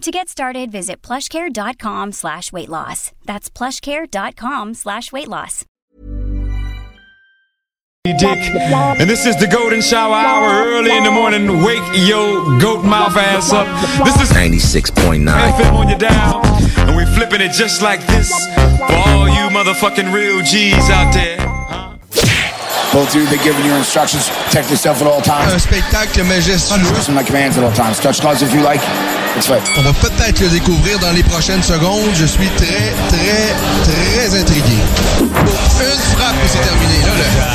To 0.00 0.10
get 0.10 0.30
started, 0.30 0.72
visit 0.72 1.02
plushcare.com 1.02 2.12
slash 2.12 2.52
weight 2.52 2.70
loss. 2.70 3.12
That's 3.26 3.50
plushcare.com 3.50 4.72
slash 4.72 5.12
weight 5.12 5.28
loss. 5.28 5.66
Dick, 8.04 8.24
and 8.24 9.10
this 9.10 9.26
is 9.26 9.36
the 9.36 9.46
golden 9.46 9.82
shower 9.82 10.14
hour 10.14 10.64
early 10.72 10.96
in 10.96 11.04
the 11.04 11.10
morning. 11.10 11.62
Wake 11.62 11.84
your 11.92 12.58
goat 12.58 12.82
mouth 12.82 13.14
ass 13.14 13.52
up. 13.52 13.68
This 14.02 14.16
is 14.22 14.34
96.9 14.34 15.20
FM 15.20 15.72
on 15.74 15.88
your 15.90 15.98
dial, 15.98 16.40
and 16.88 16.96
we 16.96 17.04
flipping 17.14 17.42
it 17.42 17.52
just 17.52 17.82
like 17.82 18.00
this 18.06 18.32
for 18.88 18.94
all 19.06 19.28
you 19.28 19.52
motherfucking 19.52 20.14
real 20.14 20.40
G's 20.42 20.88
out 20.88 21.12
there. 21.12 21.36
Both 22.90 23.14
of 23.14 23.20
you, 23.20 23.26
they're 23.26 23.44
giving 23.44 23.66
you 23.66 23.74
instructions. 23.74 24.30
Protect 24.30 24.70
yourself 24.70 25.02
at 25.02 25.06
all 25.06 25.20
times. 25.20 25.52
Un 25.52 25.60
spectacle 25.60 26.24
majestueux. 26.24 26.90
Listen 26.90 27.14
to 27.14 27.20
my 27.20 27.22
commands 27.22 27.58
at 27.58 27.64
all 27.64 27.72
times. 27.72 28.00
Touch 28.00 28.22
gloves 28.22 28.40
if 28.40 28.52
you 28.54 28.62
like. 28.62 28.80
It's 29.36 29.46
fine. 29.46 29.62
On 29.78 29.82
va 29.82 29.92
peut-être 29.92 30.40
le 30.40 30.48
découvrir 30.48 30.98
dans 30.98 31.12
les 31.12 31.22
prochaines 31.22 31.62
secondes. 31.62 32.10
Je 32.14 32.26
suis 32.26 32.48
très, 32.56 32.92
très, 33.08 33.54
très 33.84 34.40
intrigué. 34.40 34.76
Une 35.20 36.16
frappe 36.16 36.34
et 36.44 36.48
c'est 36.48 36.60
terminé. 36.60 36.98
Là, 37.02 37.14
là. 37.16 37.50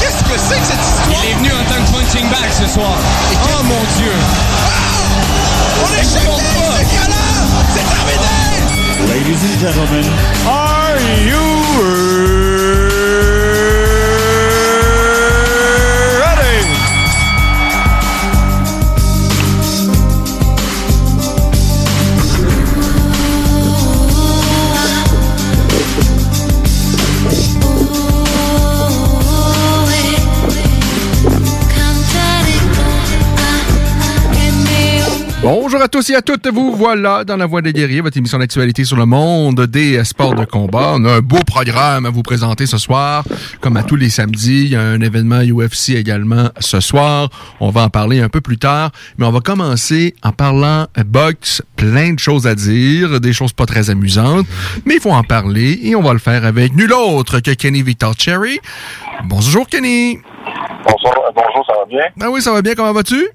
Qu'est-ce 0.00 0.22
que 0.24 0.38
c'est 0.38 0.60
que 0.60 0.66
cette 0.66 0.80
histoire? 0.80 1.22
Il 1.24 1.30
est 1.30 1.34
venu 1.34 1.50
en 1.52 1.64
tant 1.64 1.80
que 1.84 1.90
punching 1.92 2.28
bag 2.30 2.50
ce 2.58 2.66
soir. 2.72 2.96
Oh 3.32 3.62
mon 3.64 3.82
Dieu! 3.98 4.14
On 5.82 5.90
est 5.94 6.04
champion! 6.04 6.38
C'est! 6.78 6.98
C'est 7.74 7.86
terminé! 7.88 8.40
Ladies 9.08 9.42
and 9.42 9.58
gentlemen, 9.60 10.06
are 10.46 10.98
you 11.26 12.49
Bonjour 35.80 35.86
à 35.86 36.02
tous 36.02 36.10
et 36.10 36.14
à 36.14 36.20
toutes, 36.20 36.46
vous 36.46 36.76
voilà 36.76 37.24
dans 37.24 37.38
la 37.38 37.46
Voix 37.46 37.62
des 37.62 37.72
guerriers, 37.72 38.02
votre 38.02 38.18
émission 38.18 38.36
d'actualité 38.36 38.84
sur 38.84 38.98
le 38.98 39.06
monde 39.06 39.62
des 39.62 40.04
sports 40.04 40.34
de 40.34 40.44
combat. 40.44 40.92
On 40.96 41.06
a 41.06 41.12
un 41.14 41.20
beau 41.20 41.38
programme 41.46 42.04
à 42.04 42.10
vous 42.10 42.20
présenter 42.22 42.66
ce 42.66 42.76
soir, 42.76 43.24
comme 43.62 43.78
à 43.78 43.82
tous 43.82 43.96
les 43.96 44.10
samedis. 44.10 44.64
Il 44.64 44.72
y 44.72 44.76
a 44.76 44.82
un 44.82 45.00
événement 45.00 45.40
UFC 45.40 45.94
également 45.96 46.50
ce 46.58 46.80
soir. 46.80 47.30
On 47.60 47.70
va 47.70 47.84
en 47.84 47.88
parler 47.88 48.20
un 48.20 48.28
peu 48.28 48.42
plus 48.42 48.58
tard, 48.58 48.90
mais 49.16 49.24
on 49.24 49.30
va 49.30 49.40
commencer 49.40 50.14
en 50.22 50.32
parlant 50.32 50.86
boxe. 51.06 51.62
Plein 51.76 52.12
de 52.12 52.18
choses 52.18 52.46
à 52.46 52.54
dire, 52.54 53.18
des 53.18 53.32
choses 53.32 53.54
pas 53.54 53.64
très 53.64 53.88
amusantes, 53.88 54.46
mais 54.84 54.96
il 54.96 55.00
faut 55.00 55.12
en 55.12 55.24
parler 55.24 55.80
et 55.82 55.96
on 55.96 56.02
va 56.02 56.12
le 56.12 56.18
faire 56.18 56.44
avec 56.44 56.76
nul 56.76 56.92
autre 56.92 57.40
que 57.40 57.52
Kenny 57.52 57.82
Victor 57.82 58.12
Cherry. 58.18 58.60
Bonjour 59.24 59.66
Kenny. 59.66 60.18
Bonjour, 60.84 61.24
bonjour, 61.34 61.64
ça 61.66 61.72
va 61.72 61.86
bien? 61.88 62.04
Ah 62.20 62.30
oui, 62.30 62.42
ça 62.42 62.52
va 62.52 62.60
bien, 62.60 62.74
comment 62.74 62.92
vas-tu? 62.92 63.30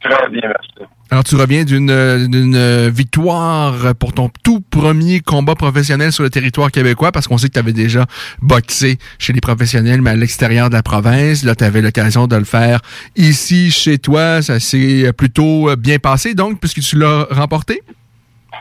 Très 0.00 0.28
bien, 0.28 0.42
merci. 0.44 0.88
Alors, 1.10 1.22
tu 1.22 1.36
reviens 1.36 1.64
d'une 1.64 1.90
euh, 1.90 2.26
euh, 2.32 2.90
victoire 2.92 3.94
pour 4.00 4.12
ton 4.14 4.30
tout 4.42 4.60
premier 4.60 5.20
combat 5.20 5.54
professionnel 5.54 6.10
sur 6.12 6.24
le 6.24 6.30
territoire 6.30 6.70
québécois, 6.72 7.12
parce 7.12 7.28
qu'on 7.28 7.38
sait 7.38 7.48
que 7.48 7.52
tu 7.52 7.58
avais 7.58 7.72
déjà 7.74 8.06
boxé 8.42 8.98
chez 9.18 9.32
les 9.32 9.40
professionnels, 9.40 10.00
mais 10.02 10.10
à 10.10 10.16
l'extérieur 10.16 10.70
de 10.70 10.74
la 10.74 10.82
province. 10.82 11.44
Là, 11.44 11.54
tu 11.54 11.62
avais 11.62 11.82
l'occasion 11.82 12.26
de 12.26 12.34
le 12.36 12.44
faire 12.44 12.80
ici, 13.16 13.70
chez 13.70 13.98
toi. 13.98 14.42
Ça 14.42 14.58
s'est 14.58 15.12
plutôt 15.16 15.68
euh, 15.70 15.76
bien 15.76 15.98
passé, 15.98 16.34
donc, 16.34 16.58
puisque 16.58 16.80
tu 16.80 16.98
l'as 16.98 17.26
remporté? 17.30 17.82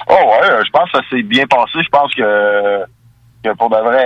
Oh 0.07 0.13
ouais, 0.13 0.49
je 0.65 0.69
pense 0.71 0.91
que 0.91 0.97
ça 0.97 1.03
s'est 1.09 1.23
bien 1.23 1.45
passé. 1.47 1.79
Je 1.83 1.89
pense 1.89 2.13
que, 2.13 2.83
que 3.43 3.55
pour 3.57 3.69
de 3.69 3.77
vrai, 3.77 4.05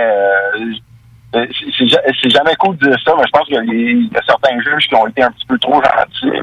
c'est- 1.34 1.48
c'est 1.76 1.88
ja- 1.88 2.00
c'est 2.22 2.30
jamais 2.30 2.54
cool 2.58 2.76
de 2.78 2.86
dire 2.86 2.96
ça, 3.04 3.12
mais 3.16 3.24
je 3.26 3.30
pense 3.32 3.46
qu'il 3.46 3.56
y 3.56 4.10
y 4.14 4.16
a 4.16 4.22
certains 4.26 4.58
juges 4.60 4.86
qui 4.88 4.94
ont 4.94 5.06
été 5.08 5.22
un 5.22 5.30
petit 5.32 5.46
peu 5.46 5.58
trop 5.58 5.82
gentils. 5.82 6.38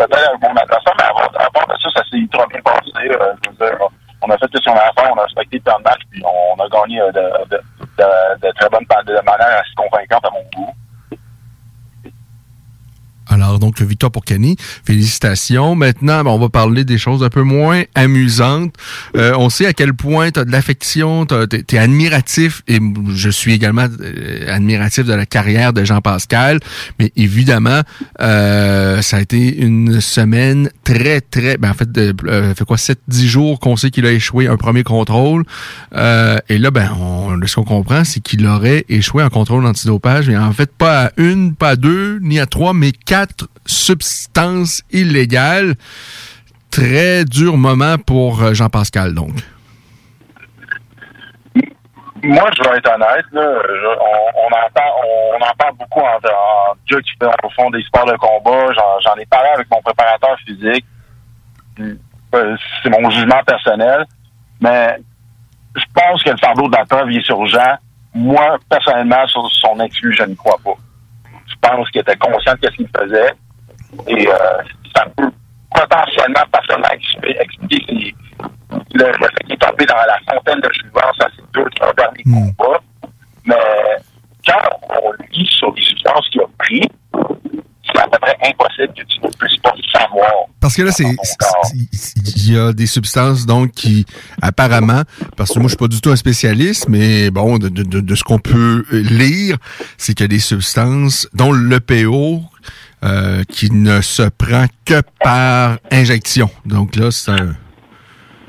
Peut-être 0.00 0.40
bon 0.40 0.56
adversaire, 0.56 0.94
mais 0.96 1.74
de 1.74 1.78
ça, 1.78 1.90
ça 1.94 2.02
s'est 2.10 2.16
ultra 2.16 2.46
bien 2.46 2.60
passé. 2.62 2.90
Euh, 3.04 3.34
on 4.22 4.30
a 4.30 4.38
fait 4.38 4.46
ce 4.50 4.64
qu'on 4.64 4.72
on 4.72 5.18
a 5.18 5.22
respecté 5.24 5.58
le 5.58 5.62
plan 5.62 5.78
de 5.78 5.84
match, 5.84 6.00
puis 6.10 6.22
on 6.24 6.58
a 6.58 6.68
gagné 6.70 7.02
euh, 7.02 7.12
de 7.12 8.50
très 8.58 8.68
bonne 8.70 8.86
de 9.04 9.12
manière 9.12 9.60
assez 9.60 9.74
convaincante 9.76 10.24
à 10.24 10.30
mon 10.30 10.42
goût. 10.56 10.72
Alors, 13.42 13.58
donc, 13.58 13.80
victoire 13.80 14.12
pour 14.12 14.24
Kenny. 14.24 14.56
Félicitations. 14.84 15.74
Maintenant, 15.74 16.24
ben, 16.24 16.30
on 16.30 16.38
va 16.38 16.48
parler 16.48 16.84
des 16.84 16.98
choses 16.98 17.22
un 17.22 17.28
peu 17.30 17.42
moins 17.42 17.82
amusantes. 17.94 18.74
Euh, 19.16 19.32
on 19.38 19.48
sait 19.48 19.66
à 19.66 19.72
quel 19.72 19.94
point 19.94 20.30
tu 20.30 20.40
as 20.40 20.44
de 20.44 20.52
l'affection, 20.52 21.26
tu 21.26 21.34
es 21.74 21.78
admiratif, 21.78 22.62
et 22.68 22.78
je 23.14 23.30
suis 23.30 23.52
également 23.52 23.86
euh, 24.00 24.54
admiratif 24.54 25.04
de 25.04 25.14
la 25.14 25.26
carrière 25.26 25.72
de 25.72 25.84
Jean-Pascal. 25.84 26.60
Mais 26.98 27.12
évidemment, 27.16 27.80
euh, 28.20 29.02
ça 29.02 29.16
a 29.16 29.20
été 29.20 29.56
une 29.56 30.00
semaine 30.00 30.70
très, 30.84 31.20
très... 31.20 31.56
Ben, 31.56 31.70
en 31.70 31.74
fait, 31.74 31.88
euh, 31.96 32.54
fait 32.54 32.64
quoi, 32.64 32.76
7-10 32.76 33.26
jours 33.26 33.60
qu'on 33.60 33.76
sait 33.76 33.90
qu'il 33.90 34.06
a 34.06 34.12
échoué 34.12 34.48
un 34.48 34.56
premier 34.56 34.82
contrôle. 34.82 35.44
Euh, 35.94 36.38
et 36.48 36.58
là, 36.58 36.70
ben, 36.70 36.90
on, 36.98 37.38
ce 37.46 37.54
qu'on 37.54 37.64
comprend, 37.64 38.04
c'est 38.04 38.20
qu'il 38.20 38.46
aurait 38.46 38.84
échoué 38.88 39.22
en 39.22 39.30
contrôle 39.30 39.64
antidopage, 39.66 40.28
mais 40.28 40.36
en 40.36 40.52
fait, 40.52 40.70
pas 40.70 41.06
à 41.06 41.10
une, 41.16 41.54
pas 41.54 41.70
à 41.70 41.76
deux, 41.76 42.18
ni 42.20 42.38
à 42.38 42.46
trois, 42.46 42.74
mais 42.74 42.92
quatre 42.92 43.29
substances 43.66 44.82
illégales. 44.90 45.74
Très 46.70 47.24
dur 47.24 47.56
moment 47.56 47.96
pour 47.98 48.42
euh, 48.42 48.54
Jean-Pascal, 48.54 49.14
donc. 49.14 49.32
Moi, 52.22 52.50
je 52.56 52.62
vais 52.68 52.76
être 52.76 52.94
honnête, 52.94 53.24
on, 53.32 53.38
en 55.42 55.54
parle 55.56 55.74
beaucoup 55.78 56.00
en, 56.00 56.18
gars 56.20 57.00
qui 57.00 57.12
fait 57.18 57.26
au 57.42 57.48
fond 57.50 57.70
des 57.70 57.82
sports 57.82 58.04
de 58.04 58.14
combat. 58.16 58.66
J'en, 59.02 59.16
ai 59.16 59.24
parlé 59.24 59.48
avec 59.54 59.70
mon 59.70 59.80
préparateur 59.80 60.36
physique. 60.46 60.84
Euh, 61.80 62.56
C'est 62.82 62.90
mon 62.90 63.08
jugement 63.10 63.42
personnel. 63.46 64.04
Mais 64.60 64.98
je 65.74 65.84
pense 65.94 66.22
que 66.22 66.28
le 66.30 66.36
fardeau 66.36 66.68
de 66.68 66.76
la 66.76 66.84
preuve 66.84 67.10
est 67.10 67.24
sur 67.24 67.46
Jean. 67.46 67.78
Moi, 68.12 68.58
personnellement, 68.68 69.26
sur 69.26 69.50
son 69.52 69.80
exclu, 69.80 70.14
je 70.14 70.24
ne 70.24 70.34
crois 70.34 70.58
pas. 70.62 70.76
Pense 71.62 71.90
qu'il 71.90 72.00
était 72.00 72.16
conscient 72.16 72.54
de 72.60 72.68
ce 72.70 72.76
qu'il 72.76 72.88
faisait. 72.96 73.32
Et 74.06 74.28
euh, 74.28 74.34
ça 74.94 75.04
peut 75.16 75.30
potentiellement 75.74 76.44
partiellement 76.50 76.88
expliquer, 76.90 78.14
le, 78.94 79.04
le 79.04 79.12
fait 79.12 79.44
qu'il 79.44 79.54
est 79.54 79.58
tombé 79.58 79.86
dans 79.86 79.94
la 79.96 80.18
fontaine 80.32 80.60
de 80.60 80.70
jouvence 80.72 81.20
à 81.20 81.26
ses 81.36 81.42
deux, 81.54 81.68
trois 81.76 81.92
derniers 81.94 82.22
combats. 82.24 82.80
Mais 83.44 83.54
quand 84.46 84.70
on 84.88 85.12
lit 85.32 85.46
sur 85.46 85.72
les 85.74 85.82
substances 85.82 86.28
qu'il 86.30 86.40
a 86.40 86.46
pris, 86.58 86.82
c'est 87.94 88.00
à 88.02 88.08
peu 88.08 88.18
près 88.20 88.36
impossible 88.44 88.92
que 88.94 89.02
tu 89.04 89.20
ne 89.20 89.28
puisses 89.28 89.60
pas 89.60 89.72
savoir. 89.92 90.30
Parce 90.60 90.76
que 90.76 90.82
là, 90.82 90.92
c'est 90.92 91.04
il 91.04 92.52
y 92.52 92.58
a 92.58 92.72
des 92.72 92.86
substances 92.86 93.46
donc 93.46 93.72
qui 93.72 94.06
apparemment, 94.42 95.02
parce 95.36 95.50
que 95.52 95.58
moi 95.58 95.64
je 95.68 95.70
suis 95.70 95.76
pas 95.78 95.88
du 95.88 96.00
tout 96.00 96.10
un 96.10 96.16
spécialiste, 96.16 96.88
mais 96.88 97.30
bon, 97.30 97.58
de, 97.58 97.68
de, 97.68 98.14
ce 98.14 98.22
qu'on 98.24 98.38
peut 98.38 98.84
lire, 98.90 99.56
c'est 99.96 100.14
qu'il 100.14 100.24
y 100.24 100.26
a 100.26 100.28
des 100.28 100.38
substances 100.38 101.28
dont 101.32 101.52
l'EPO 101.52 102.42
euh, 103.04 103.42
qui 103.48 103.70
ne 103.70 104.00
se 104.02 104.22
prend 104.28 104.66
que 104.84 105.00
par 105.22 105.78
injection. 105.90 106.50
Donc 106.66 106.96
là, 106.96 107.10
c'est 107.10 107.30
un 107.32 107.54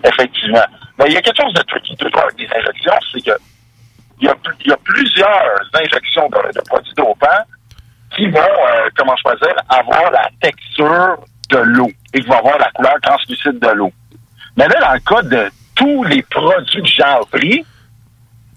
Effectivement. 0.04 0.66
Mais 1.00 1.06
il 1.08 1.14
y 1.14 1.18
a 1.18 1.22
quelque 1.22 1.42
chose 1.42 1.54
de 1.54 1.62
tricky 1.62 1.96
toujours 1.96 2.22
avec 2.24 2.38
les 2.40 2.48
injections, 2.48 2.94
c'est 3.14 3.22
que 3.24 3.38
il 4.20 4.26
y 4.26 4.30
a, 4.30 4.36
plus- 4.36 4.56
il 4.66 4.70
y 4.70 4.74
a 4.74 4.78
plusieurs 4.84 5.70
injections 5.74 6.30
de, 6.30 6.54
de 6.54 6.62
produits 6.68 6.94
dopants 6.96 7.28
qui 8.16 8.28
vont, 8.28 8.40
euh, 8.40 8.90
comment 8.96 9.16
je 9.16 9.30
peux 9.30 9.38
dire, 9.38 9.56
avoir 9.70 10.12
la 10.12 10.30
texture 10.42 11.18
de 11.50 11.58
l'eau 11.58 11.92
et 12.14 12.22
qui 12.22 12.28
vont 12.28 12.38
avoir 12.38 12.58
la 12.58 12.72
couleur 12.72 12.96
translucide 13.02 13.60
de 13.60 13.70
l'eau. 13.70 13.92
Mais 14.58 14.68
là, 14.68 14.80
dans 14.82 14.94
le 14.94 15.00
cas 15.00 15.22
de 15.24 15.52
tous 15.76 16.04
les 16.04 16.22
produits 16.24 16.82
que 16.82 16.88
j'ai 16.88 17.04
pris, 17.32 17.66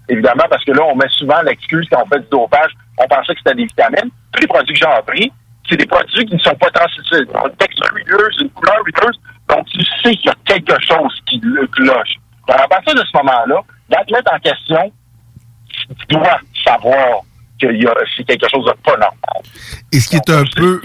évidemment, 0.09 0.45
parce 0.51 0.65
que 0.65 0.73
là, 0.73 0.83
on 0.85 0.97
met 0.97 1.09
souvent 1.11 1.41
l'excuse 1.43 1.87
quand 1.91 2.03
on 2.05 2.09
fait 2.09 2.21
du 2.21 2.29
dopage, 2.31 2.73
on 2.99 3.07
pensait 3.07 3.35
que 3.35 3.41
c'était 3.45 3.57
des 3.57 3.67
vitamines. 3.67 4.11
Tous 4.33 4.41
les 4.41 4.47
produits 4.47 4.75
que 4.75 4.81
j'ai 4.81 5.03
pris, 5.07 5.33
c'est 5.69 5.77
des 5.77 5.87
produits 5.87 6.27
qui 6.27 6.35
ne 6.35 6.41
sont 6.41 6.55
pas 6.57 6.71
translucides. 6.71 7.29
Ils 7.31 7.37
ont 7.37 7.47
une 7.47 7.57
texture 7.57 7.87
huileuse, 7.95 8.37
une 8.41 8.51
couleur 8.51 8.83
huileuse, 8.85 9.21
donc 9.49 9.67
tu 9.67 9.85
sais 10.03 10.17
qu'il 10.17 10.27
y 10.27 10.31
a 10.31 10.35
quelque 10.45 10.81
chose 10.83 11.23
qui 11.27 11.41
le 11.43 11.67
cloche. 11.69 12.17
Donc, 12.49 12.61
à 12.61 12.69
partir 12.69 12.95
de 12.95 13.01
ce 13.01 13.17
moment-là, 13.17 13.61
l'athlète 13.89 14.27
en 14.31 14.39
question 14.39 14.93
doit 16.09 16.41
savoir 16.65 17.23
que 17.69 18.11
c'est 18.17 18.25
quelque 18.25 18.47
chose 18.51 18.65
de 18.65 18.73
pas 18.83 18.93
normal. 18.93 19.43
Et 19.93 20.01
ce 20.01 20.09
qui 20.09 20.17
est 20.17 20.31
un 20.31 20.45
peu... 20.57 20.81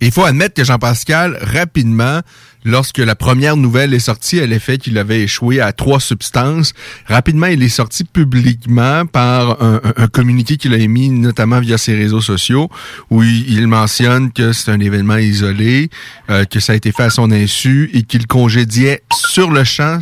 Il 0.00 0.12
faut 0.12 0.24
admettre 0.24 0.54
que 0.54 0.64
Jean-Pascal, 0.64 1.38
rapidement, 1.40 2.20
lorsque 2.64 2.98
la 2.98 3.14
première 3.14 3.56
nouvelle 3.56 3.94
est 3.94 3.98
sortie 3.98 4.40
à 4.40 4.46
l'effet 4.46 4.78
qu'il 4.78 4.98
avait 4.98 5.20
échoué 5.22 5.60
à 5.60 5.72
trois 5.72 6.00
substances, 6.00 6.72
rapidement, 7.06 7.46
il 7.46 7.62
est 7.62 7.68
sorti 7.68 8.04
publiquement 8.04 9.06
par 9.06 9.62
un, 9.62 9.80
communiqué 10.12 10.56
qu'il 10.56 10.74
a 10.74 10.76
émis 10.76 11.10
notamment 11.10 11.60
via 11.60 11.78
ses 11.78 11.94
réseaux 11.94 12.20
sociaux, 12.20 12.68
où 13.10 13.22
il, 13.22 13.66
mentionne 13.66 14.32
que 14.32 14.52
c'est 14.52 14.70
un 14.70 14.80
événement 14.80 15.16
isolé, 15.16 15.90
euh, 16.28 16.44
que 16.44 16.60
ça 16.60 16.72
a 16.72 16.76
été 16.76 16.92
fait 16.92 17.04
à 17.04 17.10
son 17.10 17.30
insu 17.30 17.90
et 17.92 18.02
qu'il 18.02 18.26
congédiait 18.26 19.02
sur 19.14 19.50
le 19.50 19.64
champ, 19.64 20.00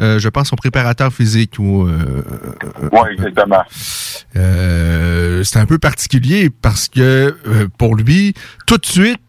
euh, 0.00 0.18
je 0.18 0.28
pense, 0.28 0.48
son 0.48 0.56
préparateur 0.56 1.12
physique. 1.12 1.58
Ou, 1.58 1.86
euh, 1.86 2.22
oui, 2.92 3.10
exactement. 3.12 3.62
c'est 4.32 5.58
un 5.58 5.66
peu 5.66 5.78
particulier 5.78 6.50
parce 6.50 6.88
que 6.88 7.36
pour 7.76 7.94
lui, 7.94 8.34
tout 8.66 8.78
de 8.78 8.86
suite, 8.86 9.20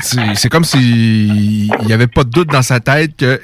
c'est 0.00 0.48
comme 0.48 0.64
s'il 0.64 1.70
n'y 1.86 1.92
avait 1.92 2.06
pas 2.06 2.24
de 2.24 2.30
doute 2.30 2.48
dans 2.48 2.62
sa 2.62 2.80
tête 2.80 3.16
que 3.16 3.40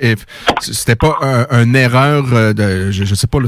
c'était 0.60 0.96
pas 0.96 1.16
un, 1.22 1.62
une 1.62 1.74
erreur 1.74 2.24
euh, 2.32 2.52
de 2.52 2.90
je, 2.90 3.04
je 3.04 3.14
sais 3.14 3.26
pas 3.26 3.40
là 3.40 3.46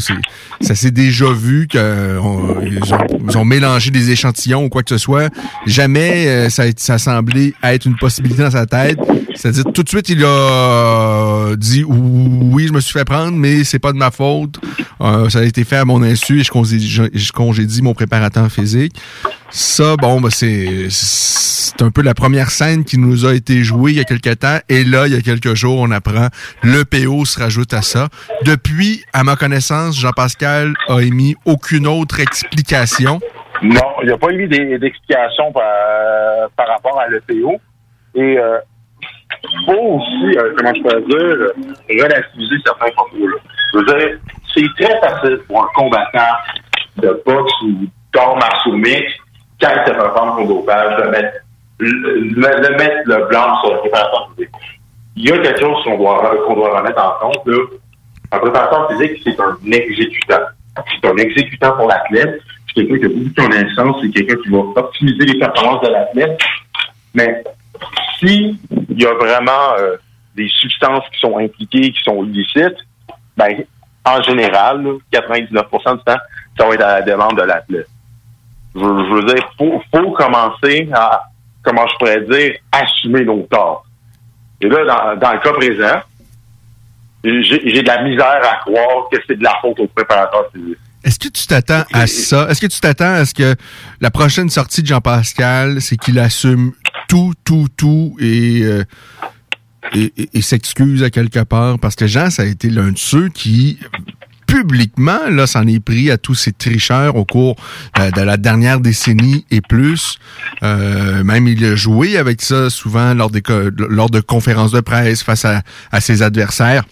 ça 0.61 0.75
s'est 0.75 0.91
déjà 0.91 1.31
vu 1.31 1.67
qu'ils 1.67 1.81
ont, 1.81 2.57
ils 2.63 3.39
ont 3.39 3.45
mélangé 3.45 3.91
des 3.91 4.11
échantillons 4.11 4.65
ou 4.65 4.69
quoi 4.69 4.83
que 4.83 4.91
ce 4.91 4.99
soit. 4.99 5.33
Jamais 5.67 6.27
euh, 6.27 6.49
ça, 6.49 6.65
ça 6.77 6.95
a 6.95 6.99
semblé 6.99 7.55
être 7.63 7.87
une 7.87 7.97
possibilité 7.97 8.43
dans 8.43 8.51
sa 8.51 8.67
tête. 8.67 8.99
C'est-à-dire 9.35 9.65
tout 9.73 9.83
de 9.83 9.89
suite 9.89 10.09
il 10.09 10.25
a 10.25 11.55
dit 11.57 11.85
oui 11.85 12.69
je 12.69 12.73
me 12.73 12.81
suis 12.81 12.93
fait 12.93 13.05
prendre 13.05 13.37
mais 13.37 13.65
c'est 13.65 13.79
pas 13.79 13.93
de 13.93 13.99
ma 13.99 14.11
faute. 14.11 14.59
Euh, 15.01 15.29
ça 15.29 15.41
a 15.41 15.43
été 15.43 15.65
fait 15.65 15.77
à 15.77 15.85
mon 15.85 16.03
insu 16.03 16.41
et 16.41 16.45
je 16.45 16.51
congédie, 16.51 16.89
je 16.89 17.33
congédie 17.33 17.83
mon 17.83 17.95
préparateur 17.95 18.51
physique. 18.51 18.95
Ça, 19.51 19.97
bon, 19.97 20.21
ben 20.21 20.31
c'est, 20.31 20.89
c'est 20.91 21.81
un 21.81 21.91
peu 21.91 22.03
la 22.03 22.15
première 22.15 22.51
scène 22.51 22.85
nous 22.99 23.27
a 23.27 23.35
été 23.35 23.63
jouée 23.63 23.93
il 23.93 23.99
y 23.99 24.01
a 24.01 24.05
quelques 24.05 24.39
temps. 24.39 24.59
Et 24.69 24.85
là, 24.85 25.07
il 25.07 25.15
y 25.15 25.17
a 25.17 25.21
quelques 25.21 25.55
jours, 25.55 25.79
on 25.79 25.91
apprend 25.91 26.29
le 26.63 26.85
PO 26.85 27.25
se 27.25 27.39
rajoute 27.39 27.73
à 27.75 27.83
ça. 27.83 28.09
Depuis, 28.45 29.05
à 29.13 29.25
ma 29.25 29.37
connaissance, 29.37 29.99
Jean-Pascal 29.99 30.75
a 30.89 31.01
émis 31.01 31.37
aucune 31.45 31.87
autre 31.87 32.21
explication. 32.21 33.21
Non, 33.63 33.81
il 34.03 34.09
n'a 34.09 34.19
pas 34.19 34.31
émis 34.31 34.49
d'explication 34.49 35.53
par, 35.53 35.63
par, 36.57 36.69
rapport 36.69 37.01
à 37.01 37.09
l'EPO. 37.09 37.61
Et 38.15 38.39
euh, 38.39 38.59
faut 39.67 39.73
aussi, 39.73 40.39
euh, 40.39 40.53
comment 40.57 40.75
je 40.75 40.83
peux 40.83 41.01
dire, 41.03 42.03
relativiser 42.03 42.57
certains 42.65 42.91
propos. 42.93 43.27
Là. 43.27 43.37
Je 43.73 43.79
veux 43.79 43.85
dire, 43.85 44.19
c'est 44.55 44.85
très 44.85 45.01
facile 45.01 45.39
pour 45.47 45.65
un 45.65 45.69
combattant 45.75 46.35
de 46.99 47.23
boxe 47.27 47.53
ou 47.63 47.87
d'art 48.13 48.37
martiaux 48.37 48.77
mixte 48.77 49.19
quand 49.61 49.71
il 49.71 49.89
se 49.89 49.95
fait 49.95 50.43
au 50.43 50.47
dopage, 50.47 51.05
de 51.05 51.09
mettre 51.11 51.44
le, 51.79 52.77
mettre 52.77 53.03
le 53.07 53.27
blanc 53.29 53.61
sur 53.61 53.75
le 53.75 53.81
préparateur 53.81 54.31
physique. 54.35 54.51
Il 55.17 55.29
y 55.29 55.33
a 55.33 55.39
quelque 55.39 55.61
chose 55.61 55.83
qu'on 55.85 55.99
doit, 55.99 56.35
doit 56.49 56.79
remettre 56.79 57.03
en 57.03 57.29
compte. 57.29 57.47
Là. 57.47 57.59
Un 58.33 58.39
préparateur 58.39 58.91
physique, 58.91 59.21
c'est 59.25 59.39
un 59.41 59.57
exécutant. 59.71 60.41
C'est 60.77 61.09
un 61.09 61.17
exécutant 61.17 61.73
pour 61.73 61.89
l'athlète. 61.89 62.41
C'est 62.67 62.87
quelqu'un 62.87 62.99
qui 62.99 63.05
a 63.05 63.09
beaucoup 63.09 63.49
de. 63.49 64.03
C'est 64.03 64.11
quelqu'un 64.11 64.43
qui 64.43 64.49
va 64.51 64.59
optimiser 64.59 65.25
les 65.25 65.39
performances 65.39 65.83
de 65.83 65.89
l'athlète. 65.89 66.41
Mais 67.15 67.45
s'il 68.19 68.59
y 68.91 69.07
a 69.07 69.15
vraiment 69.15 69.75
euh, 69.79 69.97
des 70.35 70.49
substances 70.49 71.05
qui 71.13 71.21
sont 71.21 71.39
impliquées, 71.39 71.93
qui 71.93 72.03
sont 72.03 72.25
illicites, 72.25 72.79
ben, 73.37 73.65
en 74.05 74.23
général, 74.23 74.85
99% 75.13 75.99
du 75.99 76.05
temps, 76.05 76.17
ça 76.59 76.67
va 76.67 76.75
être 76.75 76.83
à 76.83 77.01
la 77.01 77.03
demande 77.03 77.37
de 77.37 77.43
l'athlète. 77.43 77.89
Je, 78.75 78.81
veux 78.81 79.25
dire, 79.25 79.49
faut, 79.57 79.81
faut 79.95 80.11
commencer 80.11 80.89
à, 80.93 81.23
comment 81.65 81.87
je 81.89 81.97
pourrais 81.99 82.21
dire, 82.23 82.55
assumer 82.71 83.25
nos 83.25 83.43
torts. 83.51 83.87
Et 84.61 84.69
là, 84.69 84.85
dans, 84.85 85.21
dans 85.21 85.33
le 85.33 85.41
cas 85.41 85.53
présent, 85.53 86.01
j'ai 87.25 87.83
de 87.83 87.87
la 87.87 88.03
misère 88.03 88.41
à 88.43 88.57
croire 88.65 89.09
que 89.11 89.17
c'est 89.27 89.37
de 89.37 89.43
la 89.43 89.57
faute 89.61 89.81
au 89.81 89.87
préparateur 89.87 90.51
physique. 90.53 90.79
Est-ce 91.03 91.19
que 91.19 91.29
tu 91.29 91.47
t'attends 91.47 91.85
à 91.93 92.07
ça? 92.07 92.47
Est-ce 92.49 92.61
que 92.61 92.67
tu 92.67 92.81
t'attends 92.81 93.15
à 93.15 93.25
ce 93.27 93.35
que 93.35 93.55
la 94.01 94.11
prochaine 94.11 94.49
sortie 94.49 94.83
de 94.83 94.87
Jean-Pascal, 94.87 95.83
c'est 95.83 95.97
qu'il 95.97 96.19
assume 96.19 96.73
tout, 97.09 97.35
tout, 97.45 97.67
tout 97.77 98.17
et, 98.21 98.63
euh, 98.63 98.85
et, 99.95 100.13
et 100.33 100.43
s'excuse 100.43 101.03
à 101.03 101.11
quelque 101.11 101.41
part? 101.41 101.79
Parce 101.79 101.95
que 101.95 102.07
Jean, 102.07 102.31
ça 102.31 102.43
a 102.43 102.47
été 102.47 102.71
l'un 102.71 102.93
de 102.93 102.99
ceux 102.99 103.29
qui 103.29 103.79
publiquement, 104.47 105.29
là, 105.31 105.47
s'en 105.47 105.67
est 105.67 105.81
pris 105.81 106.11
à 106.11 106.19
tous 106.19 106.35
ces 106.35 106.53
tricheurs 106.53 107.17
au 107.17 107.25
cours 107.25 107.57
euh, 107.99 108.11
de 108.11 108.21
la 108.21 108.37
dernière 108.37 108.81
décennie 108.81 109.45
et 109.51 109.61
plus. 109.61 110.19
Euh, 110.63 111.25
même 111.25 111.49
il 111.49 111.65
a 111.65 111.75
joué 111.75 112.17
avec 112.17 112.43
ça 112.43 112.71
souvent 112.71 113.15
lors, 113.15 113.31
des, 113.31 113.43
lors 113.77 114.11
de 114.11 114.21
conférences 114.21 114.73
de 114.73 114.81
presse 114.81 115.23
face 115.23 115.45
à, 115.45 115.63
à 115.93 116.01
ses 116.01 116.23
adversaires. 116.23 116.85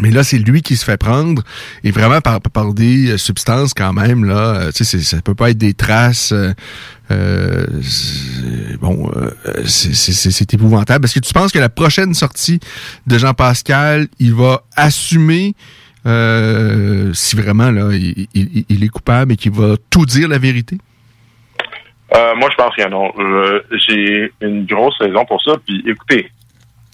Mais 0.00 0.10
là, 0.10 0.22
c'est 0.24 0.38
lui 0.38 0.60
qui 0.60 0.76
se 0.76 0.84
fait 0.84 0.98
prendre 0.98 1.42
et 1.82 1.90
vraiment 1.90 2.20
par, 2.20 2.40
par 2.40 2.74
des 2.74 3.12
euh, 3.12 3.18
substances 3.18 3.72
quand 3.72 3.94
même 3.94 4.24
là. 4.24 4.70
Tu 4.74 4.84
sais, 4.84 5.00
ça 5.00 5.22
peut 5.22 5.34
pas 5.34 5.50
être 5.50 5.58
des 5.58 5.72
traces. 5.72 6.34
Euh, 7.10 7.66
bon, 8.80 9.10
c'est 9.64 10.52
épouvantable. 10.52 11.06
Est-ce 11.06 11.14
que 11.14 11.20
tu 11.20 11.32
penses 11.32 11.52
que 11.52 11.58
la 11.58 11.70
prochaine 11.70 12.12
sortie 12.14 12.60
de 13.06 13.16
Jean 13.16 13.32
Pascal, 13.32 14.08
il 14.18 14.34
va 14.34 14.64
assumer 14.76 15.54
euh, 16.06 17.12
si 17.14 17.36
vraiment 17.36 17.70
là, 17.70 17.90
il, 17.92 18.84
est 18.84 18.88
coupable 18.88 19.32
et 19.32 19.36
qu'il 19.36 19.52
va 19.52 19.74
tout 19.90 20.06
dire 20.06 20.28
la 20.28 20.38
vérité? 20.38 20.78
Euh, 22.14 22.34
moi, 22.36 22.48
je 22.50 22.56
pense 22.56 22.74
que 22.76 22.88
non. 22.88 23.12
Euh, 23.18 23.62
j'ai 23.86 24.32
une 24.40 24.64
grosse 24.66 24.96
raison 25.00 25.24
pour 25.24 25.42
ça. 25.42 25.52
Puis, 25.66 25.82
écoutez, 25.86 26.30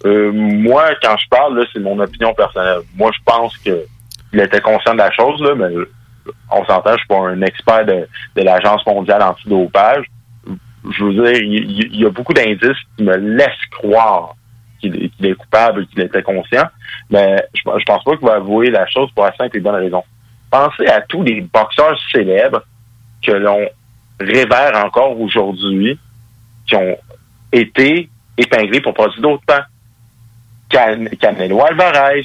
moi, 0.05 0.91
quand 1.03 1.17
je 1.19 1.29
parle, 1.29 1.65
c'est 1.73 1.81
mon 1.81 1.99
opinion 2.01 2.33
personnelle. 2.35 2.81
Moi, 2.97 3.11
je 3.15 3.23
pense 3.25 3.57
que 3.59 3.85
il 4.33 4.41
était 4.41 4.61
conscient 4.61 4.95
de 4.95 4.99
la 4.99 5.11
chose, 5.13 5.41
là, 5.43 5.55
mais 5.55 5.75
on 6.51 6.65
s'entend, 6.65 6.93
je 6.93 6.99
suis 6.99 7.07
pas 7.07 7.19
un 7.19 7.43
expert 7.43 7.85
de, 7.85 8.07
l'Agence 8.37 8.85
mondiale 8.87 9.23
antidopage. 9.23 10.07
Je 10.91 11.05
veux 11.05 11.13
dire, 11.13 11.43
il 11.43 12.01
y 12.01 12.07
a 12.07 12.11
beaucoup 12.11 12.33
d'indices 12.33 12.79
qui 12.97 13.05
me 13.05 13.15
laissent 13.17 13.67
croire 13.71 14.35
qu'il 14.81 15.11
est 15.23 15.35
coupable, 15.35 15.87
qu'il 15.87 16.01
était 16.01 16.23
conscient. 16.23 16.65
Mais 17.13 17.37
je, 17.55 17.61
je 17.61 17.85
pense 17.85 18.03
pas 18.03 18.17
qu'il 18.17 18.27
va 18.27 18.37
avouer 18.37 18.71
la 18.71 18.87
chose 18.87 19.11
pour 19.15 19.25
la 19.25 19.37
simple 19.37 19.57
et 19.57 19.61
bonne 19.61 19.77
raison. 19.77 20.03
Pensez 20.51 20.87
à 20.87 21.03
tous 21.03 21.23
les 21.23 21.43
boxeurs 21.43 21.99
célèbres 22.11 22.63
que 23.23 23.33
l'on 23.33 23.69
révère 24.19 24.73
encore 24.85 25.19
aujourd'hui, 25.21 25.99
qui 26.67 26.75
ont 26.75 26.97
été 27.53 28.09
épinglés 28.37 28.81
pour 28.81 28.95
produire 28.95 29.21
d'autres 29.21 29.45
temps. 29.47 29.63
Can 30.71 31.05
Canelo 31.21 31.63
Alvarez, 31.63 32.25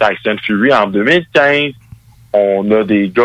Tyson 0.00 0.36
Fury 0.44 0.72
en 0.72 0.86
2015. 0.86 1.72
On 2.32 2.70
a 2.70 2.82
des 2.84 3.10
gars, 3.10 3.24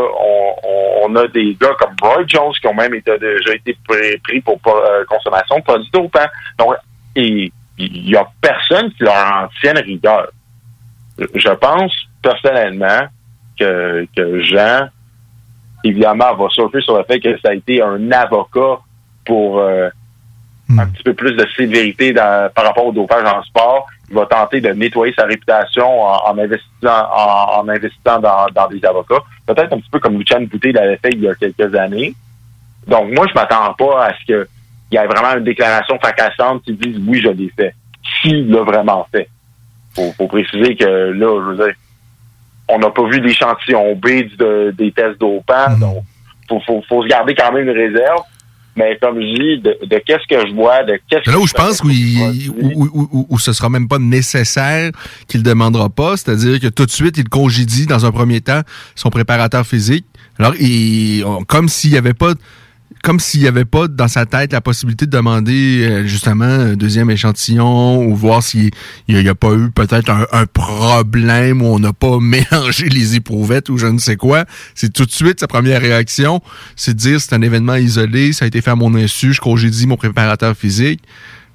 on, 1.03 1.15
a 1.15 1.27
des 1.29 1.55
gars 1.59 1.73
comme 1.79 1.95
Roy 2.01 2.23
Jones 2.27 2.51
qui 2.59 2.67
ont 2.67 2.73
même 2.73 2.93
été, 2.93 3.17
déjà 3.17 3.55
été 3.55 3.77
pris 4.21 4.41
pour 4.41 4.59
euh, 4.67 5.05
consommation 5.05 5.59
de 5.59 5.63
produits 5.63 5.89
dopants. 5.93 6.19
Donc, 6.59 6.75
il 7.15 7.51
y 7.77 8.15
a 8.17 8.27
personne 8.41 8.91
qui 8.91 9.03
leur 9.03 9.15
en 9.15 9.47
tienne 9.61 9.77
rigueur. 9.77 10.27
Je 11.17 11.50
pense 11.50 11.93
personnellement 12.21 13.07
que, 13.59 14.07
que 14.15 14.41
Jean, 14.41 14.89
évidemment, 15.83 16.36
va 16.36 16.50
surfer 16.50 16.81
sur 16.81 16.97
le 16.97 17.03
fait 17.03 17.19
que 17.19 17.38
ça 17.39 17.50
a 17.50 17.53
été 17.53 17.81
un 17.81 18.12
avocat 18.12 18.79
pour 19.25 19.59
euh, 19.59 19.89
hmm. 20.69 20.79
un 20.79 20.88
petit 20.88 21.03
peu 21.03 21.13
plus 21.13 21.33
de 21.33 21.45
sévérité 21.55 22.13
dans, 22.13 22.51
par 22.53 22.65
rapport 22.65 22.88
au 22.88 22.91
dopage 22.91 23.25
en 23.25 23.43
sport. 23.43 23.88
Il 24.09 24.15
va 24.15 24.25
tenter 24.25 24.62
de 24.62 24.69
nettoyer 24.69 25.13
sa 25.17 25.25
réputation 25.25 26.01
en, 26.01 26.38
investissant, 26.38 27.09
en, 27.13 27.67
investissant 27.67 28.19
dans, 28.19 28.45
dans, 28.53 28.67
des 28.69 28.83
avocats. 28.86 29.21
Peut-être 29.45 29.74
un 29.74 29.79
petit 29.79 29.89
peu 29.89 30.00
comme 30.00 30.17
Lucien 30.17 30.41
Boutet 30.41 30.71
l'avait 30.71 30.97
fait 30.97 31.09
il 31.12 31.21
y 31.21 31.27
a 31.27 31.36
quelques 31.36 31.75
années. 31.75 32.13
Donc, 32.88 33.12
moi, 33.12 33.25
je 33.27 33.33
m'attends 33.33 33.74
pas 33.74 34.05
à 34.05 34.13
ce 34.13 34.25
que 34.25 34.47
il 34.89 34.95
y 34.95 34.97
a 34.97 35.05
vraiment 35.05 35.38
une 35.38 35.43
déclaration 35.43 35.97
fracassante 36.00 36.63
qui 36.63 36.74
dit 36.74 37.03
oui, 37.05 37.19
je 37.21 37.29
l'ai 37.29 37.50
fait. 37.50 37.75
S'il 38.21 38.50
l'a 38.50 38.62
vraiment 38.62 39.05
fait. 39.12 39.27
Faut, 39.97 40.13
faut 40.15 40.27
préciser 40.27 40.75
que 40.75 40.85
là, 40.85 41.41
je 41.41 41.49
veux 41.49 41.65
dire, 41.65 41.75
on 42.69 42.77
n'a 42.77 42.91
pas 42.91 43.03
vu 43.09 43.19
l'échantillon 43.19 43.95
B 43.95 44.07
des 44.77 44.91
tests 44.91 45.19
dopants. 45.19 45.75
Mm. 45.75 45.79
Donc, 45.79 46.03
faut, 46.47 46.61
faut, 46.65 46.83
faut 46.87 47.03
se 47.03 47.07
garder 47.07 47.33
quand 47.35 47.51
même 47.51 47.67
une 47.67 47.75
réserve. 47.75 48.21
Mais 48.75 48.95
comme 49.01 49.19
je 49.19 49.25
dis, 49.25 49.61
de, 49.61 49.97
qu'est-ce 50.05 50.27
que 50.29 50.47
je 50.47 50.53
vois, 50.53 50.83
de 50.83 50.99
qu'est-ce 51.09 51.31
Là 51.31 51.39
où 51.39 51.47
je 51.47 51.53
pense 51.53 51.81
où, 51.81 51.87
où, 51.89 53.27
où, 53.27 53.39
ce 53.39 53.51
sera 53.51 53.69
même 53.69 53.87
pas 53.87 53.97
nécessaire 53.97 54.91
qu'il 55.27 55.41
demandera 55.41 55.89
pas, 55.89 56.15
c'est-à-dire 56.15 56.59
que 56.59 56.67
tout 56.67 56.85
de 56.85 56.91
suite, 56.91 57.17
il 57.17 57.27
congédie 57.27 57.87
dans 57.87 58.05
un 58.05 58.11
premier 58.11 58.39
temps 58.39 58.61
son 58.93 59.09
préparateur 59.09 59.65
physique. 59.65 60.05
Alors, 60.37 60.53
il, 60.59 61.25
comme 61.47 61.69
s'il 61.69 61.91
n'y 61.91 61.97
avait 61.97 62.13
pas 62.13 62.33
comme 63.03 63.20
s'il 63.20 63.41
n'y 63.41 63.48
avait 63.48 63.65
pas 63.65 63.88
dans 63.88 64.08
sa 64.08 64.25
tête 64.25 64.53
la 64.53 64.62
possibilité 64.62 65.06
de 65.06 65.12
demander 65.12 65.88
euh, 65.88 66.08
justement 66.08 66.46
un 66.46 66.75
deuxième 66.75 67.10
échantillon 67.10 68.06
ou 68.06 68.15
voir 68.15 68.44
s'il 68.44 68.72
n'y 69.08 69.27
a, 69.27 69.36
pas 69.36 69.53
eu 69.53 69.70
peut-être 69.72 70.10
un, 70.10 70.46
problème 70.46 71.62
où 71.62 71.65
on 71.65 71.79
n'a 71.79 71.94
pas 71.94 72.20
mélangé 72.22 72.89
les 72.89 73.15
éprouvettes 73.15 73.70
ou 73.70 73.77
je 73.77 73.88
ne 73.88 73.98
sais 73.98 74.15
quoi. 74.15 74.46
C'est 74.75 74.91
tout 74.91 75.06
de 75.06 75.12
suite 75.12 75.39
sa 75.39 75.48
première 75.48 75.82
réaction, 75.82 76.41
c'est 76.75 76.94
de 76.94 77.00
dire 77.00 77.22
c'est 77.22 77.34
un 77.34 77.41
événement 77.41 77.75
isolé, 77.75 78.34
ça 78.34 78.46
a 78.46 78.48
été 78.48 78.62
fait 78.62 78.72
à 78.72 78.75
mon 78.75 78.94
insu, 78.96 79.34
je 79.34 79.67
dit 79.67 79.88
mon 79.88 79.98
préparateur 79.98 80.56
physique. 80.56 81.01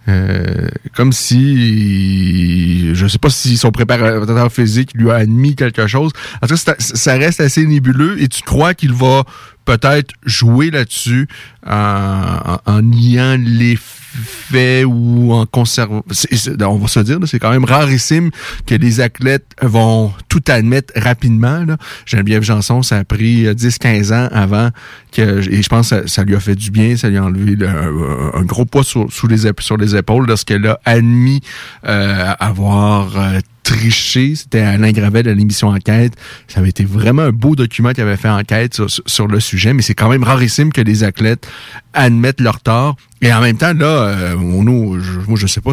Euh, 0.09 0.67
comme 0.97 1.13
si 1.13 2.93
je 2.93 3.07
sais 3.07 3.19
pas 3.19 3.31
si 3.31 3.57
son 3.57 3.71
préparateur 3.71 4.51
physique 4.51 4.91
lui 4.95 5.11
a 5.11 5.15
admis 5.15 5.55
quelque 5.55 5.87
chose. 5.87 6.11
En 6.43 6.49
tout 6.49 6.57
cas, 6.57 6.75
ça 6.79 7.15
reste 7.15 7.41
assez 7.41 7.65
nébuleux 7.65 8.21
et 8.21 8.27
tu 8.27 8.43
crois 8.43 8.75
qu'il 8.75 8.93
va 8.93 9.23
peut-être 9.65 10.13
jouer 10.25 10.71
là-dessus 10.71 11.29
en, 11.67 12.83
niant 12.83 13.37
les 13.39 13.79
faits 13.79 14.85
ou 14.87 15.33
en 15.33 15.47
conservant. 15.47 16.03
On 16.61 16.77
va 16.77 16.89
se 16.89 17.01
dire, 17.01 17.19
c'est 17.27 17.39
quand 17.39 17.51
même 17.51 17.65
rarissime 17.65 18.31
que 18.67 18.75
les 18.75 19.01
athlètes 19.01 19.47
vont 19.63 20.13
tout 20.29 20.43
admettre 20.49 20.93
rapidement. 20.97 21.65
Geneviève 22.05 22.43
Janson, 22.43 22.83
ça 22.83 22.99
a 22.99 23.05
pris 23.05 23.45
10-15 23.47 24.13
ans 24.13 24.29
avant 24.33 24.71
que, 25.13 25.49
et 25.49 25.63
je 25.63 25.69
pense 25.69 25.91
que 25.91 26.07
ça, 26.09 26.25
lui 26.25 26.35
a 26.35 26.41
fait 26.41 26.55
du 26.55 26.71
bien, 26.71 26.97
ça 26.97 27.09
lui 27.09 27.17
a 27.17 27.25
enlevé 27.25 27.57
un, 27.67 28.43
gros 28.43 28.65
poids 28.65 28.85
sur, 28.85 29.07
les, 29.29 29.53
sur 29.61 29.77
les 29.77 29.97
épaules 29.97 30.27
lorsqu'elle 30.27 30.67
a 30.67 30.79
admis 30.85 31.41
euh, 31.87 32.35
avoir 32.39 33.17
euh, 33.17 33.41
triché. 33.63 34.35
C'était 34.35 34.61
Alain 34.61 34.93
Gravel 34.93 35.25
de 35.25 35.31
l'émission 35.31 35.69
Enquête. 35.69 36.15
Ça 36.49 36.61
avait 36.61 36.71
été 36.71 36.85
vraiment 36.85 37.23
un 37.23 37.31
beau 37.31 37.57
document 37.57 37.93
qu'il 37.93 38.03
avait 38.03 38.17
fait 38.17 38.29
Enquête 38.29 38.81
sur, 39.07 39.27
le 39.27 39.41
sujet, 39.41 39.73
mais 39.73 39.83
c'est 39.83 39.95
quand 39.95 40.09
même 40.09 40.25
rarissime 40.25 40.73
que 40.73 40.81
les 40.81 41.05
athlètes 41.05 41.47
admettent 41.95 42.41
leur 42.41 42.61
tort. 42.61 42.97
Et 43.21 43.33
en 43.33 43.41
même 43.41 43.57
temps, 43.57 43.73
là, 43.73 43.87
euh, 43.87 44.37
nous, 44.37 45.01
je, 45.01 45.21
moi, 45.29 45.37
je 45.37 45.47
sais 45.47 45.61
pas, 45.61 45.73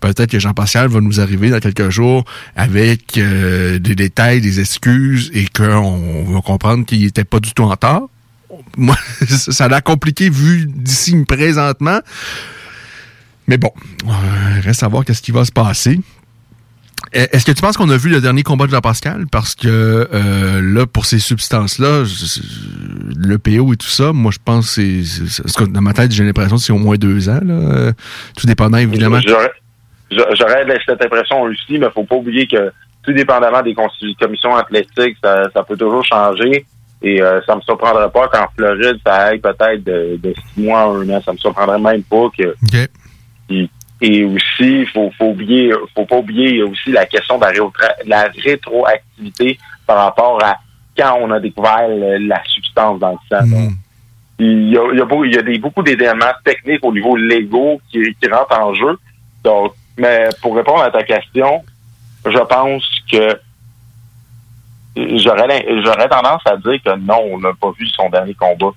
peut-être 0.00 0.30
que 0.30 0.38
Jean 0.38 0.52
Pascal 0.52 0.88
va 0.88 1.00
nous 1.00 1.20
arriver 1.20 1.50
dans 1.50 1.60
quelques 1.60 1.88
jours 1.88 2.24
avec 2.56 3.16
euh, 3.16 3.78
des 3.78 3.94
détails, 3.94 4.40
des 4.40 4.60
excuses 4.60 5.30
et 5.32 5.46
qu'on 5.46 6.24
va 6.24 6.40
comprendre 6.42 6.84
qu'il 6.84 7.04
était 7.04 7.24
pas 7.24 7.40
du 7.40 7.52
tout 7.52 7.62
en 7.62 7.76
tort. 7.76 8.10
Moi, 8.76 8.96
ça 9.28 9.64
a 9.64 9.68
l'air 9.68 9.82
compliqué 9.82 10.28
vu 10.30 10.66
d'ici 10.66 11.16
présentement. 11.26 12.00
Mais 13.46 13.56
bon, 13.56 13.72
euh, 14.06 14.60
reste 14.62 14.82
à 14.82 14.88
voir 14.88 15.04
qu'est-ce 15.04 15.22
qui 15.22 15.32
va 15.32 15.44
se 15.44 15.52
passer. 15.52 15.98
Est-ce 17.12 17.44
que 17.44 17.52
tu 17.52 17.62
penses 17.62 17.76
qu'on 17.76 17.88
a 17.90 17.96
vu 17.96 18.10
le 18.10 18.20
dernier 18.20 18.42
combat 18.42 18.66
de 18.66 18.70
Jean-Pascal? 18.70 19.26
Parce 19.30 19.54
que 19.54 19.68
euh, 19.68 20.60
là, 20.62 20.86
pour 20.86 21.06
ces 21.06 21.18
substances-là, 21.18 22.04
le 23.16 23.38
PO 23.38 23.72
et 23.72 23.76
tout 23.76 23.86
ça, 23.86 24.12
moi 24.12 24.30
je 24.30 24.38
pense 24.44 24.76
que 24.76 25.02
c'est. 25.02 25.64
Dans 25.72 25.80
ma 25.80 25.92
tête, 25.92 26.12
j'ai 26.12 26.24
l'impression 26.24 26.56
que 26.56 26.62
c'est 26.62 26.72
au 26.72 26.78
moins 26.78 26.96
deux 26.96 27.28
ans, 27.28 27.40
là, 27.42 27.92
tout 28.36 28.46
dépendant 28.46 28.78
évidemment. 28.78 29.20
J'aurais 30.10 30.64
cette 30.86 31.02
impression 31.02 31.42
aussi, 31.42 31.78
mais 31.78 31.86
faut 31.94 32.04
pas 32.04 32.16
oublier 32.16 32.46
que 32.46 32.72
tout 33.02 33.12
dépendamment 33.12 33.62
des 33.62 33.74
commissions 33.74 34.54
athlétiques, 34.56 35.16
ça, 35.22 35.62
peut 35.66 35.76
toujours 35.76 36.04
changer. 36.04 36.66
Et 37.00 37.22
euh, 37.22 37.40
ça 37.46 37.54
me 37.54 37.60
surprendrait 37.60 38.10
pas 38.10 38.26
qu'en 38.28 38.48
Floride, 38.56 38.98
ça 39.06 39.14
aille 39.14 39.38
peut-être 39.38 39.84
de, 39.84 40.34
six 40.34 40.62
mois 40.62 40.80
à 40.80 40.86
un 40.86 41.08
an. 41.10 41.22
Ça 41.24 41.32
me 41.32 41.38
surprendrait 41.38 41.78
même 41.78 42.02
pas 42.02 42.26
que 42.36 42.56
et 44.00 44.24
aussi, 44.24 44.86
faut, 44.86 45.10
faut 45.18 45.30
oublier, 45.30 45.72
faut 45.94 46.06
pas 46.06 46.18
oublier 46.18 46.62
aussi 46.62 46.92
la 46.92 47.04
question 47.06 47.38
de 47.38 47.46
la, 48.06 48.28
rétroactivité 48.44 49.58
par 49.86 50.04
rapport 50.04 50.42
à 50.42 50.56
quand 50.96 51.18
on 51.20 51.30
a 51.30 51.40
découvert 51.40 51.88
la 51.88 52.42
substance 52.44 53.00
dans 53.00 53.12
le 53.12 53.18
sang. 53.28 53.46
Mm. 53.46 53.74
il, 54.38 54.70
y 54.70 54.78
a, 54.78 54.82
il, 54.92 54.98
y 54.98 55.00
a 55.00 55.04
beaucoup, 55.04 55.24
il 55.24 55.34
y 55.34 55.38
a 55.38 55.42
des, 55.42 55.58
beaucoup 55.58 55.82
d'éléments 55.82 56.26
techniques 56.44 56.84
au 56.84 56.92
niveau 56.92 57.16
légaux 57.16 57.80
qui, 57.90 58.02
qui 58.20 58.28
rentrent 58.28 58.58
en 58.58 58.74
jeu. 58.74 58.98
Donc, 59.42 59.72
mais 59.96 60.28
pour 60.40 60.54
répondre 60.54 60.82
à 60.82 60.90
ta 60.90 61.02
question, 61.02 61.64
je 62.24 62.38
pense 62.38 62.84
que 63.10 63.36
j'aurais 65.16 66.08
tendance 66.08 66.42
à 66.46 66.56
dire 66.56 66.80
que 66.84 66.96
non, 66.98 67.20
on 67.32 67.38
n'a 67.38 67.52
pas 67.60 67.72
vu 67.78 67.86
son 67.88 68.08
dernier 68.10 68.34
combat. 68.34 68.70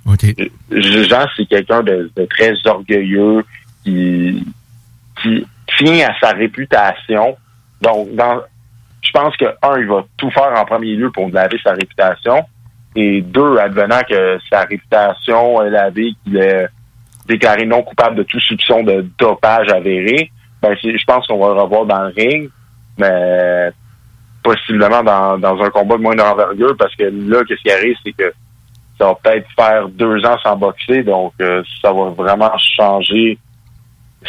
Jean, 0.71 1.25
c'est 1.35 1.45
quelqu'un 1.45 1.83
de, 1.83 2.11
de, 2.15 2.25
très 2.25 2.53
orgueilleux 2.65 3.45
qui 3.83 4.43
qui 5.21 5.45
tient 5.77 6.07
à 6.07 6.19
sa 6.19 6.33
réputation. 6.33 7.37
Donc, 7.81 8.13
dans, 8.15 8.41
je 9.01 9.11
pense 9.11 9.35
que, 9.37 9.45
un, 9.61 9.79
il 9.79 9.87
va 9.87 10.03
tout 10.17 10.29
faire 10.31 10.53
en 10.55 10.65
premier 10.65 10.95
lieu 10.95 11.11
pour 11.11 11.29
laver 11.29 11.57
sa 11.63 11.71
réputation. 11.71 12.45
Et 12.95 13.21
deux, 13.21 13.57
advenant 13.57 14.01
que 14.07 14.37
sa 14.49 14.61
réputation 14.61 15.63
est 15.63 15.69
lavée, 15.69 16.13
qu'il 16.23 16.37
est 16.37 16.67
déclaré 17.25 17.65
non 17.65 17.83
coupable 17.83 18.17
de 18.17 18.23
tout 18.23 18.39
soupçon 18.39 18.83
de 18.83 19.05
dopage 19.17 19.69
avéré, 19.69 20.31
ben, 20.61 20.75
je 20.83 21.03
pense 21.05 21.25
qu'on 21.25 21.39
va 21.39 21.53
le 21.53 21.61
revoir 21.61 21.85
dans 21.85 22.03
le 22.03 22.13
ring, 22.15 22.49
mais 22.97 23.71
possiblement 24.43 25.03
dans, 25.03 25.37
dans 25.37 25.59
un 25.61 25.69
combat 25.69 25.97
de 25.97 26.01
moindre 26.01 26.25
envergure, 26.25 26.75
parce 26.77 26.95
que 26.95 27.03
là, 27.03 27.43
qu'est-ce 27.47 27.61
qui 27.61 27.71
arrive, 27.71 27.95
c'est 28.03 28.11
que 28.11 28.33
ça 28.97 29.05
va 29.07 29.15
peut-être 29.15 29.47
faire 29.55 29.87
deux 29.89 30.23
ans 30.25 30.37
sans 30.43 30.55
boxer, 30.57 31.03
donc 31.03 31.33
euh, 31.41 31.63
ça 31.81 31.91
va 31.91 32.09
vraiment 32.09 32.51
changer 32.57 33.39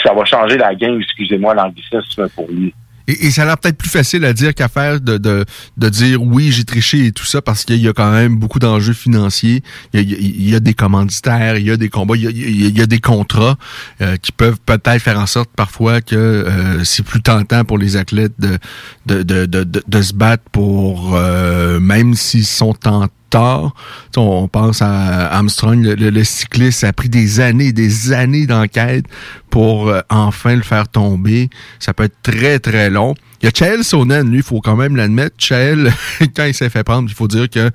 ça 0.03 0.15
va 0.15 0.25
changer 0.25 0.57
la 0.57 0.75
game, 0.75 1.01
excusez-moi 1.01 1.55
l'anglicisme 1.55 2.29
pour 2.35 2.49
lui. 2.49 2.75
Et, 3.09 3.31
ça 3.31 3.43
a 3.43 3.47
l'air 3.47 3.59
peut-être 3.59 3.77
plus 3.77 3.91
facile 3.91 4.25
à 4.25 4.33
dire 4.33 4.55
qu'à 4.55 4.69
faire 4.69 5.01
de, 5.01 5.19
de, 5.19 5.45
de 5.77 5.89
dire 5.89 6.23
oui, 6.23 6.53
j'ai 6.53 6.65
triché 6.65 7.07
et 7.07 7.13
tout 7.13 7.25
ça 7.25 7.43
parce 7.43 7.65
qu'il 7.65 7.83
y 7.83 7.89
a 7.89 7.93
quand 7.93 8.13
même 8.13 8.37
beaucoup 8.37 8.59
d'enjeux 8.59 8.93
financiers. 8.93 9.63
Il 9.93 10.49
y, 10.49 10.55
a, 10.55 10.61
des 10.61 10.75
commanditaires, 10.75 11.57
il 11.57 11.67
y 11.67 11.71
a 11.71 11.77
des 11.77 11.89
combats, 11.89 12.15
il 12.17 12.77
y 12.77 12.81
a, 12.81 12.87
des 12.87 13.01
contrats 13.01 13.57
euh, 14.01 14.17
qui 14.17 14.31
peuvent 14.33 14.59
peut-être 14.65 15.03
faire 15.03 15.19
en 15.19 15.27
sorte 15.27 15.51
parfois 15.57 16.01
que 16.01 16.15
euh, 16.15 16.85
c'est 16.85 17.05
plus 17.05 17.23
tentant 17.23 17.65
pour 17.65 17.79
les 17.79 17.97
athlètes 17.97 18.39
de, 18.39 18.59
de, 19.07 19.23
de, 19.23 19.47
de, 19.47 19.65
de 19.65 20.03
se 20.03 20.15
battre 20.15 20.45
pour 20.53 21.17
euh, 21.17 21.81
même 21.81 22.15
s'ils 22.15 22.47
sont 22.47 22.75
tentés 22.75 23.13
tard. 23.33 23.75
on 24.17 24.47
pense 24.47 24.83
à 24.83 25.33
Armstrong, 25.35 25.83
le, 25.83 26.25
cycliste, 26.25 26.81
ça 26.81 26.89
a 26.89 26.93
pris 26.93 27.09
des 27.09 27.41
années, 27.41 27.73
des 27.73 28.13
années 28.13 28.47
d'enquête 28.47 29.07
pour 29.51 29.89
euh, 29.89 30.01
enfin 30.11 30.55
le 30.55 30.63
faire 30.63 30.89
tomber. 30.89 31.51
Ça 31.79 31.95
peut 31.95 32.05
être 32.05 32.17
très, 32.23 32.59
très 32.59 32.91
long. 32.91 33.15
Il 33.41 33.47
y 33.47 33.49
a 33.49 33.53
Chael 33.53 33.83
Sonnen, 33.83 34.31
lui, 34.31 34.39
il 34.39 34.43
faut 34.43 34.61
quand 34.61 34.77
même 34.77 34.97
l'admettre. 34.97 35.35
Chael, 35.39 35.93
quand 36.37 36.45
il 36.45 36.55
s'est 36.55 36.69
fait 36.69 36.85
prendre, 36.85 37.09
il 37.11 37.15
faut 37.15 37.27
dire 37.27 37.51
que 37.51 37.71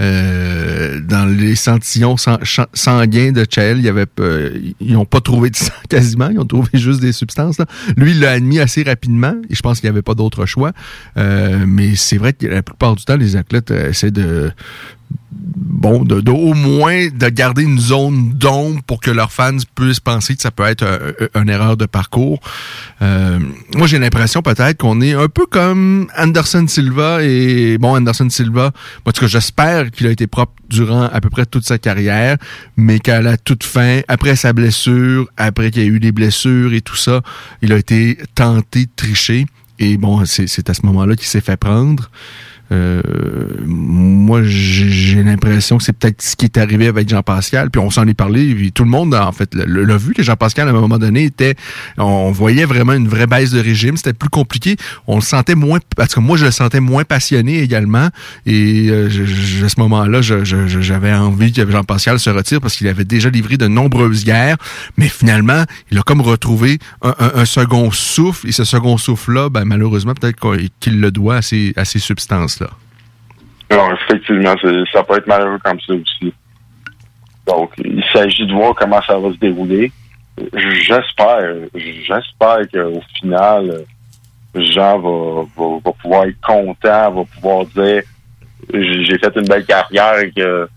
euh, 0.00 1.00
dans 1.00 1.26
l'échantillon 1.26 2.16
sanguin 2.16 3.32
de 3.32 3.44
Chael, 3.48 3.78
il 3.78 3.84
y 3.84 3.88
avait, 3.88 4.06
euh, 4.20 4.58
ils 4.80 4.92
n'ont 4.92 5.04
pas 5.04 5.20
trouvé 5.20 5.50
de 5.50 5.56
sang 5.56 5.72
quasiment, 5.88 6.30
ils 6.30 6.38
ont 6.38 6.46
trouvé 6.46 6.68
juste 6.74 7.00
des 7.00 7.12
substances. 7.12 7.58
Lui, 7.96 8.12
il 8.12 8.20
l'a 8.20 8.32
admis 8.32 8.60
assez 8.60 8.82
rapidement, 8.82 9.34
et 9.50 9.54
je 9.54 9.60
pense 9.60 9.80
qu'il 9.80 9.88
n'y 9.88 9.94
avait 9.94 10.02
pas 10.02 10.14
d'autre 10.14 10.46
choix. 10.46 10.72
mais 11.16 11.96
c'est 11.96 12.16
vrai 12.16 12.32
que 12.32 12.46
la 12.46 12.62
plupart 12.62 12.94
du 12.94 13.04
temps, 13.04 13.16
les 13.16 13.36
athlètes 13.36 13.70
essaient 13.70 14.10
de 14.10 14.52
bon, 15.80 16.04
de, 16.04 16.30
au 16.30 16.54
moins 16.54 17.08
de 17.08 17.28
garder 17.28 17.62
une 17.62 17.78
zone 17.78 18.32
d'ombre 18.34 18.82
pour 18.86 19.00
que 19.00 19.10
leurs 19.10 19.32
fans 19.32 19.56
puissent 19.74 20.00
penser 20.00 20.36
que 20.36 20.42
ça 20.42 20.50
peut 20.50 20.64
être 20.64 20.84
une 21.34 21.48
erreur 21.48 21.76
de 21.76 21.86
parcours. 21.86 22.40
Euh, 23.00 23.38
moi, 23.74 23.86
j'ai 23.86 23.98
l'impression 23.98 24.42
peut-être 24.42 24.76
qu'on 24.76 25.00
est 25.00 25.14
un 25.14 25.28
peu 25.28 25.46
comme 25.46 26.08
Anderson 26.18 26.66
Silva 26.68 27.22
et 27.22 27.78
bon, 27.78 27.96
Anderson 27.96 28.28
Silva, 28.28 28.72
en 29.06 29.26
j'espère 29.26 29.90
qu'il 29.90 30.06
a 30.06 30.10
été 30.10 30.26
propre 30.26 30.52
durant 30.68 31.04
à 31.04 31.20
peu 31.20 31.30
près 31.30 31.46
toute 31.46 31.64
sa 31.64 31.78
carrière, 31.78 32.36
mais 32.76 32.98
qu'à 33.00 33.22
la 33.22 33.36
toute 33.36 33.64
fin, 33.64 34.00
après 34.08 34.36
sa 34.36 34.52
blessure, 34.52 35.28
après 35.36 35.70
qu'il 35.70 35.82
y 35.82 35.86
a 35.86 35.88
eu 35.88 36.00
des 36.00 36.12
blessures 36.12 36.74
et 36.74 36.80
tout 36.80 36.96
ça, 36.96 37.22
il 37.62 37.72
a 37.72 37.76
été 37.76 38.18
tenté 38.34 38.84
de 38.84 38.90
tricher. 38.94 39.46
Et 39.78 39.96
bon, 39.96 40.24
c'est 40.26 40.68
à 40.68 40.74
ce 40.74 40.84
moment-là 40.84 41.16
qu'il 41.16 41.26
s'est 41.26 41.40
fait 41.40 41.56
prendre. 41.56 42.10
Euh, 42.72 43.02
moi, 43.66 44.42
j'ai 44.44 45.22
l'impression 45.22 45.78
que 45.78 45.84
c'est 45.84 45.92
peut-être 45.92 46.22
ce 46.22 46.36
qui 46.36 46.44
est 46.44 46.56
arrivé 46.56 46.86
avec 46.86 47.08
Jean-Pascal, 47.08 47.70
puis 47.70 47.80
on 47.80 47.90
s'en 47.90 48.06
est 48.06 48.14
parlé, 48.14 48.54
puis 48.54 48.72
tout 48.72 48.84
le 48.84 48.90
monde, 48.90 49.14
en 49.14 49.32
fait, 49.32 49.54
l'a 49.54 49.96
vu 49.96 50.14
Jean-Pascal, 50.16 50.68
à 50.68 50.70
un 50.70 50.74
moment 50.74 50.98
donné, 50.98 51.24
était, 51.24 51.56
on 51.98 52.30
voyait 52.30 52.64
vraiment 52.64 52.92
une 52.92 53.08
vraie 53.08 53.26
baisse 53.26 53.50
de 53.50 53.60
régime, 53.60 53.96
c'était 53.96 54.12
plus 54.12 54.28
compliqué, 54.28 54.76
on 55.08 55.16
le 55.16 55.22
sentait 55.22 55.56
moins, 55.56 55.78
parce 55.96 56.14
que 56.14 56.20
moi, 56.20 56.36
je 56.36 56.44
le 56.44 56.50
sentais 56.52 56.80
moins 56.80 57.04
passionné 57.04 57.60
également, 57.60 58.08
et 58.46 58.86
euh, 58.88 59.08
à 59.64 59.68
ce 59.68 59.80
moment-là, 59.80 60.20
j'avais 60.22 61.12
envie 61.12 61.52
que 61.52 61.68
Jean-Pascal 61.68 62.20
se 62.20 62.30
retire 62.30 62.60
parce 62.60 62.76
qu'il 62.76 62.86
avait 62.86 63.04
déjà 63.04 63.30
livré 63.30 63.56
de 63.56 63.66
nombreuses 63.66 64.24
guerres, 64.24 64.58
mais 64.96 65.08
finalement, 65.08 65.64
il 65.90 65.98
a 65.98 66.02
comme 66.02 66.20
retrouvé 66.20 66.78
un, 67.02 67.44
second 67.44 67.90
souffle, 67.90 68.48
et 68.48 68.52
ce 68.52 68.62
second 68.62 68.96
souffle-là, 68.96 69.48
ben, 69.48 69.64
malheureusement, 69.64 70.14
peut-être 70.14 70.38
qu'il 70.78 71.00
le 71.00 71.10
doit 71.10 71.36
à 71.36 71.42
ces, 71.42 71.72
à 71.76 71.84
ces 71.84 71.98
substances 71.98 72.59
Non, 73.70 73.92
effectivement, 73.94 74.54
ça 74.92 75.02
peut 75.04 75.16
être 75.16 75.26
malheureux 75.26 75.58
comme 75.64 75.80
ça 75.80 75.94
aussi. 75.94 76.34
Donc, 77.46 77.72
il 77.78 78.04
s'agit 78.12 78.46
de 78.46 78.52
voir 78.52 78.74
comment 78.74 79.00
ça 79.02 79.18
va 79.18 79.30
se 79.32 79.38
dérouler. 79.38 79.92
J'espère, 80.54 81.54
j'espère 81.74 82.68
qu'au 82.72 83.00
final, 83.18 83.84
Jean 84.54 84.98
va, 84.98 85.42
va, 85.56 85.92
pouvoir 85.92 86.24
être 86.24 86.40
content, 86.40 87.12
va 87.12 87.24
pouvoir 87.24 87.66
dire 87.66 88.02
j'ai 88.72 89.18
fait 89.18 89.36
une 89.36 89.46
belle 89.46 89.64
carrière 89.64 90.18
et 90.18 90.30
que 90.32 90.68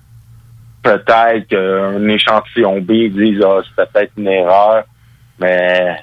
peut-être 0.81 1.47
qu'un 1.47 2.07
échantillon 2.07 2.81
B 2.81 3.09
dise 3.09 3.41
ah, 3.43 3.61
c'est 3.63 3.91
peut-être 3.91 4.11
une 4.17 4.27
erreur, 4.27 4.83
mais 5.39 5.97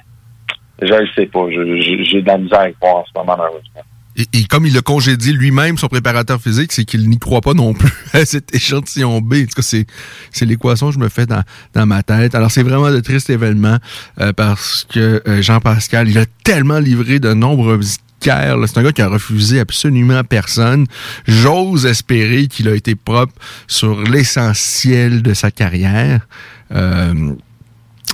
je 0.81 0.93
ne 0.93 1.07
sais 1.15 1.25
pas. 1.27 1.45
J'ai 1.49 2.21
de 2.21 2.27
la 2.27 2.37
misère 2.37 2.59
à 2.59 2.71
croire 2.71 2.97
en 2.97 3.05
ce 3.05 3.11
moment, 3.15 3.35
malheureusement. 3.37 3.81
Et, 4.17 4.43
comme 4.43 4.65
il 4.65 4.73
l'a 4.73 4.81
congédié 4.81 5.31
lui-même, 5.31 5.77
son 5.77 5.87
préparateur 5.87 6.41
physique, 6.41 6.73
c'est 6.73 6.83
qu'il 6.83 7.09
n'y 7.09 7.17
croit 7.17 7.41
pas 7.41 7.53
non 7.53 7.73
plus 7.73 7.91
à 8.13 8.25
cet 8.25 8.53
échantillon 8.53 9.21
B. 9.21 9.35
En 9.35 9.45
tout 9.45 9.61
cas, 9.61 9.61
c'est, 9.61 10.45
l'équation 10.45 10.87
que 10.89 10.93
je 10.93 10.99
me 10.99 11.09
fais 11.09 11.25
dans, 11.25 11.43
dans 11.73 11.85
ma 11.85 12.03
tête. 12.03 12.35
Alors, 12.35 12.51
c'est 12.51 12.63
vraiment 12.63 12.91
de 12.91 12.99
tristes 12.99 13.29
événements 13.29 13.77
euh, 14.19 14.33
parce 14.33 14.85
que 14.89 15.21
euh, 15.27 15.41
Jean-Pascal, 15.41 16.09
il 16.09 16.17
a 16.17 16.25
tellement 16.43 16.79
livré 16.79 17.19
de 17.19 17.33
nombreuses. 17.33 17.97
C'est 18.23 18.29
un 18.77 18.83
gars 18.83 18.91
qui 18.91 19.01
a 19.01 19.07
refusé 19.07 19.59
absolument 19.59 20.23
personne. 20.23 20.85
J'ose 21.27 21.87
espérer 21.87 22.47
qu'il 22.47 22.67
a 22.67 22.75
été 22.75 22.93
propre 22.93 23.33
sur 23.67 24.03
l'essentiel 24.03 25.23
de 25.23 25.33
sa 25.33 25.49
carrière. 25.49 26.27
Euh, 26.71 27.33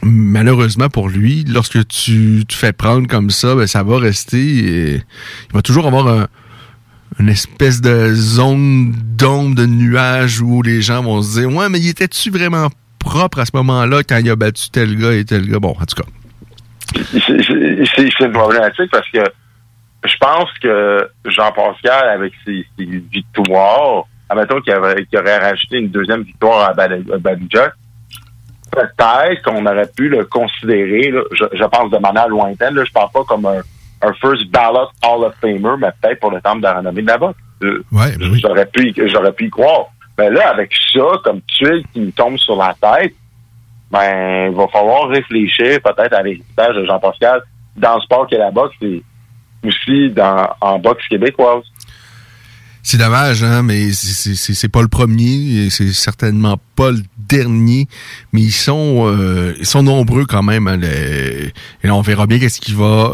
malheureusement 0.03 0.89
pour 0.89 1.09
lui, 1.09 1.43
lorsque 1.47 1.87
tu 1.87 2.45
te 2.47 2.53
fais 2.53 2.73
prendre 2.73 3.07
comme 3.07 3.29
ça, 3.29 3.55
ben, 3.55 3.67
ça 3.67 3.83
va 3.83 3.97
rester. 3.97 4.39
Il 4.39 5.03
va 5.53 5.61
toujours 5.61 5.87
avoir 5.87 6.27
une 7.19 7.29
espèce 7.29 7.81
de 7.81 8.13
zone 8.13 8.93
d'ombre, 9.17 9.55
de 9.55 9.65
nuage 9.65 10.41
où 10.41 10.61
les 10.61 10.81
gens 10.81 11.01
vont 11.01 11.21
se 11.21 11.39
dire 11.39 11.49
Ouais, 11.53 11.69
mais 11.69 11.79
il 11.79 11.89
était-tu 11.89 12.29
vraiment 12.29 12.69
propre 12.99 13.39
à 13.39 13.45
ce 13.45 13.51
moment-là 13.55 14.03
quand 14.03 14.17
il 14.17 14.29
a 14.29 14.35
battu 14.35 14.69
tel 14.69 14.95
gars 14.97 15.13
et 15.13 15.25
tel 15.25 15.49
gars? 15.49 15.59
Bon, 15.59 15.75
en 15.79 15.85
tout 15.85 16.01
cas. 16.01 16.09
C'est 17.95 18.19
une 18.19 18.31
problématique 18.31 18.91
parce 18.91 19.09
que 19.09 19.23
je 20.05 20.15
pense 20.19 20.49
que 20.61 21.09
Jean-Pascal, 21.25 22.09
avec 22.09 22.33
ses, 22.45 22.65
victoires, 22.77 24.05
admettons 24.29 24.61
qu'il 24.61 24.73
aurait 24.73 25.39
rajouté 25.39 25.77
une 25.77 25.89
deuxième 25.89 26.21
victoire 26.21 26.69
à 26.69 26.73
Badouja, 26.73 27.73
peut-être 28.71 29.41
qu'on 29.43 29.65
aurait 29.65 29.89
pu 29.95 30.09
le 30.09 30.25
considérer, 30.25 31.11
je, 31.31 31.65
pense 31.65 31.91
de 31.91 31.97
manière 31.97 32.27
lointaine, 32.27 32.75
là, 32.75 32.83
je 32.85 32.91
parle 32.91 33.11
pas 33.11 33.23
comme 33.23 33.45
un, 33.45 33.61
first 34.21 34.49
ballot 34.51 34.89
Hall 35.03 35.25
of 35.25 35.33
Famer, 35.41 35.75
mais 35.79 35.89
peut-être 36.01 36.19
pour 36.19 36.31
le 36.31 36.41
temple 36.41 36.59
de 36.59 36.63
la 36.63 36.73
renommée 36.75 37.01
de 37.01 37.07
la 37.07 37.17
boxe. 37.17 37.39
Euh, 37.63 37.83
ouais, 37.91 38.15
ben 38.17 38.29
oui. 38.31 38.39
J'aurais 38.39 38.67
pu, 38.67 38.93
j'aurais 39.07 39.31
pu 39.31 39.47
y 39.47 39.49
croire. 39.49 39.87
Mais 40.17 40.29
là, 40.29 40.49
avec 40.49 40.71
ça, 40.93 41.05
comme 41.23 41.41
tuile 41.41 41.83
qui 41.93 42.01
me 42.01 42.11
tombe 42.11 42.37
sur 42.37 42.55
la 42.55 42.75
tête, 42.79 43.13
ben, 43.91 44.49
il 44.51 44.55
va 44.55 44.67
falloir 44.67 45.07
réfléchir 45.07 45.79
peut-être 45.81 46.13
à 46.13 46.21
l'héritage 46.21 46.75
de 46.75 46.85
Jean-Pascal 46.85 47.41
dans 47.75 47.95
le 47.95 48.01
sport 48.01 48.27
qu'est 48.27 48.37
la 48.37 48.51
boxe 48.51 48.75
et 48.81 49.01
aussi 49.63 50.09
dans, 50.11 50.49
en 50.61 50.79
boxe 50.79 51.07
québécoise. 51.07 51.63
C'est 52.89 52.95
dommage, 52.95 53.43
hein, 53.43 53.63
mais 53.63 53.91
c'est 53.91 54.69
pas 54.69 54.81
le 54.81 54.87
premier, 54.87 55.69
c'est 55.69 55.91
certainement 55.91 56.57
pas 56.77 56.91
le 56.91 57.01
dernier, 57.17 57.89
mais 58.31 58.39
ils 58.39 58.53
sont 58.53 59.03
euh, 59.07 59.53
ils 59.59 59.65
sont 59.65 59.83
nombreux 59.83 60.25
quand 60.25 60.41
même. 60.41 60.69
Hein, 60.69 60.79
et 60.81 61.51
là, 61.85 61.95
on 61.95 62.01
verra 62.01 62.27
bien 62.27 62.39
qu'est-ce 62.39 62.61
qui 62.61 62.71
va 62.71 63.11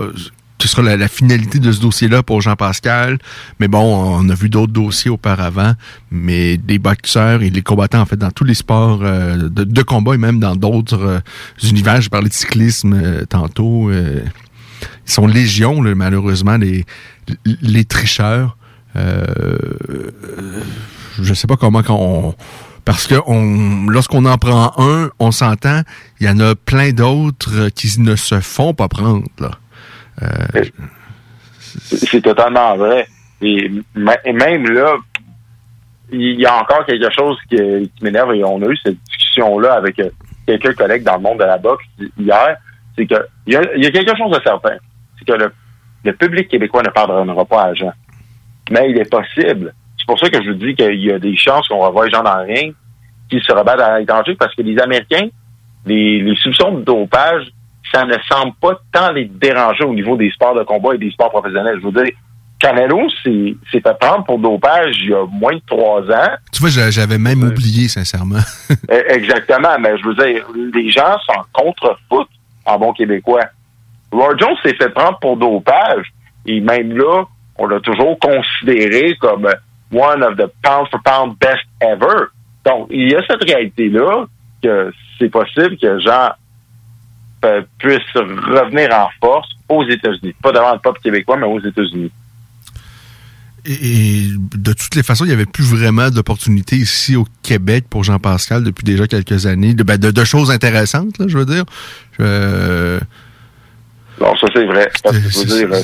ce 0.62 0.68
sera 0.68 0.84
la, 0.84 1.08
finalité 1.08 1.58
de 1.58 1.72
ce 1.72 1.82
dossier-là 1.82 2.22
pour 2.22 2.40
Jean-Pascal. 2.40 3.18
Mais 3.60 3.68
bon, 3.68 3.82
on 3.82 4.30
a 4.30 4.36
vu 4.36 4.48
d'autres 4.48 4.72
dossiers 4.72 5.10
auparavant, 5.10 5.74
mais 6.12 6.58
des 6.58 6.78
boxeurs 6.78 7.42
et 7.42 7.50
les 7.50 7.64
combattants, 7.64 8.02
en 8.02 8.06
fait, 8.06 8.16
dans 8.16 8.30
tous 8.30 8.44
les 8.44 8.54
sports 8.54 9.00
euh, 9.02 9.50
de, 9.50 9.82
combat 9.82 10.14
et 10.14 10.20
même 10.20 10.40
dans 10.40 10.56
d'autres 10.56 11.02
euh, 11.02 11.20
univers, 11.64 12.00
je 12.00 12.10
parlais 12.12 12.30
de 12.30 12.34
cyclisme 12.36 13.26
tantôt, 13.26 13.92
ils 13.92 14.22
sont 15.04 15.26
légions, 15.26 15.82
malheureusement, 15.82 16.58
les, 16.58 16.86
les 17.44 17.86
tricheurs. 17.86 18.56
Euh, 18.96 19.26
je 21.22 21.34
sais 21.34 21.48
pas 21.48 21.58
comment 21.58 21.84
qu'on 21.84 22.36
parce 22.86 23.08
que 23.08 23.16
on, 23.28 23.90
lorsqu'on 23.90 24.26
en 24.26 24.38
prend 24.38 24.74
un, 24.78 25.10
on 25.20 25.32
s'entend, 25.32 25.82
il 26.20 26.28
y 26.28 26.30
en 26.30 26.40
a 26.40 26.54
plein 26.54 26.92
d'autres 26.92 27.70
qui 27.70 28.00
ne 28.02 28.16
se 28.16 28.40
font 28.42 28.74
pas 28.74 28.90
prendre. 28.90 29.24
Euh, 30.22 30.64
c'est 31.62 32.22
totalement 32.22 32.76
vrai. 32.76 33.08
Et 33.42 33.72
même 33.96 34.70
là, 34.70 34.96
il 36.12 36.40
y 36.40 36.46
a 36.46 36.58
encore 36.58 36.86
quelque 36.86 37.10
chose 37.12 37.38
qui, 37.50 37.92
m'énerve 38.02 38.34
et 38.36 38.44
on 38.44 38.62
a 38.62 38.68
eu 38.68 38.78
cette 38.78 39.02
discussion-là 39.04 39.74
avec 39.74 40.00
euh, 40.00 40.10
quelques 40.46 40.76
collègues 40.76 41.04
dans 41.04 41.16
le 41.16 41.22
monde 41.22 41.40
de 41.40 41.46
la 41.46 41.58
boxe 41.58 41.86
hier. 42.18 42.58
C'est 42.96 43.08
que 43.08 43.16
il 43.48 43.54
y, 43.54 43.58
a, 43.88 43.92
quelque 43.92 44.16
chose 44.16 44.32
de 44.32 44.42
certain. 44.44 44.76
C'est 45.18 45.26
que 45.26 45.50
le, 46.04 46.14
public 46.14 46.48
québécois 46.48 46.84
ne 46.84 46.90
pardonnera 46.90 47.46
pas 47.46 47.64
à 47.64 47.74
Jean 47.74 47.94
mais 48.74 48.90
il 48.90 48.98
est 48.98 49.10
possible. 49.10 49.74
C'est 49.98 50.08
pour 50.08 50.20
ça 50.20 50.30
que 50.30 50.44
je 50.44 50.50
vous 50.50 50.58
dis 50.58 50.76
qu'il 50.76 51.02
y 51.02 51.12
a 51.12 51.20
des 51.20 51.38
chances 51.38 51.68
qu'on 51.68 52.02
les 52.02 52.12
gens 52.12 52.24
dans 52.24 52.38
le 52.40 52.54
ring 52.54 52.74
qui 53.30 53.40
se 53.40 53.54
rebattent 53.54 53.80
à 53.80 54.00
l'étranger 54.00 54.36
parce 54.38 54.54
que 54.56 54.64
les 54.64 54.78
Américains, 54.80 55.28
les, 55.86 56.22
les 56.22 56.36
soupçons 56.36 56.74
de 56.74 56.82
dopage, 56.82 57.46
ça 57.92 58.04
ne 58.06 58.16
semble 58.28 58.54
pas 58.60 58.80
tant 58.92 59.12
les 59.12 59.26
déranger 59.26 59.84
au 59.84 59.94
niveau 59.94 60.18
des 60.18 60.32
sports 60.32 60.56
de 60.56 60.64
combat 60.64 60.96
et 60.96 60.98
des 60.98 61.12
sports 61.12 61.30
professionnels. 61.30 61.80
Je 61.82 61.86
veux 61.86 62.04
dire, 62.04 62.14
Canelo 62.60 63.10
s'est 63.24 63.56
fait 63.72 63.82
prendre 64.00 64.24
pour 64.26 64.40
dopage 64.40 64.96
il 65.02 65.10
y 65.10 65.14
a 65.14 65.26
moins 65.26 65.56
de 65.56 65.62
trois 65.68 66.02
ans. 66.02 66.36
Tu 66.52 66.62
vois, 66.62 66.90
j'avais 66.90 67.20
même 67.20 67.44
oublié, 67.44 67.88
sincèrement. 67.88 68.40
E, 68.90 69.04
exactement, 69.14 69.78
mais 69.80 69.98
je 69.98 70.06
veux 70.06 70.16
dire, 70.16 70.46
les 70.74 70.90
gens 70.90 71.16
s'en 71.26 71.42
contre-foutent 71.54 72.30
en 72.66 72.78
bon 72.78 72.92
québécois. 72.94 73.46
Roy 74.12 74.36
Jones 74.38 74.56
s'est 74.64 74.76
fait 74.76 74.90
prendre 74.90 75.20
pour 75.20 75.38
dopage 75.38 76.12
et 76.46 76.60
même 76.60 76.98
là, 76.98 77.24
on 77.58 77.68
l'a 77.68 77.80
toujours 77.80 78.18
considéré 78.20 79.16
comme 79.20 79.48
one 79.92 80.24
of 80.24 80.38
the 80.38 80.52
pound 80.64 80.88
for 80.90 81.02
pound 81.04 81.38
best 81.40 81.66
ever. 81.82 82.28
Donc, 82.66 82.88
il 82.90 83.12
y 83.12 83.16
a 83.16 83.22
cette 83.28 83.44
réalité-là 83.44 84.26
que 84.62 84.92
c'est 85.20 85.30
possible 85.30 85.78
que 85.78 86.00
Jean 86.00 86.32
euh, 87.46 87.62
puisse 87.78 88.00
revenir 88.16 88.90
en 88.94 89.10
force 89.22 89.50
aux 89.70 89.88
États-Unis. 89.88 90.34
Pas 90.42 90.52
devant 90.52 90.74
le 90.74 90.80
peuple 90.80 91.02
québécois, 91.02 91.38
mais 91.38 91.46
aux 91.46 91.60
États-Unis. 91.60 92.12
Et, 93.66 94.28
de 94.56 94.74
toutes 94.74 94.96
les 94.96 95.04
façons, 95.04 95.24
il 95.26 95.30
n'y 95.30 95.34
avait 95.34 95.46
plus 95.46 95.64
vraiment 95.64 96.10
d'opportunités 96.10 96.76
ici 96.76 97.16
au 97.16 97.26
Québec 97.44 97.86
pour 97.90 98.04
Jean-Pascal 98.04 98.64
depuis 98.64 98.84
déjà 98.84 99.08
quelques 99.08 99.46
années. 99.46 99.74
De, 99.74 99.84
ben, 99.84 100.00
choses 100.26 100.52
intéressantes, 100.52 101.16
je 101.26 101.38
veux 101.38 101.46
dire. 101.46 101.64
Euh, 102.20 103.00
non, 104.20 104.36
ça 104.38 104.48
c'est 104.54 104.66
vrai. 104.66 104.90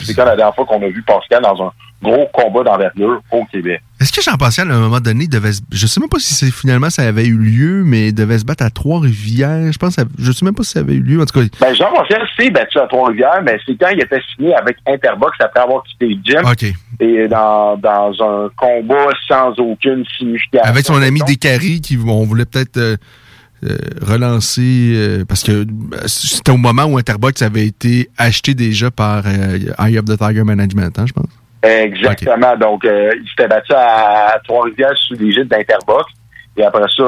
C'est 0.02 0.14
quand 0.14 0.26
la 0.26 0.36
dernière 0.36 0.56
fois 0.56 0.66
qu'on 0.66 0.82
a 0.82 0.88
vu 0.88 1.02
Pascal 1.04 1.42
dans 1.42 1.68
un 1.68 1.72
gros 2.02 2.28
combat 2.32 2.64
d'envergure 2.64 3.22
au 3.32 3.44
Québec. 3.46 3.82
Est-ce 4.00 4.14
que 4.14 4.22
Jean-Pascal, 4.22 4.72
à 4.72 4.76
un 4.76 4.80
moment 4.80 5.02
donné, 5.02 5.28
devait 5.28 5.52
se... 5.52 5.62
Je 5.70 5.86
sais 5.86 6.00
même 6.00 6.08
pas 6.08 6.20
si 6.20 6.50
finalement 6.52 6.90
ça 6.90 7.02
avait 7.02 7.26
eu 7.26 7.38
lieu, 7.38 7.84
mais 7.84 8.14
devait 8.14 8.40
se 8.40 8.46
battre 8.46 8.64
à 8.64 8.70
Trois-Rivières. 8.70 9.74
Je 9.74 9.78
pense, 9.78 9.98
je 10.18 10.32
sais 10.32 10.46
même 10.46 10.56
pas 10.56 10.64
si 10.64 10.72
ça 10.72 10.80
avait 10.80 10.94
eu 10.94 11.02
lieu. 11.02 11.22
En 11.22 11.26
tout 11.26 11.38
cas. 11.38 11.46
Ben, 11.60 11.76
Jean-Pascal 11.76 12.26
s'est 12.38 12.50
battu 12.52 12.80
à 12.80 12.88
Trois-Rivières, 12.88 13.42
mais 13.44 13.60
c'est 13.66 13.76
quand 13.78 13.90
il 13.90 14.00
était 14.00 14.22
signé 14.34 14.56
avec 14.56 14.78
Interbox 14.88 15.36
après 15.42 15.60
avoir 15.60 15.84
quitté 15.84 16.08
le 16.08 16.18
gym. 16.24 16.46
OK. 16.50 16.74
Et 17.02 17.28
dans, 17.28 17.76
dans 17.78 18.14
un 18.22 18.50
combat 18.56 19.10
sans 19.28 19.52
aucune 19.60 20.06
signification. 20.18 20.70
Avec 20.70 20.86
son 20.86 21.02
ami 21.02 21.20
Descaries, 21.28 21.82
qui, 21.82 21.98
on 21.98 22.24
voulait 22.24 22.46
peut-être, 22.46 22.78
euh, 22.78 22.96
euh, 23.66 23.76
relancer 24.02 24.94
euh, 24.96 25.26
parce 25.28 25.44
que 25.44 25.52
euh, 25.52 25.66
c'était 26.08 26.52
au 26.52 26.58
moment 26.58 26.86
où 26.86 26.98
Interbox 26.98 27.42
avait 27.42 27.66
été 27.66 28.10
acheté 28.18 28.54
déjà 28.54 28.90
par 28.90 29.28
Eye 29.28 30.00
of 30.00 30.06
the 30.06 30.18
Tiger 30.18 30.46
Management, 30.46 30.98
hein, 30.98 31.06
je 31.06 31.12
pense? 31.12 31.28
Exactement. 31.62 32.56
Donc, 32.56 32.86
il 32.86 33.28
s'était 33.28 33.50
battu 33.50 33.74
à 33.76 34.40
Trois-Rivières 34.46 34.98
sous 34.98 35.16
l'égide 35.16 35.50
d'Interbox. 35.50 36.06
Et 36.56 36.64
après 36.64 36.86
ça, 36.96 37.04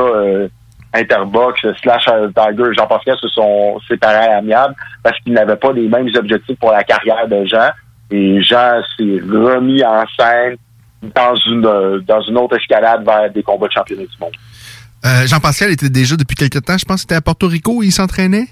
Interbox 0.94 1.62
slash 1.82 2.04
Tiger 2.04 2.74
Jean-Pascal 2.78 3.16
se 3.22 3.30
sont 3.30 3.80
séparés 3.88 4.26
à 4.26 4.36
l'amiable 4.36 4.76
parce 5.04 5.18
qu'ils 5.20 5.32
n'avaient 5.32 5.56
pas 5.56 5.72
les 5.72 5.88
mêmes 5.88 6.10
objectifs 6.16 6.60
pour 6.60 6.72
la 6.72 6.84
carrière 6.84 7.30
de 7.30 7.46
Jean. 7.46 7.70
Et 8.12 8.44
Jean 8.44 8.82
s'est 8.98 9.22
remis 9.26 9.86
en 9.86 10.04
scène 10.20 10.58
dans 11.16 11.36
une 11.36 11.62
dans 12.06 12.22
une 12.22 12.38
autre 12.38 12.58
escalade 12.58 13.06
vers 13.06 13.32
des 13.32 13.42
combats 13.42 13.68
de 13.68 13.72
championnat 13.72 14.04
du 14.04 14.18
monde. 14.20 14.34
Euh, 15.04 15.26
Jean-Pascal 15.26 15.72
était 15.72 15.90
déjà 15.90 16.16
depuis 16.16 16.36
quelques 16.36 16.64
temps, 16.64 16.78
je 16.78 16.86
pense, 16.86 17.02
c'était 17.02 17.16
à 17.16 17.22
Porto 17.22 17.48
Rico 17.48 17.82
il 17.82 17.92
s'entraînait? 17.92 18.48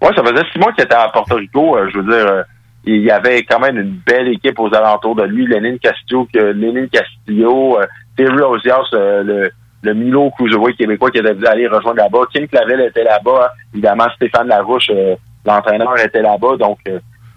Oui, 0.00 0.08
ça 0.14 0.22
faisait 0.22 0.44
six 0.52 0.58
mois 0.58 0.72
qu'il 0.72 0.84
était 0.84 0.94
à 0.94 1.08
Porto 1.08 1.34
Rico. 1.34 1.76
Euh, 1.76 1.90
je 1.92 1.98
veux 1.98 2.04
dire, 2.04 2.26
euh, 2.26 2.42
il 2.84 3.02
y 3.02 3.10
avait 3.10 3.42
quand 3.42 3.58
même 3.58 3.78
une 3.78 3.98
belle 4.06 4.28
équipe 4.28 4.58
aux 4.60 4.72
alentours 4.72 5.16
de 5.16 5.24
lui. 5.24 5.46
Lénine 5.46 5.78
Castillo, 5.78 6.28
Lénine 6.32 6.88
Castillo, 6.88 7.78
Terry 8.16 8.40
Ozias, 8.40 8.88
le, 8.92 9.50
le 9.82 9.94
Milo 9.94 10.30
Cruiserweight 10.30 10.76
québécois 10.76 11.10
qui 11.10 11.18
était 11.18 11.48
allé 11.48 11.66
rejoindre 11.66 11.98
là-bas. 11.98 12.20
Kim 12.32 12.46
Clavel 12.46 12.80
était 12.82 13.02
là-bas. 13.04 13.52
Évidemment, 13.72 14.06
Stéphane 14.16 14.48
Larouche, 14.48 14.90
l'entraîneur, 15.46 15.98
était 15.98 16.22
là-bas. 16.22 16.56
Donc, 16.58 16.78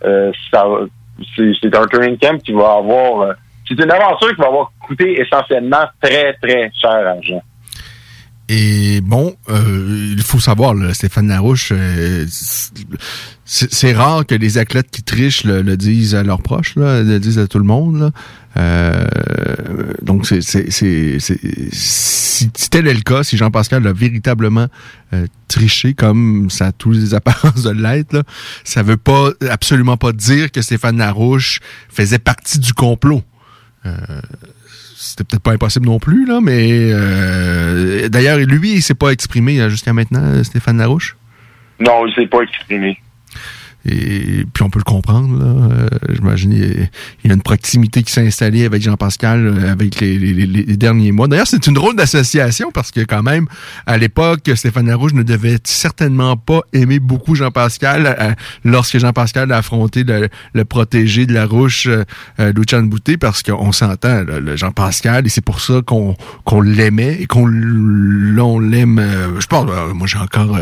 c'est 0.02 1.76
un 1.76 1.86
training 1.88 2.18
camp 2.18 2.42
qui 2.44 2.52
va 2.52 2.74
avoir... 2.74 3.36
c'est 3.68 3.82
une 3.82 3.92
aventure 3.92 4.36
qui 4.36 4.42
va 4.42 4.48
avoir 4.48 4.72
coûté 4.86 5.22
essentiellement 5.22 5.86
très, 6.02 6.34
très 6.42 6.70
cher 6.80 7.08
argent. 7.08 7.42
Et 8.50 9.02
bon, 9.02 9.36
euh, 9.50 10.14
il 10.16 10.22
faut 10.22 10.40
savoir, 10.40 10.74
Stéphane 10.94 11.28
Larouche, 11.28 11.74
euh, 11.76 12.26
c'est 13.44 13.94
rare 13.94 14.26
que 14.26 14.36
les 14.36 14.58
athlètes 14.58 14.90
qui 14.90 15.04
trichent 15.04 15.44
le, 15.44 15.76
disent 15.76 16.16
à 16.16 16.24
leurs 16.24 16.42
proches, 16.42 16.78
là, 16.78 17.04
le 17.04 17.20
disent 17.20 17.40
à 17.40 17.48
tout 17.48 17.60
le 17.60 17.66
monde. 17.66 18.14
Euh, 18.56 19.06
donc, 20.02 20.26
c'est 20.26 20.42
si 21.72 22.50
tel 22.70 22.88
est 22.88 22.94
le 22.94 23.02
cas, 23.02 23.24
si 23.24 23.36
Jean-Pascal 23.36 23.86
a 23.86 23.92
véritablement 23.92 24.68
triché 25.50 25.94
comme 25.94 26.50
ça 26.50 26.68
a 26.68 26.72
tous 26.72 26.92
les 26.92 27.14
apparences 27.16 27.64
de 27.64 27.72
l'être, 27.72 28.24
ça 28.64 28.82
veut 28.82 28.98
pas 28.98 29.32
absolument 29.50 29.98
pas 29.98 30.14
dire 30.14 30.52
que 30.52 30.62
Stéphane 30.62 30.98
Larouche 30.98 31.60
faisait 31.90 32.20
partie 32.20 32.60
du 32.60 32.74
complot. 32.74 33.24
C'était 35.00 35.24
peut-être 35.26 35.44
pas 35.44 35.52
impossible 35.52 35.86
non 35.86 36.00
plus, 36.00 36.26
là, 36.26 36.40
mais 36.42 36.90
euh, 36.92 38.10
d'ailleurs, 38.10 38.40
lui, 38.40 38.74
il 38.74 38.82
s'est 38.82 38.96
pas 38.96 39.12
exprimé 39.12 39.62
euh, 39.62 39.70
jusqu'à 39.70 39.94
maintenant, 39.94 40.44
Stéphane 40.44 40.80
Larouche? 40.80 41.16
Non, 41.80 42.08
il 42.08 42.16
s'est 42.16 42.26
pas 42.26 42.42
exprimé. 42.42 43.00
Et 43.88 44.46
puis 44.54 44.64
on 44.64 44.70
peut 44.70 44.80
le 44.80 44.84
comprendre. 44.84 45.38
Là. 45.38 45.46
Euh, 45.46 45.88
J'imagine 46.14 46.54
il, 46.54 46.90
y 47.28 47.32
a 47.32 47.34
une 47.34 47.42
proximité 47.42 48.04
qui 48.04 48.12
s'est 48.12 48.26
installée 48.26 48.66
avec 48.66 48.82
Jean-Pascal 48.82 49.48
euh, 49.48 49.72
avec 49.72 50.00
les, 50.00 50.18
les, 50.18 50.34
les, 50.34 50.78
derniers 50.78 51.12
mois. 51.12 51.28
D'ailleurs, 51.28 51.48
c'est 51.48 51.66
une 51.68 51.74
drôle 51.74 51.96
d'association 51.96 52.72
parce 52.72 52.92
que 52.92 53.02
quand 53.02 53.24
même, 53.24 53.48
à 53.86 53.98
l'époque, 53.98 54.50
Stéphane 54.56 54.88
Larouche 54.88 55.14
ne 55.14 55.24
devait 55.24 55.58
certainement 55.64 56.38
pas 56.38 56.62
aimer 56.74 57.00
beaucoup 57.00 57.36
Jean-Pascal 57.36 58.16
euh, 58.20 58.34
lorsque 58.64 58.98
Jean-Pascal 58.98 59.52
a 59.52 59.58
affronté 59.58 60.04
le, 60.04 60.30
le, 60.54 60.66
protégé 60.66 61.26
de 61.26 61.34
Larouche, 61.34 61.88
euh, 61.88 62.54
Luchan 62.54 62.84
Bouté, 62.84 63.18
parce 63.18 63.44
qu'on 63.44 63.72
s'entend, 63.72 64.24
le 64.24 64.56
Jean-Pascal, 64.56 65.26
et 65.26 65.30
c'est 65.30 65.42
pour 65.42 65.62
ça 65.62 65.82
qu'on 65.86 66.16
qu'on 66.44 66.62
l'aimait 66.62 67.18
et 67.22 67.26
qu'on 67.26 67.46
l'aime. 67.48 69.02
je 69.40 69.48
pense, 69.48 69.66
moi 69.94 70.08
j'ai 70.08 70.18
encore 70.18 70.58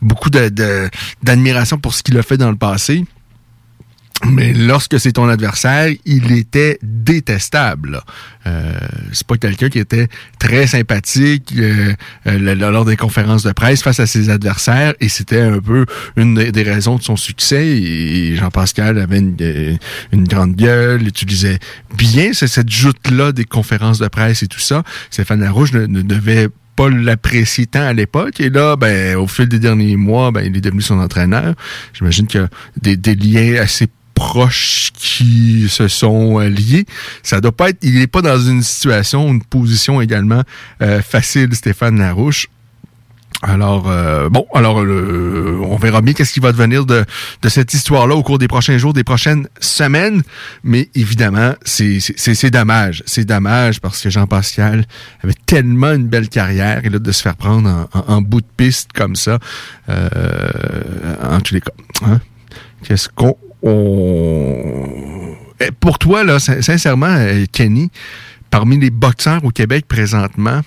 beaucoup 0.00 0.30
d'admiration 0.30 1.76
de, 1.76 1.80
pour 1.80 1.94
ce 1.94 2.02
qu'il 2.02 2.18
a 2.18 2.22
fait 2.22 2.36
dans 2.36 2.51
le 2.52 2.56
passé. 2.56 3.04
Mais 4.26 4.52
lorsque 4.52 5.00
c'est 5.00 5.12
ton 5.12 5.28
adversaire, 5.28 5.90
il 6.04 6.32
était 6.32 6.78
détestable. 6.82 8.02
Euh, 8.46 8.72
c'est 9.12 9.26
pas 9.26 9.36
quelqu'un 9.36 9.68
qui 9.68 9.78
était 9.78 10.08
très 10.38 10.66
sympathique 10.66 11.52
euh, 11.56 11.92
euh, 12.26 12.54
lors 12.54 12.84
des 12.84 12.96
conférences 12.96 13.42
de 13.42 13.52
presse 13.52 13.82
face 13.82 14.00
à 14.00 14.06
ses 14.06 14.30
adversaires, 14.30 14.94
et 15.00 15.08
c'était 15.08 15.40
un 15.40 15.58
peu 15.58 15.86
une 16.16 16.34
des 16.34 16.62
raisons 16.62 16.96
de 16.96 17.02
son 17.02 17.16
succès. 17.16 18.36
Jean-Pascal 18.36 18.98
avait 18.98 19.18
une, 19.18 19.78
une, 20.12 20.24
grande 20.24 20.54
gueule, 20.54 21.06
utilisait 21.06 21.58
bien 21.96 22.32
cette 22.32 22.70
joute-là 22.70 23.32
des 23.32 23.44
conférences 23.44 23.98
de 23.98 24.08
presse 24.08 24.42
et 24.42 24.46
tout 24.46 24.60
ça. 24.60 24.82
Stéphane 25.10 25.40
Larouche 25.40 25.72
ne, 25.72 25.86
ne 25.86 26.02
devait 26.02 26.48
pas 26.76 26.88
l'apprécier 26.88 27.66
tant 27.66 27.82
à 27.82 27.92
l'époque. 27.92 28.40
Et 28.40 28.50
là, 28.50 28.76
ben, 28.76 29.16
au 29.16 29.26
fil 29.26 29.46
des 29.46 29.58
derniers 29.58 29.96
mois, 29.96 30.30
ben, 30.30 30.44
il 30.44 30.56
est 30.56 30.60
devenu 30.60 30.82
son 30.82 30.98
entraîneur. 30.98 31.54
J'imagine 31.92 32.26
qu'il 32.26 32.40
y 32.40 32.90
a 32.90 32.96
des, 32.96 33.14
liens 33.14 33.60
assez 33.60 33.88
proches 34.14 34.90
qui 34.94 35.66
se 35.68 35.88
sont 35.88 36.40
euh, 36.40 36.48
liés. 36.48 36.86
Ça 37.22 37.40
doit 37.40 37.52
pas 37.52 37.70
être, 37.70 37.78
il 37.82 37.94
n'est 37.94 38.06
pas 38.06 38.22
dans 38.22 38.38
une 38.38 38.62
situation, 38.62 39.28
une 39.28 39.42
position 39.42 40.00
également 40.00 40.42
euh, 40.80 41.02
facile, 41.02 41.54
Stéphane 41.54 41.98
Larouche. 41.98 42.48
Alors, 43.44 43.90
euh, 43.90 44.28
bon, 44.28 44.46
alors 44.54 44.76
on 44.76 45.76
verra 45.76 46.00
bien 46.00 46.14
qu'est-ce 46.14 46.32
qui 46.32 46.38
va 46.38 46.52
devenir 46.52 46.86
de, 46.86 47.04
de 47.42 47.48
cette 47.48 47.74
histoire-là 47.74 48.14
au 48.14 48.22
cours 48.22 48.38
des 48.38 48.46
prochains 48.46 48.78
jours, 48.78 48.92
des 48.92 49.02
prochaines 49.02 49.48
semaines. 49.58 50.22
Mais 50.62 50.88
évidemment, 50.94 51.54
c'est 51.64 52.50
dommage. 52.50 53.02
C'est 53.04 53.24
dommage 53.24 53.80
parce 53.80 54.00
que 54.00 54.10
Jean-Pascal 54.10 54.84
avait 55.24 55.34
tellement 55.44 55.92
une 55.92 56.06
belle 56.06 56.28
carrière 56.28 56.82
et 56.84 56.88
là, 56.88 57.00
de 57.00 57.12
se 57.12 57.20
faire 57.20 57.34
prendre 57.34 57.88
en, 57.92 58.14
en, 58.14 58.22
bout 58.22 58.42
de 58.42 58.46
piste 58.56 58.92
comme 58.92 59.16
ça, 59.16 59.40
euh, 59.88 60.48
en 61.22 61.40
tous 61.40 61.54
les 61.54 61.60
cas. 61.60 61.72
Hein? 62.06 62.20
Qu'est-ce 62.84 63.08
qu'on... 63.08 63.36
On... 63.64 65.34
Eh, 65.60 65.70
pour 65.72 65.98
toi, 65.98 66.24
là, 66.24 66.38
sincèrement, 66.38 67.06
euh, 67.06 67.44
Kenny, 67.50 67.90
parmi 68.50 68.78
les 68.78 68.90
boxeurs 68.90 69.44
au 69.44 69.50
Québec 69.50 69.86
présentement, 69.88 70.60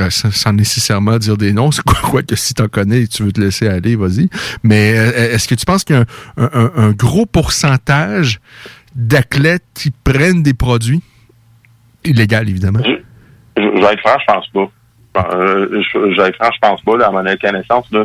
euh, 0.00 0.10
sans, 0.10 0.52
nécessairement 0.52 1.18
dire 1.18 1.36
des 1.36 1.52
noms, 1.52 1.70
c'est 1.70 1.82
quoi, 1.82 1.98
quoi 2.02 2.22
que 2.22 2.36
si 2.36 2.54
t'en 2.54 2.68
connais 2.68 3.02
et 3.02 3.08
tu 3.08 3.22
veux 3.22 3.32
te 3.32 3.40
laisser 3.40 3.68
aller, 3.68 3.96
vas-y. 3.96 4.28
Mais 4.62 4.94
euh, 4.96 5.34
est-ce 5.34 5.48
que 5.48 5.54
tu 5.54 5.64
penses 5.64 5.84
qu'il 5.84 5.96
y 5.96 5.98
a 5.98 6.04
un, 6.36 6.90
gros 6.92 7.26
pourcentage 7.26 8.40
d'athlètes 8.94 9.64
qui 9.74 9.90
prennent 9.90 10.42
des 10.42 10.54
produits 10.54 11.02
illégaux, 12.04 12.42
évidemment? 12.42 12.80
Je, 13.56 13.62
vais 13.62 13.92
être 13.92 14.00
franc, 14.00 14.18
je 14.20 14.32
pense 14.32 14.48
pas. 14.48 14.70
Euh, 15.34 15.82
je, 15.92 16.20
vais 16.20 16.28
être 16.28 16.36
franc, 16.36 16.50
je 16.54 16.58
pense 16.60 16.80
pas, 16.82 16.96
là, 16.96 17.06
à 17.08 17.10
mon 17.10 17.24
connaissance, 17.36 17.90
là, 17.92 18.04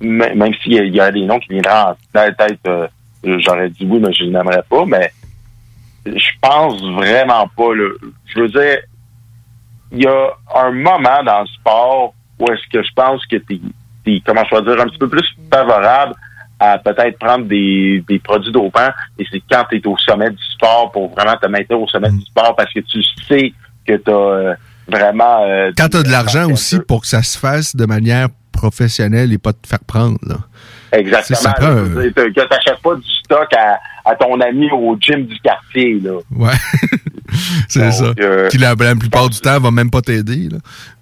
même 0.00 0.54
s'il 0.62 0.94
y, 0.94 1.00
a 1.00 1.10
des 1.10 1.24
noms 1.24 1.38
qui 1.38 1.48
viendraient 1.50 1.94
en 1.94 1.96
tête, 2.12 2.68
j'aurais 3.24 3.70
dit 3.70 3.86
oui, 3.88 4.00
mais 4.00 4.12
je 4.12 4.24
n'aimerais 4.24 4.62
pas, 4.68 4.84
mais 4.86 5.12
je 6.06 6.30
pense 6.40 6.82
vraiment 6.94 7.48
pas. 7.56 7.70
Je 8.34 8.40
veux 8.40 8.48
dire, 8.48 8.78
il 9.92 10.02
y 10.02 10.06
a 10.06 10.30
un 10.54 10.70
moment 10.72 11.22
dans 11.24 11.40
le 11.40 11.46
sport 11.46 12.14
où 12.38 12.46
est-ce 12.50 12.68
que 12.72 12.82
je 12.82 12.92
pense 12.94 13.24
que 13.26 13.36
tu 13.36 13.60
es, 14.06 14.22
comment 14.24 14.44
je 14.50 14.56
vais 14.56 14.62
dire, 14.62 14.80
un 14.80 14.86
petit 14.86 14.98
peu 14.98 15.08
plus 15.08 15.26
favorable 15.52 16.14
à 16.58 16.78
peut-être 16.78 17.18
prendre 17.18 17.46
des, 17.46 18.04
des 18.06 18.18
produits 18.18 18.52
dopants. 18.52 18.90
Et 19.18 19.26
c'est 19.30 19.42
quand 19.50 19.64
tu 19.70 19.78
es 19.78 19.86
au 19.86 19.96
sommet 19.96 20.30
du 20.30 20.44
sport 20.54 20.90
pour 20.92 21.10
vraiment 21.14 21.36
te 21.36 21.46
mettre 21.46 21.74
au 21.74 21.88
sommet 21.88 22.10
du 22.10 22.20
sport 22.20 22.54
parce 22.54 22.72
que 22.72 22.80
tu 22.80 23.02
sais 23.26 23.52
que 23.86 23.96
tu 23.96 24.10
as 24.10 24.14
euh, 24.14 24.54
vraiment... 24.86 25.42
Euh, 25.42 25.72
quand 25.76 25.88
tu 25.88 25.96
as 25.96 26.02
de 26.02 26.10
l'argent 26.10 26.50
aussi 26.50 26.78
pour 26.80 27.00
que 27.02 27.06
ça 27.06 27.22
se 27.22 27.38
fasse 27.38 27.74
de 27.74 27.86
manière 27.86 28.28
professionnelle 28.52 29.32
et 29.32 29.38
pas 29.38 29.54
te 29.54 29.66
faire 29.66 29.80
prendre. 29.86 30.18
Là. 30.22 30.36
Exactement. 30.92 31.54
Que 31.54 32.28
tu 32.28 32.40
n'achètes 32.40 32.82
pas 32.82 32.94
du 32.94 33.10
stock 33.24 33.48
à, 33.56 33.78
à, 34.04 34.14
ton 34.16 34.40
ami 34.40 34.70
au 34.72 34.96
gym 35.00 35.24
du 35.24 35.38
quartier. 35.40 36.00
Là. 36.00 36.18
Ouais. 36.30 36.52
c'est 37.68 37.90
ça. 37.92 38.12
Euh, 38.20 38.48
qui 38.48 38.58
la, 38.58 38.74
la, 38.74 38.94
plupart 38.96 39.28
du 39.28 39.40
temps 39.40 39.58
va 39.60 39.70
même 39.70 39.90
pas 39.90 40.02
t'aider. 40.02 40.48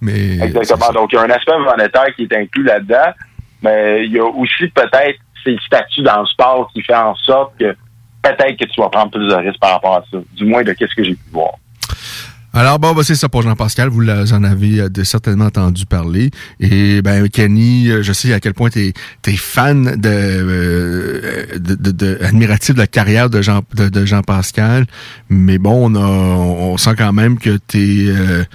Mais 0.00 0.38
Exactement. 0.38 0.92
Donc 0.92 1.12
il 1.12 1.16
y 1.16 1.18
a 1.18 1.22
un 1.22 1.30
aspect 1.30 1.58
monétaire 1.58 2.14
qui 2.16 2.24
est 2.24 2.36
inclus 2.36 2.64
là-dedans, 2.64 3.12
mais 3.62 4.04
il 4.04 4.12
y 4.12 4.18
a 4.18 4.24
aussi 4.24 4.68
peut-être 4.68 5.18
ces 5.44 5.56
statuts 5.66 6.02
dans 6.02 6.20
le 6.20 6.26
sport 6.26 6.70
qui 6.74 6.82
fait 6.82 6.94
en 6.94 7.14
sorte 7.14 7.52
que 7.58 7.74
peut-être 8.22 8.58
que 8.58 8.64
tu 8.64 8.80
vas 8.80 8.88
prendre 8.88 9.10
plus 9.10 9.26
de 9.26 9.34
risques 9.34 9.60
par 9.60 9.72
rapport 9.72 9.96
à 9.96 10.04
ça. 10.10 10.18
Du 10.34 10.44
moins 10.44 10.62
de 10.62 10.72
qu'est-ce 10.72 10.94
que 10.94 11.04
j'ai 11.04 11.14
pu 11.14 11.30
voir. 11.32 11.52
Alors 12.58 12.80
bon, 12.80 12.92
bah, 12.92 13.02
c'est 13.04 13.14
ça 13.14 13.28
pour 13.28 13.42
Jean-Pascal, 13.42 13.88
vous 13.88 14.02
en 14.10 14.42
avez 14.42 14.80
euh, 14.80 15.04
certainement 15.04 15.44
entendu 15.44 15.86
parler. 15.86 16.32
Et 16.58 17.02
ben 17.02 17.28
Kenny, 17.28 17.88
euh, 17.88 18.02
je 18.02 18.12
sais 18.12 18.32
à 18.32 18.40
quel 18.40 18.52
point 18.52 18.68
tu 18.68 18.92
es, 19.26 19.36
fan 19.36 19.86
euh, 20.04 21.56
de, 21.56 21.76
de, 21.76 21.92
de, 21.92 22.18
admiratif 22.20 22.74
de 22.74 22.80
la 22.80 22.88
carrière 22.88 23.30
de 23.30 23.42
Jean 23.42 23.62
de, 23.76 24.04
Jean-Pascal, 24.04 24.86
mais 25.28 25.58
bon, 25.58 25.94
on, 25.94 26.72
on 26.72 26.76
sent 26.76 26.96
quand 26.98 27.12
même 27.12 27.38
que 27.38 27.60
tu 27.68 28.08
es 28.08 28.46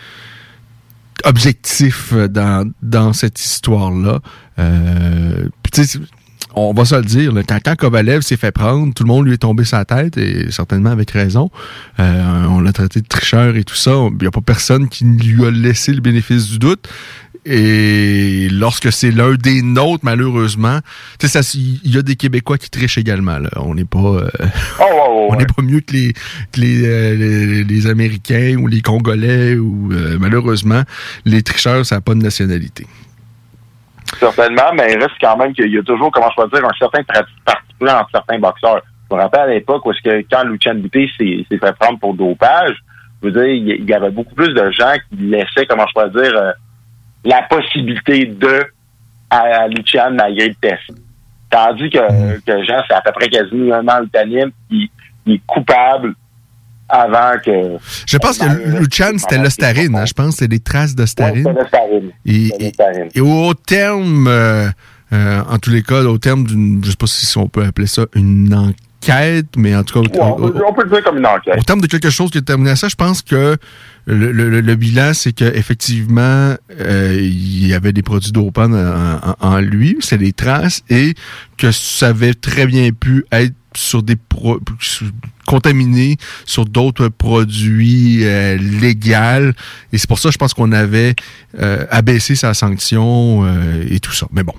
objectif 1.23 2.13
dans, 2.13 2.69
dans 2.81 3.13
cette 3.13 3.39
histoire-là. 3.39 4.19
Euh, 4.59 5.47
on 6.55 6.73
va 6.73 6.85
se 6.85 6.95
le 6.95 7.03
dire, 7.03 7.33
quand, 7.47 7.59
quand 7.63 7.75
Kovalev 7.75 8.21
s'est 8.21 8.37
fait 8.37 8.51
prendre, 8.51 8.93
tout 8.93 9.03
le 9.03 9.07
monde 9.07 9.25
lui 9.25 9.33
est 9.33 9.37
tombé 9.39 9.63
sa 9.63 9.85
tête, 9.85 10.17
et 10.17 10.51
certainement 10.51 10.91
avec 10.91 11.11
raison. 11.11 11.49
Euh, 11.99 12.45
on 12.49 12.59
l'a 12.61 12.71
traité 12.71 13.01
de 13.01 13.07
tricheur 13.07 13.55
et 13.55 13.63
tout 13.63 13.75
ça. 13.75 13.91
Il 14.11 14.17
n'y 14.21 14.27
a 14.27 14.31
pas 14.31 14.41
personne 14.41 14.87
qui 14.87 15.03
lui 15.03 15.45
a 15.45 15.51
laissé 15.51 15.93
le 15.93 16.01
bénéfice 16.01 16.49
du 16.49 16.59
doute. 16.59 16.87
Et 17.45 18.47
lorsque 18.51 18.89
c'est 18.93 19.11
l'un 19.11 19.33
des 19.33 19.61
nôtres, 19.61 20.05
malheureusement, 20.05 20.79
tu 21.19 21.27
sais, 21.27 21.41
il 21.83 21.93
y 21.93 21.97
a 21.97 22.01
des 22.01 22.15
Québécois 22.15 22.57
qui 22.57 22.69
trichent 22.69 22.97
également. 22.97 23.37
Là. 23.37 23.49
On 23.57 23.75
n'est 23.75 23.83
pas, 23.83 23.99
euh, 23.99 24.29
oh, 24.79 25.27
on 25.31 25.35
n'est 25.35 25.45
pas 25.45 25.61
mieux 25.61 25.81
que 25.81 25.91
les 25.91 26.13
euh, 26.57 27.15
les, 27.15 27.63
les, 27.65 27.87
Américains 27.87 28.55
ou 28.57 28.67
les 28.67 28.81
Congolais 28.81 29.55
ou 29.55 29.91
malheureusement, 30.19 30.83
les 31.25 31.43
tricheurs, 31.43 31.85
ça 31.85 31.95
n'a 31.95 32.01
pas 32.01 32.13
de 32.13 32.21
nationalité. 32.21 32.87
Certainement, 34.19 34.73
mais 34.73 34.93
il 34.93 34.97
reste 34.97 35.15
quand 35.19 35.37
même 35.37 35.53
qu'il 35.53 35.73
y 35.73 35.77
a 35.77 35.83
toujours, 35.83 36.11
comment 36.11 36.29
je 36.35 36.41
peux 36.41 36.49
dire, 36.49 36.65
un 36.65 36.77
certain 36.77 37.03
particulier 37.03 37.91
entre 37.91 38.09
certains 38.11 38.39
boxeurs. 38.39 38.81
Je 39.09 39.15
me 39.15 39.21
rappelle 39.21 39.41
à 39.41 39.47
l'époque 39.47 39.85
où 39.85 39.91
est-ce 39.91 40.01
que 40.01 40.25
quand 40.29 40.43
Lucien 40.43 40.75
Bouté 40.75 41.09
s'est 41.17 41.45
fait 41.49 41.77
prendre 41.79 41.99
pour 41.99 42.13
dopage, 42.13 42.75
je 43.21 43.27
veux 43.27 43.31
dire, 43.31 43.77
il 43.77 43.89
y 43.89 43.93
avait 43.93 44.11
beaucoup 44.11 44.35
plus 44.35 44.53
de 44.53 44.71
gens 44.71 44.93
qui 45.09 45.17
laissaient, 45.23 45.65
comment 45.67 45.85
je 45.87 46.01
peux 46.01 46.21
dire, 46.21 46.35
euh, 46.35 46.51
la 47.23 47.43
possibilité 47.43 48.25
de 48.25 48.65
à, 49.29 49.67
Lucien 49.67 50.09
malgré 50.11 50.49
le 50.49 50.55
test. 50.55 50.83
Tandis 51.49 51.89
que, 51.89 51.99
mm-hmm. 51.99 52.43
que 52.43 52.63
Jean, 52.65 52.81
c'est 52.87 52.95
à 52.95 53.01
peu 53.01 53.11
près 53.11 53.29
quasiment 53.29 53.81
le 53.81 54.51
qui, 54.69 54.91
qui 55.25 55.33
est 55.33 55.41
coupable 55.45 56.15
avant 56.93 57.39
que. 57.43 57.77
Je 58.07 58.17
pense 58.17 58.37
que 58.37 58.79
Luchan, 58.79 59.17
c'était 59.17 59.37
l'ostarine. 59.37 59.95
Hein, 59.95 60.05
je 60.05 60.13
pense 60.13 60.35
que 60.35 60.39
c'est 60.39 60.47
des 60.47 60.59
traces 60.59 60.95
d'ostarine. 60.95 61.45
et, 62.25 62.71
et, 63.15 63.21
au 63.21 63.53
terme, 63.53 64.27
euh, 64.27 64.69
euh, 65.11 65.41
en 65.49 65.57
tous 65.57 65.71
les 65.71 65.81
cas, 65.81 66.01
au 66.03 66.17
terme 66.17 66.45
d'une, 66.45 66.83
je 66.83 66.91
sais 66.91 66.97
pas 66.97 67.07
si 67.07 67.37
on 67.37 67.47
peut 67.47 67.63
appeler 67.63 67.87
ça 67.87 68.05
une 68.15 68.53
enquête 68.53 68.83
mais 69.57 69.75
en 69.75 69.83
tout 69.83 70.01
cas... 70.01 70.09
on, 70.09 70.73
peut 70.73 70.83
le 70.83 70.89
dire 70.89 71.03
comme 71.03 71.17
une 71.17 71.25
enquête. 71.25 71.57
Au 71.57 71.63
terme 71.63 71.81
de 71.81 71.87
quelque 71.87 72.09
chose 72.09 72.31
qui 72.31 72.37
a 72.37 72.41
terminé 72.41 72.75
ça, 72.75 72.87
je 72.87 72.95
pense 72.95 73.21
que 73.21 73.57
le, 74.05 74.31
le, 74.31 74.75
bilan, 74.75 75.13
c'est 75.13 75.31
qu'effectivement, 75.31 76.55
euh, 76.79 77.17
il 77.19 77.67
y 77.67 77.73
avait 77.73 77.93
des 77.93 78.01
produits 78.01 78.31
dopants 78.31 78.71
en, 78.71 79.35
en, 79.39 79.57
lui, 79.59 79.97
c'est 80.01 80.17
des 80.17 80.33
traces, 80.33 80.83
et 80.89 81.13
que 81.57 81.71
ça 81.71 82.09
avait 82.09 82.33
très 82.33 82.65
bien 82.65 82.89
pu 82.91 83.25
être 83.31 83.53
sur 83.77 84.03
des 84.03 84.15
pro 84.15 84.59
contaminés 85.45 86.17
sur 86.45 86.65
d'autres 86.65 87.09
produits 87.09 88.23
euh, 88.23 88.57
légaux 88.57 89.53
et 89.91 89.97
c'est 89.97 90.07
pour 90.07 90.19
ça 90.19 90.31
je 90.31 90.37
pense 90.37 90.53
qu'on 90.53 90.71
avait 90.71 91.15
euh, 91.59 91.85
abaissé 91.89 92.35
sa 92.35 92.53
sanction 92.53 93.45
euh, 93.45 93.85
et 93.89 93.99
tout 93.99 94.13
ça. 94.13 94.27
Mais 94.31 94.43
bon. 94.43 94.53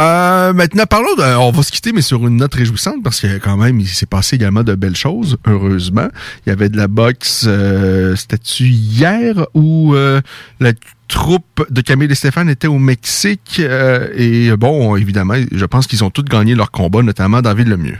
Maintenant, 0.00 0.84
parlons 0.88 1.12
de, 1.16 1.36
on 1.38 1.50
va 1.50 1.62
se 1.64 1.72
quitter, 1.72 1.90
mais 1.90 2.02
sur 2.02 2.24
une 2.24 2.36
note 2.36 2.54
réjouissante, 2.54 3.02
parce 3.02 3.20
que 3.20 3.38
quand 3.38 3.56
même, 3.56 3.80
il 3.80 3.88
s'est 3.88 4.06
passé 4.06 4.36
également 4.36 4.62
de 4.62 4.76
belles 4.76 4.94
choses, 4.94 5.38
heureusement. 5.44 6.06
Il 6.46 6.50
y 6.50 6.52
avait 6.52 6.68
de 6.68 6.76
la 6.76 6.86
boxe, 6.86 7.48
c'était-tu 8.14 8.66
hier, 8.68 9.44
euh, 9.56 10.20
la 10.60 10.72
troupe 11.08 11.64
de 11.70 11.80
Camille 11.80 12.10
et 12.10 12.14
Stéphane 12.14 12.48
était 12.48 12.68
au 12.68 12.78
Mexique, 12.78 13.60
euh, 13.60 14.08
et 14.14 14.50
bon, 14.56 14.96
évidemment, 14.96 15.34
je 15.50 15.64
pense 15.64 15.86
qu'ils 15.86 16.04
ont 16.04 16.10
tous 16.10 16.22
gagné 16.22 16.54
leur 16.54 16.70
combat, 16.70 17.02
notamment 17.02 17.40
David 17.40 17.68
Lemieux. 17.68 17.98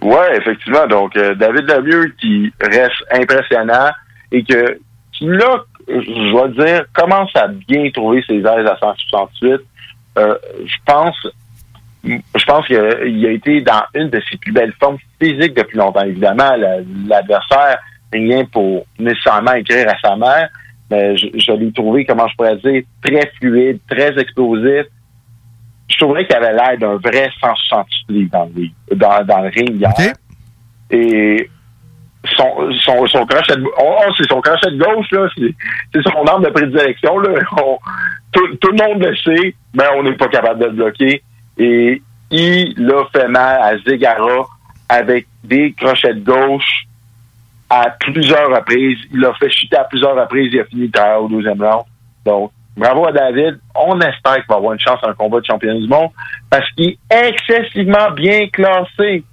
Ouais, 0.00 0.36
effectivement. 0.36 0.86
Donc, 0.86 1.14
David 1.14 1.68
Lemieux 1.68 2.12
qui 2.20 2.52
reste 2.60 3.04
impressionnant 3.12 3.90
et 4.32 4.42
que, 4.42 4.78
qui 5.12 5.26
là, 5.26 5.64
je 5.88 6.30
dois 6.30 6.48
dire, 6.48 6.84
commence 6.92 7.30
à 7.36 7.46
bien 7.48 7.88
trouver 7.92 8.24
ses 8.26 8.38
aises 8.38 8.46
à 8.46 8.76
168 8.80 9.60
euh, 10.18 10.36
je 10.64 10.76
pense 10.84 11.16
je 12.04 12.44
pense 12.44 12.66
qu'il 12.66 12.76
a, 12.76 13.30
été 13.30 13.60
dans 13.60 13.84
une 13.94 14.10
de 14.10 14.20
ses 14.28 14.36
plus 14.36 14.52
belles 14.52 14.74
formes 14.80 14.98
physiques 15.20 15.54
depuis 15.54 15.78
longtemps. 15.78 16.02
Évidemment, 16.02 16.50
l'adversaire, 17.06 17.78
rien 18.12 18.44
pour 18.46 18.84
nécessairement 18.98 19.52
écrire 19.52 19.88
à 19.88 19.96
sa 20.00 20.16
mère, 20.16 20.48
mais 20.92 21.16
je, 21.16 21.52
l'ai 21.52 21.72
trouvé, 21.72 22.04
comment 22.04 22.28
je 22.28 22.36
pourrais 22.36 22.56
dire, 22.56 22.82
très 23.02 23.32
fluide, 23.38 23.78
très 23.88 24.18
explosif. 24.18 24.84
Je 25.88 25.96
trouverais 25.96 26.26
qu'il 26.26 26.36
avait 26.36 26.52
l'air 26.52 26.76
d'un 26.78 26.96
vrai 26.96 27.30
168 27.40 28.28
dans 28.30 28.50
le, 28.54 28.68
dans, 28.94 29.24
dans 29.24 29.40
le 29.40 29.48
ring 29.48 29.80
hier. 29.80 30.12
Et 30.90 31.48
son, 32.36 32.70
son, 32.84 33.06
son 33.06 33.24
crochet 33.24 33.56
de, 33.56 33.64
oh, 33.64 33.94
oh, 34.06 34.12
c'est 34.18 34.28
son 34.28 34.42
crochet 34.42 34.70
de 34.70 34.78
gauche, 34.78 35.10
là. 35.12 35.28
C'est 35.94 36.02
son 36.02 36.24
arme 36.24 36.44
de 36.44 36.50
prédilection, 36.50 37.18
là. 37.20 37.40
tout, 38.32 38.46
le 38.70 38.88
monde 38.88 39.02
le 39.02 39.16
sait, 39.16 39.54
mais 39.74 39.84
on 39.96 40.02
n'est 40.02 40.16
pas 40.16 40.28
capable 40.28 40.60
de 40.60 40.66
le 40.66 40.72
bloquer. 40.72 41.22
Et 41.56 42.02
il 42.30 42.92
a 42.92 43.04
fait 43.12 43.28
mal 43.28 43.62
à 43.62 43.78
Zegara 43.78 44.46
avec 44.90 45.26
des 45.42 45.72
crochets 45.72 46.14
de 46.14 46.20
gauche 46.20 46.86
à 47.72 47.90
plusieurs 48.00 48.50
reprises. 48.54 48.98
Il 49.12 49.20
l'a 49.20 49.32
fait 49.34 49.50
chuter 49.50 49.76
à 49.76 49.84
plusieurs 49.84 50.14
reprises. 50.14 50.50
Il 50.52 50.60
a 50.60 50.64
fini 50.66 50.90
tard 50.90 51.22
au 51.22 51.28
deuxième 51.28 51.60
round. 51.62 51.84
Donc, 52.24 52.50
bravo 52.76 53.06
à 53.06 53.12
David. 53.12 53.58
On 53.74 53.98
espère 54.00 54.36
qu'il 54.36 54.44
va 54.48 54.56
avoir 54.56 54.74
une 54.74 54.80
chance 54.80 55.00
dans 55.02 55.08
un 55.08 55.14
combat 55.14 55.40
de 55.40 55.46
championnat 55.46 55.80
du 55.80 55.88
monde 55.88 56.10
parce 56.50 56.70
qu'il 56.72 56.96
est 57.10 57.28
excessivement 57.28 58.10
bien 58.14 58.46
classé. 58.48 59.24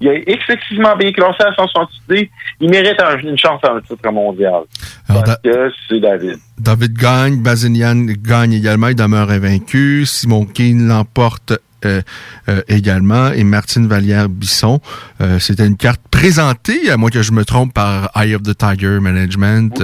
Il 0.00 0.08
est 0.08 0.24
excessivement 0.26 0.96
bien 0.96 1.12
classé 1.12 1.42
à 1.42 1.54
168 1.54 2.30
Il 2.60 2.70
mérite 2.70 3.00
une 3.22 3.38
chance 3.38 3.60
à 3.64 3.72
un 3.72 3.80
titre 3.80 4.10
mondial. 4.10 4.62
parce 5.06 5.38
que 5.42 5.72
c'est 5.88 6.00
David. 6.00 6.36
David 6.58 6.92
gagne, 6.92 7.40
Bazinian 7.42 8.06
gagne 8.20 8.52
également, 8.52 8.88
il 8.88 8.96
demeure 8.96 9.30
invaincu. 9.30 10.04
Simon 10.04 10.44
Keane 10.44 10.88
l'emporte 10.88 11.54
euh, 11.84 12.00
euh, 12.48 12.62
également 12.68 13.32
et 13.32 13.44
Martine 13.44 13.86
Vallière-Bisson. 13.86 14.80
Euh, 15.20 15.38
c'était 15.38 15.66
une 15.66 15.76
carte 15.76 16.00
présentée, 16.10 16.90
à 16.90 16.96
moins 16.96 17.10
que 17.10 17.22
je 17.22 17.32
me 17.32 17.44
trompe, 17.44 17.74
par 17.74 18.10
Eye 18.16 18.34
of 18.34 18.42
the 18.42 18.56
Tiger 18.56 18.98
Management 19.00 19.82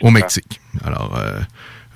au 0.00 0.10
Mexique. 0.10 0.60
Alors, 0.84 1.20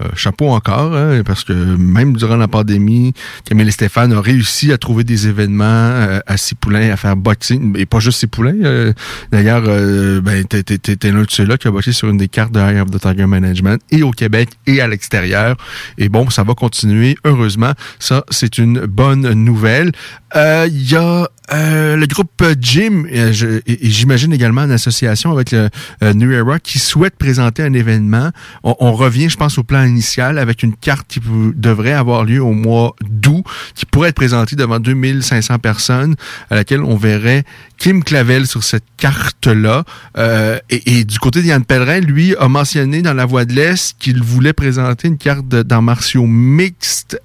euh, 0.00 0.08
chapeau 0.16 0.48
encore, 0.48 0.96
hein, 0.96 1.22
parce 1.24 1.44
que 1.44 1.52
même 1.52 2.16
durant 2.16 2.36
la 2.36 2.48
pandémie, 2.48 3.12
Camille 3.44 3.68
et 3.68 3.70
Stéphane 3.70 4.12
ont 4.12 4.20
réussi 4.20 4.72
à 4.72 4.78
trouver 4.78 5.04
des 5.04 5.28
événements 5.28 5.64
euh, 5.64 6.20
à 6.26 6.36
Cipoulin, 6.36 6.90
à 6.90 6.96
faire 6.96 7.16
boxing, 7.16 7.78
et 7.78 7.86
pas 7.86 8.00
juste 8.00 8.18
Cipoulin. 8.18 8.56
Euh, 8.64 8.92
D'ailleurs, 9.30 9.64
euh, 9.66 10.20
ben, 10.20 10.44
t'es 10.44 11.12
l'un 11.12 11.22
de 11.22 11.30
ceux-là 11.30 11.58
qui 11.58 11.68
a 11.68 11.70
boxé 11.70 11.92
sur 11.92 12.08
une 12.08 12.16
des 12.16 12.28
cartes 12.28 12.52
de 12.52 12.60
High 12.60 12.80
of 12.80 12.90
the 12.90 13.00
Tiger 13.00 13.26
Management, 13.26 13.80
et 13.90 14.02
au 14.02 14.10
Québec, 14.10 14.50
et 14.66 14.80
à 14.80 14.88
l'extérieur. 14.88 15.56
Et 15.98 16.08
bon, 16.08 16.28
ça 16.30 16.42
va 16.42 16.54
continuer, 16.54 17.16
heureusement. 17.24 17.72
Ça, 17.98 18.24
c'est 18.30 18.58
une 18.58 18.86
bonne 18.86 19.32
nouvelle. 19.32 19.92
Il 20.34 20.90
y 20.90 20.96
a 20.96 21.28
le 21.50 22.06
groupe 22.06 22.42
Jim, 22.60 23.04
et, 23.08 23.32
j'imagine 23.32 24.32
également 24.32 24.62
en 24.62 24.70
association 24.70 25.30
avec 25.30 25.52
le 25.52 25.70
New 26.12 26.32
Era, 26.32 26.58
qui 26.58 26.78
souhaite 26.78 27.16
présenter 27.16 27.62
un 27.62 27.72
événement. 27.72 28.30
On, 28.62 28.92
revient, 28.92 29.28
je 29.28 29.36
pense, 29.36 29.58
au 29.58 29.62
plan 29.62 29.84
initial 29.84 30.38
avec 30.38 30.62
une 30.62 30.74
carte 30.74 31.06
qui 31.08 31.20
devrait 31.54 31.92
avoir 31.92 32.24
lieu 32.24 32.42
au 32.42 32.52
mois 32.52 32.94
d'août, 33.02 33.44
qui 33.74 33.86
pourrait 33.86 34.10
être 34.10 34.16
présentée 34.16 34.56
devant 34.56 34.80
2500 34.80 35.58
personnes, 35.58 36.16
à 36.50 36.56
laquelle 36.56 36.82
on 36.82 36.96
verrait 36.96 37.44
Kim 37.78 38.02
Clavel 38.02 38.46
sur 38.46 38.64
cette 38.64 38.84
carte-là. 38.96 39.84
Euh, 40.16 40.58
et, 40.70 41.04
du 41.04 41.18
côté 41.18 41.42
d'Yann 41.42 41.64
Pellerin, 41.64 42.00
lui, 42.00 42.34
a 42.36 42.48
mentionné 42.48 43.02
dans 43.02 43.14
La 43.14 43.26
Voix 43.26 43.44
de 43.44 43.52
l'Est 43.52 43.96
qu'il 43.98 44.22
voulait 44.22 44.52
présenter 44.52 45.08
une 45.08 45.18
carte 45.18 45.46
dans 45.46 45.82
martiaux 45.82 46.26
mixtes 46.26 47.20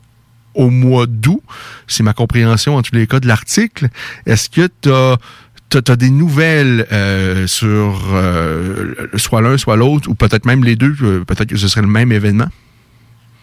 au 0.55 0.69
mois 0.69 1.05
d'août. 1.07 1.41
C'est 1.88 2.03
ma 2.03 2.13
compréhension 2.13 2.75
en 2.75 2.81
tous 2.81 2.95
les 2.95 3.07
cas 3.07 3.19
de 3.19 3.27
l'article. 3.27 3.88
Est-ce 4.25 4.49
que 4.49 4.67
tu 4.81 5.91
as 5.91 5.95
des 5.95 6.09
nouvelles 6.09 6.85
euh, 6.91 7.47
sur 7.47 7.99
euh, 8.13 8.93
soit 9.15 9.41
l'un, 9.41 9.57
soit 9.57 9.75
l'autre, 9.75 10.09
ou 10.09 10.15
peut-être 10.15 10.45
même 10.45 10.63
les 10.63 10.75
deux, 10.75 10.93
euh, 11.03 11.23
peut-être 11.25 11.49
que 11.49 11.57
ce 11.57 11.67
serait 11.67 11.81
le 11.81 11.88
même 11.88 12.12
événement? 12.12 12.47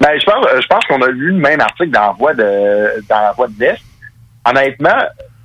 Ben, 0.01 0.11
je 0.19 0.67
pense, 0.67 0.85
qu'on 0.89 1.01
a 1.01 1.09
lu 1.09 1.33
le 1.33 1.39
même 1.39 1.61
article 1.61 1.91
dans 1.91 2.09
la 2.09 2.13
voie 2.13 2.35
de 2.35 3.03
dans 3.09 3.47
de 3.47 3.61
l'Est. 3.61 3.81
Honnêtement, 4.45 4.99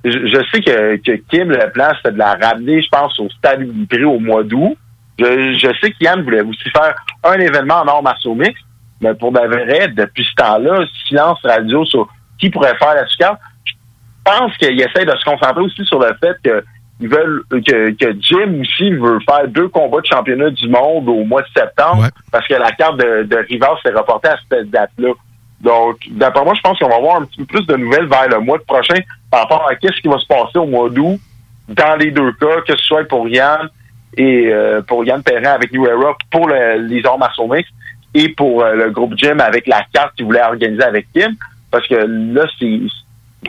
je, 0.04 0.44
sais 0.52 0.60
que, 0.60 0.96
que 0.96 1.12
Kim, 1.30 1.50
le 1.50 1.70
plan, 1.70 1.90
c'était 1.96 2.12
de 2.12 2.18
la 2.18 2.34
ramener, 2.34 2.82
je 2.82 2.88
pense, 2.88 3.18
au 3.18 3.28
stade 3.30 3.66
prix 3.88 4.04
au 4.04 4.18
mois 4.18 4.42
d'août. 4.42 4.76
Je, 5.18 5.54
je 5.58 5.68
sais 5.80 5.92
qu'Yann 5.92 6.22
voulait 6.22 6.42
aussi 6.42 6.68
faire 6.70 6.94
un 7.24 7.38
événement 7.38 7.82
en 7.82 7.88
or 7.88 8.02
martiaux 8.02 8.34
mix, 8.34 8.58
mais 9.02 9.14
pour 9.14 9.32
de 9.32 9.40
vrai, 9.40 9.88
depuis 9.88 10.24
ce 10.24 10.34
temps-là, 10.36 10.84
silence 11.06 11.38
radio 11.44 11.84
sur 11.84 12.08
qui 12.38 12.50
pourrait 12.50 12.76
faire 12.78 12.94
la 12.94 13.06
sucre 13.06 13.36
pense 14.24 14.56
qu'il 14.56 14.80
essaie 14.80 15.04
de 15.04 15.16
se 15.16 15.24
concentrer 15.24 15.62
aussi 15.62 15.84
sur 15.84 15.98
le 15.98 16.14
fait 16.20 16.36
que 16.44 16.64
ils 17.00 17.08
veulent 17.08 17.42
que, 17.50 17.90
que 17.90 18.16
Jim 18.20 18.60
aussi 18.60 18.90
veut 18.92 19.18
faire 19.28 19.48
deux 19.48 19.66
combats 19.68 20.00
de 20.00 20.06
championnat 20.06 20.50
du 20.50 20.68
monde 20.68 21.08
au 21.08 21.24
mois 21.24 21.42
de 21.42 21.48
septembre 21.48 22.06
parce 22.30 22.46
que 22.46 22.54
la 22.54 22.70
carte 22.72 22.96
de, 22.98 23.24
de 23.24 23.36
Rivas 23.48 23.76
s'est 23.82 23.90
reportée 23.90 24.28
à 24.28 24.36
cette 24.48 24.70
date-là. 24.70 25.08
Donc, 25.60 25.96
d'après 26.10 26.44
moi, 26.44 26.54
je 26.54 26.60
pense 26.60 26.78
qu'on 26.78 26.88
va 26.88 26.96
avoir 26.96 27.16
un 27.16 27.24
petit 27.24 27.38
peu 27.38 27.46
plus 27.46 27.66
de 27.66 27.74
nouvelles 27.74 28.06
vers 28.06 28.28
le 28.28 28.38
mois 28.40 28.58
prochain 28.64 29.00
par 29.30 29.42
rapport 29.42 29.68
à 29.68 29.74
qu'est-ce 29.74 30.00
qui 30.00 30.06
va 30.06 30.18
se 30.18 30.26
passer 30.26 30.58
au 30.58 30.66
mois 30.66 30.90
d'août 30.90 31.18
dans 31.68 31.96
les 31.96 32.12
deux 32.12 32.32
cas, 32.34 32.60
que 32.66 32.76
ce 32.76 32.84
soit 32.84 33.04
pour 33.08 33.28
Yann 33.28 33.68
et 34.16 34.52
euh, 34.52 34.82
pour 34.82 35.04
Yann 35.04 35.22
Perrin 35.24 35.52
avec 35.52 35.72
New 35.72 35.84
Era 35.86 36.16
pour 36.30 36.48
les 36.48 37.04
arts 37.04 37.18
martiaux 37.18 37.48
et 38.14 38.28
pour 38.30 38.62
euh, 38.62 38.74
le 38.74 38.90
groupe 38.90 39.14
Jim 39.16 39.38
avec 39.38 39.66
la 39.66 39.82
carte 39.92 40.14
qu'il 40.16 40.26
voulait 40.26 40.42
organiser 40.42 40.82
avec 40.82 41.06
Kim. 41.12 41.34
Parce 41.70 41.86
que 41.88 41.94
là, 41.94 42.44
c'est 42.58 42.80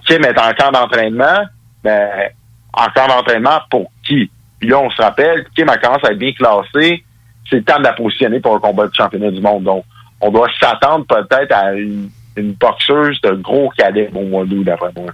Kim 0.06 0.24
est 0.24 0.40
en 0.40 0.54
camp 0.54 0.72
d'entraînement, 0.72 1.44
mais 1.84 2.34
en 2.74 2.88
camp 2.96 3.08
d'entraînement 3.08 3.60
pour 3.70 3.92
qui? 4.04 4.30
Puis 4.60 4.70
là, 4.70 4.80
on 4.80 4.90
se 4.90 5.02
rappelle, 5.02 5.46
Kim 5.56 5.70
a 5.70 5.78
commencé 5.78 6.08
à 6.08 6.12
être 6.12 6.18
bien 6.18 6.32
classé. 6.32 7.04
C'est 7.50 7.58
le 7.58 7.64
temps 7.64 7.80
de 7.80 7.84
la 7.84 7.94
positionner 7.94 8.40
pour 8.40 8.54
le 8.54 8.60
combat 8.60 8.88
de 8.88 8.96
championnat 8.96 9.30
du 9.30 9.42
monde. 9.42 9.64
Donc, 9.64 9.84
on 10.22 10.32
doit 10.32 10.48
s'attendre 10.60 11.06
peut-être 11.06 11.52
à 11.52 11.74
une, 11.74 12.10
boxeuse 12.36 13.20
de 13.22 13.32
gros 13.32 13.70
cadet 13.78 14.10
au 14.16 14.22
mois 14.22 14.46
d'août, 14.46 14.64
d'après 14.64 14.90
moi. 14.96 15.12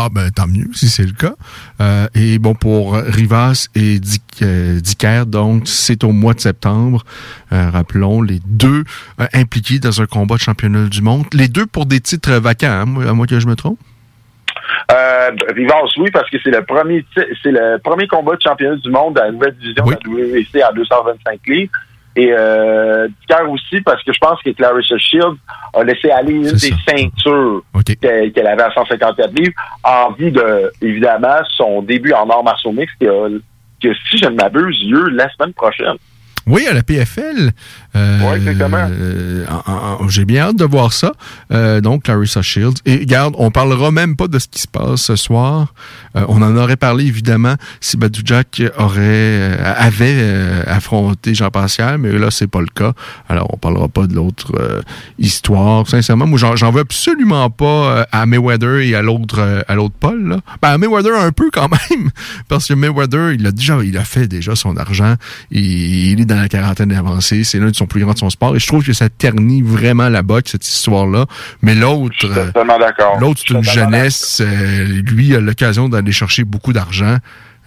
Ah 0.00 0.10
ben 0.12 0.30
tant 0.30 0.46
mieux 0.46 0.68
si 0.74 0.88
c'est 0.88 1.02
le 1.02 1.10
cas. 1.10 1.34
Euh, 1.80 2.06
et 2.14 2.38
bon 2.38 2.54
pour 2.54 2.94
Rivas 2.94 3.66
et 3.74 3.98
euh, 4.42 4.78
Dicker, 4.78 5.26
donc 5.26 5.62
c'est 5.66 6.04
au 6.04 6.12
mois 6.12 6.34
de 6.34 6.40
septembre. 6.40 7.04
Euh, 7.52 7.68
rappelons 7.70 8.22
les 8.22 8.38
deux 8.46 8.84
impliqués 9.32 9.80
dans 9.80 10.00
un 10.00 10.06
combat 10.06 10.36
de 10.36 10.40
championnat 10.40 10.86
du 10.86 11.02
monde. 11.02 11.26
Les 11.32 11.48
deux 11.48 11.66
pour 11.66 11.84
des 11.84 11.98
titres 11.98 12.34
vacants, 12.34 12.68
hein, 12.68 13.08
à 13.08 13.12
moi 13.12 13.26
que 13.26 13.40
je 13.40 13.48
me 13.48 13.56
trompe? 13.56 13.80
Rivas, 14.88 15.90
oui, 15.96 16.10
parce 16.12 16.30
que 16.30 16.36
c'est 16.44 16.52
le 16.52 16.64
premier 16.64 17.04
c'est 17.42 17.50
le 17.50 17.78
premier 17.78 18.06
combat 18.06 18.36
de 18.36 18.42
championnat 18.42 18.76
du 18.76 18.90
monde 18.90 19.14
dans 19.14 19.24
la 19.24 19.32
nouvelle 19.32 19.56
division 19.56 19.84
de 19.84 20.58
la 20.60 20.68
à 20.68 20.72
225 20.74 21.40
livres. 21.48 21.72
Et 22.18 22.32
euh, 22.32 23.06
aussi, 23.48 23.80
parce 23.82 24.02
que 24.02 24.12
je 24.12 24.18
pense 24.18 24.42
que 24.42 24.50
Clarissa 24.50 24.98
Shields 24.98 25.36
a 25.72 25.84
laissé 25.84 26.10
aller 26.10 26.32
une 26.32 26.50
des 26.50 26.74
ceintures 26.84 27.62
qu'elle 28.00 28.46
avait 28.48 28.62
à 28.62 28.72
154 28.72 29.32
livres 29.38 29.52
en 29.84 30.10
vue 30.10 30.32
de, 30.32 30.72
évidemment, 30.82 31.36
son 31.56 31.80
début 31.80 32.12
en 32.12 32.28
arts 32.28 32.42
martiaux 32.42 32.72
mix 32.72 32.92
que 33.00 33.94
si 34.10 34.18
je 34.18 34.24
ne 34.24 34.34
m'abuse, 34.34 34.82
lieu 34.84 35.10
la 35.10 35.30
semaine 35.32 35.52
prochaine. 35.52 35.94
Oui, 36.48 36.66
à 36.66 36.74
la 36.74 36.82
PFL. 36.82 37.52
Oui, 37.94 38.36
exactement. 38.36 38.88
J'ai 40.08 40.24
bien 40.24 40.48
hâte 40.48 40.56
de 40.56 40.64
voir 40.64 40.92
ça. 40.92 41.12
donc, 41.80 42.04
Clarissa 42.04 42.42
Shields. 42.42 42.74
Et 42.86 42.96
regarde, 42.98 43.34
on 43.38 43.50
parlera 43.50 43.90
même 43.90 44.16
pas 44.16 44.28
de 44.28 44.38
ce 44.38 44.48
qui 44.48 44.60
se 44.60 44.68
passe 44.68 45.02
ce 45.02 45.16
soir. 45.16 45.74
on 46.14 46.42
en 46.42 46.56
aurait 46.56 46.76
parlé, 46.76 47.06
évidemment, 47.06 47.54
si 47.80 47.96
Badou 47.96 48.20
Jack 48.24 48.62
aurait, 48.78 49.58
avait 49.62 50.62
affronté 50.66 51.34
Jean 51.34 51.50
Pascal, 51.50 51.98
mais 51.98 52.12
là, 52.12 52.30
c'est 52.30 52.46
pas 52.46 52.60
le 52.60 52.66
cas. 52.66 52.92
Alors, 53.28 53.48
on 53.52 53.56
parlera 53.56 53.88
pas 53.88 54.06
de 54.06 54.14
l'autre 54.14 54.52
histoire. 55.18 55.86
Sincèrement, 55.88 56.26
moi, 56.26 56.38
j'en 56.38 56.70
veux 56.70 56.80
absolument 56.80 57.50
pas 57.50 58.06
à 58.12 58.26
Mayweather 58.26 58.78
et 58.78 58.94
à 58.94 59.02
l'autre 59.02 59.64
à 59.66 59.74
l'autre 59.74 59.94
Paul. 59.98 60.28
Là. 60.28 60.40
Ben, 60.62 60.70
à 60.70 60.78
Mayweather, 60.78 61.14
un 61.18 61.32
peu 61.32 61.50
quand 61.52 61.68
même, 61.68 62.10
parce 62.48 62.68
que 62.68 62.74
Mayweather, 62.74 63.32
il 63.32 63.46
a 63.46 63.52
déjà 63.52 63.78
il 63.82 63.96
a 63.96 64.04
fait 64.04 64.26
déjà 64.26 64.54
son 64.54 64.76
argent. 64.76 65.14
il 65.50 66.20
est 66.20 66.24
dans 66.24 66.36
la 66.36 66.48
quarantaine 66.48 66.92
avancée. 66.92 67.44
C'est 67.44 67.58
l'un 67.58 67.70
son 67.78 67.86
plus 67.86 68.02
grands 68.02 68.12
de 68.12 68.18
son 68.18 68.30
sport. 68.30 68.56
Et 68.56 68.58
je 68.58 68.66
trouve 68.66 68.84
que 68.84 68.92
ça 68.92 69.08
ternit 69.08 69.62
vraiment 69.62 70.08
la 70.08 70.22
boxe, 70.22 70.52
cette 70.52 70.66
histoire-là. 70.66 71.26
Mais 71.62 71.74
l'autre, 71.74 72.26
l'autre, 73.20 73.40
c'est 73.46 73.54
une 73.54 73.64
jeunesse. 73.64 74.42
Euh, 74.44 75.02
lui 75.02 75.34
a 75.34 75.40
l'occasion 75.40 75.88
d'aller 75.88 76.12
chercher 76.12 76.44
beaucoup 76.44 76.72
d'argent. 76.72 77.16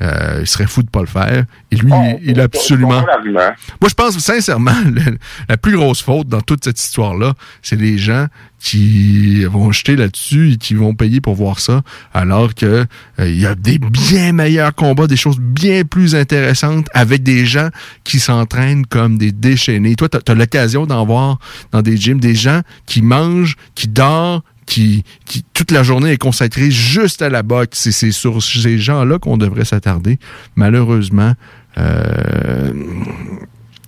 Euh, 0.01 0.39
il 0.41 0.47
serait 0.47 0.67
fou 0.67 0.81
de 0.81 0.89
pas 0.89 1.01
le 1.01 1.05
faire. 1.05 1.45
Et 1.69 1.75
lui, 1.75 1.91
oh, 1.93 2.19
il 2.23 2.39
a 2.39 2.43
absolument. 2.43 3.03
Moi, 3.03 3.89
je 3.89 3.93
pense 3.93 4.17
sincèrement, 4.17 4.71
la 5.49 5.57
plus 5.57 5.75
grosse 5.75 6.01
faute 6.01 6.27
dans 6.27 6.41
toute 6.41 6.63
cette 6.63 6.79
histoire-là, 6.79 7.33
c'est 7.61 7.75
les 7.75 7.97
gens 7.97 8.27
qui 8.61 9.43
vont 9.45 9.71
jeter 9.71 9.95
là-dessus 9.95 10.53
et 10.53 10.57
qui 10.57 10.75
vont 10.75 10.93
payer 10.93 11.19
pour 11.19 11.33
voir 11.33 11.59
ça, 11.59 11.81
alors 12.13 12.53
que 12.53 12.85
euh, 13.19 13.29
il 13.29 13.39
y 13.39 13.47
a 13.47 13.55
des 13.55 13.79
bien 13.79 14.33
meilleurs 14.33 14.75
combats, 14.75 15.07
des 15.07 15.17
choses 15.17 15.39
bien 15.39 15.83
plus 15.83 16.15
intéressantes 16.15 16.87
avec 16.93 17.23
des 17.23 17.45
gens 17.45 17.69
qui 18.03 18.19
s'entraînent 18.19 18.85
comme 18.85 19.17
des 19.17 19.31
déchaînés. 19.31 19.95
Toi, 19.95 20.09
tu 20.09 20.31
as, 20.31 20.35
l'occasion 20.35 20.85
d'en 20.85 21.05
voir 21.05 21.39
dans 21.71 21.81
des 21.81 21.97
gyms 21.97 22.19
des 22.19 22.35
gens 22.35 22.61
qui 22.85 23.01
mangent, 23.01 23.55
qui 23.73 23.87
dorment, 23.87 24.41
qui, 24.71 25.03
qui, 25.25 25.43
toute 25.53 25.71
la 25.71 25.83
journée 25.83 26.13
est 26.13 26.17
consacrée 26.17 26.71
juste 26.71 27.21
à 27.21 27.29
la 27.29 27.43
boxe. 27.43 27.89
C'est 27.89 28.11
sur 28.11 28.41
ces 28.41 28.77
gens-là 28.77 29.19
qu'on 29.19 29.37
devrait 29.37 29.65
s'attarder. 29.65 30.17
Malheureusement, 30.55 31.33
euh, 31.77 32.71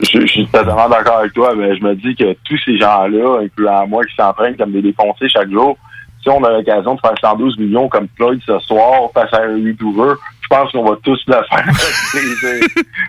je, 0.02 0.26
suis 0.28 0.46
totalement 0.48 0.90
d'accord 0.90 1.20
avec 1.20 1.32
toi, 1.32 1.54
mais 1.56 1.78
je 1.78 1.84
me 1.84 1.96
dis 1.96 2.16
que 2.16 2.36
tous 2.44 2.60
ces 2.66 2.78
gens-là, 2.78 3.44
incluant 3.44 3.88
moi 3.88 4.04
qui 4.04 4.14
s'entraînent 4.16 4.58
comme 4.58 4.74
des 4.74 4.82
défoncés 4.82 5.30
chaque 5.30 5.50
jour, 5.50 5.78
si 6.22 6.30
on 6.30 6.44
a 6.44 6.52
l'occasion 6.52 6.96
de 6.96 7.00
faire 7.00 7.16
112 7.22 7.60
millions 7.60 7.88
comme 7.88 8.08
Floyd 8.18 8.42
ce 8.46 8.60
soir 8.60 9.10
face 9.14 9.34
à 9.34 9.44
un 9.44 9.58
YouTuber, 9.58 10.16
je 10.42 10.48
pense 10.50 10.70
qu'on 10.74 10.84
va 10.84 10.98
tous 11.02 11.22
le 11.28 11.34
faire. 11.50 11.66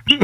je, 0.07 0.19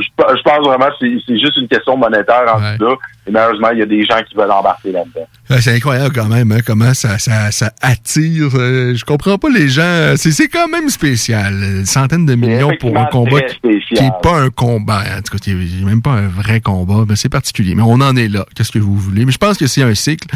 je, 0.00 0.42
pense 0.42 0.66
vraiment 0.66 0.86
que 0.86 1.20
c'est 1.26 1.38
juste 1.38 1.58
une 1.58 1.68
question 1.68 1.98
monétaire 1.98 2.54
en 2.54 2.78
tout 2.78 2.86
cas. 2.86 2.96
Et 3.26 3.32
malheureusement, 3.32 3.70
il 3.72 3.80
y 3.80 3.82
a 3.82 3.86
des 3.86 4.04
gens 4.04 4.22
qui 4.28 4.36
veulent 4.36 4.50
embarquer 4.50 4.92
là-dedans. 4.92 5.26
c'est 5.60 5.74
incroyable 5.74 6.14
quand 6.14 6.28
même, 6.28 6.52
hein, 6.52 6.60
comment 6.64 6.94
ça, 6.94 7.18
ça, 7.18 7.50
ça 7.50 7.72
attire. 7.82 8.50
Euh, 8.54 8.94
je 8.94 9.04
comprends 9.04 9.36
pas 9.36 9.48
les 9.50 9.68
gens. 9.68 10.14
C'est 10.16 10.48
quand 10.48 10.68
même 10.68 10.88
spécial. 10.88 11.54
Une 11.54 11.86
centaine 11.86 12.24
de 12.24 12.36
millions 12.36 12.70
pour 12.78 12.96
un 12.96 13.06
combat 13.06 13.40
qui 13.42 13.94
n'est 13.94 14.10
pas 14.22 14.38
un 14.38 14.50
combat. 14.50 15.02
En 15.18 15.22
tout 15.22 15.32
cas, 15.32 15.38
qui 15.38 15.54
n'est 15.54 15.84
même 15.84 16.02
pas 16.02 16.12
un 16.12 16.28
vrai 16.28 16.60
combat. 16.60 17.04
mais 17.08 17.16
c'est 17.16 17.28
particulier. 17.28 17.74
Mais 17.74 17.82
on 17.82 17.94
en 17.94 18.14
est 18.14 18.28
là. 18.28 18.46
Qu'est-ce 18.54 18.70
que 18.70 18.78
vous 18.78 18.96
voulez? 18.96 19.24
Mais 19.24 19.32
je 19.32 19.38
pense 19.38 19.58
que 19.58 19.66
c'est 19.66 19.82
un 19.82 19.94
cycle. 19.94 20.28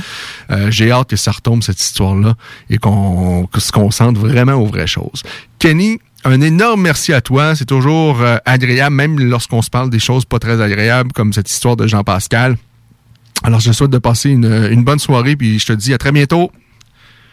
Euh, 0.50 0.70
j'ai 0.70 0.90
hâte 0.90 1.10
que 1.10 1.16
ça 1.16 1.30
retombe, 1.30 1.62
cette 1.62 1.80
histoire-là, 1.80 2.34
et 2.70 2.78
qu'on 2.78 3.48
se 3.56 3.70
concentre 3.70 4.18
vraiment 4.18 4.54
aux 4.54 4.66
vraies 4.66 4.88
choses. 4.88 5.22
Kenny, 5.60 6.00
un 6.24 6.40
énorme 6.40 6.82
merci 6.82 7.12
à 7.12 7.20
toi. 7.20 7.54
C'est 7.54 7.66
toujours 7.66 8.20
euh, 8.20 8.38
agréable, 8.44 8.96
même 8.96 9.20
lorsqu'on 9.20 9.62
se 9.62 9.70
parle 9.70 9.90
des 9.90 10.00
choses 10.00 10.24
pas 10.24 10.40
très 10.40 10.60
agréables, 10.60 11.12
comme 11.12 11.32
cette 11.32 11.50
histoire 11.50 11.76
de 11.76 11.86
Jean-Pascal. 11.86 12.56
Alors, 13.42 13.60
je 13.60 13.72
souhaite 13.72 13.90
de 13.90 13.98
passer 13.98 14.30
une, 14.30 14.84
bonne 14.84 14.98
soirée, 14.98 15.36
puis 15.36 15.58
je 15.58 15.66
te 15.66 15.72
dis 15.72 15.94
à 15.94 15.98
très 15.98 16.12
bientôt. 16.12 16.50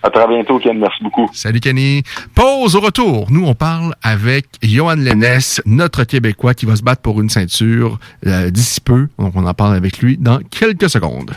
À 0.03 0.09
très 0.09 0.27
bientôt, 0.27 0.59
Ken. 0.59 0.77
Merci 0.77 1.03
beaucoup. 1.03 1.29
Salut, 1.33 1.59
Kenny. 1.59 2.03
Pause 2.35 2.75
au 2.75 2.79
retour. 2.79 3.27
Nous, 3.29 3.45
on 3.45 3.55
parle 3.55 3.95
avec 4.03 4.45
Johan 4.61 4.95
Lennes, 4.95 5.39
notre 5.65 6.03
Québécois 6.03 6.53
qui 6.53 6.65
va 6.65 6.75
se 6.75 6.83
battre 6.83 7.01
pour 7.01 7.19
une 7.19 7.29
ceinture 7.29 7.99
euh, 8.25 8.49
d'ici 8.49 8.79
peu. 8.79 9.07
Donc, 9.17 9.33
on 9.35 9.45
en 9.45 9.53
parle 9.53 9.75
avec 9.75 9.99
lui 9.99 10.17
dans 10.17 10.39
quelques 10.39 10.89
secondes. 10.89 11.31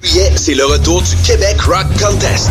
c'est 0.00 0.54
le 0.54 0.64
retour 0.64 1.02
du 1.02 1.16
Québec 1.26 1.60
Rock 1.60 1.86
Contest. 2.00 2.50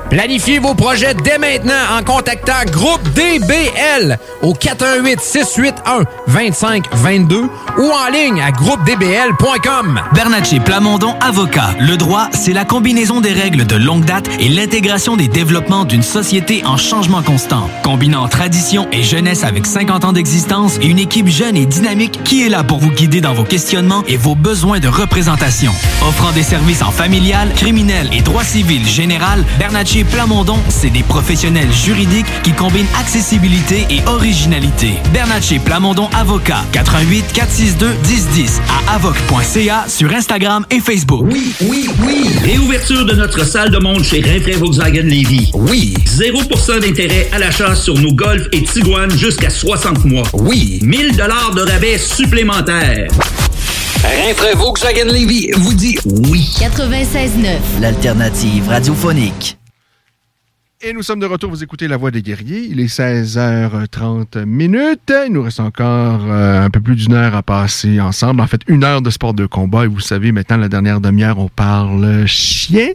Planifiez 0.11 0.59
vos 0.59 0.73
projets 0.73 1.13
dès 1.13 1.37
maintenant 1.37 1.71
en 1.97 2.03
contactant 2.03 2.65
Groupe 2.69 3.01
DBL 3.13 4.19
au 4.41 4.53
418 4.53 5.21
681 5.21 6.03
2522 6.27 7.43
ou 7.77 7.91
en 7.91 8.11
ligne 8.11 8.41
à 8.41 8.51
groupedbl.com. 8.51 10.01
Bernatchez 10.13 10.59
Plamondon 10.59 11.15
Avocat. 11.21 11.69
Le 11.79 11.95
droit, 11.95 12.27
c'est 12.33 12.51
la 12.51 12.65
combinaison 12.65 13.21
des 13.21 13.31
règles 13.31 13.65
de 13.65 13.77
longue 13.77 14.03
date 14.03 14.29
et 14.41 14.49
l'intégration 14.49 15.15
des 15.15 15.29
développements 15.29 15.85
d'une 15.85 16.03
société 16.03 16.61
en 16.65 16.75
changement 16.75 17.21
constant. 17.21 17.69
Combinant 17.81 18.27
tradition 18.27 18.89
et 18.91 19.03
jeunesse 19.03 19.45
avec 19.45 19.65
50 19.65 20.03
ans 20.03 20.11
d'existence 20.11 20.77
et 20.81 20.87
une 20.87 20.99
équipe 20.99 21.29
jeune 21.29 21.55
et 21.55 21.65
dynamique 21.65 22.19
qui 22.25 22.45
est 22.45 22.49
là 22.49 22.65
pour 22.65 22.79
vous 22.79 22.91
guider 22.91 23.21
dans 23.21 23.33
vos 23.33 23.45
questionnements 23.45 24.03
et 24.09 24.17
vos 24.17 24.35
besoins 24.35 24.81
de 24.81 24.89
représentation. 24.89 25.71
Offrant 26.05 26.33
des 26.33 26.43
services 26.43 26.81
en 26.81 26.91
familial, 26.91 27.47
criminel 27.55 28.09
et 28.11 28.21
droit 28.21 28.43
civil 28.43 28.85
général, 28.85 29.45
Bernatchez 29.57 30.00
Plamondon, 30.03 30.57
c'est 30.69 30.89
des 30.89 31.03
professionnels 31.03 31.71
juridiques 31.71 32.25
qui 32.43 32.51
combinent 32.51 32.87
accessibilité 32.99 33.85
et 33.89 34.01
originalité. 34.07 34.93
Bernatchez 35.13 35.59
Plamondon 35.59 36.09
Avocat, 36.13 36.63
88 36.71 37.25
462 37.33 37.87
1010 38.07 38.61
à 38.89 38.95
avoc.ca 38.95 39.85
sur 39.87 40.11
Instagram 40.13 40.65
et 40.69 40.79
Facebook. 40.79 41.25
Oui, 41.31 41.53
oui, 41.61 41.89
oui. 42.03 42.29
Réouverture 42.43 43.05
de 43.05 43.13
notre 43.13 43.45
salle 43.45 43.69
de 43.71 43.77
monde 43.79 44.03
chez 44.03 44.21
Rinfrae 44.21 44.57
Volkswagen 44.57 45.03
Levy. 45.03 45.51
Oui. 45.53 45.93
0% 46.05 46.79
d'intérêt 46.79 47.29
à 47.31 47.39
l'achat 47.39 47.75
sur 47.75 47.97
nos 47.97 48.13
Golf 48.13 48.47
et 48.51 48.63
Tiguan 48.63 49.09
jusqu'à 49.11 49.49
60 49.49 50.05
mois. 50.05 50.23
Oui. 50.33 50.79
1000 50.81 51.15
dollars 51.15 51.53
de 51.55 51.61
rabais 51.61 51.97
supplémentaires. 51.97 53.07
Rinfrae 54.03 54.55
Volkswagen 54.55 55.05
Levy 55.05 55.51
vous 55.55 55.73
dit 55.73 55.97
oui. 56.05 56.49
96.9. 56.59 57.81
L'alternative 57.81 58.67
radiophonique. 58.67 59.60
Et 60.83 60.93
nous 60.93 61.03
sommes 61.03 61.19
de 61.19 61.27
retour, 61.27 61.51
vous 61.51 61.63
écoutez 61.63 61.87
La 61.87 61.95
Voix 61.95 62.09
des 62.09 62.23
Guerriers. 62.23 62.65
Il 62.67 62.79
est 62.79 62.87
16h30 62.87 64.45
minutes. 64.45 65.13
Il 65.27 65.33
nous 65.33 65.43
reste 65.43 65.59
encore 65.59 66.21
euh, 66.25 66.65
un 66.65 66.71
peu 66.71 66.79
plus 66.81 66.95
d'une 66.95 67.13
heure 67.13 67.35
à 67.35 67.43
passer 67.43 68.01
ensemble. 68.01 68.41
En 68.41 68.47
fait, 68.47 68.61
une 68.65 68.83
heure 68.83 69.03
de 69.03 69.11
sport 69.11 69.35
de 69.35 69.45
combat. 69.45 69.85
Et 69.85 69.87
vous 69.87 69.99
savez, 69.99 70.31
maintenant, 70.31 70.57
la 70.57 70.69
dernière 70.69 70.99
demi-heure, 70.99 71.37
on 71.37 71.49
parle 71.49 72.25
chien. 72.25 72.87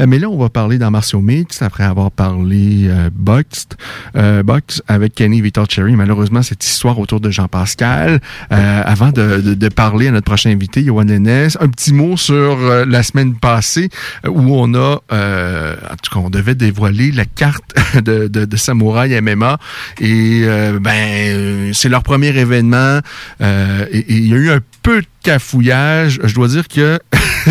Euh, 0.00 0.06
mais 0.06 0.18
là, 0.18 0.28
on 0.28 0.36
va 0.36 0.50
parler 0.50 0.76
dans 0.76 0.90
Martial 0.90 1.22
Mix 1.22 1.62
après 1.62 1.84
avoir 1.84 2.10
parlé 2.10 2.88
euh, 2.88 3.08
boxe, 3.10 3.68
euh, 4.16 4.42
boxe 4.42 4.82
avec 4.86 5.14
Kenny 5.14 5.42
Cherry. 5.70 5.96
Malheureusement, 5.96 6.42
cette 6.42 6.62
histoire 6.62 6.98
autour 6.98 7.20
de 7.20 7.30
Jean-Pascal. 7.30 8.20
avant 8.50 9.12
de, 9.12 9.40
de, 9.40 9.54
de, 9.54 9.68
parler 9.70 10.08
à 10.08 10.10
notre 10.10 10.26
prochain 10.26 10.50
invité, 10.50 10.82
Yoann 10.82 11.08
Lennes, 11.08 11.48
un 11.58 11.68
petit 11.68 11.94
mot 11.94 12.18
sur 12.18 12.58
la 12.86 13.02
semaine 13.02 13.34
passée 13.34 13.88
où 14.26 14.54
on 14.54 14.74
a, 14.74 14.96
en 14.96 15.96
tout 16.02 16.12
cas, 16.12 16.20
on 16.22 16.28
devait 16.28 16.54
dévoiler 16.54 17.12
la 17.12 17.24
carte 17.34 17.64
de, 17.94 18.28
de, 18.28 18.44
de 18.44 18.56
Samouraï 18.56 19.20
MMA. 19.20 19.58
Et 20.00 20.44
ben, 20.80 21.72
c'est 21.72 21.88
leur 21.88 22.02
premier 22.02 22.36
événement. 22.36 23.00
et 23.40 24.04
il 24.08 24.26
y 24.26 24.34
a 24.34 24.36
eu 24.36 24.50
un 24.50 24.60
peu 24.82 25.00
de 25.02 25.06
cafouillage. 25.22 26.20
Je 26.24 26.34
dois 26.34 26.48
dire 26.48 26.68
que 26.68 26.98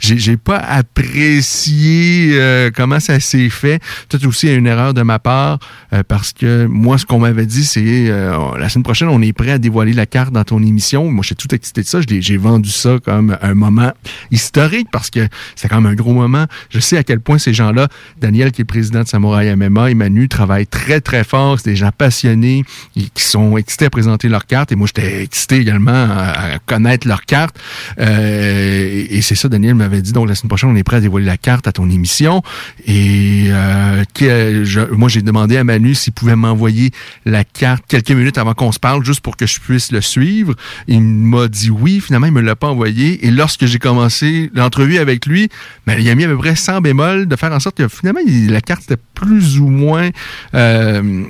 j'ai 0.00 0.36
pas 0.36 0.58
apprécié 0.58 2.30
euh, 2.32 2.70
comment 2.74 3.00
ça 3.00 3.20
s'est 3.20 3.48
fait. 3.48 3.80
Peut-être 4.08 4.26
aussi 4.26 4.52
une 4.52 4.66
erreur 4.66 4.94
de 4.94 5.02
ma 5.02 5.18
part 5.18 5.58
euh, 5.92 6.02
parce 6.06 6.32
que 6.32 6.66
moi, 6.66 6.98
ce 6.98 7.06
qu'on 7.06 7.18
m'avait 7.18 7.46
dit, 7.46 7.64
c'est 7.64 8.10
euh, 8.10 8.36
la 8.58 8.68
semaine 8.68 8.84
prochaine, 8.84 9.08
on 9.08 9.22
est 9.22 9.32
prêt 9.32 9.52
à 9.52 9.58
dévoiler 9.58 9.92
la 9.92 10.06
carte 10.06 10.32
dans 10.32 10.44
ton 10.44 10.62
émission. 10.62 11.10
Moi, 11.10 11.22
j'étais 11.26 11.42
tout 11.46 11.54
excité 11.54 11.82
de 11.82 11.86
ça. 11.86 12.00
J'ai 12.08 12.36
vendu 12.36 12.70
ça 12.70 12.98
comme 13.04 13.36
un 13.40 13.54
moment 13.54 13.92
historique 14.30 14.88
parce 14.92 15.10
que 15.10 15.28
c'est 15.56 15.68
quand 15.68 15.80
même 15.80 15.92
un 15.92 15.96
gros 15.96 16.14
moment. 16.14 16.46
Je 16.70 16.80
sais 16.80 16.96
à 16.96 17.04
quel 17.04 17.20
point 17.20 17.38
ces 17.38 17.54
gens-là, 17.54 17.88
Daniel 18.28 18.52
qui 18.52 18.60
est 18.60 18.66
président 18.66 19.04
de 19.04 19.08
Samouraï 19.08 19.56
MMA 19.56 19.90
et 19.90 19.94
Manu 19.94 20.28
travaillent 20.28 20.66
très 20.66 21.00
très 21.00 21.24
fort. 21.24 21.58
C'est 21.58 21.70
des 21.70 21.76
gens 21.76 21.92
passionnés 21.96 22.62
qui 22.94 23.22
sont 23.22 23.56
excités 23.56 23.86
à 23.86 23.90
présenter 23.90 24.28
leur 24.28 24.44
carte 24.44 24.70
et 24.70 24.76
moi, 24.76 24.86
j'étais 24.86 25.22
excité 25.22 25.56
également 25.56 25.90
à, 25.90 26.58
connaître 26.66 27.08
leur 27.08 27.22
carte. 27.24 27.58
Euh, 27.98 29.06
et 29.08 29.22
c'est 29.22 29.34
ça, 29.34 29.48
Daniel 29.48 29.76
m'avait 29.76 30.02
dit. 30.02 30.12
Donc, 30.12 30.28
la 30.28 30.34
semaine 30.34 30.48
prochaine, 30.48 30.68
on 30.68 30.76
est 30.76 30.82
prêt 30.82 30.98
à 30.98 31.00
dévoiler 31.00 31.24
la 31.24 31.38
carte 31.38 31.66
à 31.66 31.72
ton 31.72 31.88
émission. 31.88 32.42
Et 32.86 33.46
euh, 33.48 34.04
que, 34.12 34.92
moi, 34.92 35.08
j'ai 35.08 35.22
demandé 35.22 35.56
à 35.56 35.64
Manu 35.64 35.94
s'il 35.94 36.12
pouvait 36.12 36.36
m'envoyer 36.36 36.90
la 37.24 37.44
carte 37.44 37.84
quelques 37.88 38.10
minutes 38.10 38.36
avant 38.36 38.52
qu'on 38.52 38.72
se 38.72 38.78
parle, 38.78 39.02
juste 39.06 39.20
pour 39.22 39.38
que 39.38 39.46
je 39.46 39.58
puisse 39.58 39.90
le 39.90 40.02
suivre. 40.02 40.54
Il 40.86 41.00
m'a 41.00 41.48
dit 41.48 41.70
oui. 41.70 42.02
Finalement, 42.02 42.26
il 42.26 42.32
me 42.34 42.42
l'a 42.42 42.56
pas 42.56 42.68
envoyé. 42.68 43.26
Et 43.26 43.30
lorsque 43.30 43.64
j'ai 43.64 43.78
commencé 43.78 44.50
l'entrevue 44.52 44.98
avec 44.98 45.24
lui, 45.24 45.48
ben, 45.86 45.96
il 45.98 46.06
a 46.10 46.14
mis 46.14 46.24
à 46.24 46.28
peu 46.28 46.36
près 46.36 46.56
100 46.56 46.82
bémols 46.82 47.26
de 47.26 47.36
faire 47.36 47.52
en 47.52 47.60
sorte 47.60 47.78
que 47.78 47.88
finalement, 47.88 48.17
la 48.26 48.60
carte 48.60 48.84
était 48.84 49.02
plus 49.14 49.60
ou 49.60 49.68
moins... 49.68 50.10
Euh, 50.54 51.24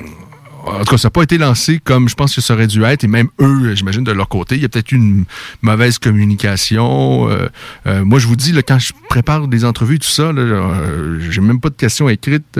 en 0.68 0.84
tout 0.84 0.92
cas, 0.92 0.98
ça 0.98 1.08
n'a 1.08 1.10
pas 1.10 1.22
été 1.22 1.38
lancé 1.38 1.80
comme 1.82 2.08
je 2.08 2.14
pense 2.14 2.34
que 2.34 2.40
ça 2.40 2.54
aurait 2.54 2.66
dû 2.66 2.82
être. 2.84 3.04
Et 3.04 3.08
même 3.08 3.28
eux, 3.40 3.74
j'imagine, 3.74 4.04
de 4.04 4.12
leur 4.12 4.28
côté, 4.28 4.56
il 4.56 4.62
y 4.62 4.64
a 4.64 4.68
peut-être 4.68 4.92
une 4.92 5.24
mauvaise 5.62 5.98
communication. 5.98 7.28
Euh, 7.30 7.48
euh, 7.86 8.04
moi, 8.04 8.18
je 8.18 8.26
vous 8.26 8.36
dis, 8.36 8.52
là, 8.52 8.62
quand 8.62 8.78
je 8.78 8.92
prépare 9.08 9.48
des 9.48 9.64
entrevues, 9.64 9.98
tout 9.98 10.08
ça, 10.08 10.24
euh, 10.24 11.18
j'ai 11.30 11.40
même 11.40 11.60
pas 11.60 11.70
de 11.70 11.74
questions 11.74 12.08
écrites. 12.08 12.58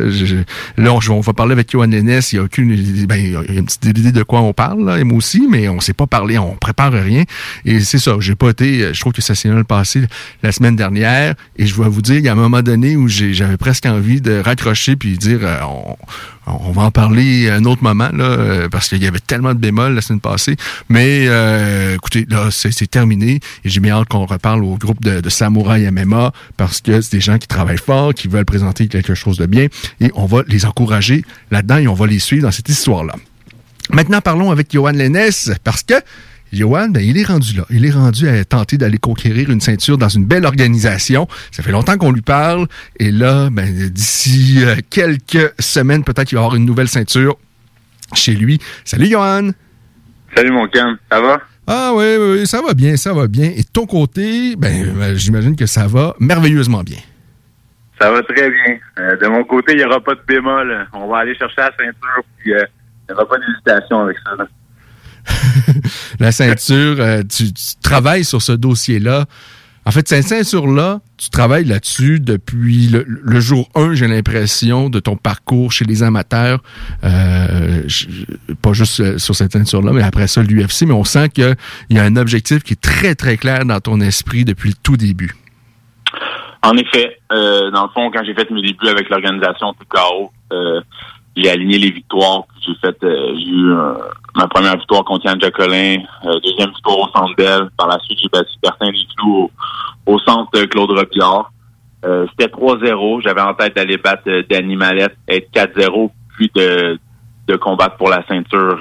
là, 0.76 0.92
on, 0.92 1.20
va 1.20 1.32
parler 1.32 1.52
avec 1.52 1.70
Johan 1.70 1.86
Lennes. 1.86 2.20
Il 2.32 2.36
y 2.36 2.38
a 2.38 2.42
aucune, 2.42 2.68
ben, 3.06 3.16
il 3.16 3.32
y 3.32 3.36
a 3.36 3.42
une 3.58 3.66
petite 3.66 3.84
idée 3.84 4.12
de 4.12 4.22
quoi 4.22 4.40
on 4.40 4.52
parle, 4.52 4.84
là, 4.84 4.98
et 4.98 5.04
moi 5.04 5.18
aussi, 5.18 5.46
mais 5.48 5.68
on 5.68 5.80
sait 5.80 5.92
pas 5.92 6.06
parler, 6.06 6.38
on 6.38 6.56
prépare 6.56 6.92
rien. 6.92 7.24
Et 7.64 7.80
c'est 7.80 7.98
ça. 7.98 8.16
J'ai 8.20 8.34
pas 8.34 8.50
été. 8.50 8.92
Je 8.94 9.00
trouve 9.00 9.12
que 9.12 9.22
ça 9.22 9.34
s'est 9.34 9.48
mal 9.48 9.64
passé 9.64 10.02
la 10.42 10.52
semaine 10.52 10.76
dernière. 10.76 11.34
Et 11.56 11.66
je 11.66 11.80
vais 11.80 11.88
vous 11.88 12.02
dire, 12.02 12.16
il 12.16 12.24
y 12.24 12.28
a 12.28 12.32
un 12.32 12.36
moment 12.36 12.62
donné 12.62 12.96
où 12.96 13.08
j'avais 13.08 13.56
presque 13.56 13.86
envie 13.86 14.20
de 14.20 14.40
raccrocher 14.40 14.96
puis 14.96 15.18
dire, 15.18 15.40
on, 15.68 15.96
on 16.60 16.72
va 16.72 16.82
en 16.82 16.90
parler 16.90 17.48
à 17.48 17.56
un 17.56 17.64
autre 17.64 17.82
moment, 17.82 18.10
là, 18.12 18.24
euh, 18.24 18.68
parce 18.68 18.88
qu'il 18.88 19.02
y 19.02 19.06
avait 19.06 19.20
tellement 19.20 19.54
de 19.54 19.58
bémols 19.58 19.94
la 19.94 20.00
semaine 20.00 20.20
passée. 20.20 20.56
Mais 20.88 21.26
euh, 21.28 21.94
écoutez, 21.94 22.26
là, 22.28 22.48
c'est 22.50 22.90
terminé. 22.90 23.40
Et 23.64 23.68
j'ai 23.68 23.80
bien 23.80 23.94
hâte 23.94 24.08
qu'on 24.08 24.26
reparle 24.26 24.64
au 24.64 24.76
groupe 24.76 25.02
de, 25.02 25.20
de 25.20 25.28
Samouraï 25.28 25.90
MMA 25.90 26.32
parce 26.56 26.80
que 26.80 27.00
c'est 27.00 27.12
des 27.12 27.20
gens 27.20 27.38
qui 27.38 27.48
travaillent 27.48 27.78
fort, 27.78 28.14
qui 28.14 28.28
veulent 28.28 28.44
présenter 28.44 28.88
quelque 28.88 29.14
chose 29.14 29.38
de 29.38 29.46
bien. 29.46 29.66
Et 30.00 30.10
on 30.14 30.26
va 30.26 30.42
les 30.46 30.64
encourager 30.64 31.24
là-dedans 31.50 31.78
et 31.78 31.88
on 31.88 31.94
va 31.94 32.06
les 32.06 32.18
suivre 32.18 32.42
dans 32.42 32.52
cette 32.52 32.68
histoire-là. 32.68 33.14
Maintenant, 33.90 34.20
parlons 34.20 34.50
avec 34.50 34.72
Johan 34.72 34.92
Lennes 34.92 35.30
parce 35.64 35.82
que 35.82 35.94
Johan, 36.52 36.88
ben, 36.88 37.00
il 37.00 37.18
est 37.18 37.24
rendu 37.24 37.56
là. 37.56 37.64
Il 37.70 37.84
est 37.84 37.90
rendu 37.90 38.28
à 38.28 38.44
tenter 38.44 38.78
d'aller 38.78 38.98
conquérir 38.98 39.50
une 39.50 39.60
ceinture 39.60 39.98
dans 39.98 40.08
une 40.08 40.24
belle 40.24 40.44
organisation. 40.44 41.28
Ça 41.50 41.62
fait 41.62 41.72
longtemps 41.72 41.96
qu'on 41.96 42.12
lui 42.12 42.22
parle. 42.22 42.66
Et 42.98 43.10
là, 43.10 43.50
ben, 43.50 43.70
d'ici 43.90 44.58
euh, 44.64 44.76
quelques 44.90 45.52
semaines, 45.58 46.04
peut-être 46.04 46.28
qu'il 46.28 46.36
va 46.36 46.42
y 46.42 46.44
avoir 46.44 46.56
une 46.56 46.64
nouvelle 46.64 46.88
ceinture 46.88 47.36
chez 48.14 48.32
lui. 48.32 48.60
Salut, 48.84 49.06
Johan. 49.06 49.50
Salut, 50.34 50.50
mon 50.50 50.66
Cam. 50.68 50.96
Ça 51.10 51.20
va? 51.20 51.40
Ah 51.66 51.92
oui, 51.94 52.16
oui, 52.18 52.46
ça 52.46 52.62
va 52.62 52.72
bien, 52.72 52.96
ça 52.96 53.12
va 53.12 53.26
bien. 53.26 53.50
Et 53.54 53.60
de 53.60 53.68
ton 53.70 53.84
côté, 53.84 54.56
ben, 54.56 54.94
ben, 54.94 55.14
j'imagine 55.14 55.54
que 55.54 55.66
ça 55.66 55.86
va 55.86 56.14
merveilleusement 56.18 56.82
bien. 56.82 56.98
Ça 58.00 58.10
va 58.10 58.22
très 58.22 58.48
bien. 58.48 58.78
Euh, 58.98 59.16
de 59.16 59.26
mon 59.26 59.44
côté, 59.44 59.72
il 59.72 59.78
n'y 59.78 59.84
aura 59.84 60.00
pas 60.00 60.14
de 60.14 60.20
bémol. 60.26 60.86
On 60.94 61.08
va 61.08 61.18
aller 61.18 61.34
chercher 61.34 61.60
la 61.60 61.72
ceinture, 61.78 62.22
puis 62.38 62.54
euh, 62.54 62.64
il 63.08 63.12
n'y 63.12 63.14
aura 63.14 63.28
pas 63.28 63.36
d'hésitation 63.38 64.00
avec 64.00 64.16
ça. 64.24 64.46
la 66.18 66.32
ceinture, 66.32 66.96
euh, 66.98 67.22
tu, 67.22 67.44
travailles 67.82 68.24
sur 68.24 68.42
ce 68.42 68.52
dossier-là. 68.52 69.26
En 69.84 69.90
fait, 69.90 70.06
cette 70.06 70.24
ceinture-là, 70.24 71.00
tu 71.16 71.30
travailles 71.30 71.64
là-dessus 71.64 72.20
depuis 72.20 72.88
le, 72.88 73.40
jour 73.40 73.70
1, 73.74 73.94
j'ai 73.94 74.06
l'impression, 74.06 74.90
de 74.90 75.00
ton 75.00 75.16
parcours 75.16 75.72
chez 75.72 75.86
les 75.86 76.02
amateurs. 76.02 76.60
Euh, 77.04 77.82
pas 78.60 78.72
juste 78.74 79.00
euh, 79.00 79.18
sur 79.18 79.34
cette 79.34 79.52
ceinture-là, 79.52 79.92
mais 79.92 80.02
après 80.02 80.26
ça, 80.26 80.42
l'UFC. 80.42 80.82
Mais 80.82 80.92
on 80.92 81.04
sent 81.04 81.30
qu'il 81.30 81.56
y 81.90 81.98
a 81.98 82.04
un 82.04 82.16
objectif 82.16 82.62
qui 82.62 82.74
est 82.74 82.80
très, 82.80 83.14
très 83.14 83.38
clair 83.38 83.64
dans 83.64 83.80
ton 83.80 84.00
esprit 84.00 84.44
depuis 84.44 84.70
le 84.70 84.76
tout 84.82 84.96
début. 84.98 85.34
En 86.62 86.76
effet, 86.76 87.16
dans 87.30 87.84
le 87.84 87.92
fond, 87.94 88.10
quand 88.10 88.24
j'ai 88.24 88.34
fait 88.34 88.50
mes 88.50 88.60
débuts 88.60 88.88
avec 88.88 89.08
l'organisation 89.08 89.72
TKO, 89.74 90.32
j'ai 91.38 91.50
aligné 91.50 91.78
les 91.78 91.90
victoires. 91.90 92.44
J'ai 92.66 92.74
fait, 92.80 92.96
euh, 93.02 93.34
j'ai 93.36 93.50
eu 93.50 93.72
euh, 93.72 93.94
ma 94.36 94.48
première 94.48 94.76
victoire 94.76 95.04
contre 95.04 95.26
Yann 95.26 95.40
Jacquelin, 95.40 96.02
euh, 96.24 96.40
deuxième 96.40 96.70
victoire 96.70 96.98
au 96.98 97.08
Centre 97.08 97.34
Bell. 97.36 97.68
Par 97.76 97.88
la 97.88 97.98
suite, 98.00 98.18
j'ai 98.22 98.28
battu 98.28 98.52
Bertin 98.62 98.90
Liclou 98.90 99.36
au, 99.36 99.50
au 100.06 100.18
Centre 100.20 100.60
Claude 100.64 100.90
Robillard. 100.90 101.52
C'était 102.02 102.46
3-0. 102.46 103.22
J'avais 103.22 103.40
en 103.40 103.54
tête 103.54 103.74
d'aller 103.74 103.96
battre 103.96 104.22
Danny 104.48 104.76
Mallette, 104.76 105.16
être 105.26 105.50
4-0, 105.52 106.10
puis 106.36 106.50
de, 106.54 106.98
de 107.48 107.56
combattre 107.56 107.96
pour 107.96 108.08
la 108.08 108.24
ceinture 108.28 108.78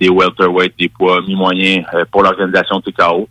des 0.00 0.08
welterweight, 0.08 0.72
des 0.78 0.88
poids 0.88 1.20
mi-moyens 1.20 1.84
pour 2.10 2.22
l'organisation 2.22 2.80
TKO. 2.80 3.28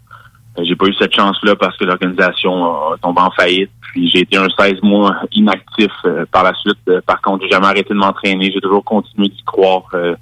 J'ai 0.61 0.75
pas 0.75 0.85
eu 0.85 0.93
cette 0.93 1.15
chance-là 1.15 1.55
parce 1.55 1.75
que 1.75 1.85
l'organisation 1.85 2.91
a 2.91 2.97
tombé 3.01 3.21
en 3.21 3.31
faillite. 3.31 3.71
Puis 3.93 4.09
j'ai 4.09 4.21
été 4.21 4.37
un 4.37 4.47
16 4.49 4.81
mois 4.81 5.15
inactif 5.33 5.91
euh, 6.05 6.25
par 6.31 6.43
la 6.43 6.53
suite. 6.55 6.79
Euh, 6.89 6.99
par 7.05 7.21
contre, 7.21 7.43
j'ai 7.43 7.51
jamais 7.51 7.67
arrêté 7.67 7.93
de 7.93 7.99
m'entraîner. 7.99 8.51
J'ai 8.51 8.59
toujours 8.59 8.83
continué 8.83 9.27
d'y 9.27 9.43
croire. 9.43 9.83
Euh, 9.93 10.15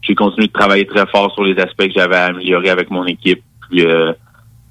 j'ai 0.00 0.14
continué 0.14 0.46
de 0.46 0.52
travailler 0.52 0.86
très 0.86 1.06
fort 1.08 1.30
sur 1.34 1.44
les 1.44 1.54
aspects 1.60 1.86
que 1.86 1.92
j'avais 1.92 2.16
améliorés 2.16 2.70
avec 2.70 2.90
mon 2.90 3.04
équipe. 3.04 3.42
Puis 3.68 3.86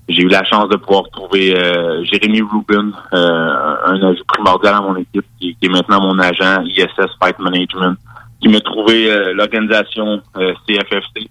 j'ai 0.09 0.21
eu 0.21 0.27
la 0.27 0.43
chance 0.43 0.69
de 0.69 0.75
pouvoir 0.75 1.09
trouver 1.11 1.55
Jérémy 2.03 2.41
Rubin, 2.41 2.91
un 3.11 4.03
ajout 4.03 4.23
primordial 4.27 4.75
à 4.75 4.81
mon 4.81 4.95
équipe, 4.95 5.25
qui, 5.39 5.57
est 5.59 5.69
maintenant 5.69 6.01
mon 6.01 6.19
agent 6.19 6.61
ISS 6.65 7.09
Fight 7.19 7.39
Management, 7.39 7.97
qui 8.39 8.49
m'a 8.49 8.59
trouvé 8.59 9.33
l'organisation 9.33 10.21
CFFC, 10.35 11.27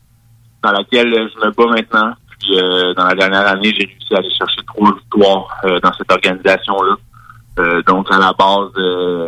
dans 0.64 0.72
laquelle 0.72 1.12
je 1.12 1.46
me 1.46 1.52
bats 1.52 1.72
maintenant. 1.72 2.14
Euh, 2.50 2.94
dans 2.94 3.06
la 3.06 3.14
dernière 3.14 3.46
année, 3.46 3.72
j'ai 3.78 3.86
réussi 3.86 4.14
à 4.14 4.18
aller 4.18 4.30
chercher 4.30 4.60
trois 4.66 4.92
victoires 4.94 5.48
euh, 5.64 5.80
dans 5.80 5.92
cette 5.92 6.10
organisation-là. 6.10 6.96
Euh, 7.58 7.82
donc, 7.82 8.10
à 8.10 8.18
la 8.18 8.32
base, 8.32 8.72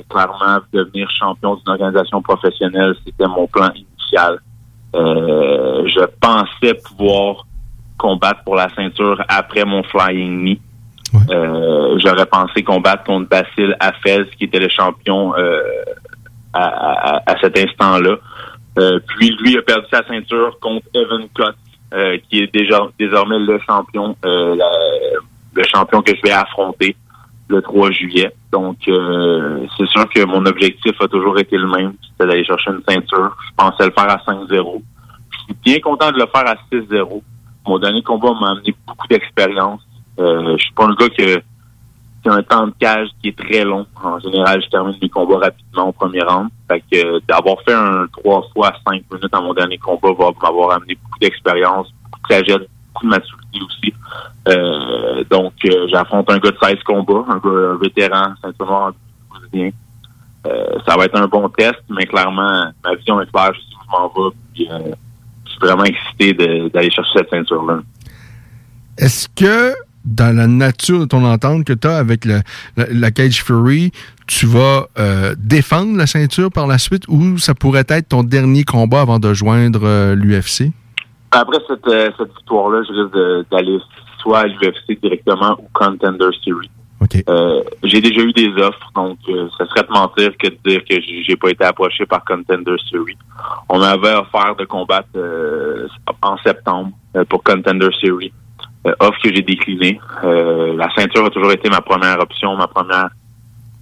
clairement, 0.08 0.58
devenir 0.72 1.08
champion 1.10 1.56
d'une 1.56 1.68
organisation 1.68 2.22
professionnelle, 2.22 2.94
c'était 3.04 3.26
mon 3.26 3.46
plan 3.46 3.70
initial. 3.74 4.38
je 4.94 6.04
pensais 6.20 6.74
pouvoir 6.84 7.46
combattre 7.98 8.42
pour 8.44 8.56
la 8.56 8.68
ceinture 8.74 9.22
après 9.28 9.64
mon 9.64 9.82
flying 9.84 10.40
knee. 10.40 10.60
J'aurais 11.98 12.26
pensé 12.26 12.62
combattre 12.62 13.04
contre 13.04 13.28
Basile 13.28 13.76
Afez, 13.78 14.24
qui 14.38 14.44
était 14.44 14.58
le 14.58 14.68
champion 14.68 15.34
à, 16.54 17.20
à, 17.26 17.40
cet 17.40 17.58
instant-là. 17.58 18.16
puis 19.06 19.36
lui 19.40 19.58
a 19.58 19.62
perdu 19.62 19.86
sa 19.92 20.02
ceinture 20.06 20.58
contre 20.60 20.86
Evan 20.94 21.28
Cott, 21.34 21.56
euh, 21.94 22.18
qui 22.28 22.40
est 22.40 22.52
déjà 22.52 22.80
désormais 22.98 23.38
le 23.38 23.58
champion, 23.66 24.16
euh, 24.24 24.56
le 25.54 25.62
champion 25.64 26.02
que 26.02 26.12
je 26.14 26.22
vais 26.22 26.32
affronter 26.32 26.96
le 27.48 27.62
3 27.62 27.90
juillet. 27.92 28.32
Donc, 28.50 28.78
euh, 28.88 29.66
c'est 29.76 29.86
sûr 29.88 30.08
que 30.08 30.24
mon 30.24 30.44
objectif 30.46 30.92
a 31.00 31.08
toujours 31.08 31.38
été 31.38 31.56
le 31.56 31.68
même, 31.68 31.94
c'était 32.02 32.28
d'aller 32.28 32.44
chercher 32.44 32.70
une 32.70 32.82
ceinture. 32.88 33.36
Je 33.46 33.54
pensais 33.56 33.86
le 33.86 33.92
faire 33.92 34.10
à 34.10 34.16
5-0. 34.26 34.82
Je 35.30 35.38
suis 35.38 35.56
bien 35.62 35.78
content 35.80 36.10
de 36.10 36.18
le 36.18 36.26
faire 36.26 36.46
à 36.46 36.56
6-0. 36.72 37.22
Mon 37.66 37.78
dernier 37.78 38.02
combat 38.02 38.32
m'a 38.40 38.50
amené 38.50 38.74
beaucoup 38.86 39.06
d'expérience. 39.08 39.80
Euh, 40.18 40.56
je 40.56 40.62
suis 40.62 40.74
pas 40.74 40.84
un 40.84 40.94
gars 40.94 41.08
qui 41.08 41.22
a 42.28 42.34
un 42.34 42.42
temps 42.42 42.66
de 42.66 42.74
cage 42.78 43.08
qui 43.20 43.28
est 43.28 43.36
très 43.36 43.64
long. 43.64 43.86
En 44.02 44.18
général, 44.18 44.62
je 44.62 44.68
termine 44.68 44.96
mes 45.00 45.08
combats 45.08 45.38
rapidement 45.38 45.88
au 45.88 45.92
premier 45.92 46.22
round. 46.22 46.48
Fait 46.68 46.82
que 46.90 47.20
d'avoir 47.26 47.60
fait 47.62 47.74
un 47.74 48.06
3 48.12 48.48
fois 48.52 48.72
5 48.86 49.02
minutes 49.12 49.32
dans 49.32 49.42
mon 49.42 49.54
dernier 49.54 49.78
combat 49.78 50.12
va 50.18 50.30
m'avoir 50.42 50.72
amené 50.76 50.96
beaucoup 51.02 51.18
d'expérience, 51.18 51.92
beaucoup 52.04 52.20
de 52.20 52.28
tragédie, 52.28 52.68
beaucoup 52.92 53.06
de 53.06 53.10
maturité 53.10 53.58
aussi. 53.66 53.94
Euh, 54.48 55.24
donc, 55.30 55.52
euh, 55.64 55.86
j'affronte 55.90 56.30
un 56.30 56.38
gars 56.38 56.50
de 56.50 56.58
16 56.62 56.82
combats, 56.84 57.24
un 57.28 57.38
gars 57.38 57.78
vétéran, 57.80 58.34
simplement 58.42 58.90
brésilien. 59.30 59.70
Euh, 60.46 60.78
ça 60.86 60.96
va 60.96 61.06
être 61.06 61.18
un 61.18 61.26
bon 61.26 61.48
test, 61.48 61.80
mais 61.88 62.06
clairement, 62.06 62.70
ma 62.84 62.94
vision 62.96 63.20
est 63.20 63.30
claire, 63.30 63.52
je 63.54 63.60
sais 63.60 63.76
où 63.76 63.84
je 63.84 63.90
m'en 63.90 64.08
vais. 64.08 64.36
Puis, 64.54 64.68
euh, 64.70 64.94
je 65.46 65.50
suis 65.50 65.60
vraiment 65.60 65.84
excité 65.84 66.34
d'aller 66.34 66.90
chercher 66.90 67.18
cette 67.18 67.30
ceinture-là. 67.30 67.80
Est-ce 68.98 69.28
que 69.28 69.74
dans 70.04 70.34
la 70.34 70.46
nature 70.46 71.00
de 71.00 71.04
ton 71.06 71.24
entente 71.24 71.64
que 71.64 71.72
tu 71.72 71.88
as 71.88 71.96
avec 71.96 72.24
le, 72.24 72.40
la, 72.76 72.86
la 72.90 73.10
Cage 73.10 73.42
Fury, 73.42 73.90
tu 74.26 74.46
vas 74.46 74.86
euh, 74.98 75.34
défendre 75.38 75.96
la 75.96 76.06
ceinture 76.06 76.50
par 76.50 76.66
la 76.66 76.78
suite 76.78 77.04
ou 77.08 77.38
ça 77.38 77.54
pourrait 77.54 77.86
être 77.88 78.08
ton 78.10 78.22
dernier 78.22 78.64
combat 78.64 79.00
avant 79.00 79.18
de 79.18 79.32
joindre 79.34 79.80
euh, 79.84 80.14
l'UFC? 80.14 80.72
Après 81.30 81.58
cette, 81.68 81.86
euh, 81.88 82.10
cette 82.16 82.34
victoire-là, 82.36 82.82
je 82.86 82.92
risque 82.92 83.50
d'aller 83.50 83.78
soit 84.18 84.40
à 84.40 84.46
l'UFC 84.46 85.00
directement 85.00 85.56
ou 85.58 85.68
Contender 85.72 86.30
Series. 86.44 86.70
Euh, 87.28 87.62
j'ai 87.82 88.00
déjà 88.00 88.22
eu 88.22 88.32
des 88.32 88.50
offres, 88.62 88.90
donc 88.94 89.18
ça 89.58 89.66
serait 89.66 89.86
de 89.86 89.92
mentir 89.92 90.30
que 90.38 90.48
de 90.48 90.56
dire 90.64 90.82
que 90.88 90.94
j'ai 91.00 91.36
pas 91.36 91.50
été 91.50 91.62
approché 91.62 92.06
par 92.06 92.24
Contender 92.24 92.76
Series. 92.90 93.18
On 93.68 93.78
m'avait 93.78 94.14
offert 94.14 94.56
de 94.58 94.64
combattre 94.64 95.08
en 96.22 96.38
septembre 96.38 96.92
pour 97.28 97.44
Contender 97.44 97.90
Series. 98.00 98.32
Euh, 98.86 98.94
offre 99.00 99.18
que 99.22 99.34
j'ai 99.34 99.42
déclinée. 99.42 99.98
Euh, 100.24 100.76
la 100.76 100.88
ceinture 100.94 101.24
a 101.24 101.30
toujours 101.30 101.52
été 101.52 101.70
ma 101.70 101.80
première 101.80 102.20
option, 102.20 102.54
ma 102.56 102.66
première, 102.66 103.08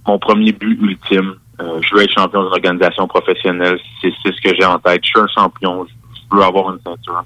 mon 0.07 0.17
premier 0.17 0.51
but 0.53 0.79
ultime. 0.81 1.35
Euh, 1.59 1.79
je 1.81 1.95
veux 1.95 2.03
être 2.03 2.13
champion 2.13 2.43
d'une 2.43 2.53
organisation 2.53 3.07
professionnelle. 3.07 3.77
C'est 4.01 4.11
ce 4.23 4.41
que 4.41 4.55
j'ai 4.57 4.65
en 4.65 4.79
tête. 4.79 5.01
Je 5.03 5.09
suis 5.09 5.19
un 5.19 5.27
champion. 5.27 5.85
Je 5.85 6.37
veux 6.37 6.43
avoir 6.43 6.71
une 6.73 6.79
ceinture. 6.79 7.23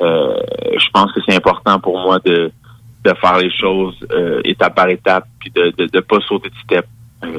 Je 0.00 0.90
pense 0.92 1.12
que 1.12 1.20
c'est 1.26 1.36
important 1.36 1.78
pour 1.78 2.00
moi 2.00 2.18
de, 2.24 2.50
de 3.04 3.14
faire 3.14 3.38
les 3.38 3.50
choses 3.50 3.96
euh, 4.12 4.40
étape 4.44 4.74
par 4.74 4.88
étape, 4.88 5.26
puis 5.38 5.50
de 5.50 5.72
de, 5.76 5.86
de 5.86 6.00
pas 6.00 6.20
sauter 6.20 6.50
de 6.50 6.54
step. 6.64 6.86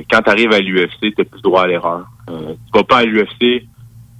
Quand 0.09 0.21
tu 0.21 0.29
arrives 0.29 0.53
à 0.53 0.59
l'UFC, 0.59 1.13
tu 1.15 1.25
plus 1.25 1.41
droit 1.41 1.63
à 1.63 1.67
l'erreur. 1.67 2.05
Euh, 2.29 2.53
tu 2.53 2.77
vas 2.77 2.83
pas 2.83 2.97
à 2.99 3.03
l'UFC 3.03 3.65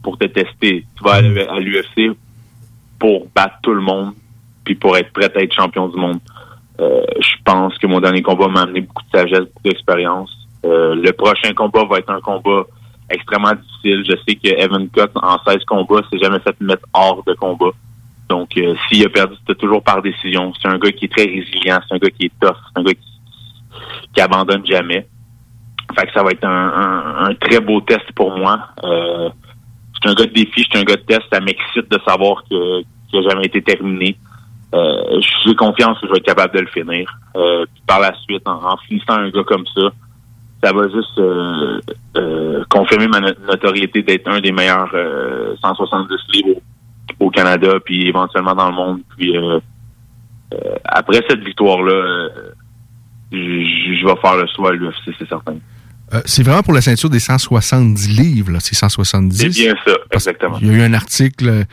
pour 0.01 0.17
te 0.17 0.25
tester. 0.25 0.85
Tu 0.97 1.03
vas 1.03 1.15
à 1.15 1.59
l'UFC 1.59 2.17
pour 2.99 3.27
battre 3.33 3.55
tout 3.61 3.73
le 3.73 3.81
monde, 3.81 4.13
puis 4.63 4.75
pour 4.75 4.95
être 4.97 5.11
prêt 5.13 5.31
à 5.35 5.41
être 5.41 5.53
champion 5.53 5.87
du 5.89 5.97
monde. 5.99 6.19
Euh, 6.79 7.01
je 7.19 7.35
pense 7.45 7.77
que 7.77 7.87
mon 7.87 7.99
dernier 7.99 8.21
combat 8.21 8.47
m'a 8.47 8.61
amené 8.61 8.81
beaucoup 8.81 9.03
de 9.11 9.17
sagesse, 9.19 9.39
beaucoup 9.41 9.63
d'expérience. 9.65 10.31
Euh, 10.65 10.95
le 10.95 11.11
prochain 11.13 11.53
combat 11.53 11.83
va 11.85 11.99
être 11.99 12.09
un 12.09 12.19
combat 12.21 12.63
extrêmement 13.09 13.53
difficile. 13.53 14.03
Je 14.09 14.15
sais 14.27 14.35
que 14.35 14.47
Evan 14.61 14.87
Cott, 14.89 15.11
en 15.15 15.37
16 15.45 15.63
combats, 15.65 16.01
s'est 16.11 16.19
jamais 16.19 16.39
fait 16.39 16.55
mettre 16.61 16.85
hors 16.93 17.23
de 17.25 17.33
combat. 17.33 17.71
Donc, 18.29 18.49
euh, 18.57 18.73
s'il 18.87 19.05
a 19.05 19.09
perdu, 19.09 19.35
c'était 19.41 19.59
toujours 19.59 19.83
par 19.83 20.01
décision. 20.01 20.51
C'est 20.59 20.67
un 20.69 20.77
gars 20.79 20.91
qui 20.91 21.05
est 21.05 21.11
très 21.15 21.25
résilient, 21.25 21.79
c'est 21.87 21.95
un 21.95 21.99
gars 21.99 22.09
qui 22.09 22.25
est 22.25 22.31
tough, 22.41 22.55
c'est 22.73 22.79
un 22.79 22.83
gars 22.83 22.93
qui, 22.93 23.19
qui 24.15 24.21
abandonne 24.21 24.65
jamais. 24.65 25.05
Fait 25.95 26.07
que 26.07 26.13
ça 26.13 26.23
va 26.23 26.31
être 26.31 26.45
un, 26.45 26.49
un- 26.49 27.25
un 27.25 27.35
très 27.35 27.59
beau 27.59 27.81
test 27.81 28.11
pour 28.15 28.35
moi. 28.35 28.59
Euh, 28.83 29.29
c'est 30.01 30.09
un 30.09 30.13
gars 30.15 30.25
de 30.25 30.31
défi, 30.33 30.65
c'est 30.71 30.79
un 30.79 30.83
gars 30.83 30.95
de 30.95 31.01
test. 31.01 31.21
Ça 31.31 31.39
m'excite 31.39 31.91
de 31.91 31.99
savoir 32.07 32.43
que 32.49 32.81
qu'il 33.09 33.21
n'a 33.21 33.29
jamais 33.29 33.45
été 33.45 33.61
terminé. 33.61 34.17
Euh, 34.73 35.21
j'ai 35.45 35.55
confiance 35.55 35.99
que 35.99 36.07
je 36.07 36.11
vais 36.11 36.17
être 36.17 36.25
capable 36.25 36.55
de 36.55 36.61
le 36.61 36.67
finir. 36.67 37.07
Euh, 37.35 37.65
puis 37.71 37.83
par 37.85 37.99
la 37.99 38.13
suite, 38.23 38.41
en, 38.47 38.63
en 38.63 38.77
finissant 38.87 39.13
un 39.13 39.29
gars 39.29 39.43
comme 39.45 39.65
ça, 39.75 39.81
ça 40.63 40.71
va 40.73 40.83
juste 40.89 41.17
euh, 41.19 41.79
euh, 42.17 42.63
confirmer 42.69 43.07
ma 43.07 43.19
no- 43.19 43.33
notoriété 43.47 44.01
d'être 44.01 44.27
un 44.27 44.39
des 44.39 44.51
meilleurs 44.51 44.89
euh, 44.93 45.55
170 45.61 46.15
livres 46.33 46.59
au, 47.19 47.25
au 47.25 47.29
Canada, 47.29 47.73
puis 47.83 48.07
éventuellement 48.07 48.55
dans 48.55 48.69
le 48.69 48.75
monde. 48.75 48.99
Puis 49.17 49.35
après 50.85 51.21
cette 51.27 51.43
victoire-là, 51.43 52.29
je 53.31 54.05
vais 54.05 54.15
faire 54.21 54.35
le 54.37 54.45
choix 54.55 54.69
à 54.69 54.73
l'UFC, 54.73 55.13
c'est 55.17 55.27
certain. 55.27 55.55
Euh, 56.13 56.21
c'est 56.25 56.43
vraiment 56.43 56.61
pour 56.61 56.73
la 56.73 56.81
ceinture 56.81 57.09
des 57.09 57.19
170 57.19 58.07
livres, 58.19 58.51
là. 58.51 58.59
C'est 58.59 58.75
170. 58.75 59.35
C'est 59.37 59.49
bien 59.49 59.73
ça, 59.85 59.93
exactement. 60.11 60.57
Il 60.61 60.67
y 60.67 60.69
a 60.69 60.73
eu 60.73 60.81
un 60.81 60.93
article 60.93 61.65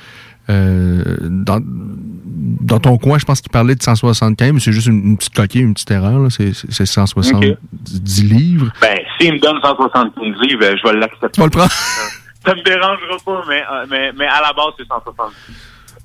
dans, 1.28 1.60
dans 1.62 2.78
ton 2.80 2.98
coin, 2.98 3.18
je 3.18 3.24
pense 3.24 3.40
qu'il 3.40 3.50
parlait 3.50 3.74
de 3.74 3.82
175, 3.82 4.52
mais 4.52 4.60
c'est 4.60 4.72
juste 4.72 4.86
une, 4.88 5.02
une 5.10 5.16
petite 5.16 5.34
coquille, 5.34 5.62
une 5.62 5.74
petite 5.74 5.90
erreur. 5.90 6.30
C'est 6.30 6.52
c'est 6.54 6.86
170 6.86 8.22
livres. 8.24 8.70
Ben, 8.80 8.98
s'il 9.18 9.34
me 9.34 9.38
donne 9.38 9.60
175 9.62 10.24
livres, 10.42 10.64
euh, 10.64 10.76
je 10.82 10.88
vais 10.90 10.98
l'accepter. 10.98 11.28
Tu 11.32 11.40
vas 11.40 11.46
le 11.46 11.50
prendre? 11.50 11.70
Ça 12.46 12.54
me 12.54 12.62
dérangera 12.64 13.16
pas, 13.24 13.42
mais, 13.48 13.60
euh, 13.70 13.84
mais, 13.90 14.12
mais 14.18 14.24
à 14.26 14.40
la 14.40 14.52
base, 14.54 14.72
c'est 14.78 14.86
170. 14.88 15.34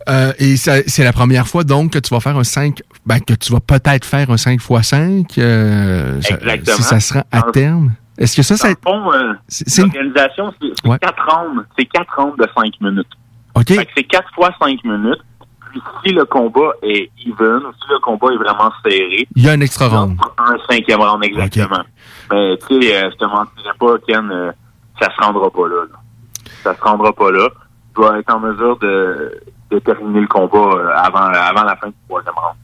Euh, 0.09 0.33
et 0.37 0.57
c'est 0.57 1.03
la 1.05 1.13
première 1.13 1.47
fois 1.47 1.63
donc 1.63 1.93
que 1.93 1.99
tu 1.99 2.13
vas 2.13 2.19
faire 2.19 2.37
un 2.37 2.43
5, 2.43 2.81
ben, 3.05 3.19
que 3.21 3.33
tu 3.33 3.53
vas 3.53 3.61
peut-être 3.61 4.03
faire 4.05 4.29
un 4.29 4.35
5 4.37 4.55
x 4.61 4.87
5, 4.89 5.37
euh, 5.37 6.21
ça- 6.21 6.35
Exactement. 6.35 6.75
si 6.75 6.83
ça 6.83 6.99
sera 6.99 7.23
à 7.31 7.39
Dans 7.39 7.45
le- 7.47 7.51
terme. 7.53 7.91
Est-ce 8.17 8.35
que 8.35 8.43
ça, 8.43 8.57
ça... 8.57 8.67
Euh, 8.67 9.33
c'est 9.47 9.81
une- 9.81 9.87
l'organisation, 9.93 10.53
c'est 10.61 10.87
Ouais. 10.87 10.97
quatre 10.99 11.23
rounds. 11.25 11.63
C'est 11.79 11.85
quatre 11.85 12.13
rounds 12.17 12.37
de 12.37 12.47
5 12.53 12.73
minutes. 12.81 13.07
OK. 13.55 13.67
Fait 13.67 13.85
que 13.85 13.91
c'est 13.95 14.03
4 14.03 14.33
fois 14.33 14.49
5 14.59 14.83
minutes. 14.83 15.21
Puis 15.71 15.81
si 16.05 16.13
le 16.13 16.23
combat 16.25 16.71
est 16.83 17.09
even, 17.25 17.59
si 17.81 17.89
le 17.89 17.99
combat 17.99 18.27
est 18.33 18.37
vraiment 18.37 18.71
serré, 18.83 19.27
Il 19.35 19.43
y 19.45 19.49
a 19.49 19.51
un 19.53 19.59
extra 19.61 19.87
round. 19.89 20.17
un 20.37 20.55
cinquième 20.69 21.01
round 21.01 21.23
exactement. 21.23 21.83
Mais 22.31 22.57
tu 22.67 22.81
sais, 22.81 22.95
euh, 22.95 23.09
je 23.11 23.17
te 23.17 23.25
mentirais 23.25 23.73
pas, 23.77 23.97
Ken, 24.07 24.31
euh, 24.31 24.51
ça 25.01 25.09
se 25.13 25.21
rendra 25.21 25.49
pas 25.49 25.67
là, 25.67 25.83
là. 25.91 25.97
Ça 26.63 26.75
se 26.75 26.81
rendra 26.81 27.11
pas 27.11 27.29
là. 27.31 27.49
Je 27.89 28.01
dois 28.01 28.19
être 28.19 28.33
en 28.33 28.39
mesure 28.39 28.77
de, 28.77 29.41
de 29.71 29.79
terminer 29.79 30.21
le 30.21 30.27
combat 30.27 30.57
euh, 30.77 30.91
avant, 30.95 31.19
avant 31.19 31.63
la 31.63 31.75
fin 31.75 31.87
du 31.87 31.95
troisième 32.07 32.33
round. 32.35 32.55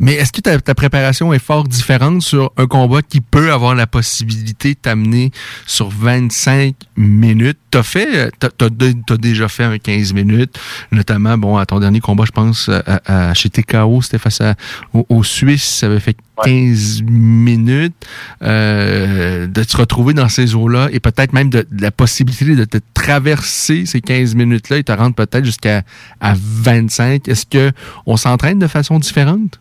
Mais 0.00 0.14
est-ce 0.14 0.32
que 0.32 0.40
ta, 0.40 0.60
ta 0.60 0.74
préparation 0.74 1.32
est 1.32 1.38
fort 1.38 1.64
différente 1.64 2.22
sur 2.22 2.52
un 2.56 2.66
combat 2.66 3.02
qui 3.02 3.20
peut 3.20 3.52
avoir 3.52 3.74
la 3.74 3.86
possibilité 3.86 4.74
de 4.74 4.78
t'amener 4.78 5.32
sur 5.66 5.88
25 5.88 6.74
minutes? 6.96 7.58
T'as 7.70 7.82
fait, 7.82 8.08
euh, 8.16 8.30
t'as, 8.38 8.48
t'as 8.50 9.16
déjà 9.16 9.48
fait 9.48 9.64
un 9.64 9.78
15 9.78 10.12
minutes, 10.14 10.58
notamment, 10.92 11.36
bon, 11.36 11.56
à 11.56 11.66
ton 11.66 11.80
dernier 11.80 12.00
combat, 12.00 12.24
je 12.26 12.32
pense, 12.32 12.68
à, 12.68 13.00
à- 13.30 13.34
chez 13.34 13.50
TKO, 13.50 14.00
c'était 14.02 14.18
face 14.18 14.40
à, 14.40 14.54
au, 14.94 15.04
au 15.08 15.24
Suisse, 15.24 15.64
ça 15.64 15.86
avait 15.86 16.00
fait 16.00 16.16
15 16.44 17.02
minutes, 17.02 17.94
euh, 18.42 19.46
de 19.48 19.64
te 19.64 19.76
retrouver 19.76 20.14
dans 20.14 20.28
ces 20.28 20.54
eaux-là 20.54 20.88
et 20.92 21.00
peut-être 21.00 21.32
même 21.32 21.50
de, 21.50 21.66
de 21.70 21.82
la 21.82 21.90
possibilité 21.90 22.54
de 22.54 22.64
te 22.64 22.78
traverser 22.94 23.84
ces 23.86 24.00
15 24.00 24.34
minutes-là 24.36 24.78
et 24.78 24.84
te 24.84 24.92
rendre 24.92 25.14
peut-être 25.14 25.44
jusqu'à 25.44 25.82
à 26.20 26.34
25. 26.36 27.26
Est-ce 27.28 27.44
que 27.46 27.72
on 28.06 28.16
s'entraîne 28.16 28.58
de 28.60 28.66
façon 28.68 28.98
différente? 28.98 29.58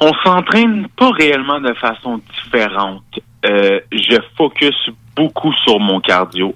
On 0.00 0.12
s'entraîne 0.24 0.88
pas 0.96 1.10
réellement 1.10 1.60
de 1.60 1.72
façon 1.74 2.20
différente. 2.42 3.02
Euh, 3.46 3.80
je 3.92 4.16
focus 4.36 4.74
beaucoup 5.14 5.52
sur 5.64 5.78
mon 5.80 6.00
cardio. 6.00 6.54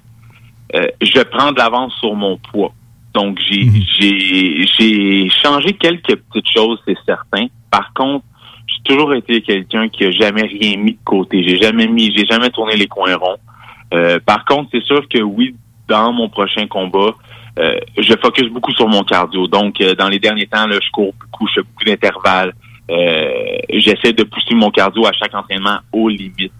Euh, 0.75 0.87
je 1.01 1.21
prends 1.23 1.51
de 1.51 1.57
l'avance 1.57 1.93
sur 1.99 2.15
mon 2.15 2.37
poids. 2.37 2.73
Donc 3.13 3.39
j'ai 3.39 3.69
j'ai 3.99 4.65
j'ai 4.79 5.29
changé 5.29 5.73
quelques 5.73 6.15
petites 6.15 6.49
choses, 6.55 6.79
c'est 6.87 6.97
certain. 7.05 7.47
Par 7.69 7.91
contre, 7.93 8.23
j'ai 8.67 8.83
toujours 8.83 9.13
été 9.13 9.41
quelqu'un 9.41 9.89
qui 9.89 10.05
a 10.05 10.11
jamais 10.11 10.43
rien 10.43 10.77
mis 10.77 10.93
de 10.93 11.03
côté. 11.03 11.43
J'ai 11.45 11.57
jamais 11.57 11.87
mis, 11.87 12.13
j'ai 12.15 12.25
jamais 12.25 12.49
tourné 12.51 12.75
les 12.75 12.87
coins 12.87 13.15
ronds. 13.15 13.39
Euh, 13.93 14.19
par 14.25 14.45
contre, 14.45 14.69
c'est 14.71 14.83
sûr 14.83 15.07
que 15.09 15.21
oui, 15.21 15.55
dans 15.87 16.13
mon 16.13 16.29
prochain 16.29 16.67
combat, 16.67 17.13
euh, 17.59 17.77
je 17.97 18.13
focus 18.21 18.47
beaucoup 18.49 18.71
sur 18.71 18.87
mon 18.87 19.03
cardio. 19.03 19.47
Donc, 19.47 19.81
euh, 19.81 19.93
dans 19.95 20.07
les 20.07 20.19
derniers 20.19 20.47
temps, 20.47 20.67
là, 20.67 20.77
je 20.81 20.89
cours 20.91 21.13
beaucoup, 21.19 21.47
je 21.47 21.55
fais 21.55 21.61
beaucoup 21.61 21.83
d'intervalles. 21.83 22.53
Euh, 22.91 23.57
J'essaie 23.69 24.13
de 24.13 24.23
pousser 24.23 24.53
mon 24.53 24.69
cardio 24.69 25.05
à 25.05 25.13
chaque 25.13 25.33
entraînement 25.33 25.79
aux 25.93 26.09
limites. 26.09 26.51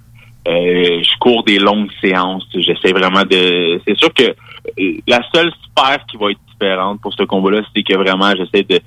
Euh, 0.48 1.04
je 1.04 1.18
cours 1.20 1.44
des 1.44 1.60
longues 1.60 1.92
séances. 2.02 2.48
J'essaie 2.56 2.94
vraiment 2.94 3.24
de. 3.24 3.82
C'est 3.86 3.98
sûr 3.98 4.14
que 4.14 4.24
euh, 4.24 4.98
la 5.08 5.20
seule 5.34 5.52
sphère 5.52 6.06
qui 6.08 6.18
va 6.18 6.32
être 6.32 6.40
différente 6.52 7.02
pour 7.02 7.14
ce 7.14 7.24
combat-là, 7.24 7.62
c'est 7.76 7.84
que 7.84 7.96
vraiment 7.96 8.32
j'essaie 8.36 8.64
de, 8.64 8.80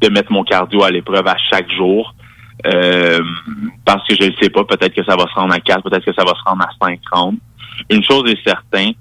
de 0.00 0.08
mettre 0.10 0.30
mon 0.30 0.44
cardio 0.44 0.82
à 0.82 0.90
l'épreuve 0.90 1.26
à 1.26 1.36
chaque 1.50 1.70
jour. 1.72 2.14
Parce 3.84 4.06
que 4.06 4.14
je 4.14 4.24
ne 4.24 4.32
sais 4.40 4.50
pas, 4.50 4.62
peut-être 4.64 4.94
que 4.94 5.04
ça 5.04 5.16
va 5.16 5.24
se 5.24 5.34
rendre 5.34 5.52
à 5.52 5.58
4, 5.58 5.82
peut-être 5.82 6.04
que 6.04 6.14
ça 6.14 6.22
va 6.22 6.32
se 6.34 6.42
rendre 6.48 6.62
à 6.62 6.86
5 6.86 7.00
rounds. 7.10 7.40
Une 7.90 8.04
chose 8.04 8.30
est 8.30 8.38
certaine, 8.46 8.92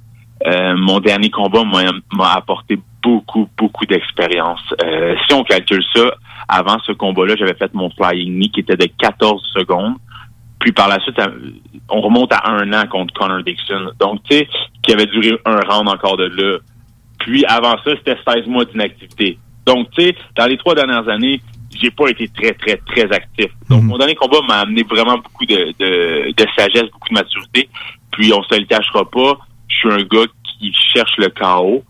mon 0.78 1.00
dernier 1.00 1.30
combat 1.30 1.64
m'a 1.64 2.34
apporté 2.34 2.80
beaucoup, 3.02 3.47
beaucoup 3.58 3.86
d'expérience. 3.86 4.62
Euh, 4.84 5.16
si 5.28 5.34
on 5.34 5.43
calcule 5.43 5.84
ça, 5.93 6.14
avant 6.47 6.78
ce 6.86 6.91
combat-là, 6.91 7.36
j'avais 7.38 7.56
fait 7.56 7.74
mon 7.74 7.89
flying 7.91 8.34
knee 8.34 8.49
qui 8.49 8.60
était 8.62 8.78
de 8.78 8.88
14 8.97 9.41
secondes. 9.54 9.95
Puis 10.60 10.72
par 10.72 10.88
la 10.88 10.99
suite, 10.99 11.20
on 11.89 12.02
remonte 12.02 12.32
à 12.34 12.49
un 12.49 12.72
an 12.74 12.86
contre 12.88 13.14
Connor 13.14 13.43
Dixon. 13.43 13.91
Donc, 13.99 14.22
tu 14.30 14.38
sais, 14.38 14.47
qui 14.84 14.93
avait 14.93 15.08
duré 15.08 15.38
un 15.45 15.60
round 15.60 15.89
encore 15.89 16.18
de 16.18 16.26
là. 16.26 16.60
Puis 17.20 17.43
avant 17.45 17.76
ça, 17.84 17.91
c'était 17.97 18.18
16 18.28 18.47
mois 18.47 18.66
d'inactivité. 18.66 19.38
Donc, 19.66 19.89
tu 19.91 20.04
sais, 20.04 20.16
dans 20.38 20.45
les 20.45 20.58
trois 20.58 20.76
dernières 20.76 21.08
années, 21.08 21.41
j'ai 21.74 21.89
pas 21.89 22.10
été 22.10 22.28
très, 22.28 22.52
très, 22.54 22.78
très 22.78 23.12
actif. 23.12 23.47
Donc, 23.70 23.84
mon 23.84 23.97
dernier 23.97 24.16
combat 24.16 24.39
m'a 24.47 24.60
amené 24.60 24.84
vraiment 24.84 25.18
beaucoup 25.18 25.45
de, 25.45 25.74
de, 25.80 26.32
de 26.32 26.45
sagesse, 26.56 26.91
beaucoup 26.91 27.10
de 27.10 27.16
maturité. 27.16 27.70
Puis, 28.12 28.32
on 28.34 28.43
se 28.43 28.60
le 28.60 28.66
cachera 28.66 29.10
pas, 29.10 29.38
je 29.68 29.76
suis 29.76 29.91
un 29.91 30.04
gars 30.04 30.28
qui 30.43 30.74
cherche 30.93 31.18
le 31.18 31.30
chaos. 31.30 31.84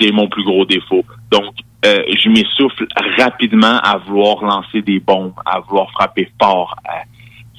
C'est 0.00 0.12
mon 0.12 0.28
plus 0.28 0.44
gros 0.44 0.64
défaut. 0.64 1.04
Donc, 1.30 1.54
euh, 1.84 2.02
je 2.08 2.28
m'essouffle 2.28 2.86
rapidement 3.18 3.78
à 3.82 3.96
vouloir 3.98 4.42
lancer 4.44 4.82
des 4.82 4.98
bombes, 5.00 5.32
à 5.44 5.60
vouloir 5.60 5.90
frapper 5.92 6.28
fort. 6.40 6.74
à- 6.84 7.02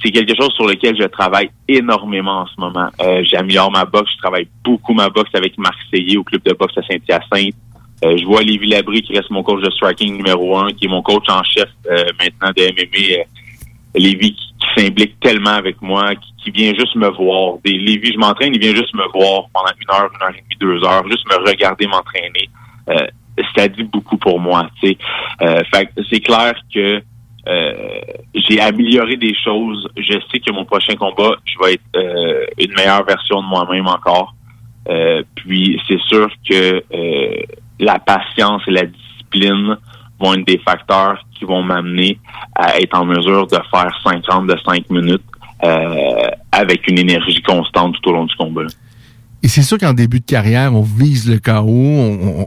c'est 0.04 0.12
quelque 0.12 0.36
chose 0.40 0.54
sur 0.54 0.68
lequel 0.68 0.96
je 0.96 1.08
travaille 1.08 1.50
énormément 1.68 2.42
en 2.42 2.46
ce 2.46 2.54
moment. 2.60 2.88
Euh, 3.02 3.24
J'améliore 3.24 3.72
ma 3.72 3.84
boxe, 3.86 4.12
je 4.14 4.18
travaille 4.20 4.48
beaucoup 4.64 4.94
ma 4.94 5.10
boxe 5.10 5.32
avec 5.34 5.56
Seyé 5.92 6.18
au 6.18 6.24
club 6.24 6.44
de 6.44 6.54
boxe 6.54 6.78
à 6.78 6.84
Saint-Hyacinthe. 6.84 7.56
je 8.04 8.26
vois 8.26 8.44
Lévi 8.44 8.68
Labrie 8.68 9.02
qui 9.02 9.18
reste 9.18 9.32
mon 9.32 9.42
coach 9.42 9.64
de 9.64 9.72
striking 9.72 10.18
numéro 10.18 10.56
un, 10.56 10.72
qui 10.72 10.86
est 10.86 10.88
mon 10.88 11.02
coach 11.02 11.28
en 11.30 11.42
chef 11.44 11.70
maintenant 12.22 12.52
de 12.56 12.62
MMA. 12.72 13.24
Lévi 13.96 14.34
qui, 14.36 14.54
s'implique 14.76 15.20
tellement 15.20 15.51
avec 15.51 15.82
moi, 15.82 16.13
qui, 16.15 16.51
vient 16.51 16.74
juste 16.74 16.95
me 16.95 17.09
voir. 17.09 17.57
Des 17.63 17.78
Lévi, 17.78 18.13
je 18.13 18.18
m'entraîne, 18.18 18.53
il 18.53 18.59
vient 18.59 18.74
juste 18.74 18.93
me 18.95 19.03
voir 19.13 19.47
pendant 19.53 19.72
une 19.80 19.93
heure, 19.93 20.09
une 20.13 20.24
heure 20.24 20.30
et 20.30 20.41
demie, 20.41 20.55
deux 20.59 20.84
heures, 20.86 21.03
juste 21.09 21.26
me 21.30 21.45
regarder 21.45 21.88
m'entraîner. 21.88 22.49
ça 23.55 23.68
dit 23.68 23.84
beaucoup 23.84 24.18
pour 24.18 24.39
moi. 24.39 24.70
Sais, 24.82 24.97
fait 25.74 25.89
c'est 26.09 26.22
clair 26.22 26.55
que 26.74 27.01
euh, 27.47 27.74
j'ai 28.34 28.59
amélioré 28.59 29.15
des 29.15 29.34
choses. 29.43 29.88
Je 29.95 30.13
sais 30.32 30.39
que 30.39 30.51
mon 30.51 30.65
prochain 30.65 30.95
combat, 30.95 31.36
je 31.45 31.55
vais 31.63 31.74
être 31.74 31.82
euh, 31.95 32.45
une 32.57 32.74
meilleure 32.74 33.05
version 33.05 33.41
de 33.41 33.47
moi-même 33.47 33.88
encore. 33.88 34.36
Euh, 34.89 35.24
puis 35.36 35.80
c'est 35.88 35.99
sûr 36.07 36.30
que 36.49 36.84
la 37.80 37.99
patience 37.99 38.63
et 38.68 38.72
la 38.72 38.86
discipline 38.86 39.78
vont 40.20 40.34
être 40.34 40.45
des 40.45 40.59
facteurs 40.59 41.20
qui 41.38 41.45
vont 41.45 41.61
m'amener 41.61 42.20
à 42.55 42.80
être 42.80 42.97
en 42.97 43.05
mesure 43.05 43.47
de 43.47 43.57
faire 43.72 43.91
50 44.03 44.47
de 44.47 44.55
5 44.65 44.89
minutes 44.89 45.24
avec 46.51 46.88
une 46.88 46.99
énergie 46.99 47.41
constante 47.41 47.95
tout 48.01 48.09
au 48.09 48.13
long 48.13 48.26
du 48.26 48.36
combat. 48.36 48.63
Et 49.44 49.48
c'est 49.48 49.62
sûr 49.62 49.78
qu'en 49.78 49.94
début 49.94 50.20
de 50.20 50.26
carrière, 50.26 50.74
on 50.74 50.82
vise 50.82 51.30
le 51.30 51.38
chaos, 51.38 51.68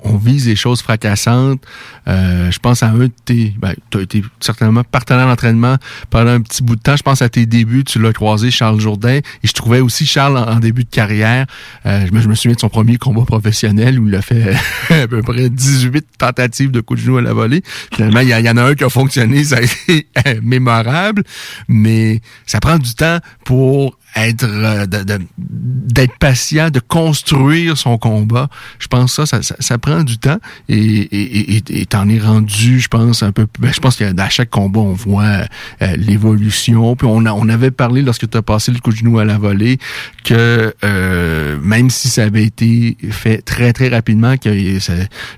on, 0.05 0.17
vise 0.17 0.47
des 0.47 0.57
choses 0.57 0.83
fracassantes. 0.83 1.63
Euh, 2.09 2.51
je 2.51 2.59
pense 2.59 2.83
à 2.83 2.89
un 2.89 2.99
de 2.99 3.13
tes... 3.25 3.55
Ben, 3.59 3.75
tu 3.91 3.99
as 3.99 4.01
été 4.03 4.25
certainement 4.41 4.83
partenaire 4.83 5.27
d'entraînement 5.29 5.77
pendant 6.11 6.33
un 6.33 6.41
petit 6.41 6.65
bout 6.65 6.75
de 6.75 6.81
temps. 6.81 6.97
Je 6.97 7.03
pense 7.03 7.23
à 7.23 7.29
tes 7.29 7.47
débuts, 7.47 7.85
tu 7.85 8.01
l'as 8.01 8.13
croisé, 8.13 8.51
Charles 8.51 8.81
Jourdain. 8.81 9.19
Et 9.19 9.47
je 9.47 9.53
trouvais 9.53 9.81
aussi 9.81 10.05
Charles 10.05 10.37
en, 10.37 10.59
début 10.59 10.83
de 10.83 10.91
carrière. 10.91 11.47
Euh, 11.87 12.07
je, 12.07 12.29
me, 12.29 12.35
souviens 12.35 12.55
de 12.55 12.61
son 12.61 12.69
premier 12.69 12.97
combat 12.97 13.25
professionnel 13.25 14.01
où 14.01 14.09
il 14.09 14.15
a 14.17 14.23
fait 14.23 14.57
à 14.91 15.07
peu 15.07 15.23
près 15.23 15.49
18 15.49 16.05
tentatives 16.19 16.73
de 16.73 16.81
coups 16.81 17.01
de 17.01 17.07
genou 17.07 17.19
à 17.19 17.23
la 17.23 17.33
volée. 17.33 17.63
Finalement, 17.95 18.21
il 18.21 18.29
y, 18.29 18.51
en 18.51 18.57
a 18.57 18.65
un 18.65 18.75
qui 18.75 18.83
a 18.83 18.91
fonctionné, 18.91 19.45
ça 19.45 19.59
a 19.59 19.61
été 19.61 20.09
mémorable. 20.43 21.23
Mais 21.69 22.21
ça 22.47 22.59
prend 22.59 22.79
du 22.79 22.95
temps 22.95 23.19
pour 23.45 23.97
être 24.17 24.45
euh, 24.45 24.87
d'être 25.39 26.19
patient, 26.19 26.71
de 26.71 26.81
construire 26.81 27.77
son 27.77 27.99
combat. 27.99 28.49
Je 28.79 28.89
pense 28.89 29.15
ça, 29.15 29.27
ça, 29.27 29.41
ça, 29.43 29.79
prend 29.79 30.03
du 30.03 30.19
temps 30.19 30.39
et 30.69 31.57
et 31.71 31.87
t'en 31.87 32.09
es 32.09 32.19
rendu, 32.19 32.81
je 32.81 32.89
pense 32.89 33.23
un 33.23 33.33
peu. 33.33 33.47
Ben, 33.59 33.73
je 33.73 33.81
pense 33.81 33.97
qu'à 33.97 34.29
chaque 34.29 34.51
combat 34.51 34.81
on 34.81 34.93
voit 34.93 35.25
euh, 35.83 35.97
l'évolution. 35.97 36.97
Puis 36.97 37.07
on 37.11 37.27
a, 37.27 37.33
on 37.33 37.49
avait 37.49 37.71
parlé 37.71 38.03
lorsque 38.03 38.29
tu 38.29 38.37
as 38.37 38.43
passé 38.43 38.73
le 38.73 38.79
coup 38.79 38.91
de 38.91 38.97
genou 38.97 39.19
à 39.19 39.25
la 39.25 39.39
volée 39.39 39.79
que 40.25 40.75
euh, 40.85 41.59
même 41.63 41.91
si 41.91 42.09
ça 42.09 42.25
avait 42.25 42.45
été 42.45 42.97
fait 43.11 43.43
très 43.43 43.73
très 43.73 43.89
rapidement, 43.89 44.37
que 44.37 44.49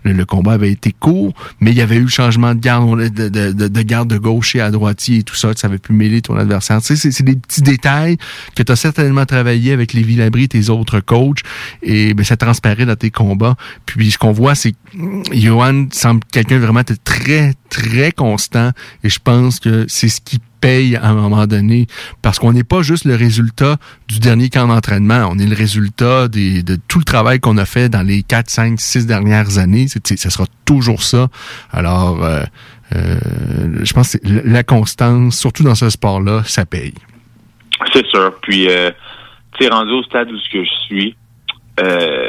le, 0.04 0.24
combat 0.24 0.52
avait 0.52 0.70
été 0.70 0.92
court, 0.92 1.34
mais 1.60 1.72
il 1.72 1.76
y 1.76 1.80
avait 1.80 1.96
eu 1.96 2.02
le 2.02 2.08
changement 2.08 2.54
de 2.54 2.60
garde 2.60 3.08
de, 3.08 3.28
de, 3.28 3.68
de, 3.68 3.82
garde 3.82 4.08
de 4.08 4.18
gaucher 4.18 4.60
à 4.60 4.70
droitier 4.70 5.18
et 5.18 5.22
tout 5.22 5.34
ça, 5.34 5.52
que 5.52 5.60
ça 5.60 5.68
avait 5.68 5.78
pu 5.78 5.92
mêler 5.92 6.22
ton 6.22 6.36
adversaire. 6.36 6.80
Tu 6.80 6.96
sais, 6.96 7.10
c'est 7.10 7.22
des 7.22 7.36
petits 7.36 7.62
détails 7.62 8.16
que 8.54 8.61
tu 8.62 8.72
as 8.72 8.76
certainement 8.76 9.26
travaillé 9.26 9.72
avec 9.72 9.92
les 9.92 10.02
Villabri, 10.02 10.48
tes 10.48 10.68
autres 10.68 11.00
coachs, 11.00 11.40
et 11.82 12.14
ben, 12.14 12.24
ça 12.24 12.36
transparaît 12.36 12.86
dans 12.86 12.96
tes 12.96 13.10
combats. 13.10 13.56
Puis 13.86 14.12
ce 14.12 14.18
qu'on 14.18 14.32
voit, 14.32 14.54
c'est 14.54 14.72
que 14.72 14.76
Johan 15.32 15.86
semble 15.92 16.20
quelqu'un 16.32 16.58
vraiment 16.58 16.82
très, 17.04 17.54
très 17.70 18.12
constant, 18.12 18.70
et 19.04 19.08
je 19.08 19.18
pense 19.22 19.60
que 19.60 19.86
c'est 19.88 20.08
ce 20.08 20.20
qui 20.20 20.40
paye 20.60 20.96
à 20.96 21.08
un 21.08 21.14
moment 21.14 21.46
donné, 21.46 21.86
parce 22.22 22.38
qu'on 22.38 22.52
n'est 22.52 22.64
pas 22.64 22.82
juste 22.82 23.04
le 23.04 23.16
résultat 23.16 23.76
du 24.08 24.20
dernier 24.20 24.48
camp 24.48 24.68
d'entraînement, 24.68 25.28
on 25.30 25.38
est 25.38 25.46
le 25.46 25.56
résultat 25.56 26.28
des, 26.28 26.62
de 26.62 26.78
tout 26.88 26.98
le 26.98 27.04
travail 27.04 27.40
qu'on 27.40 27.58
a 27.58 27.64
fait 27.64 27.88
dans 27.88 28.02
les 28.02 28.22
4, 28.22 28.48
5, 28.48 28.80
6 28.80 29.06
dernières 29.06 29.58
années. 29.58 29.88
Ce 29.88 30.30
sera 30.30 30.46
toujours 30.64 31.02
ça. 31.02 31.28
Alors, 31.72 32.24
euh, 32.24 32.44
euh, 32.94 33.18
je 33.82 33.92
pense 33.92 34.12
que 34.12 34.18
la 34.22 34.62
constance, 34.62 35.36
surtout 35.36 35.64
dans 35.64 35.74
ce 35.74 35.90
sport-là, 35.90 36.42
ça 36.46 36.64
paye. 36.64 36.94
C'est 37.92 38.06
sûr. 38.06 38.32
Puis, 38.40 38.68
euh, 38.68 38.90
tu 39.52 39.64
sais, 39.64 39.70
rendu 39.70 39.92
au 39.92 40.02
stade 40.02 40.30
où 40.30 40.38
ce 40.38 40.48
que 40.50 40.64
je 40.64 40.70
suis, 40.86 41.16
euh, 41.80 42.26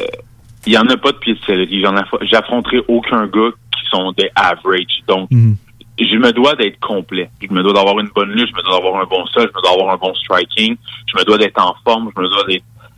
il 0.65 0.71
n'y 0.71 0.77
en 0.77 0.87
a 0.87 0.97
pas 0.97 1.11
de 1.11 1.17
pied 1.17 1.33
de 1.33 1.39
céleri. 1.45 1.83
J'affronterai 2.21 2.81
aucun 2.87 3.27
gars 3.27 3.51
qui 3.71 3.89
sont 3.89 4.11
des 4.13 4.29
average. 4.35 5.03
Donc, 5.07 5.29
mhm. 5.31 5.55
je 5.99 6.17
me 6.17 6.31
dois 6.31 6.55
d'être 6.55 6.79
complet. 6.79 7.29
Je 7.41 7.53
me 7.53 7.61
dois 7.61 7.73
d'avoir 7.73 7.99
une 7.99 8.09
bonne 8.09 8.31
lutte, 8.31 8.49
je 8.49 8.55
me 8.55 8.63
dois 8.63 8.75
d'avoir 8.75 9.01
un 9.01 9.05
bon 9.05 9.25
sol, 9.27 9.49
je 9.51 9.57
me 9.57 9.61
dois 9.61 9.71
d'avoir 9.71 9.93
un 9.93 9.97
bon 9.97 10.13
striking, 10.15 10.77
je 11.07 11.17
me 11.17 11.23
dois 11.25 11.37
d'être 11.37 11.61
en 11.61 11.75
forme, 11.83 12.09
je 12.15 12.21
me 12.21 12.29
dois 12.29 12.45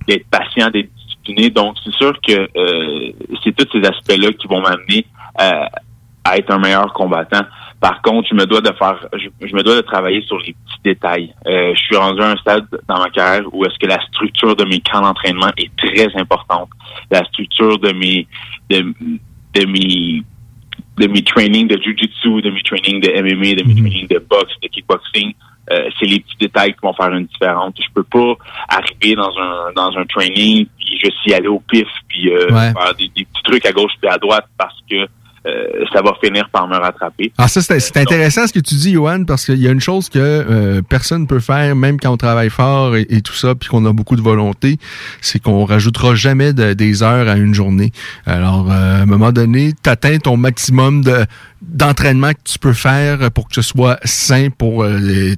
d'être 0.08 0.30
patient, 0.30 0.70
d'être 0.70 0.90
discipliné. 0.94 1.50
Donc, 1.50 1.76
c'est 1.84 1.94
sûr 1.94 2.14
que 2.22 2.48
euh, 2.56 3.12
c'est 3.44 3.56
tous 3.56 3.68
ces 3.72 3.88
aspects-là 3.88 4.32
qui 4.34 4.48
vont 4.48 4.62
m'amener 4.62 5.06
à 5.38 6.38
être 6.38 6.52
un 6.52 6.60
meilleur 6.60 6.94
combattant. 6.94 7.42
Par 7.86 8.02
contre, 8.02 8.28
je 8.32 8.34
me 8.34 8.48
dois 8.48 8.62
de 8.62 8.72
faire, 8.80 9.08
je, 9.14 9.56
me 9.56 9.62
dois 9.62 9.76
de 9.76 9.82
travailler 9.82 10.20
sur 10.24 10.40
les 10.40 10.54
petits 10.54 10.82
détails. 10.84 11.32
Euh, 11.46 11.72
je 11.76 11.80
suis 11.84 11.96
rendu 11.96 12.20
à 12.20 12.32
un 12.32 12.36
stade 12.38 12.66
dans 12.88 12.98
ma 12.98 13.12
carrière 13.12 13.44
où 13.54 13.64
est-ce 13.64 13.78
que 13.78 13.86
la 13.86 14.02
structure 14.08 14.56
de 14.56 14.66
mes 14.66 14.80
camps 14.80 15.02
d'entraînement 15.02 15.52
est 15.56 15.70
très 15.76 16.08
importante. 16.20 16.70
La 17.12 17.24
structure 17.26 17.78
de 17.78 17.92
mes, 17.92 18.26
de, 18.72 18.92
de 19.54 19.66
mes, 19.68 20.24
de 20.98 21.08
mes 21.08 21.22
trainings 21.22 21.68
de 21.68 21.80
jiu-jitsu, 21.80 22.42
de 22.42 22.50
mes 22.50 22.64
trainings 22.64 23.02
de 23.02 23.22
MMA, 23.22 23.54
de 23.54 23.68
mes 23.68 23.76
mhm. 23.76 23.82
trainings 23.82 24.08
de 24.08 24.18
boxe, 24.18 24.54
de 24.64 24.68
kickboxing. 24.68 25.36
Euh, 25.72 25.88
c'est 26.00 26.08
les 26.08 26.22
petits 26.22 26.38
détails 26.40 26.74
qui 26.74 26.80
vont 26.82 26.94
faire 26.94 27.14
une 27.14 27.28
différence. 27.28 27.76
Je 27.78 27.94
peux 27.94 28.04
pas 28.04 28.34
arriver 28.68 29.14
dans 29.14 29.32
un 29.38 29.74
dans 29.76 29.96
un 29.96 30.06
training 30.06 30.66
puis 30.76 31.00
je 31.04 31.12
suis 31.22 31.36
allé 31.36 31.50
au 31.50 31.60
pif 31.60 31.88
puis 32.08 32.32
euh, 32.32 32.50
faire 32.50 32.96
des, 32.98 33.10
des, 33.16 33.26
petits 33.26 33.44
trucs 33.44 33.66
à 33.68 33.72
gauche 33.72 33.94
puis 34.02 34.10
à 34.10 34.18
droite 34.18 34.48
parce 34.58 34.80
que 34.90 35.08
euh, 35.46 35.86
ça 35.94 36.02
va 36.02 36.14
finir 36.24 36.50
par 36.50 36.68
me 36.68 36.76
rattraper. 36.76 37.32
Ah, 37.38 37.48
ça, 37.48 37.62
c'est 37.62 37.98
intéressant 37.98 38.48
ce 38.48 38.54
que 38.54 38.60
tu 38.60 38.74
dis, 38.76 38.94
Johan, 38.94 39.26
parce 39.26 39.46
qu'il 39.46 39.62
y 39.62 39.68
a 39.68 39.72
une 39.72 39.80
chose 39.80 40.10
que 40.10 40.18
euh, 40.20 40.82
personne 40.82 41.24
ne 41.24 41.28
peut 41.28 41.40
faire, 41.40 41.76
même 41.76 42.00
quand 42.00 42.12
on 42.12 42.18
travaille 42.18 42.50
fort 42.50 42.96
et, 42.96 43.22
tout 43.22 43.34
ça, 43.34 43.54
puis 43.54 43.70
qu'on 43.70 43.86
a 43.86 43.94
beaucoup 43.94 44.16
de 44.16 44.22
volonté, 44.22 44.80
c'est 45.22 45.40
qu'on 45.40 45.66
rajoutera 45.66 46.16
jamais 46.16 46.54
des 46.54 47.04
heures 47.04 47.28
à 47.28 47.38
une 47.38 47.54
journée. 47.54 47.92
Alors, 48.26 48.72
euh, 48.72 49.00
à 49.00 49.02
un 49.04 49.06
moment 49.06 49.32
donné, 49.32 49.74
tu 49.84 49.90
atteins 49.90 50.18
ton 50.18 50.38
maximum 50.38 51.04
de 51.04 51.26
d'entraînement 51.62 52.32
que 52.32 52.44
tu 52.44 52.60
peux 52.60 52.74
faire 52.74 53.32
pour 53.32 53.48
que 53.48 53.56
ce 53.56 53.64
soit 53.64 53.98
sain 54.04 54.50
pour 54.56 54.86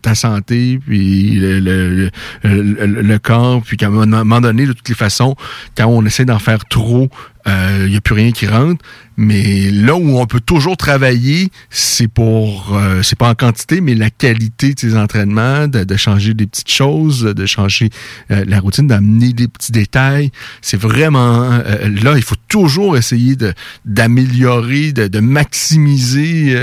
ta 0.02 0.14
santé, 0.14 0.78
puis 0.86 1.36
le, 1.36 1.60
le, 1.62 2.12
le, 2.44 3.20
corps, 3.20 3.62
puis 3.62 3.78
qu'à 3.78 3.88
un 3.88 4.06
moment 4.06 4.42
donné, 4.42 4.66
de 4.66 4.74
toutes 4.74 4.90
les 4.90 4.96
façons, 4.96 5.36
quand 5.78 5.86
on 5.86 6.04
essaie 6.06 6.26
d'en 6.26 6.40
faire 6.40 6.66
trop, 6.66 7.08
il 7.46 7.86
n'y 7.86 7.96
a 7.96 8.02
plus 8.02 8.16
rien 8.16 8.32
qui 8.34 8.46
rentre. 8.46 8.84
Mais 9.20 9.72
là 9.72 9.96
où 9.96 10.20
on 10.20 10.28
peut 10.28 10.40
toujours 10.40 10.78
travailler, 10.78 11.50
c'est 11.72 12.08
pour, 12.08 12.78
euh, 12.78 13.02
c'est 13.02 13.18
pas 13.18 13.30
en 13.30 13.34
quantité, 13.34 13.82
mais 13.82 13.96
la 13.96 14.12
qualité 14.12 14.76
de 14.76 14.80
ses 14.80 14.96
entraînements, 14.96 15.68
de, 15.68 15.98
changer 15.98 16.36
des 16.36 16.46
petites 16.46 16.70
choses, 16.70 17.24
de 17.24 17.46
changer 17.48 17.90
euh, 18.30 18.46
la 18.48 18.60
routine, 18.60 18.86
d'amener 18.86 19.34
des 19.34 19.48
petits 19.48 19.72
détails. 19.72 20.32
C'est 20.62 20.80
vraiment 20.80 21.50
euh, 21.52 21.90
là, 22.04 22.14
il 22.16 22.22
faut 22.22 22.36
toujours 22.48 22.96
essayer 22.96 23.36
de 23.36 23.54
d'améliorer, 23.86 24.92
de, 24.92 25.08
de, 25.08 25.20
maximiser 25.20 26.56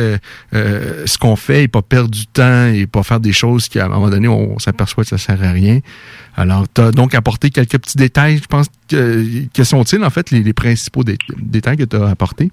ce 0.53 1.19
qu'on 1.19 1.35
fait 1.35 1.65
et 1.65 1.69
pas 1.69 1.83
perdre 1.83 2.11
du 2.11 2.27
temps 2.27 2.67
et 2.67 2.87
pas 2.87 3.03
faire 3.03 3.19
des 3.19 3.33
choses 3.33 3.69
qui 3.69 3.81
à 3.81 3.87
un 3.87 3.89
moment 3.89 4.11
donné 4.11 4.29
on, 4.29 4.59
s'aperçoit 4.61 5.03
que 5.03 5.11
ça 5.11 5.19
sert 5.19 5.43
à 5.43 5.51
rien. 5.51 5.81
Alors, 6.37 6.67
tu 6.73 6.81
as 6.81 6.91
donc 6.91 7.15
apporté 7.15 7.51
quelques 7.51 7.79
petits 7.79 7.97
détails. 7.97 8.39
Je 8.39 8.47
pense 8.47 8.67
que, 8.89 9.45
que 9.53 9.65
sont-ils, 9.65 10.03
en 10.03 10.11
fait, 10.11 10.31
les, 10.31 10.43
les 10.43 10.53
principaux 10.53 11.05
détails 11.05 11.77
que 11.77 11.85
tu 11.85 11.97
as 11.97 12.09
apportés? 12.09 12.44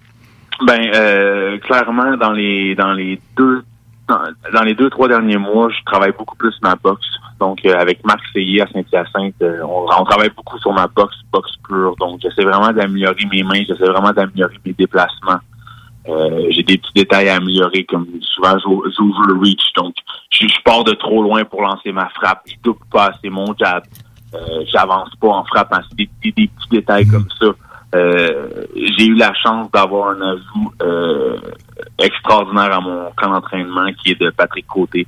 Ben, 0.65 0.91
euh, 0.93 1.57
clairement, 1.59 2.15
dans 2.17 2.31
les 2.31 2.75
dans 2.75 2.93
les 2.93 3.19
deux 3.35 3.63
dans, 4.07 4.63
les 4.63 4.73
deux 4.73 4.89
trois 4.89 5.07
derniers 5.07 5.37
mois, 5.37 5.69
je 5.69 5.83
travaille 5.85 6.11
beaucoup 6.17 6.35
plus 6.35 6.53
ma 6.61 6.75
boxe. 6.75 7.05
Donc, 7.39 7.65
euh, 7.65 7.75
avec 7.77 8.05
Marc 8.05 8.21
Seyé 8.33 8.61
à 8.61 8.67
Saint-Hyacinthe, 8.67 9.35
euh, 9.41 9.61
on, 9.63 9.85
on, 9.85 10.03
travaille 10.03 10.29
beaucoup 10.35 10.59
sur 10.59 10.73
ma 10.73 10.87
boxe, 10.87 11.15
boxe 11.31 11.51
pure. 11.67 11.95
Donc, 11.97 12.19
j'essaie 12.21 12.43
vraiment 12.43 12.71
d'améliorer 12.71 13.25
mes 13.31 13.43
mains, 13.43 13.63
j'essaie 13.67 13.87
vraiment 13.87 14.11
d'améliorer 14.11 14.55
mes 14.65 14.73
déplacements. 14.73 15.39
Euh, 16.07 16.47
j'ai 16.49 16.63
des 16.63 16.77
petits 16.77 16.93
détails 16.95 17.29
à 17.29 17.35
améliorer, 17.35 17.83
comme 17.85 18.07
souvent 18.21 18.57
j'ouvre 18.59 19.21
le 19.27 19.39
reach. 19.39 19.73
Donc, 19.75 19.95
je, 20.31 20.47
je, 20.47 20.61
pars 20.63 20.83
de 20.83 20.93
trop 20.93 21.21
loin 21.21 21.43
pour 21.45 21.61
lancer 21.61 21.91
ma 21.91 22.09
frappe. 22.09 22.41
Je 22.47 22.55
double 22.63 22.79
pas 22.91 23.07
assez 23.07 23.29
mon 23.29 23.55
jab. 23.57 23.83
Euh, 24.33 24.63
J'avance 24.71 25.09
pas 25.19 25.27
en 25.27 25.45
frappant. 25.45 25.79
C'est 25.89 25.97
des, 25.97 26.09
des, 26.23 26.31
petits 26.31 26.69
détails 26.71 27.07
comme 27.07 27.27
ça. 27.39 27.47
Euh, 27.93 28.65
j'ai 28.75 29.07
eu 29.07 29.15
la 29.15 29.33
chance 29.33 29.69
d'avoir 29.71 30.09
un 30.09 30.21
ajout 30.21 30.73
euh, 30.81 31.37
extraordinaire 31.99 32.73
à 32.73 32.79
mon 32.79 33.11
camp 33.17 33.31
d'entraînement 33.31 33.91
qui 33.93 34.11
est 34.11 34.21
de 34.21 34.29
Patrick 34.29 34.65
Côté. 34.65 35.07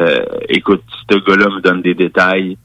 Euh, 0.00 0.24
écoute, 0.48 0.82
ce 1.10 1.18
gars-là 1.18 1.50
me 1.54 1.60
donne 1.60 1.82
des 1.82 1.94
détails 1.94 2.56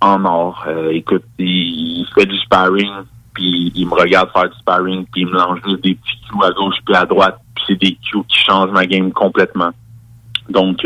en 0.00 0.24
or. 0.24 0.66
écoute, 0.90 1.22
il, 1.38 2.04
fait 2.12 2.26
du 2.26 2.36
sparring, 2.38 2.90
puis 3.34 3.70
il 3.76 3.86
me 3.86 3.94
regarde 3.94 4.30
faire 4.32 4.50
du 4.50 4.58
sparring, 4.58 5.06
puis 5.12 5.22
il 5.22 5.28
me 5.28 5.34
lance 5.34 5.60
des 5.80 5.94
petits 5.94 6.20
coups 6.28 6.44
à 6.44 6.50
gauche 6.50 6.74
puis 6.84 6.96
à 6.96 7.06
droite, 7.06 7.38
puis 7.54 7.64
c'est 7.68 7.80
des 7.80 7.96
coups 8.10 8.26
qui 8.26 8.38
changent 8.40 8.72
ma 8.72 8.84
game 8.84 9.12
complètement. 9.12 9.70
Donc, 10.48 10.84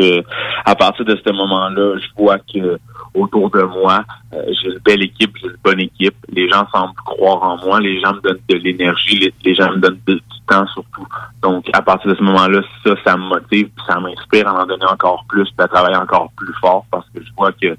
à 0.67 0.75
partir 0.75 1.07
de 1.07 1.17
ce 1.17 1.33
moment-là, 1.33 1.97
je 1.97 2.09
vois 2.15 2.39
que 2.41 2.79
autour 3.17 3.51
de 3.51 3.63
moi. 3.63 4.05
Euh, 4.33 4.43
j'ai 4.61 4.69
une 4.69 4.79
belle 4.79 5.03
équipe, 5.03 5.37
j'ai 5.41 5.49
une 5.49 5.57
bonne 5.65 5.81
équipe. 5.81 6.15
Les 6.31 6.49
gens 6.49 6.67
semblent 6.73 6.95
croire 6.95 7.43
en 7.43 7.57
moi. 7.65 7.81
Les 7.81 8.01
gens 8.01 8.15
me 8.15 8.21
donnent 8.21 8.39
de 8.49 8.57
l'énergie. 8.57 9.33
Les, 9.45 9.55
gens 9.55 9.71
me 9.73 9.79
donnent 9.79 10.01
du 10.07 10.21
temps 10.47 10.67
surtout. 10.69 11.07
Donc, 11.43 11.69
à 11.73 11.83
partir 11.83 12.11
de 12.11 12.17
ce 12.17 12.23
moment-là, 12.23 12.61
ça, 12.85 12.95
ça 13.05 13.17
me 13.17 13.25
motive, 13.25 13.71
ça 13.87 13.99
m'inspire 13.99 14.49
à 14.49 14.63
en 14.63 14.67
donner 14.67 14.87
encore 14.87 15.25
plus, 15.29 15.49
à 15.59 15.69
travailler 15.69 15.97
encore 15.97 16.31
plus 16.37 16.53
fort 16.61 16.85
parce 16.91 17.07
que 17.11 17.23
je 17.23 17.31
vois 17.37 17.53
que 17.53 17.77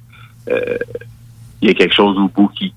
euh, 0.50 0.78
il 1.62 1.70
y 1.70 1.72
a 1.72 1.74
quelque 1.74 1.96
chose 1.96 2.18
au 2.18 2.28
bout 2.28 2.50
qui... 2.50 2.74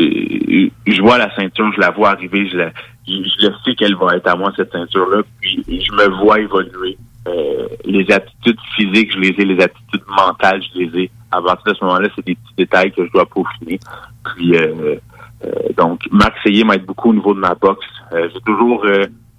Euh, 0.00 0.68
je 0.86 1.02
vois 1.02 1.18
la 1.18 1.34
ceinture, 1.34 1.70
je 1.74 1.80
la 1.80 1.90
vois 1.90 2.10
arriver, 2.10 2.48
je, 2.48 2.56
la, 2.56 2.70
je, 3.06 3.48
sais 3.64 3.74
qu'elle 3.74 3.96
va 3.96 4.16
être 4.16 4.26
à 4.26 4.36
moi, 4.36 4.52
cette 4.56 4.72
ceinture-là, 4.72 5.22
puis 5.40 5.64
je 5.68 5.92
me 5.92 6.08
vois 6.22 6.40
évoluer. 6.40 6.96
Euh, 7.28 7.68
les 7.84 8.10
attitudes 8.10 8.58
physiques, 8.76 9.12
je 9.12 9.18
les 9.18 9.28
ai, 9.28 9.44
les 9.44 9.62
attitudes 9.62 10.02
mentales, 10.08 10.62
je 10.74 10.80
les 10.80 11.04
ai. 11.04 11.10
À 11.30 11.40
partir 11.40 11.72
de 11.72 11.78
ce 11.78 11.84
moment-là, 11.84 12.08
c'est 12.14 12.26
des 12.26 12.34
petits 12.34 12.54
détails 12.58 12.92
que 12.92 13.06
je 13.06 13.12
dois 13.12 13.26
peaufiner. 13.26 13.78
Puis 14.24 14.56
euh, 14.56 14.96
euh, 15.44 15.50
donc, 15.76 16.00
Marc 16.10 16.34
Seyé 16.42 16.64
m'aide 16.64 16.84
beaucoup 16.84 17.10
au 17.10 17.14
niveau 17.14 17.34
de 17.34 17.40
ma 17.40 17.54
boxe. 17.54 17.86
J'ai 18.12 18.40
toujours 18.44 18.84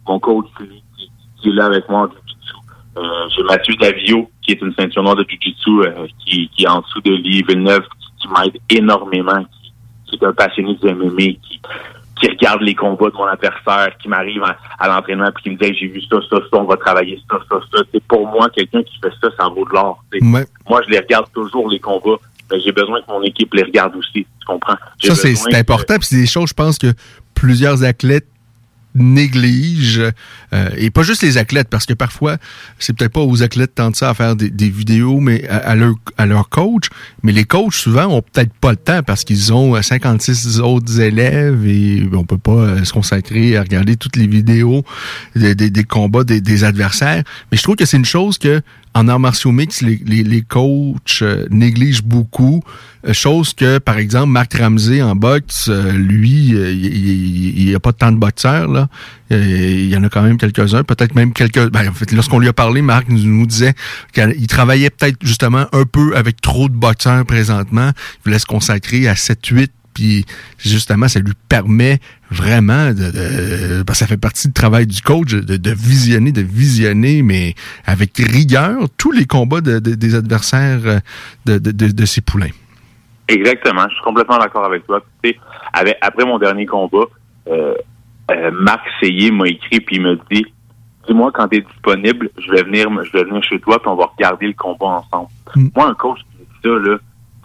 mon 0.08 0.20
coach 0.20 0.48
qui, 0.58 1.10
qui, 1.38 1.50
est 1.50 1.54
là 1.54 1.66
avec 1.66 1.88
moi 1.90 2.02
en 2.02 2.08
jiu-jitsu. 2.08 3.36
J'ai 3.36 3.44
Mathieu 3.44 3.76
Davio, 3.76 4.30
qui 4.42 4.54
est 4.54 4.62
une 4.62 4.74
ceinture 4.74 5.04
noire 5.04 5.16
de 5.16 5.26
jiu-jitsu, 5.30 5.72
qui, 6.26 6.50
qui 6.50 6.64
est 6.64 6.68
en 6.68 6.82
dessous 6.82 7.02
de 7.02 7.12
Lee 7.12 7.44
Villeneuve, 7.48 7.84
qui, 8.00 8.08
qui 8.22 8.28
m'aide 8.30 8.60
énormément, 8.70 9.44
qui, 9.44 9.74
qui 10.08 10.16
est 10.16 10.28
un 10.28 10.34
passionné 10.34 10.74
du 10.76 10.92
MMA, 10.92 11.18
qui 11.18 11.62
qui 12.20 12.28
regarde 12.30 12.62
les 12.62 12.76
combats 12.76 13.10
de 13.10 13.16
mon 13.16 13.26
adversaire, 13.26 13.96
qui 14.00 14.08
m'arrive 14.08 14.44
à, 14.80 14.88
l'entraînement 14.88 15.32
puis 15.34 15.44
qui 15.44 15.50
me 15.52 15.58
dit 15.58 15.78
j'ai 15.80 15.88
vu 15.88 16.02
ça, 16.02 16.18
ça, 16.30 16.38
ça, 16.38 16.58
on 16.58 16.66
va 16.66 16.78
travailler 16.78 17.20
ça, 17.30 17.38
ça, 17.50 17.60
ça. 17.72 17.84
C'est 17.92 18.04
pour 18.04 18.28
moi, 18.28 18.50
quelqu'un 18.50 18.84
qui 18.84 18.98
fait 19.00 19.14
ça, 19.22 19.30
ça 19.38 19.48
vaut 19.50 19.66
de 19.66 19.74
l'or. 19.74 20.04
Moi, 20.22 20.82
je 20.86 20.92
les 20.92 21.00
regarde 21.00 21.26
toujours, 21.34 21.70
les 21.70 21.80
combats. 21.80 22.18
J'ai 22.64 22.72
besoin 22.72 23.02
que 23.02 23.10
mon 23.10 23.24
équipe 23.24 23.54
les 23.54 23.64
regarde 23.64 23.96
aussi. 23.96 24.12
Tu 24.14 24.46
comprends? 24.46 24.76
Ça, 25.02 25.16
c'est 25.16 25.56
important. 25.56 25.96
Puis 25.96 26.08
c'est 26.10 26.18
des 26.18 26.28
choses, 26.28 26.50
je 26.50 26.54
pense, 26.54 26.78
que 26.78 26.94
plusieurs 27.34 27.84
athlètes 27.84 28.28
négligent, 28.96 30.12
euh, 30.54 30.70
et 30.78 30.90
pas 30.90 31.04
juste 31.04 31.24
les 31.24 31.38
athlètes, 31.38 31.68
parce 31.70 31.86
que 31.86 31.94
parfois, 31.94 32.38
c'est 32.80 32.96
peut-être 32.96 33.14
pas 33.14 33.22
aux 33.22 33.44
athlètes 33.44 33.76
tant 33.76 33.90
de 33.92 33.96
ça 33.96 34.10
à 34.10 34.14
faire 34.14 34.36
des, 34.36 34.70
vidéos, 34.70 35.20
mais 35.20 35.48
à, 35.48 35.76
leur, 35.76 35.96
à 36.18 36.26
leur 36.26 36.50
coach. 36.50 36.86
Mais 37.24 37.32
les 37.32 37.44
coachs, 37.46 37.74
souvent, 37.74 38.06
ont 38.06 38.22
peut-être 38.22 38.54
pas 38.54 38.72
le 38.72 38.78
temps 38.78 39.04
parce 39.04 39.24
qu'ils 39.24 39.54
ont 39.54 39.82
56 39.82 40.60
euh, 40.60 40.64
autres 40.64 41.00
élèves 41.00 41.66
et 41.68 42.08
on 42.14 42.24
peut 42.24 42.38
pas 42.38 42.52
euh, 42.52 42.84
se 42.84 42.94
consacrer 42.94 43.58
à 43.58 43.64
regarder 43.64 43.96
toutes 43.96 44.16
les 44.16 44.28
vidéos 44.28 44.84
des, 45.36 45.56
des, 45.56 45.84
combats 45.84 46.24
des, 46.24 46.64
adversaires. 46.64 47.24
Mais 47.52 47.58
je 47.58 47.64
trouve 47.64 47.76
que 47.76 47.86
c'est 47.86 47.98
une 47.98 48.06
chose 48.06 48.38
que 48.38 48.62
en 48.96 49.08
arts 49.08 49.20
martiaux 49.20 49.52
mix, 49.52 49.82
les, 49.82 50.00
les, 50.06 50.24
les 50.24 50.42
coachs 50.42 51.20
euh, 51.22 51.46
négligent 51.50 52.04
beaucoup. 52.04 52.64
Euh, 53.08 53.14
chose 53.14 53.54
que, 53.54 53.80
par 53.80 53.98
exemple, 53.98 54.30
Marc 54.30 54.54
Ramsey 54.54 55.02
en 55.02 55.16
boxe, 55.16 55.68
euh, 55.70 55.92
lui, 55.94 56.50
il 56.50 57.66
n'y 57.66 57.74
a 57.74 57.80
pas 57.80 57.94
tant 57.94 58.12
de 58.12 58.18
boxeurs. 58.18 58.68
Là. 58.68 58.88
Il 59.32 59.88
y 59.88 59.98
en 59.98 60.04
a 60.04 60.10
quand 60.10 60.22
même 60.22 60.38
quelques-uns, 60.38 60.84
peut-être 60.84 61.16
même 61.16 61.34
quelques... 61.34 61.70
Ben, 61.72 61.90
en 61.90 61.94
fait, 61.94 62.12
lorsqu'on 62.12 62.38
lui 62.38 62.48
a 62.48 62.54
parlé, 62.54 62.84
Marc 62.84 63.10
nous, 63.10 63.48
disait 63.48 63.74
qu'il 64.14 64.48
travaillait 64.48 64.92
peut-être 64.92 65.18
justement 65.24 65.66
un 65.72 65.86
peu 65.86 66.16
avec 66.16 66.40
trop 66.40 66.70
de 66.70 66.76
boxeurs 66.76 67.26
présentement. 67.26 67.92
Il 67.96 68.26
voulait 68.26 68.40
se 68.40 68.46
consacrer 68.46 69.08
à 69.08 69.16
7-8 69.16 69.70
puis 69.94 70.26
justement, 70.58 71.08
ça 71.08 71.20
lui 71.20 71.34
permet 71.50 72.00
vraiment 72.32 72.90
de, 72.92 73.84
ça 73.94 74.08
fait 74.08 74.18
partie 74.18 74.48
du 74.48 74.54
travail 74.54 74.88
du 74.88 75.02
coach 75.02 75.34
de, 75.34 75.72
visionner, 75.72 76.32
de 76.32 76.42
visionner, 76.42 77.22
mais 77.22 77.54
avec 77.86 78.18
rigueur, 78.18 78.88
tous 78.98 79.12
les 79.12 79.26
combats 79.26 79.62
des 79.62 80.16
adversaires 80.16 80.82
euh, 80.86 81.60
de, 81.60 82.06
ses 82.06 82.22
poulains. 82.22 82.52
Exactement, 83.28 83.88
je 83.90 83.96
suis 83.96 84.04
complètement 84.04 84.38
d'accord 84.38 84.66
avec 84.66 84.86
toi. 84.86 85.02
après 86.02 86.26
mon 86.26 86.40
dernier 86.40 86.66
combat, 86.66 87.06
euh, 87.48 87.76
euh, 88.32 88.52
Marc 88.52 88.86
Seyé 89.00 89.32
m'a 89.32 89.48
écrit 89.48 89.80
puis 89.82 89.98
il 89.98 90.02
me 90.02 90.18
dit 90.32 90.46
Dis-moi 91.08 91.32
quand 91.34 91.50
tu 91.50 91.58
es 91.58 91.62
disponible, 91.62 92.30
je 92.38 92.50
vais 92.52 92.64
venir 92.64 92.88
je 93.04 93.12
vais 93.12 93.26
venir 93.26 93.44
chez 93.44 93.60
toi 93.60 93.80
puis 93.80 93.90
on 93.90 93.96
va 93.96 94.06
regarder 94.06 94.48
le 94.48 94.54
combat 94.54 95.04
ensemble. 95.04 95.30
Mm. 95.56 95.68
Moi, 95.76 95.88
un 95.88 95.94
coach 95.94 96.20
qui 96.20 96.38
dit 96.38 96.46
ça, 96.64 96.70
là, 96.70 96.98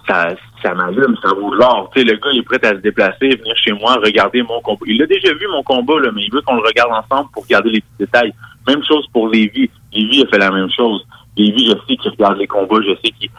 ça, 0.08 0.34
ça 0.62 0.74
m'allume, 0.74 1.16
ça 1.22 1.32
vaut 1.34 1.52
l'or. 1.54 1.90
Tu 1.94 2.00
sais, 2.00 2.06
le 2.06 2.16
gars, 2.16 2.30
il 2.32 2.38
est 2.38 2.42
prêt 2.42 2.64
à 2.64 2.70
se 2.70 2.80
déplacer, 2.80 3.36
venir 3.36 3.56
chez 3.56 3.72
moi, 3.72 3.94
regarder 3.94 4.42
mon 4.42 4.60
combat. 4.60 4.84
Il 4.86 5.02
a 5.02 5.06
déjà 5.06 5.32
vu 5.34 5.46
mon 5.48 5.62
combat, 5.62 6.00
là, 6.00 6.10
mais 6.14 6.22
il 6.22 6.32
veut 6.32 6.40
qu'on 6.42 6.56
le 6.56 6.62
regarde 6.66 6.92
ensemble 6.92 7.30
pour 7.32 7.44
regarder 7.44 7.70
les 7.70 7.80
petits 7.80 7.98
détails. 8.00 8.32
Même 8.66 8.82
chose 8.84 9.06
pour 9.12 9.28
Lévi. 9.28 9.70
Lévi 9.92 10.22
a 10.22 10.26
fait 10.26 10.38
la 10.38 10.50
même 10.50 10.70
chose. 10.70 11.06
Lévi, 11.36 11.66
je 11.66 11.72
sais 11.86 11.96
qu'il 11.96 12.10
regarde 12.10 12.38
les 12.38 12.46
combats, 12.46 12.80
je 12.82 12.94
sais 13.04 13.12
qu'il 13.12 13.30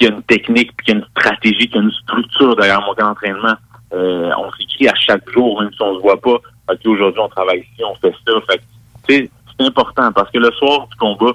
y 0.00 0.06
a 0.06 0.10
une 0.10 0.22
technique, 0.22 0.70
qu'il 0.82 0.94
y 0.94 0.96
a 0.96 1.00
une 1.00 1.06
stratégie, 1.10 1.68
qu'il 1.68 1.76
y 1.76 1.78
a 1.78 1.82
une 1.82 1.92
structure 1.92 2.56
derrière 2.56 2.82
mon 2.82 3.04
entraînement. 3.04 3.54
Euh, 3.94 4.30
on 4.38 4.50
s'écrit 4.52 4.88
à 4.88 4.94
chaque 4.94 5.28
jour, 5.30 5.60
même 5.60 5.72
si 5.72 5.82
on 5.82 5.96
se 5.96 6.00
voit 6.00 6.20
pas. 6.20 6.38
OK, 6.70 6.78
aujourd'hui, 6.86 7.20
on 7.20 7.28
travaille 7.28 7.60
ici, 7.60 7.82
on 7.84 7.94
fait 7.96 8.14
ça. 8.26 8.32
Fait 8.48 8.60
c'est 9.08 9.30
important 9.66 10.10
parce 10.12 10.30
que 10.30 10.38
le 10.38 10.50
soir 10.52 10.86
du 10.88 10.96
combat, 10.96 11.32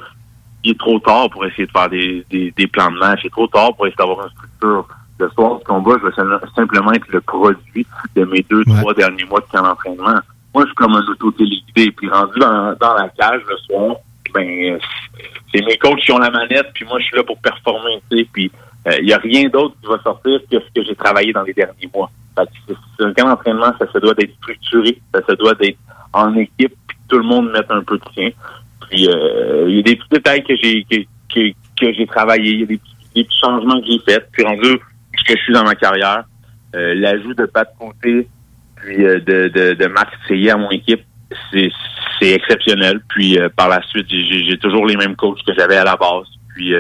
il 0.64 0.72
est 0.72 0.80
trop 0.80 1.00
tard 1.00 1.30
pour 1.30 1.46
essayer 1.46 1.66
de 1.66 1.72
faire 1.72 1.90
des, 1.90 2.26
des, 2.30 2.68
plans 2.68 2.92
de 2.92 2.98
match. 2.98 3.20
Il 3.24 3.28
est 3.28 3.32
trop 3.32 3.48
tard 3.48 3.76
pour 3.76 3.88
essayer 3.88 3.98
d'avoir 3.98 4.26
une 4.26 4.32
structure. 4.32 4.88
Le 5.20 5.30
soir 5.32 5.58
du 5.58 5.66
combat, 5.66 5.96
je 6.00 6.08
vais 6.08 6.46
simplement 6.56 6.92
être 6.92 7.08
le 7.08 7.22
produit 7.22 7.88
de 8.16 8.26
mes 8.26 8.46
deux, 8.50 8.64
trois 8.66 8.94
derniers 8.94 9.26
mois 9.26 9.40
de 9.40 9.46
camp 9.52 9.64
d'entraînement. 9.64 10.20
Moi, 10.54 10.64
je 10.64 10.66
suis 10.66 10.76
comme 10.76 10.94
un 10.94 11.06
auto-téléguidé. 11.08 11.92
Puis 11.92 12.10
rendu 12.10 12.40
dans, 12.40 12.76
dans 12.80 12.94
la 12.94 13.10
cage 13.10 13.42
le 13.50 13.58
soir, 13.58 13.96
ben 14.34 14.80
c'est 15.54 15.66
mes 15.66 15.78
coachs 15.78 16.00
qui 16.00 16.12
ont 16.12 16.20
la 16.20 16.30
manette, 16.30 16.68
puis 16.74 16.86
moi, 16.86 17.00
je 17.00 17.06
suis 17.06 17.18
là 17.18 17.24
pour 17.24 17.40
performer. 17.40 18.02
Puis 18.10 18.52
il 18.88 18.92
euh, 18.94 19.02
n'y 19.02 19.14
a 19.14 19.18
rien 19.18 19.50
d'autre 19.50 19.76
qui 19.82 19.88
va 19.88 20.00
sortir 20.02 20.40
que 20.50 20.60
ce 20.60 20.66
que 20.74 20.86
j'ai 20.86 20.96
travaillé 20.96 21.34
dans 21.34 21.44
les 21.44 21.54
derniers 21.54 21.90
mois. 21.94 22.10
C'est 22.38 23.04
un 23.04 23.14
camp 23.14 23.28
d'entraînement, 23.28 23.74
ça 23.80 23.92
se 23.92 23.98
doit 23.98 24.14
d'être 24.14 24.36
structuré, 24.36 25.02
ça 25.14 25.22
se 25.28 25.34
doit 25.34 25.56
d'être 25.56 25.80
en 26.14 26.36
équipe, 26.36 26.74
puis 26.88 26.98
tout 27.10 27.18
le 27.18 27.24
monde 27.24 27.52
met 27.52 27.66
un 27.70 27.82
peu 27.82 27.98
de 27.98 28.04
sien. 28.14 28.30
Puis 28.90 29.08
euh, 29.08 29.66
il 29.70 29.78
y 29.78 29.80
a 29.80 29.82
des 29.84 29.96
petits 29.96 30.10
détails 30.12 30.44
que 30.44 30.56
j'ai 30.56 30.84
que, 30.84 30.98
que, 31.34 31.52
que 31.80 31.94
j'ai 31.94 32.08
travaillé, 32.08 32.52
il 32.52 32.60
y 32.62 32.64
a 32.64 32.66
des 32.66 32.78
petits, 32.78 33.28
changements 33.42 33.80
que 33.82 33.88
j'ai 33.88 34.00
faits. 34.00 34.28
Puis 34.32 34.44
rendu 34.44 34.80
ce 35.18 35.24
que 35.24 35.38
je 35.38 35.44
suis 35.44 35.54
dans 35.54 35.64
ma 35.64 35.76
carrière, 35.76 36.24
euh, 36.76 36.94
l'ajout 36.96 37.34
de 37.34 37.46
Pat 37.46 37.68
Côté, 37.80 38.28
puis 38.76 39.06
euh, 39.06 39.20
de, 39.20 39.50
de, 39.54 39.74
de 39.74 39.88
Max 39.88 40.12
à 40.30 40.58
mon 40.58 40.70
équipe, 40.70 41.04
c'est 41.52 42.32
exceptionnel. 42.32 43.02
Puis 43.10 43.38
par 43.56 43.70
la 43.70 43.82
suite, 43.84 44.08
j'ai 44.10 44.58
toujours 44.60 44.86
les 44.86 44.96
mêmes 44.96 45.16
coachs 45.16 45.44
que 45.46 45.54
j'avais 45.54 45.78
à 45.78 45.84
la 45.84 45.96
base. 45.96 46.28
Puis 46.56 46.74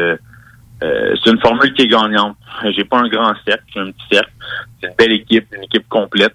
c'est 0.80 1.30
une 1.30 1.40
formule 1.40 1.74
qui 1.74 1.84
est 1.84 1.88
gagnante. 1.88 2.38
J'ai 2.76 2.86
pas 2.86 3.00
un 3.00 3.10
grand 3.10 3.34
cercle, 3.46 3.64
j'ai 3.74 3.80
un 3.82 3.92
petit 3.92 4.08
cercle. 4.12 4.32
C'est 4.80 4.88
une 4.88 4.96
belle 4.98 5.12
équipe, 5.12 5.48
une 5.54 5.64
équipe 5.64 5.88
complète. 5.90 6.34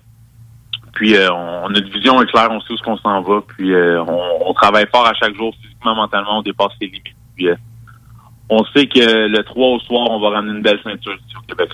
Puis 0.92 1.16
euh, 1.16 1.32
on, 1.32 1.70
notre 1.70 1.90
vision 1.90 2.20
est 2.22 2.26
claire, 2.26 2.48
on 2.50 2.60
sait 2.60 2.72
où 2.72 2.76
ce 2.76 2.82
qu'on 2.82 2.96
s'en 2.98 3.22
va. 3.22 3.40
Puis 3.46 3.72
euh, 3.72 4.04
on, 4.04 4.52
travaille 4.54 4.86
fort 4.92 5.06
à 5.06 5.14
chaque 5.14 5.34
jour, 5.34 5.54
physiquement, 5.60 5.94
mentalement, 5.94 6.38
on 6.38 6.42
dépasse 6.42 6.72
les 6.80 6.88
limites. 6.88 7.16
Puis 7.34 7.48
euh, 7.48 7.56
on 8.52 8.64
sait 8.66 8.86
que 8.86 9.28
le 9.28 9.42
3 9.42 9.68
au 9.68 9.80
soir, 9.80 10.08
on 10.10 10.20
va 10.20 10.30
ramener 10.30 10.56
une 10.56 10.62
belle 10.62 10.78
ceinture 10.84 11.16
sur 11.28 11.42
Québec. 11.46 11.68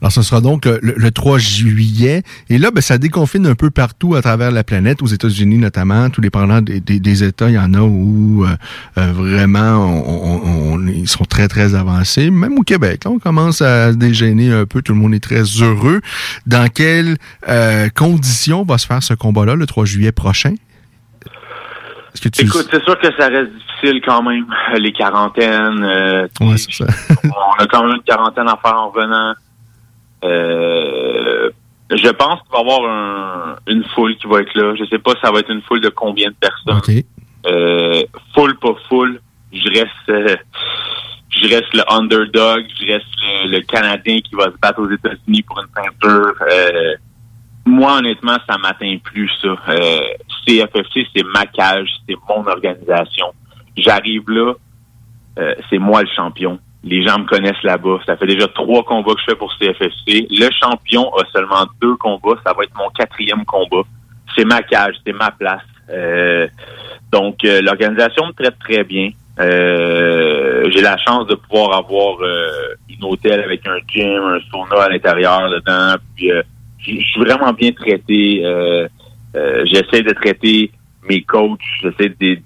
Alors, 0.00 0.12
ce 0.12 0.22
sera 0.22 0.40
donc 0.40 0.66
le, 0.66 1.10
3 1.10 1.38
juillet. 1.38 2.22
Et 2.48 2.58
là, 2.58 2.70
ben, 2.70 2.80
ça 2.80 2.98
déconfine 2.98 3.46
un 3.46 3.54
peu 3.54 3.70
partout 3.70 4.14
à 4.14 4.22
travers 4.22 4.50
la 4.50 4.64
planète, 4.64 5.02
aux 5.02 5.06
États-Unis 5.06 5.58
notamment. 5.58 6.10
Tous 6.10 6.20
les 6.20 6.30
parents 6.30 6.60
des, 6.62 7.24
États, 7.24 7.48
il 7.48 7.54
y 7.54 7.58
en 7.58 7.74
a 7.74 7.80
où 7.80 8.44
euh, 8.44 8.56
euh, 8.98 9.12
vraiment 9.12 9.76
on, 10.06 10.86
ils 10.86 11.08
sont 11.08 11.24
très, 11.24 11.48
très 11.48 11.74
avancés. 11.74 12.30
Même 12.30 12.58
au 12.58 12.62
Québec, 12.62 13.04
là, 13.04 13.10
on 13.10 13.18
commence 13.18 13.62
à 13.62 13.92
déjeuner 13.92 14.52
un 14.52 14.66
peu. 14.66 14.82
Tout 14.82 14.92
le 14.92 14.98
monde 14.98 15.14
est 15.14 15.20
très 15.20 15.42
heureux. 15.42 16.00
Dans 16.46 16.68
quelles 16.68 17.16
euh, 17.48 17.88
conditions 17.94 18.64
va 18.64 18.78
se 18.78 18.86
faire 18.86 19.02
ce 19.02 19.14
combat-là 19.14 19.54
le 19.54 19.66
3 19.66 19.84
juillet 19.84 20.12
prochain? 20.12 20.54
Écoute, 22.38 22.68
c'est 22.70 22.82
sûr 22.82 22.98
que 22.98 23.08
ça 23.18 23.28
reste 23.28 23.52
difficile 23.52 24.00
quand 24.04 24.22
même, 24.22 24.46
les 24.78 24.92
quarantaines. 24.92 25.84
Euh, 25.84 26.28
ouais, 26.40 26.56
c'est 26.56 26.72
ça. 26.72 26.86
on 27.24 27.62
a 27.62 27.66
quand 27.66 27.84
même 27.84 27.96
une 27.96 28.02
quarantaine 28.02 28.48
à 28.48 28.58
faire 28.62 28.78
en 28.78 28.90
venant. 28.90 29.34
Euh, 30.24 31.50
je 31.90 32.08
pense 32.10 32.40
qu'il 32.42 32.52
va 32.52 32.58
y 32.58 32.60
avoir 32.60 33.58
une 33.68 33.84
foule 33.94 34.16
qui 34.16 34.26
va 34.26 34.40
être 34.40 34.54
là. 34.54 34.74
Je 34.76 34.84
sais 34.86 34.98
pas 34.98 35.12
ça 35.22 35.30
va 35.30 35.40
être 35.40 35.50
une 35.50 35.62
foule 35.62 35.80
de 35.80 35.88
combien 35.88 36.30
de 36.30 36.34
personnes. 36.34 36.78
Okay. 36.78 37.06
Euh, 37.46 38.02
full, 38.34 38.58
pas 38.58 38.74
full. 38.88 39.20
Je 39.52 39.68
reste, 39.68 40.08
euh, 40.08 40.36
je 41.30 41.48
reste 41.48 41.72
le 41.74 41.82
underdog. 41.92 42.66
Je 42.80 42.92
reste 42.92 43.06
le, 43.44 43.60
Canadien 43.60 44.18
qui 44.20 44.34
va 44.34 44.46
se 44.46 44.58
battre 44.60 44.80
aux 44.80 44.90
États-Unis 44.90 45.42
pour 45.42 45.60
une 45.60 45.68
peinture. 45.68 46.34
Euh, 46.50 46.94
moi, 47.66 47.98
honnêtement, 47.98 48.36
ça 48.48 48.56
m'atteint 48.58 48.96
plus, 49.02 49.30
ça. 49.42 49.48
Euh, 49.68 49.98
CFFC, 50.46 51.06
c'est 51.14 51.24
ma 51.24 51.46
cage, 51.46 51.88
c'est 52.08 52.16
mon 52.28 52.46
organisation. 52.46 53.26
J'arrive 53.76 54.28
là, 54.28 54.54
euh, 55.38 55.54
c'est 55.68 55.78
moi 55.78 56.02
le 56.02 56.08
champion. 56.14 56.58
Les 56.84 57.04
gens 57.06 57.18
me 57.18 57.26
connaissent 57.26 57.62
là-bas. 57.64 57.98
Ça 58.06 58.16
fait 58.16 58.26
déjà 58.26 58.46
trois 58.48 58.84
combats 58.84 59.14
que 59.14 59.20
je 59.20 59.32
fais 59.32 59.36
pour 59.36 59.52
CFFC. 59.58 60.28
Le 60.30 60.48
champion 60.52 61.12
a 61.16 61.24
seulement 61.32 61.66
deux 61.80 61.96
combats. 61.96 62.40
Ça 62.46 62.52
va 62.56 62.62
être 62.62 62.76
mon 62.76 62.88
quatrième 62.90 63.44
combat. 63.44 63.82
C'est 64.36 64.44
ma 64.44 64.62
cage, 64.62 64.94
c'est 65.04 65.12
ma 65.12 65.32
place. 65.32 65.62
Euh, 65.90 66.46
donc, 67.10 67.38
l'organisation 67.42 68.26
me 68.26 68.32
traite 68.32 68.58
très 68.60 68.84
bien. 68.84 69.10
Euh, 69.38 70.70
j'ai 70.70 70.80
la 70.80 70.96
chance 70.96 71.26
de 71.26 71.34
pouvoir 71.34 71.76
avoir 71.76 72.16
euh, 72.22 72.74
une 72.88 73.04
hôtel 73.04 73.40
avec 73.40 73.66
un 73.66 73.76
gym, 73.86 74.22
un 74.22 74.38
sauna 74.50 74.84
à 74.84 74.88
l'intérieur 74.88 75.50
dedans. 75.50 75.94
Puis 76.16 76.32
euh, 76.32 76.42
je 76.86 77.04
suis 77.04 77.20
vraiment 77.20 77.52
bien 77.52 77.72
traité. 77.72 78.42
Euh, 78.44 78.88
euh, 79.34 79.64
j'essaie 79.66 80.02
de 80.02 80.12
traiter 80.12 80.70
mes 81.08 81.22
coachs, 81.22 81.60
j'essaie 81.82 82.08
de, 82.08 82.38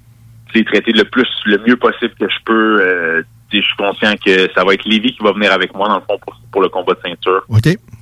les 0.54 0.64
traiter 0.64 0.92
le 0.92 1.04
plus, 1.04 1.28
le 1.46 1.58
mieux 1.66 1.76
possible 1.76 2.14
que 2.18 2.28
je 2.28 2.44
peux. 2.44 2.80
Euh, 2.80 3.22
je 3.52 3.60
suis 3.60 3.76
conscient 3.76 4.14
que 4.24 4.52
ça 4.54 4.64
va 4.64 4.74
être 4.74 4.88
Lévi 4.88 5.12
qui 5.12 5.22
va 5.22 5.32
venir 5.32 5.52
avec 5.52 5.74
moi 5.74 5.88
dans 5.88 5.96
le 5.96 6.02
fond 6.02 6.18
pour, 6.24 6.40
pour 6.52 6.62
le 6.62 6.68
combat 6.68 6.94
de 6.94 7.00
ceinture. 7.04 7.44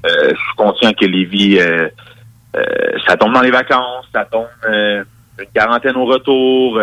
Je 0.05 0.29
suis 0.29 0.57
conscient 0.57 0.93
que 0.93 1.07
Lévi, 1.07 1.59
ça 3.07 3.17
tombe 3.17 3.33
dans 3.33 3.41
les 3.41 3.51
vacances, 3.51 4.07
ça 4.13 4.27
tombe 4.27 4.47
une 4.69 5.47
quarantaine 5.55 5.97
au 5.97 6.05
retour, 6.05 6.79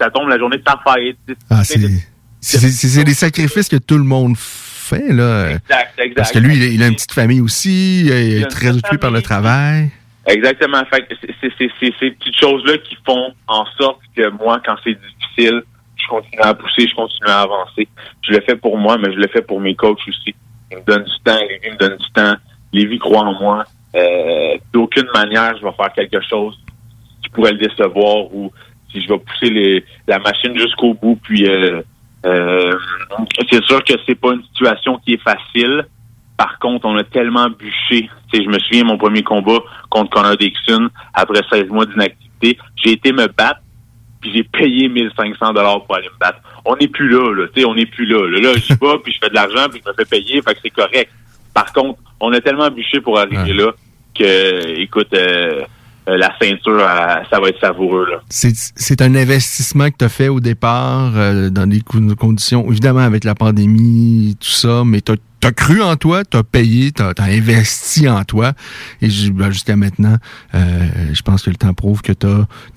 ça 0.00 0.10
tombe 0.10 0.28
la 0.28 0.38
journée 0.38 0.56
de 0.56 0.62
ta 0.62 0.80
fête. 0.84 1.38
Ah, 1.48 1.62
c'est 1.62 3.04
des 3.04 3.14
sacrifices 3.14 3.68
que 3.68 3.76
tout 3.76 3.96
le 3.96 4.04
monde 4.04 4.36
fait, 4.36 4.67
là. 4.96 5.50
Exact, 5.50 5.92
exact. 5.98 6.16
Parce 6.16 6.32
que 6.32 6.38
lui, 6.38 6.56
il 6.74 6.82
a, 6.82 6.88
une 6.88 6.94
petite 6.94 7.12
famille 7.12 7.40
aussi, 7.40 8.06
il 8.06 8.12
est 8.12 8.40
Il 8.40 8.46
très 8.46 8.70
occupé 8.76 8.98
par 8.98 9.10
le 9.10 9.22
travail. 9.22 9.90
Exactement. 10.26 10.84
Fait 10.92 11.06
c'est- 11.40 11.68
ces 11.80 12.10
petites 12.10 12.38
choses-là 12.38 12.78
qui 12.78 12.96
font 13.06 13.32
en 13.46 13.64
sorte 13.78 14.00
que 14.14 14.28
moi, 14.30 14.60
quand 14.64 14.76
c'est 14.84 14.96
difficile, 15.18 15.62
je 15.96 16.06
continue 16.08 16.42
à 16.42 16.54
pousser, 16.54 16.86
je 16.86 16.94
continue 16.94 17.28
à 17.28 17.40
avancer. 17.40 17.88
Je 18.22 18.32
le 18.32 18.40
fais 18.40 18.56
pour 18.56 18.76
moi, 18.76 18.98
mais 18.98 19.12
je 19.12 19.18
le 19.18 19.28
fais 19.28 19.42
pour 19.42 19.60
mes 19.60 19.74
coachs 19.74 19.98
aussi. 20.06 20.34
Ils 20.70 20.78
me 20.78 20.82
donnent 20.82 21.04
du 21.04 21.18
temps, 21.24 21.38
Lévi 21.48 21.70
me 21.70 21.76
donne 21.76 21.96
du 21.96 22.10
temps. 22.12 22.34
Lévi 22.72 22.98
croit 22.98 23.22
en 23.22 23.32
moi. 23.40 23.64
Euh, 23.94 24.56
D'aucune 24.72 25.08
manière, 25.14 25.56
je 25.58 25.64
vais 25.64 25.72
faire 25.72 25.92
quelque 25.94 26.20
chose 26.28 26.58
qui 27.22 27.30
pourrait 27.30 27.52
le 27.52 27.58
décevoir 27.58 28.32
ou 28.34 28.52
si 28.92 29.00
je 29.02 29.08
vais 29.08 29.18
pousser 29.18 29.50
les, 29.50 29.84
la 30.06 30.18
machine 30.18 30.56
jusqu'au 30.58 30.94
bout. 30.94 31.18
Puis 31.22 31.48
euh, 31.48 31.82
c'est 32.24 33.64
sûr 33.64 33.82
que 33.84 33.94
c'est 34.06 34.14
pas 34.14 34.32
une 34.32 34.42
situation 34.44 34.98
qui 34.98 35.14
est 35.14 35.22
facile. 35.22 35.86
Par 36.36 36.58
contre, 36.58 36.86
on 36.86 36.96
a 36.96 37.04
tellement 37.04 37.48
bûché. 37.48 38.08
Tu 38.30 38.38
sais, 38.38 38.44
je 38.44 38.48
me 38.48 38.58
souviens 38.58 38.84
mon 38.84 38.96
premier 38.96 39.22
combat 39.22 39.58
contre 39.90 40.10
Connor 40.10 40.36
Dixon 40.36 40.88
après 41.14 41.40
16 41.50 41.68
mois 41.68 41.86
d'inactivité. 41.86 42.58
J'ai 42.76 42.92
été 42.92 43.12
me 43.12 43.26
battre, 43.26 43.60
puis 44.20 44.32
j'ai 44.32 44.44
payé 44.44 44.88
1500 44.88 45.52
dollars 45.52 45.84
pour 45.84 45.96
aller 45.96 46.08
me 46.08 46.18
battre. 46.18 46.38
On 46.64 46.76
n'est 46.76 46.88
plus 46.88 47.08
là, 47.08 47.34
là. 47.34 47.46
Tu 47.54 47.60
sais, 47.60 47.66
on 47.66 47.74
n'est 47.74 47.86
plus 47.86 48.06
là. 48.06 48.28
Là, 48.28 48.40
là 48.40 48.52
j'y 48.54 48.74
vais, 48.74 48.98
puis 49.02 49.12
je 49.12 49.18
fais 49.18 49.30
de 49.30 49.34
l'argent, 49.34 49.68
puis 49.70 49.82
je 49.84 49.90
me 49.90 49.94
fais 49.94 50.04
payer, 50.04 50.40
fait 50.42 50.54
que 50.54 50.60
c'est 50.62 50.70
correct. 50.70 51.10
Par 51.54 51.72
contre, 51.72 51.98
on 52.20 52.32
a 52.32 52.40
tellement 52.40 52.70
bûché 52.70 53.00
pour 53.00 53.18
arriver 53.18 53.52
là 53.52 53.72
que, 54.14 54.80
écoute, 54.80 55.12
euh, 55.14 55.64
euh, 56.08 56.16
la 56.16 56.32
ceinture, 56.40 56.78
euh, 56.80 57.14
ça 57.30 57.38
va 57.40 57.48
être 57.48 57.60
savoureux, 57.60 58.06
là. 58.10 58.18
C'est 58.30 58.54
c'est 58.54 59.02
un 59.02 59.14
investissement 59.14 59.88
que 59.90 59.96
tu 59.98 60.04
as 60.04 60.08
fait 60.08 60.28
au 60.28 60.40
départ 60.40 61.12
euh, 61.16 61.50
dans 61.50 61.66
des 61.66 61.80
co- 61.80 61.98
conditions, 62.18 62.68
évidemment 62.70 63.00
avec 63.00 63.24
la 63.24 63.34
pandémie, 63.34 64.36
tout 64.40 64.48
ça, 64.48 64.82
mais 64.84 65.00
tu 65.00 65.12
as, 65.12 65.16
cru 65.52 65.80
en 65.82 65.96
toi, 65.96 66.24
tu 66.24 66.36
as 66.36 66.42
payé, 66.42 66.92
tu 66.92 67.02
as, 67.02 67.12
investi 67.22 68.08
en 68.08 68.24
toi. 68.24 68.52
Et 69.02 69.08
ben, 69.32 69.50
jusqu'à 69.50 69.76
maintenant, 69.76 70.16
euh, 70.54 70.86
je 71.12 71.22
pense 71.22 71.42
que 71.42 71.50
le 71.50 71.56
temps 71.56 71.72
prouve 71.74 72.02
que 72.02 72.12
tu 72.12 72.26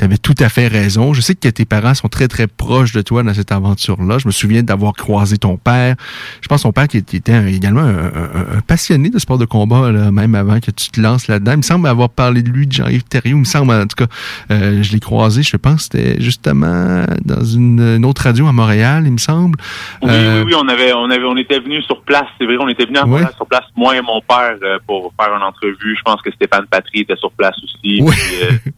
avais 0.03 0.17
tout 0.17 0.35
à 0.39 0.49
fait 0.49 0.67
raison. 0.67 1.13
Je 1.13 1.21
sais 1.21 1.35
que 1.35 1.47
tes 1.49 1.65
parents 1.65 1.93
sont 1.93 2.07
très, 2.07 2.27
très 2.27 2.47
proches 2.47 2.91
de 2.93 3.01
toi 3.01 3.23
dans 3.23 3.33
cette 3.33 3.51
aventure-là. 3.51 4.17
Je 4.19 4.27
me 4.27 4.31
souviens 4.31 4.63
d'avoir 4.63 4.93
croisé 4.93 5.37
ton 5.37 5.57
père. 5.57 5.95
Je 6.41 6.47
pense 6.47 6.61
ton 6.63 6.71
père 6.71 6.87
qui 6.87 6.97
était 6.97 7.51
également 7.51 7.81
un, 7.81 8.05
un- 8.05 8.57
un 8.57 8.61
passionné 8.65 9.09
de 9.09 9.19
sport 9.19 9.37
de 9.37 9.45
combat, 9.45 9.91
là, 9.91 10.11
même 10.11 10.35
avant 10.35 10.59
que 10.59 10.71
tu 10.71 10.89
te 10.91 11.01
lances 11.01 11.27
là-dedans. 11.27 11.53
Il 11.53 11.57
me 11.57 11.61
semble 11.63 11.87
avoir 11.87 12.09
parlé 12.09 12.41
de 12.43 12.49
lui, 12.49 12.67
de 12.67 12.71
Jean-Yves 12.73 13.03
Thériault. 13.03 13.37
Il 13.37 13.41
me 13.41 13.45
semble, 13.45 13.71
en 13.73 13.87
tout 13.87 14.05
cas, 14.05 14.07
euh, 14.51 14.83
je 14.83 14.91
l'ai 14.91 14.99
croisé, 14.99 15.41
je 15.43 15.57
pense, 15.57 15.87
que 15.89 15.97
c'était 15.99 16.21
justement 16.21 17.05
dans 17.25 17.43
une, 17.43 17.79
une 17.97 18.05
autre 18.05 18.23
radio 18.23 18.47
à 18.47 18.51
Montréal, 18.51 19.03
il 19.05 19.11
me 19.13 19.17
semble. 19.17 19.57
Oui, 20.01 20.09
Euh, 20.11 20.43
oui, 20.43 20.53
oui, 20.53 20.61
on 20.63 20.67
avait, 20.67 20.93
on 20.93 21.09
avait, 21.09 21.23
on 21.25 21.37
était 21.37 21.59
venus 21.59 21.85
sur 21.85 22.01
place. 22.03 22.25
C'est 22.39 22.45
on 22.59 22.67
était 22.67 22.85
venus 22.85 22.99
à. 23.01 23.05
Montréal 23.05 23.33
sur 23.35 23.45
place, 23.45 23.65
moi 23.75 23.95
et 23.95 24.01
mon 24.01 24.21
père, 24.21 24.57
euh, 24.63 24.79
pour 24.85 25.13
faire 25.19 25.35
une 25.35 25.43
entrevue. 25.43 25.95
Je 25.97 26.01
pense 26.03 26.21
que 26.21 26.31
Stéphane 26.31 26.65
Patry 26.67 27.01
était 27.01 27.15
sur 27.15 27.31
place 27.31 27.55
aussi. 27.63 27.99
Oui. 28.01 28.15
puis, 28.15 28.71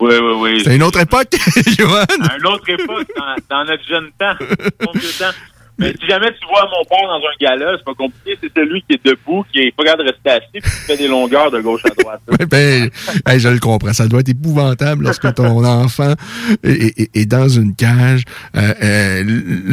oui, 0.00 0.14
oui, 0.20 0.32
oui. 0.40 0.60
C'est 0.64 0.76
une 0.76 0.82
autre 0.82 1.00
époque, 1.00 1.28
Johan. 1.78 2.04
Une 2.38 2.46
autre 2.46 2.68
époque, 2.68 3.08
dans, 3.16 3.34
dans 3.48 3.64
notre 3.64 3.86
jeune 3.88 4.10
temps, 4.18 4.34
mon 4.84 4.92
vieux 4.92 5.10
temps. 5.18 5.34
Mais 5.78 5.92
si 6.00 6.06
jamais 6.08 6.28
tu 6.40 6.46
vois 6.48 6.62
mon 6.70 6.84
père 6.88 7.06
dans 7.06 7.16
un 7.16 7.36
gala, 7.40 7.74
c'est 7.76 7.84
pas 7.84 7.94
compliqué, 7.94 8.38
c'est 8.42 8.50
celui 8.56 8.80
qui 8.82 8.94
est 8.94 9.04
debout, 9.06 9.44
qui 9.52 9.58
est 9.60 9.76
pas 9.76 9.84
capable 9.84 10.04
de 10.04 10.10
rester 10.12 10.30
assis, 10.30 10.46
puis 10.52 10.62
qui 10.62 10.68
fait 10.86 10.96
des 10.96 11.08
longueurs 11.08 11.50
de 11.50 11.60
gauche 11.60 11.82
à 11.84 11.90
droite. 11.90 12.20
Ben, 12.50 12.90
hey, 13.26 13.38
je 13.40 13.48
le 13.48 13.58
comprends. 13.58 13.92
Ça 13.92 14.08
doit 14.08 14.20
être 14.20 14.28
épouvantable 14.30 15.04
lorsque 15.04 15.34
ton 15.34 15.64
enfant 15.66 16.14
est, 16.62 16.98
est- 17.00 17.16
est 17.16 17.26
dans 17.26 17.48
une 17.48 17.74
cage. 17.74 18.22
Euh, 18.56 18.72
euh, 18.82 19.24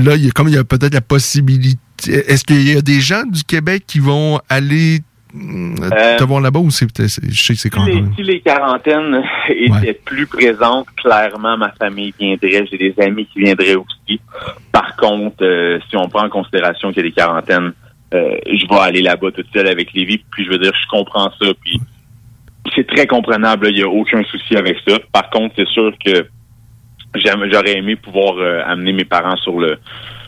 là, 0.04 0.16
il 0.16 0.26
y 0.26 0.28
a, 0.28 0.32
comme 0.32 0.50
il 0.50 0.56
y 0.56 0.58
a 0.58 0.64
peut-être 0.64 0.94
la 0.94 1.02
possibilité. 1.02 1.80
Est-ce 2.08 2.44
qu'il 2.44 2.68
y 2.70 2.76
a 2.76 2.82
des 2.82 3.00
gens 3.00 3.24
du 3.26 3.44
Québec 3.44 3.84
qui 3.88 4.00
vont 4.00 4.40
aller 4.50 5.00
Euh, 5.36 6.18
te 6.18 6.24
voir 6.24 6.42
là-bas 6.42 6.60
ou 6.60 6.70
c'est 6.70 6.86
quand 6.86 7.08
Si 7.08 7.92
les, 7.92 7.96
même. 7.96 8.14
si 8.16 8.24
les 8.24 8.40
quarantaines 8.40 9.24
étaient 9.50 10.00
plus 10.06 10.28
présentes, 10.28 10.88
clairement, 10.96 11.58
ma 11.58 11.72
famille 11.72 12.14
viendrait. 12.20 12.66
J'ai 12.70 12.78
des 12.78 12.94
amis 13.00 13.26
qui 13.26 13.40
viendraient 13.40 13.76
aussi. 13.76 14.20
Par 14.72 14.96
contre, 14.96 15.44
euh, 15.44 15.80
si 15.90 15.98
on 15.98 16.08
prend 16.08 16.26
en 16.26 16.30
considération 16.30 16.90
qu'il 16.90 16.98
y 17.04 17.08
a 17.08 17.10
des 17.10 17.16
quarantaines, 17.16 17.74
euh, 18.14 18.38
je 18.46 18.68
vais 18.68 18.80
aller 18.80 19.02
là-bas 19.02 19.32
toute 19.32 19.48
seule 19.54 19.68
avec 19.68 19.94
Lévi. 19.94 20.24
Puis 20.32 20.46
je 20.46 20.52
veux 20.52 20.60
dire, 20.60 20.74
je 20.80 20.88
comprends 20.88 21.32
ça. 21.42 21.48
Puis 21.62 21.80
c'est 22.76 22.88
très 22.88 23.08
comprenable. 23.08 23.68
Il 23.70 23.76
n'y 23.76 23.84
a 23.84 23.90
aucun 23.90 24.24
souci 24.24 24.56
avec 24.56 24.78
ça. 24.88 25.00
Par 25.12 25.30
contre, 25.30 25.56
c'est 25.58 25.68
sûr 25.70 25.92
que 26.04 26.28
j'aurais 27.16 27.78
aimé 27.78 27.96
pouvoir 27.96 28.36
euh, 28.38 28.62
amener 28.66 28.94
mes 28.94 29.06
parents 29.06 29.38
sur 29.38 29.60
le 29.60 29.78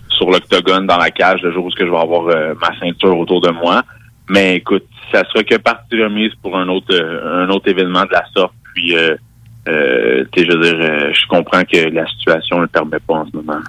sur 0.09 0.29
l'octogone 0.29 0.87
dans 0.87 0.97
la 0.97 1.11
cage 1.11 1.41
le 1.41 1.51
jour 1.51 1.65
où 1.65 1.69
je 1.77 1.83
vais 1.83 1.97
avoir 1.97 2.27
euh, 2.27 2.53
ma 2.61 2.77
ceinture 2.79 3.17
autour 3.17 3.41
de 3.41 3.51
moi. 3.51 3.83
Mais 4.29 4.55
écoute, 4.57 4.85
ça 5.11 5.23
sera 5.31 5.43
que 5.43 5.55
partie 5.55 6.01
remise 6.01 6.31
pour 6.41 6.57
un 6.57 6.67
autre 6.67 6.93
euh, 6.93 7.45
un 7.45 7.49
autre 7.49 7.69
événement 7.69 8.03
de 8.05 8.11
la 8.11 8.25
sorte. 8.35 8.53
Puis 8.73 8.95
euh, 8.95 9.15
euh, 9.67 10.23
tu 10.31 10.41
sais, 10.41 10.47
je 10.49 10.55
veux 10.57 10.61
dire, 10.63 10.77
euh, 10.79 11.11
je 11.13 11.27
comprends 11.27 11.63
que 11.63 11.89
la 11.89 12.05
situation 12.07 12.57
ne 12.57 12.61
le 12.63 12.67
permet 12.67 12.99
pas 12.99 13.15
en 13.15 13.25
ce 13.29 13.35
moment. 13.35 13.59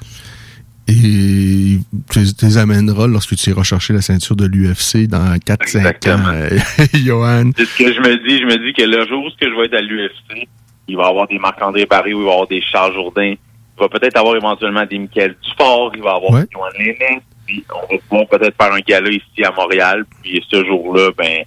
Et 0.89 1.79
tu 2.13 2.21
tu 2.39 2.45
les 2.47 2.59
amèneras 2.59 3.07
lorsque 3.09 3.35
tu 3.37 3.51
iras 3.51 3.65
chercher 3.65 3.93
la 3.93 4.01
ceinture 4.03 4.37
de 4.37 4.47
l'UFC 4.47 5.09
dans 5.09 5.35
4-5 5.37 6.11
ans, 6.15 6.23
euh, 6.33 6.51
Johan. 6.95 7.51
C'est 7.57 7.65
ce 7.65 7.79
que 7.79 7.93
je 7.93 8.01
me 8.01 8.17
dis. 8.29 8.39
Je 8.39 8.45
me 8.47 8.57
dis 8.65 8.73
que 8.73 8.83
le 8.83 9.05
jour 9.07 9.25
où 9.25 9.29
je 9.41 9.47
vais 9.61 9.67
être 9.67 9.75
à 9.75 9.81
l'UFC, 9.81 10.47
il 10.89 10.97
va 10.97 11.05
y 11.05 11.07
avoir 11.07 11.27
des 11.27 11.39
Marc-André 11.41 11.87
Barry, 11.87 12.11
il 12.11 12.17
va 12.17 12.23
y 12.23 12.33
avoir 12.33 12.47
des 12.47 12.63
Charles 12.63 12.95
Jourdain, 12.95 13.35
il 13.35 13.81
va 13.81 13.89
peut-être 13.89 14.17
avoir 14.17 14.37
éventuellement 14.37 14.87
des 14.87 14.99
Michael 14.99 15.35
Dufort, 15.43 15.91
il 15.97 16.03
va 16.03 16.13
y 16.13 16.17
avoir 16.17 16.31
Ouais. 16.33 16.43
des 16.43 16.49
Johan 16.53 16.69
Lennon, 16.79 17.21
puis 17.47 17.65
on 17.75 17.95
va 17.95 18.01
pouvoir 18.09 18.27
peut-être 18.29 18.57
faire 18.63 18.73
un 18.73 18.81
gala 18.81 19.09
ici 19.11 19.45
à 19.45 19.53
Montréal, 19.53 20.05
puis 20.23 20.45
ce 20.51 20.65
jour-là, 20.65 21.11
ben 21.17 21.43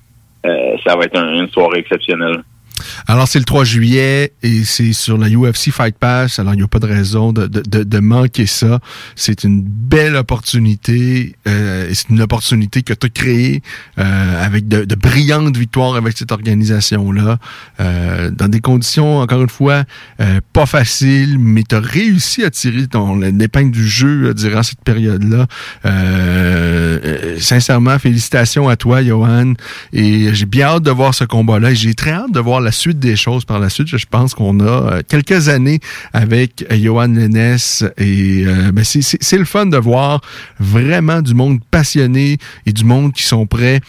euh, 0.45 0.77
ça 0.85 0.95
va 0.95 1.03
être 1.05 1.17
un- 1.17 1.33
une 1.41 1.49
soirée 1.49 1.79
exceptionnelle. 1.79 2.41
Alors, 3.07 3.27
c'est 3.27 3.39
le 3.39 3.45
3 3.45 3.63
juillet 3.63 4.33
et 4.43 4.63
c'est 4.63 4.93
sur 4.93 5.17
la 5.17 5.29
UFC 5.29 5.71
Fight 5.71 5.97
Pass. 5.97 6.39
Alors, 6.39 6.53
il 6.53 6.57
n'y 6.57 6.63
a 6.63 6.67
pas 6.67 6.79
de 6.79 6.87
raison 6.87 7.31
de, 7.31 7.47
de, 7.47 7.83
de, 7.83 7.99
manquer 7.99 8.45
ça. 8.45 8.79
C'est 9.15 9.43
une 9.43 9.61
belle 9.61 10.15
opportunité. 10.15 11.35
Euh, 11.47 11.89
c'est 11.93 12.09
une 12.09 12.21
opportunité 12.21 12.81
que 12.81 12.93
tu 12.93 13.07
as 13.07 13.09
créée 13.09 13.61
euh, 13.97 14.45
avec 14.45 14.67
de, 14.67 14.95
brillantes 14.95 15.57
victoires 15.57 15.95
avec 15.95 16.17
cette 16.17 16.31
organisation-là. 16.31 17.37
Euh, 17.79 18.31
dans 18.31 18.47
des 18.47 18.59
conditions, 18.59 19.19
encore 19.19 19.41
une 19.41 19.49
fois, 19.49 19.83
euh, 20.21 20.39
pas 20.53 20.65
faciles, 20.65 21.37
mais 21.39 21.63
tu 21.67 21.75
as 21.75 21.79
réussi 21.79 22.43
à 22.43 22.49
tirer 22.49 22.87
ton 22.87 23.15
l'épingle 23.17 23.71
du 23.71 23.87
jeu 23.87 24.33
durant 24.33 24.63
cette 24.63 24.81
période-là. 24.83 25.47
Sincèrement, 27.39 27.97
félicitations 27.99 28.69
à 28.69 28.75
toi, 28.75 29.03
Johan. 29.03 29.53
Et 29.93 30.33
j'ai 30.33 30.45
bien 30.45 30.67
hâte 30.67 30.83
de 30.83 30.91
voir 30.91 31.13
ce 31.13 31.23
combat-là. 31.23 31.73
J'ai 31.73 31.93
très 31.93 32.11
hâte 32.11 32.31
de 32.31 32.39
voir 32.39 32.61
la 32.61 32.71
suite 32.79 32.99
des 32.99 33.15
choses 33.15 33.45
par 33.45 33.59
la 33.59 33.69
suite. 33.69 33.87
Je 33.87 34.05
pense 34.09 34.33
qu'on 34.33 34.59
a 34.59 34.63
euh, 34.63 35.01
quelques 35.07 35.49
années 35.49 35.79
avec 36.13 36.65
euh, 36.71 36.75
Johan 36.77 37.07
Lennes 37.07 37.57
et 37.97 38.43
euh, 38.45 38.71
ben, 38.71 38.83
c'est- 38.83 39.37
le 39.37 39.45
fun 39.45 39.65
de 39.67 39.77
voir 39.77 40.21
vraiment 40.59 41.21
du 41.21 41.33
monde 41.33 41.59
passionné 41.71 42.37
et 42.65 42.73
du 42.73 42.83
monde 42.83 43.13
qui 43.13 43.23
sont 43.23 43.45
prêts 43.45 43.81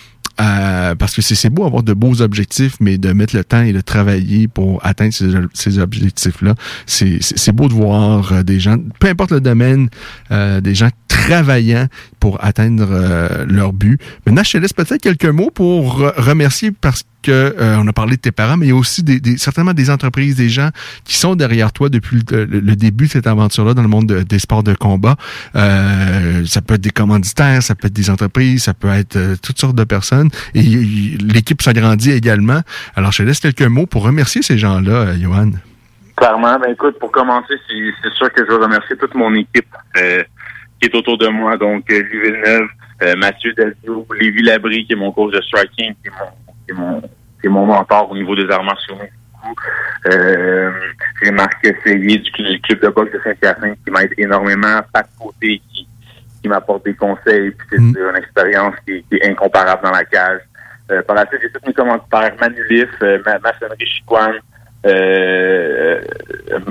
parce 0.99 1.15
que 1.15 1.21
c'est 1.21 1.51
beau 1.51 1.67
avoir 1.67 1.83
de 1.83 1.93
beaux 1.93 2.23
objectifs, 2.23 2.77
mais 2.81 2.97
de 2.97 3.13
mettre 3.13 3.37
le 3.37 3.45
temps 3.45 3.61
et 3.63 3.75
de 3.75 3.83
travailler 3.83 4.49
pour 4.49 4.81
atteindre 4.87 5.13
ces, 5.53 5.79
objectifs-là, 5.79 6.55
c'est 6.87 7.53
beau 7.53 7.69
de 7.69 7.75
voir 7.75 8.43
des 8.43 8.59
gens, 8.59 8.79
peu 9.01 9.09
importe 9.09 9.33
le 9.33 9.43
domaine, 9.43 9.91
des 10.31 10.75
gens 10.75 10.89
travaillant 11.25 11.87
pour 12.19 12.43
atteindre 12.45 12.89
euh, 12.91 13.45
leur 13.49 13.73
but. 13.73 14.01
Maintenant, 14.27 14.43
je 14.45 14.53
te 14.53 14.59
laisse 14.59 14.73
peut-être 14.73 15.01
quelques 15.03 15.25
mots 15.27 15.51
pour 15.51 16.01
re- 16.01 16.13
remercier 16.17 16.71
parce 16.73 17.05
que 17.23 17.31
euh, 17.31 17.77
on 17.79 17.87
a 17.87 17.93
parlé 17.93 18.17
de 18.17 18.21
tes 18.23 18.33
parents, 18.33 18.57
mais 18.57 18.73
aussi 18.73 19.03
des, 19.03 19.21
des- 19.21 19.37
certainement 19.37 19.75
des 19.75 19.91
entreprises, 19.91 20.37
des 20.37 20.49
gens 20.49 20.71
qui 21.05 21.17
sont 21.17 21.35
derrière 21.37 21.71
toi 21.73 21.89
depuis 21.91 22.23
le, 22.31 22.77
début 22.77 23.07
de 23.07 23.11
cette 23.11 23.27
aventure-là 23.27 23.75
dans 23.75 23.83
le 23.83 23.89
monde 23.89 24.07
de- 24.07 24.23
des 24.23 24.39
sports 24.39 24.63
de 24.63 24.75
combat. 24.75 25.17
Euh, 25.57 26.45
ça 26.47 26.63
peut 26.63 26.75
être 26.75 26.81
des 26.81 26.91
commanditaires, 26.91 27.63
ça 27.63 27.75
peut 27.75 27.89
être 27.89 27.93
des 27.93 28.09
entreprises, 28.11 28.65
ça 28.65 28.75
peut 28.75 28.89
être 28.89 29.19
toutes 29.43 29.59
sortes 29.61 29.77
de 29.77 29.85
personnes. 29.85 30.31
Et 30.55 30.63
l'équipe 30.63 31.61
s'agrandit 31.63 32.11
également. 32.13 32.61
Alors, 32.97 33.13
je 33.13 33.19
te 33.19 33.23
laisse 33.25 33.41
quelques 33.41 33.63
mots 33.63 33.87
pour 33.87 34.03
remercier 34.05 34.43
ces 34.43 34.57
gens-là, 34.59 35.17
Johan. 35.19 35.51
Clairement, 36.17 36.59
ben 36.59 36.73
écoute, 36.73 36.99
pour 36.99 37.11
commencer, 37.13 37.55
c'est 37.69 38.13
sûr 38.15 38.31
que 38.33 38.45
je 38.45 38.51
veux 38.51 38.63
remercier 38.63 38.97
toute 38.97 39.15
mon 39.15 39.35
équipe 39.35 39.69
qui 40.81 40.89
est 40.89 40.95
autour 40.95 41.19
de 41.19 41.29
moi. 41.29 41.57
Donc, 41.57 41.91
euh, 41.91 42.03
Louis 42.03 42.21
Villeneuve, 42.31 42.69
euh, 43.03 43.17
Mathieu 43.17 43.53
Delvaux, 43.55 44.07
Lévi 44.19 44.43
Labrie, 44.43 44.87
qui 44.87 44.93
est 44.95 44.97
mon 44.97 45.13
coach 45.13 45.33
de 45.35 45.41
striking, 45.43 45.95
qui 46.03 46.09
est 46.09 46.11
mon, 46.11 46.31
qui 46.67 46.71
est 46.71 46.75
mon, 46.75 47.01
qui 47.01 47.47
est 47.47 47.49
mon 47.49 47.67
mentor 47.67 48.11
au 48.11 48.15
niveau 48.17 48.35
des 48.35 48.51
arts 48.51 48.65
martiaux. 48.65 48.97
Euh, 50.07 50.71
j'ai 51.23 51.31
Marc 51.31 51.65
Essayé 51.65 52.19
du, 52.19 52.31
du, 52.31 52.61
club 52.61 52.81
de 52.81 52.89
boxe 52.89 53.13
de 53.13 53.21
Saint-Hyacinthe 53.25 53.79
qui 53.85 53.91
m'aide 53.91 54.13
énormément. 54.19 54.81
Pat 54.93 55.07
Côté 55.19 55.61
qui, 55.73 55.87
qui 56.43 56.49
m'apporte 56.49 56.85
des 56.85 56.95
conseils. 56.95 57.51
Puis 57.51 57.67
c'est 57.71 57.79
Mm. 57.81 57.97
une 58.11 58.17
expérience 58.17 58.75
qui, 58.87 59.03
qui 59.05 59.17
est 59.17 59.27
incomparable 59.31 59.83
dans 59.83 59.91
la 59.91 60.05
cage. 60.05 60.41
Euh, 60.91 61.03
par 61.03 61.17
la 61.17 61.27
suite, 61.27 61.41
j'ai 61.43 61.51
tous 61.51 61.67
mes 61.67 61.73
commanditaires. 61.73 62.35
Manulif, 62.41 62.89
euh, 63.03 63.19
Ma- 63.25 63.39
Maçonnerie 63.39 63.87
Chiquan, 63.87 64.33
euh, 64.87 66.01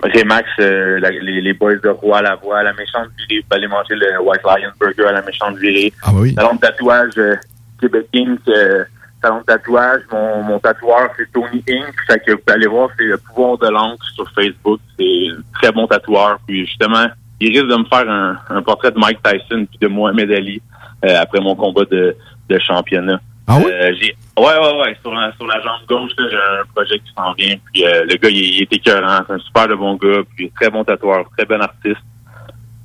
Remax, 0.04 0.48
euh, 0.60 1.00
la- 1.00 1.10
les, 1.12 1.42
les 1.42 1.54
boys 1.54 1.76
de 1.76 1.90
Roi 1.90 2.18
à 2.20 2.22
la 2.22 2.36
voix, 2.36 2.64
la 2.64 2.74
méchante 2.74 3.08
virée. 3.18 3.44
Vous 3.50 3.56
allez 3.56 3.68
manger 3.68 3.96
le 3.96 4.20
White 4.22 4.42
Lion 4.44 4.72
Burger 4.80 5.06
à 5.10 5.12
la 5.14 5.22
méchante 5.22 5.58
virée. 5.58 5.94
Ah 6.04 6.10
oui. 6.14 6.34
Salon 6.34 6.56
de 6.56 6.60
tatouage, 6.60 7.12
euh, 7.18 7.36
Québec 7.80 8.08
Inc. 8.16 8.40
euh, 8.48 8.84
salon 9.22 9.40
de 9.40 9.44
tatouage. 9.46 10.02
Mon, 10.12 10.44
mon 10.44 10.60
tatoueur, 10.60 11.10
c'est 11.18 11.32
Tony 11.32 11.64
Inc. 11.70 11.94
Fait 12.08 12.20
que 12.26 12.32
vous 12.34 12.42
allez 12.48 12.68
voir, 12.68 12.90
c'est 12.98 13.06
le 13.06 13.18
pouvoir 13.18 13.58
de 13.58 13.70
l'encre 13.70 14.06
sur 14.16 14.30
Facebook. 14.32 14.80
C'est 14.98 15.28
un 15.32 15.42
très 15.62 15.72
bon 15.72 15.88
tatoueur. 15.88 16.40
Puis 16.48 16.66
justement, 16.66 17.08
il 17.40 17.50
risque 17.50 17.68
de 17.68 17.78
me 17.78 17.86
faire 17.86 18.10
un, 18.10 18.38
un 18.50 18.62
portrait 18.62 18.92
de 18.92 18.98
Mike 19.00 19.20
Tyson 19.24 19.66
puis 19.70 19.78
de 19.82 19.88
Mohamed 19.88 20.32
Ali 20.32 20.62
euh, 21.06 21.16
après 21.22 21.40
mon 21.40 21.56
combat 21.56 21.86
de, 21.86 22.16
de 22.50 22.60
championnat. 22.60 23.20
Ah 23.52 23.58
oui? 23.58 23.72
Euh, 23.72 23.92
j'ai, 24.00 24.16
ouais, 24.38 24.46
ouais, 24.46 24.82
ouais. 24.82 24.98
Sur 25.02 25.12
la, 25.12 25.32
sur 25.34 25.48
la 25.48 25.60
jambe 25.62 25.82
gauche, 25.88 26.12
là, 26.20 26.26
j'ai 26.30 26.38
un 26.38 26.66
projet 26.74 27.00
qui 27.00 27.12
s'en 27.18 27.34
vient. 27.34 27.56
Puis 27.74 27.84
euh, 27.84 28.06
le 28.06 28.16
gars, 28.16 28.30
il, 28.30 28.38
il 28.38 28.62
est 28.62 28.74
écœurant. 28.74 29.24
C'est 29.26 29.34
un 29.34 29.40
super 29.40 29.68
de 29.68 29.74
bon 29.74 29.96
gars. 29.96 30.22
Puis 30.36 30.52
très 30.52 30.70
bon 30.70 30.84
tatoueur, 30.84 31.26
très 31.36 31.48
bon 31.48 31.60
artiste. 31.60 32.02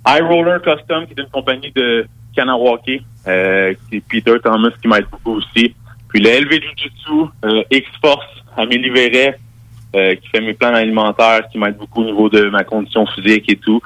High 0.06 0.22
Roller 0.22 0.60
Custom, 0.62 1.06
qui 1.06 1.12
est 1.12 1.22
une 1.22 1.30
compagnie 1.30 1.70
de 1.72 2.06
Kanawake. 2.34 3.02
Euh, 3.26 3.74
c'est 3.90 4.02
Peter 4.08 4.36
Thomas 4.42 4.70
qui 4.80 4.88
m'aide 4.88 5.06
beaucoup 5.10 5.36
aussi. 5.36 5.74
Puis 6.08 6.20
le 6.22 6.30
LV 6.30 6.50
Jiu-Jitsu, 6.50 7.30
euh, 7.44 7.62
X-Force, 7.70 8.24
Amélie 8.56 8.90
Verret, 8.90 9.38
euh, 9.94 10.14
qui 10.14 10.28
fait 10.28 10.40
mes 10.40 10.54
plans 10.54 10.74
alimentaires, 10.74 11.46
qui 11.50 11.58
m'aide 11.58 11.76
beaucoup 11.76 12.00
au 12.00 12.04
niveau 12.04 12.28
de 12.30 12.48
ma 12.48 12.64
condition 12.64 13.06
physique 13.06 13.50
et 13.50 13.56
tout. 13.56 13.82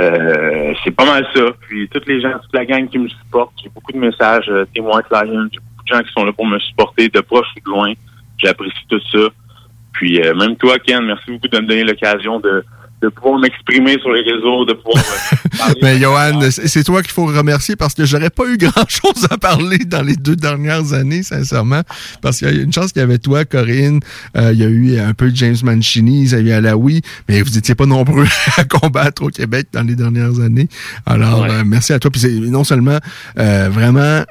Euh, 0.00 0.74
c'est 0.82 0.90
pas 0.90 1.04
mal 1.04 1.26
ça. 1.34 1.42
Puis 1.60 1.88
toutes 1.88 2.06
les 2.06 2.20
gens, 2.20 2.32
toute 2.40 2.54
la 2.54 2.64
gang 2.64 2.88
qui 2.88 2.98
me 2.98 3.08
supporte, 3.08 3.52
j'ai 3.62 3.68
beaucoup 3.68 3.92
de 3.92 3.98
messages, 3.98 4.48
euh, 4.48 4.64
témoins 4.74 5.02
Lion, 5.10 5.48
j'ai 5.52 5.60
beaucoup 5.82 5.88
de 5.88 5.94
gens 5.94 6.02
qui 6.02 6.12
sont 6.12 6.24
là 6.24 6.32
pour 6.32 6.46
me 6.46 6.58
supporter, 6.58 7.08
de 7.08 7.20
proche 7.20 7.46
ou 7.56 7.60
de 7.60 7.70
loin. 7.70 7.92
J'apprécie 8.38 8.86
tout 8.88 9.00
ça. 9.12 9.28
Puis 9.92 10.20
euh, 10.20 10.34
même 10.34 10.56
toi, 10.56 10.78
Ken, 10.78 11.04
merci 11.04 11.30
beaucoup 11.30 11.48
de 11.48 11.60
me 11.60 11.66
donner 11.66 11.84
l'occasion 11.84 12.40
de, 12.40 12.64
de 13.02 13.08
pouvoir 13.08 13.40
m'exprimer 13.40 13.98
sur 13.98 14.12
les 14.12 14.22
réseaux, 14.22 14.64
de 14.64 14.74
pouvoir 14.74 15.02
euh. 15.02 15.74
Mais 15.82 15.98
Johan, 15.98 16.40
c'est 16.50 16.84
toi 16.84 17.02
qu'il 17.02 17.10
faut 17.10 17.26
remercier 17.26 17.74
parce 17.74 17.94
que 17.94 18.04
j'aurais 18.04 18.30
pas 18.30 18.44
eu 18.46 18.56
grand 18.56 18.88
chose 18.88 19.26
à 19.28 19.38
parler 19.38 19.78
dans 19.78 20.02
les 20.02 20.14
deux 20.14 20.36
dernières 20.36 20.92
années, 20.92 21.24
sincèrement. 21.24 21.82
Parce 22.20 22.38
qu'il 22.38 22.56
y 22.56 22.60
a 22.60 22.62
une 22.62 22.72
chance 22.72 22.92
qu'il 22.92 23.00
y 23.00 23.02
avait 23.02 23.18
toi, 23.18 23.44
Corinne, 23.44 24.00
euh, 24.36 24.52
il 24.52 24.60
y 24.60 24.64
a 24.64 24.68
eu 24.68 24.98
un 25.00 25.14
peu 25.14 25.30
de 25.30 25.36
James 25.36 25.56
Mancini, 25.64 26.24
Xavier 26.24 26.54
Alaoui, 26.54 27.02
mais 27.28 27.42
vous 27.42 27.58
étiez 27.58 27.74
pas 27.74 27.86
nombreux 27.86 28.26
à 28.56 28.64
combattre 28.64 29.22
au 29.22 29.28
Québec 29.28 29.68
dans 29.72 29.82
les 29.82 29.96
dernières 29.96 30.38
années. 30.38 30.68
Alors, 31.04 31.44
euh, 31.44 31.64
merci 31.66 31.92
à 31.92 31.98
toi. 31.98 32.10
Puis 32.10 32.20
c'est 32.20 32.30
non 32.30 32.62
seulement 32.62 32.98
euh, 33.38 33.68
vraiment, 33.68 34.22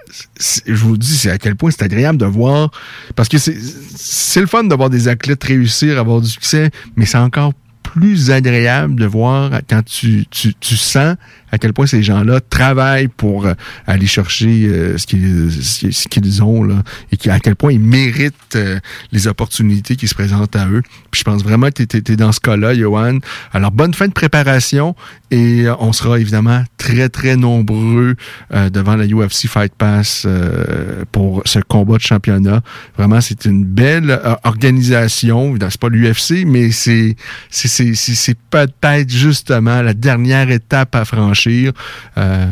je 0.66 0.74
vous 0.74 0.98
dis, 0.98 1.18
c'est 1.18 1.32
à 1.32 1.38
quel 1.38 1.56
point 1.56 1.72
c'est 1.72 1.84
agréable 1.84 2.18
de 2.18 2.26
voir, 2.26 2.72
parce 3.16 3.28
que 3.28 3.38
c'est 3.38 3.58
c'est 3.96 4.40
le 4.40 4.48
fun 4.48 4.64
de 4.64 4.74
voir 4.74 4.90
des 4.90 5.10
athlètes 5.10 5.44
réussir, 5.44 6.00
avoir 6.00 6.22
du 6.22 6.30
succès, 6.30 6.72
mais 6.96 7.06
c'est 7.06 7.18
encore 7.18 7.54
plus 7.84 8.32
agréable 8.32 8.96
de 8.96 9.06
voir 9.06 9.52
quand 9.70 9.84
tu, 9.84 10.26
tu, 10.30 10.54
tu 10.56 10.78
sens 10.78 11.16
à 11.52 11.58
quel 11.58 11.74
point 11.74 11.86
ces 11.86 12.02
gens-là 12.04 12.40
travaillent 12.50 13.08
pour 13.10 13.46
euh, 13.46 13.54
aller 13.88 14.08
chercher 14.08 14.66
euh, 14.68 14.98
ce 14.98 15.06
qu'ils 15.08 15.52
ce 15.52 16.08
qu'ils 16.08 16.44
ont 16.44 16.64
là 16.64 16.84
et 17.12 17.30
à 17.30 17.40
quel 17.40 17.56
point 17.56 17.72
ils 17.74 17.80
méritent 17.80 18.56
euh, 18.56 18.80
les 19.12 19.28
opportunités 19.28 19.96
qui 19.96 20.08
se 20.08 20.16
présentent 20.16 20.56
à 20.56 20.68
eux. 20.68 20.82
Puis 21.12 21.20
je 21.20 21.24
pense 21.24 21.44
vraiment 21.44 21.68
que 21.70 21.84
tu 21.84 21.98
es, 21.98 22.16
dans 22.16 22.32
ce 22.32 22.40
cas-là, 22.40 22.74
Johan. 22.76 23.20
Alors 23.54 23.72
bonne 23.72 23.94
fin 23.94 24.08
de 24.08 24.14
préparation 24.14 24.96
et 25.30 25.68
euh, 25.68 25.76
on 25.80 25.92
sera 25.94 26.20
évidemment 26.20 26.64
très 26.78 27.10
très 27.10 27.36
nombreux 27.36 28.16
euh, 28.54 28.70
devant 28.70 28.96
la 28.96 29.06
UFC 29.06 29.48
Fight 29.48 29.74
Pass 29.78 30.24
euh, 30.26 31.04
pour 31.12 31.42
ce 31.46 31.60
combat 31.60 31.98
de 31.98 32.02
championnat. 32.02 32.62
Vraiment, 32.98 33.20
c'est 33.22 33.46
une 33.46 33.66
belle 33.66 34.20
organisation. 34.44 35.56
C'est 35.60 35.80
pas 35.80 35.90
l'UFC, 35.90 36.46
mais 36.46 36.72
c'est 36.72 37.16
c'est- 37.50 37.96
c'est 37.96 38.38
peut-être 38.50 39.10
justement 39.10 39.82
la 39.82 39.94
dernière 39.94 40.50
étape 40.52 40.96
à 40.96 41.06
franchir 41.06 41.41
euh, 41.48 42.48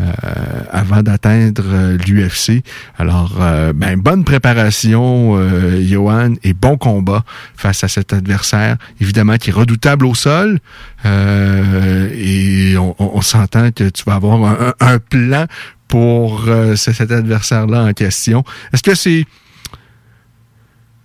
avant 0.71 1.01
d'atteindre 1.01 1.63
euh, 1.65 1.97
l'UFC. 1.97 2.63
Alors, 2.97 3.37
euh, 3.39 3.73
ben, 3.73 3.99
bonne 3.99 4.23
préparation, 4.23 5.39
Johan, 5.81 6.33
et 6.43 6.53
bon 6.53 6.77
combat 6.77 7.23
face 7.55 7.83
à 7.83 7.87
cet 7.87 8.13
adversaire, 8.13 8.77
évidemment, 9.01 9.37
qui 9.37 9.49
est 9.49 9.53
redoutable 9.53 10.05
au 10.05 10.15
sol. 10.15 10.59
Et 11.05 12.75
on, 12.77 13.21
s'entend 13.21 13.71
que 13.71 13.89
tu 13.89 14.03
vas 14.05 14.15
avoir 14.15 14.73
un, 14.79 14.99
plan 14.99 15.45
pour 15.87 16.45
ce- 16.45 16.75
cet 16.93 17.11
adversaire-là 17.11 17.83
en 17.83 17.93
question. 17.93 18.43
Est-ce 18.73 18.83
que 18.83 18.95
c'est 18.95 19.25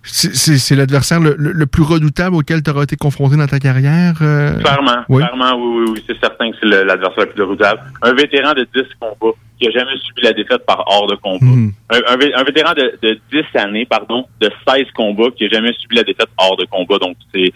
c'est- 0.05 0.75
l'adversaire 0.75 1.19
le, 1.19 1.35
le- 1.37 1.51
le 1.51 1.65
plus 1.65 1.83
redoutable 1.83 2.35
auquel 2.35 2.61
tu 2.63 2.69
auras 2.71 2.83
été 2.83 2.95
confronté 2.95 3.35
dans 3.37 3.47
ta 3.47 3.59
carrière? 3.59 4.13
euh? 4.21 4.59
Clairement, 4.59 5.03
Oui. 5.09 5.21
clairement, 5.23 5.53
oui, 5.57 5.83
oui, 5.85 5.91
oui, 5.95 6.03
c'est 6.07 6.19
certain 6.19 6.51
que 6.51 6.57
c'est 6.61 6.67
l'adversaire 6.67 7.25
le 7.25 7.31
plus 7.31 7.43
redoutable. 7.43 7.81
Un 8.01 8.13
vétéran 8.13 8.53
de 8.53 8.67
10 8.75 8.83
combats 8.99 9.35
qui 9.59 9.67
a 9.67 9.71
jamais 9.71 9.97
subi 10.05 10.21
la 10.21 10.33
défaite 10.33 10.65
par 10.65 10.83
hors 10.87 11.07
de 11.07 11.15
combat. 11.15 11.45
Mhm. 11.45 11.71
Un, 11.89 11.97
un 12.09 12.39
un 12.39 12.43
vétéran 12.43 12.73
de, 12.73 12.97
de 13.01 13.19
10 13.31 13.59
années, 13.59 13.85
pardon, 13.85 14.25
de 14.41 14.49
16 14.67 14.85
combats 14.95 15.29
qui 15.35 15.45
a 15.45 15.49
jamais 15.49 15.71
subi 15.79 15.95
la 15.95 16.03
défaite 16.03 16.27
hors 16.37 16.57
de 16.57 16.65
combat. 16.65 16.97
Donc, 16.99 17.15
c'est 17.33 17.51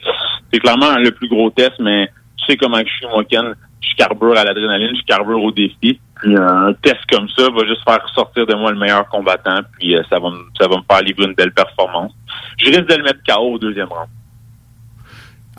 c'est 0.51 0.59
clairement 0.59 0.95
le 0.97 1.11
plus 1.11 1.27
gros 1.27 1.49
test, 1.51 1.73
mais 1.79 2.07
tu 2.37 2.45
sais 2.45 2.57
comment 2.57 2.79
je 2.79 2.85
suis, 2.89 3.05
moi, 3.07 3.23
Ken. 3.29 3.53
Je 3.81 3.95
carbure 3.95 4.37
à 4.37 4.43
l'adrénaline, 4.43 4.95
je 4.95 5.03
carbure 5.05 5.41
au 5.43 5.51
défi. 5.51 5.99
Puis 6.21 6.35
un 6.35 6.73
test 6.81 6.99
comme 7.09 7.29
ça 7.29 7.43
va 7.49 7.65
juste 7.65 7.83
faire 7.87 8.05
sortir 8.13 8.45
de 8.45 8.53
moi 8.53 8.71
le 8.71 8.77
meilleur 8.77 9.07
combattant, 9.07 9.61
puis 9.79 9.95
euh, 9.95 10.03
ça 10.09 10.19
va, 10.19 10.29
me- 10.29 10.49
ça 10.59 10.67
va 10.67 10.75
me 10.77 10.81
faire 10.91 11.01
livrer 11.01 11.25
une 11.25 11.33
belle 11.33 11.53
performance. 11.53 12.11
Je 12.57 12.65
risque 12.67 12.87
de 12.87 12.95
le 12.95 13.03
mettre 13.03 13.19
KO 13.25 13.53
au 13.53 13.57
deuxième 13.59 13.87
round. 13.87 14.09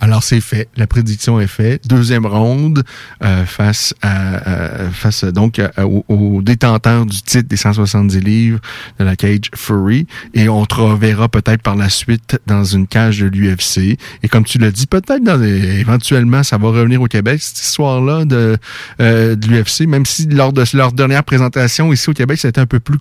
Alors 0.01 0.23
c'est 0.23 0.41
fait, 0.41 0.69
la 0.77 0.87
prédiction 0.87 1.39
est 1.41 1.47
faite. 1.47 1.87
Deuxième 1.87 2.25
ronde 2.27 2.83
euh, 3.23 3.45
face 3.45 3.95
à 4.03 4.49
euh, 4.49 4.91
face 4.91 5.25
donc 5.25 5.59
à- 5.59 5.87
au, 5.87 6.41
détenteur 6.43 7.05
du 7.07 7.21
titre 7.23 7.49
des 7.49 7.57
170 7.57 8.21
livres 8.21 8.61
de 8.99 9.05
la 9.05 9.15
cage 9.17 9.51
Fury. 9.55 10.07
Et 10.35 10.49
on 10.49 10.65
te 10.65 10.77
reverra 10.77 11.29
peut-être 11.29 11.63
par 11.63 11.77
la 11.77 11.91
suite 11.91 12.41
dans 12.47 12.65
une 12.65 12.87
cage 12.87 13.21
de 13.21 13.27
l'UFC 13.27 13.99
et 14.23 14.29
comme 14.29 14.45
tu 14.45 14.59
l'as 14.59 14.71
dit 14.71 14.87
peut-être 14.87 15.23
dans 15.23 15.43
éventuellement 15.43 16.43
ça 16.43 16.57
va 16.59 16.69
revenir 16.69 17.03
au 17.03 17.07
Québec 17.07 17.41
cette 17.43 17.61
histoire 17.61 18.01
là 18.01 18.25
de 18.25 18.57
euh, 19.01 19.37
de 19.37 19.47
l'UFC 19.49 19.87
même 19.87 20.07
si 20.07 20.27
lors 20.27 20.53
de 20.53 20.65
leur 20.75 20.93
dernière 20.93 21.25
présentation 21.25 21.93
ici 21.93 22.09
au 22.09 22.15
Québec 22.15 22.39
c'était 22.41 22.61
un 22.61 22.67
peu 22.67 22.81
plus 22.81 22.99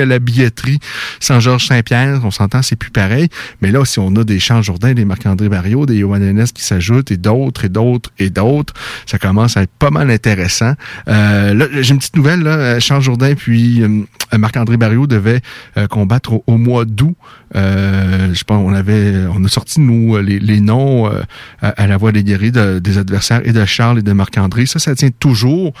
à 0.00 0.04
la 0.04 0.18
billetterie 0.18 0.78
sans 1.20 1.40
Georges 1.40 1.66
Saint-Pierre, 1.66 2.20
on 2.24 2.30
s'entend, 2.30 2.62
c'est 2.62 2.76
plus 2.76 2.90
pareil. 2.90 3.28
Mais 3.60 3.70
là, 3.70 3.84
si 3.84 3.98
on 3.98 4.14
a 4.16 4.24
des 4.24 4.38
Jean 4.38 4.62
Jourdain, 4.62 4.92
des 4.92 5.04
Marc-André 5.04 5.48
Barriot, 5.48 5.86
des 5.86 5.98
Johan 5.98 6.20
qui 6.54 6.62
s'ajoutent 6.62 7.10
et 7.10 7.16
d'autres 7.16 7.64
et 7.64 7.68
d'autres 7.68 8.10
et 8.18 8.30
d'autres, 8.30 8.74
ça 9.06 9.18
commence 9.18 9.56
à 9.56 9.62
être 9.62 9.72
pas 9.78 9.90
mal 9.90 10.10
intéressant. 10.10 10.74
Euh, 11.08 11.54
là, 11.54 11.66
j'ai 11.80 11.92
une 11.92 11.98
petite 11.98 12.16
nouvelle, 12.16 12.42
là. 12.42 12.78
Jean 12.78 13.00
Jourdain 13.00 13.34
puis 13.34 13.82
euh, 13.82 14.04
Marc-André 14.36 14.76
Barriot 14.76 15.06
devaient 15.06 15.40
euh, 15.76 15.86
combattre 15.86 16.42
au 16.46 16.58
mois 16.58 16.84
d'août. 16.84 17.16
Euh, 17.56 18.34
je 18.34 18.44
pense 18.44 18.62
on 18.64 18.74
avait 18.74 19.14
on 19.34 19.42
a 19.44 19.48
sorti 19.48 19.80
nous 19.80 20.18
les, 20.18 20.38
les 20.38 20.60
noms 20.60 21.06
euh, 21.10 21.22
à, 21.62 21.86
la 21.86 21.96
voix 21.96 22.12
des 22.12 22.22
guerriers 22.22 22.50
de- 22.50 22.78
des 22.78 22.98
adversaires 22.98 23.40
et 23.44 23.52
de 23.52 23.64
Charles 23.64 24.00
et 24.00 24.02
de 24.02 24.12
Marc-André. 24.12 24.66
Ça, 24.66 24.78
ça 24.78 24.94
tient 24.94 25.08
toujours, 25.18 25.72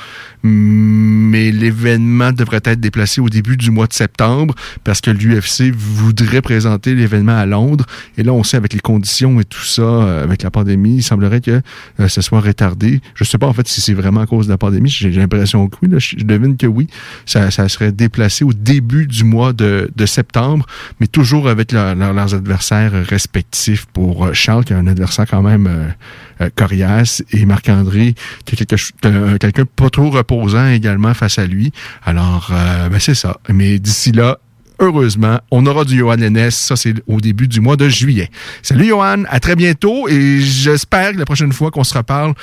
mais 0.42 1.50
l'événement 1.52 2.32
devrait 2.32 2.60
être 2.64 2.80
déplacé 2.80 3.20
au 3.20 3.28
début 3.28 3.56
du 3.56 3.70
mois 3.70 3.86
de 3.86 3.92
septembre 3.92 4.54
parce 4.84 5.00
que 5.00 5.10
l'UFC 5.10 5.70
voudrait 5.76 6.42
présenter 6.42 6.94
l'événement 6.94 7.36
à 7.36 7.46
Londres. 7.46 7.84
Et 8.16 8.22
là, 8.22 8.32
on 8.32 8.42
sait 8.44 8.56
avec 8.56 8.72
les 8.72 8.80
conditions 8.80 9.40
et 9.40 9.44
tout 9.44 9.62
ça, 9.64 9.82
euh, 9.82 10.24
avec 10.24 10.42
la 10.42 10.50
pandémie, 10.50 10.96
il 10.96 11.02
semblerait 11.02 11.40
que 11.40 11.60
euh, 12.00 12.08
ce 12.08 12.20
soit 12.22 12.40
retardé. 12.40 13.00
Je 13.14 13.24
sais 13.24 13.38
pas 13.38 13.46
en 13.46 13.52
fait 13.52 13.66
si 13.68 13.80
c'est 13.80 13.94
vraiment 13.94 14.20
à 14.20 14.26
cause 14.26 14.46
de 14.46 14.52
la 14.52 14.58
pandémie. 14.58 14.88
J'ai 14.90 15.10
l'impression 15.10 15.68
que 15.68 15.76
oui. 15.82 15.88
là. 15.90 15.98
je 15.98 16.16
devine 16.24 16.56
que 16.56 16.66
oui. 16.66 16.86
Ça, 17.26 17.50
ça 17.50 17.68
serait 17.68 17.92
déplacé 17.92 18.44
au 18.44 18.52
début 18.52 19.06
du 19.06 19.24
mois 19.24 19.52
de, 19.52 19.90
de 19.94 20.06
septembre, 20.06 20.66
mais 21.00 21.06
toujours 21.06 21.48
avec 21.48 21.57
leur- 21.72 21.94
leurs 21.94 22.34
adversaires 22.34 22.92
respectifs. 23.08 23.86
Pour 23.86 24.26
euh, 24.26 24.32
Charles, 24.32 24.64
qui 24.64 24.72
est 24.72 24.76
un 24.76 24.86
adversaire 24.86 25.26
quand 25.28 25.42
même 25.42 25.66
euh, 25.66 26.44
euh, 26.44 26.50
coriace, 26.54 27.22
et 27.32 27.44
Marc-André, 27.46 28.14
qui 28.44 28.54
est 28.54 29.38
quelqu'un 29.38 29.64
pas 29.64 29.90
trop 29.90 30.10
reposant 30.10 30.68
également 30.68 31.14
face 31.14 31.38
à 31.38 31.46
lui. 31.46 31.72
Alors, 32.04 32.50
ben 32.90 32.98
c'est 32.98 33.14
ça. 33.14 33.38
Mais 33.48 33.78
d'ici 33.78 34.12
là, 34.12 34.38
heureusement, 34.80 35.40
on 35.50 35.66
aura 35.66 35.84
du 35.84 35.98
Johan 35.98 36.16
Lennes. 36.16 36.50
Ça, 36.50 36.76
c'est 36.76 36.94
au 37.06 37.20
début 37.20 37.48
du 37.48 37.60
mois 37.60 37.76
de 37.76 37.88
juillet. 37.88 38.30
Salut 38.62 38.86
Johan, 38.86 39.24
à 39.28 39.40
très 39.40 39.56
bientôt 39.56 40.08
et 40.08 40.40
j'espère 40.40 41.12
que 41.12 41.18
la 41.18 41.24
prochaine 41.24 41.52
fois 41.52 41.70
qu'on 41.70 41.84
se 41.84 41.96
reparle, 41.98 42.34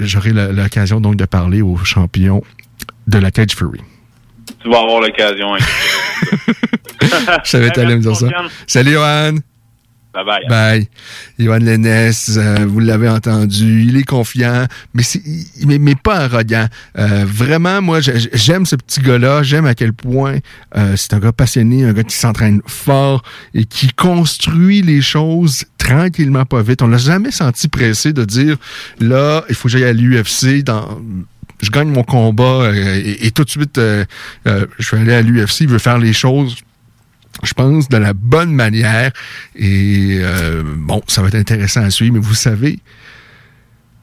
j'aurai 0.00 0.32
l'occasion 0.32 1.00
donc 1.00 1.16
de 1.16 1.24
parler 1.24 1.62
aux 1.62 1.76
champions 1.78 2.42
de 3.06 3.18
la 3.18 3.30
Cage 3.30 3.52
Fury. 3.56 3.80
Tu 4.62 4.68
vas 4.70 4.80
avoir 4.80 5.00
l'occasion. 5.00 5.54
Hein. 5.54 5.58
Je 7.44 7.50
savais 7.50 7.70
que 7.70 7.80
me 7.80 7.98
dire 7.98 8.16
ça. 8.16 8.26
Salut 8.66 8.92
Johan. 8.92 9.36
Bye 10.12 10.24
bye. 10.24 10.46
Bye. 10.48 10.88
Johan 11.38 11.58
Lennes, 11.58 11.86
euh, 11.86 12.66
vous 12.66 12.80
l'avez 12.80 13.08
entendu, 13.08 13.84
il 13.86 13.96
est 13.96 14.02
confiant, 14.02 14.66
mais, 14.92 15.04
c'est, 15.04 15.22
mais, 15.64 15.78
mais, 15.78 15.94
pas 15.94 16.24
arrogant. 16.24 16.66
Euh, 16.98 17.24
vraiment, 17.24 17.80
moi, 17.80 18.00
j'aime 18.00 18.66
ce 18.66 18.74
petit 18.74 19.00
gars-là. 19.00 19.44
J'aime 19.44 19.66
à 19.66 19.76
quel 19.76 19.92
point 19.92 20.38
euh, 20.76 20.94
c'est 20.96 21.14
un 21.14 21.20
gars 21.20 21.30
passionné, 21.30 21.84
un 21.84 21.92
gars 21.92 22.02
qui 22.02 22.16
s'entraîne 22.16 22.60
fort 22.66 23.22
et 23.54 23.64
qui 23.64 23.92
construit 23.92 24.82
les 24.82 25.00
choses 25.00 25.64
tranquillement, 25.78 26.44
pas 26.44 26.62
vite. 26.62 26.82
On 26.82 26.88
l'a 26.88 26.98
jamais 26.98 27.30
senti 27.30 27.68
pressé 27.68 28.12
de 28.12 28.24
dire, 28.24 28.56
là, 28.98 29.44
il 29.48 29.54
faut 29.54 29.68
que 29.68 29.72
j'aille 29.72 29.84
à 29.84 29.92
l'UFC 29.92 30.64
dans 30.64 31.00
je 31.62 31.70
gagne 31.70 31.90
mon 31.90 32.04
combat 32.04 32.72
et, 32.74 33.26
et, 33.26 33.30
tout 33.32 33.44
de 33.44 33.50
suite, 33.50 33.78
je 33.78 34.96
vais 34.96 35.02
aller 35.02 35.12
à 35.12 35.20
l'UFC, 35.20 35.60
il 35.60 35.68
veut 35.68 35.78
faire 35.78 35.98
les 35.98 36.14
choses 36.14 36.56
je 37.42 37.54
pense, 37.54 37.88
de 37.88 37.96
la 37.96 38.12
bonne 38.12 38.52
manière. 38.52 39.12
Et 39.56 40.18
euh, 40.20 40.62
bon, 40.64 41.02
ça 41.06 41.22
va 41.22 41.28
être 41.28 41.36
intéressant 41.36 41.82
à 41.82 41.90
suivre, 41.90 42.14
mais 42.14 42.20
vous 42.20 42.34
savez, 42.34 42.78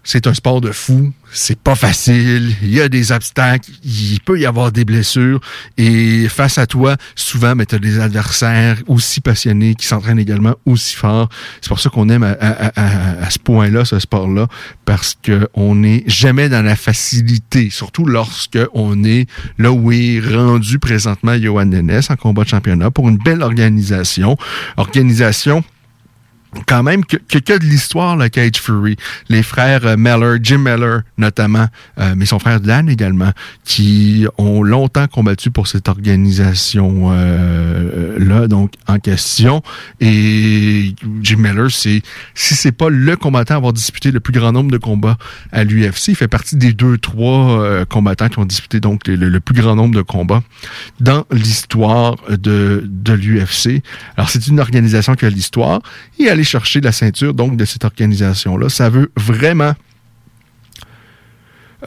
c'est 0.07 0.25
un 0.25 0.33
sport 0.33 0.61
de 0.61 0.71
fou, 0.71 1.11
c'est 1.33 1.59
pas 1.59 1.75
facile, 1.75 2.55
il 2.61 2.73
y 2.73 2.79
a 2.79 2.87
des 2.87 3.11
obstacles, 3.11 3.69
il 3.83 4.21
peut 4.21 4.39
y 4.39 4.45
avoir 4.45 4.71
des 4.71 4.85
blessures 4.85 5.41
et 5.77 6.29
face 6.29 6.57
à 6.57 6.65
toi, 6.65 6.95
souvent, 7.13 7.53
tu 7.57 7.75
as 7.75 7.77
des 7.77 7.99
adversaires 7.99 8.77
aussi 8.87 9.19
passionnés 9.19 9.75
qui 9.75 9.85
s'entraînent 9.85 10.17
également 10.17 10.55
aussi 10.65 10.95
fort. 10.95 11.27
C'est 11.59 11.67
pour 11.67 11.81
ça 11.81 11.89
qu'on 11.89 12.07
aime 12.07 12.23
à, 12.23 13.29
ce 13.29 13.37
point-là, 13.39 13.83
ce 13.83 13.99
sport-là, 13.99 14.47
parce 14.85 15.17
qu'on 15.25 15.75
n'est 15.75 16.05
jamais 16.07 16.47
dans 16.47 16.61
la 16.61 16.77
facilité, 16.77 17.69
surtout 17.69 18.05
lorsque 18.05 18.59
on 18.73 19.03
est 19.03 19.27
là 19.57 19.73
où 19.73 19.91
est 19.91 20.21
rendu 20.21 20.79
présentement 20.79 21.37
Johan 21.37 21.65
Nennes 21.65 21.99
en 22.07 22.15
combat 22.15 22.45
de 22.45 22.49
championnat 22.49 22.91
pour 22.91 23.09
une 23.09 23.17
belle 23.17 23.41
organisation. 23.41 24.37
Organisation 24.77 25.65
quand 26.65 26.83
même 26.83 27.05
que, 27.05 27.17
que, 27.17 27.37
que 27.37 27.57
de 27.57 27.65
l'histoire, 27.65 28.15
le 28.15 28.29
Cage 28.29 28.57
Fury. 28.57 28.95
Les 29.29 29.43
frères 29.43 29.85
euh, 29.85 29.97
Meller, 29.97 30.37
Jim 30.41 30.59
Meller 30.59 30.99
notamment, 31.17 31.67
euh, 31.99 32.13
mais 32.15 32.25
son 32.25 32.39
frère 32.39 32.59
Dan 32.59 32.89
également, 32.89 33.31
qui 33.63 34.25
ont 34.37 34.63
longtemps 34.63 35.07
combattu 35.07 35.51
pour 35.51 35.67
cette 35.67 35.89
organisation 35.89 37.09
euh, 37.11 38.47
donc 38.47 38.73
en 38.87 38.99
question. 38.99 39.61
Et 39.99 40.95
Jim 41.21 41.37
Meller, 41.37 41.67
c'est 41.69 42.01
si 42.33 42.55
c'est 42.55 42.71
pas 42.71 42.89
le 42.89 43.15
combattant 43.15 43.55
à 43.55 43.57
avoir 43.57 43.73
disputé 43.73 44.11
le 44.11 44.19
plus 44.19 44.33
grand 44.33 44.51
nombre 44.51 44.71
de 44.71 44.77
combats 44.77 45.17
à 45.51 45.63
l'UFC, 45.63 46.09
il 46.09 46.15
fait 46.15 46.27
partie 46.27 46.55
des 46.55 46.73
deux 46.73 46.97
trois 46.97 47.85
combattants 47.85 48.29
qui 48.29 48.39
ont 48.39 48.45
disputé 48.45 48.79
donc 48.79 49.07
le, 49.07 49.15
le, 49.15 49.39
plus 49.39 49.55
grand 49.55 49.75
nombre 49.75 49.95
de 49.95 50.01
combats 50.01 50.43
dans 50.99 51.25
l'histoire 51.31 52.15
de 52.29 52.83
de 52.85 53.13
l'UFC. 53.13 53.81
Alors 54.15 54.29
c'est 54.29 54.47
une 54.47 54.59
organisation 54.59 55.15
qui 55.15 55.25
a 55.25 55.29
l'histoire 55.29 55.81
et 56.19 56.29
aller 56.37 56.43
chercher 56.43 56.81
la 56.81 56.91
ceinture 56.91 57.33
donc 57.33 57.57
de 57.57 57.65
cette 57.65 57.83
organisation-là. 57.83 58.69
Ça 58.69 58.89
veut 58.89 59.11
vraiment 59.15 59.73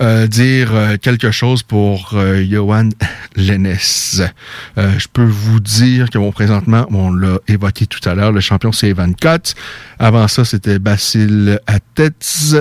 euh, 0.00 0.26
dire 0.28 0.74
euh, 0.74 0.96
quelque 1.00 1.30
chose 1.30 1.62
pour 1.62 2.12
euh, 2.14 2.44
Johan 2.48 2.88
Lennes. 3.36 3.76
je 4.76 5.06
peux 5.12 5.24
vous 5.24 5.60
dire 5.60 6.10
que 6.10 6.18
bon, 6.18 6.32
présentement, 6.32 6.86
on 6.90 7.12
l'a 7.12 7.38
évoqué 7.48 7.86
tout 7.86 8.08
à 8.08 8.14
l'heure, 8.14 8.32
le 8.32 8.40
champion 8.40 8.72
c'est 8.72 8.88
Evan 8.88 9.14
Cott. 9.14 9.54
Avant 9.98 10.26
ça, 10.26 10.44
c'était 10.44 10.78
Basil 10.78 11.60
Atez, 11.66 12.10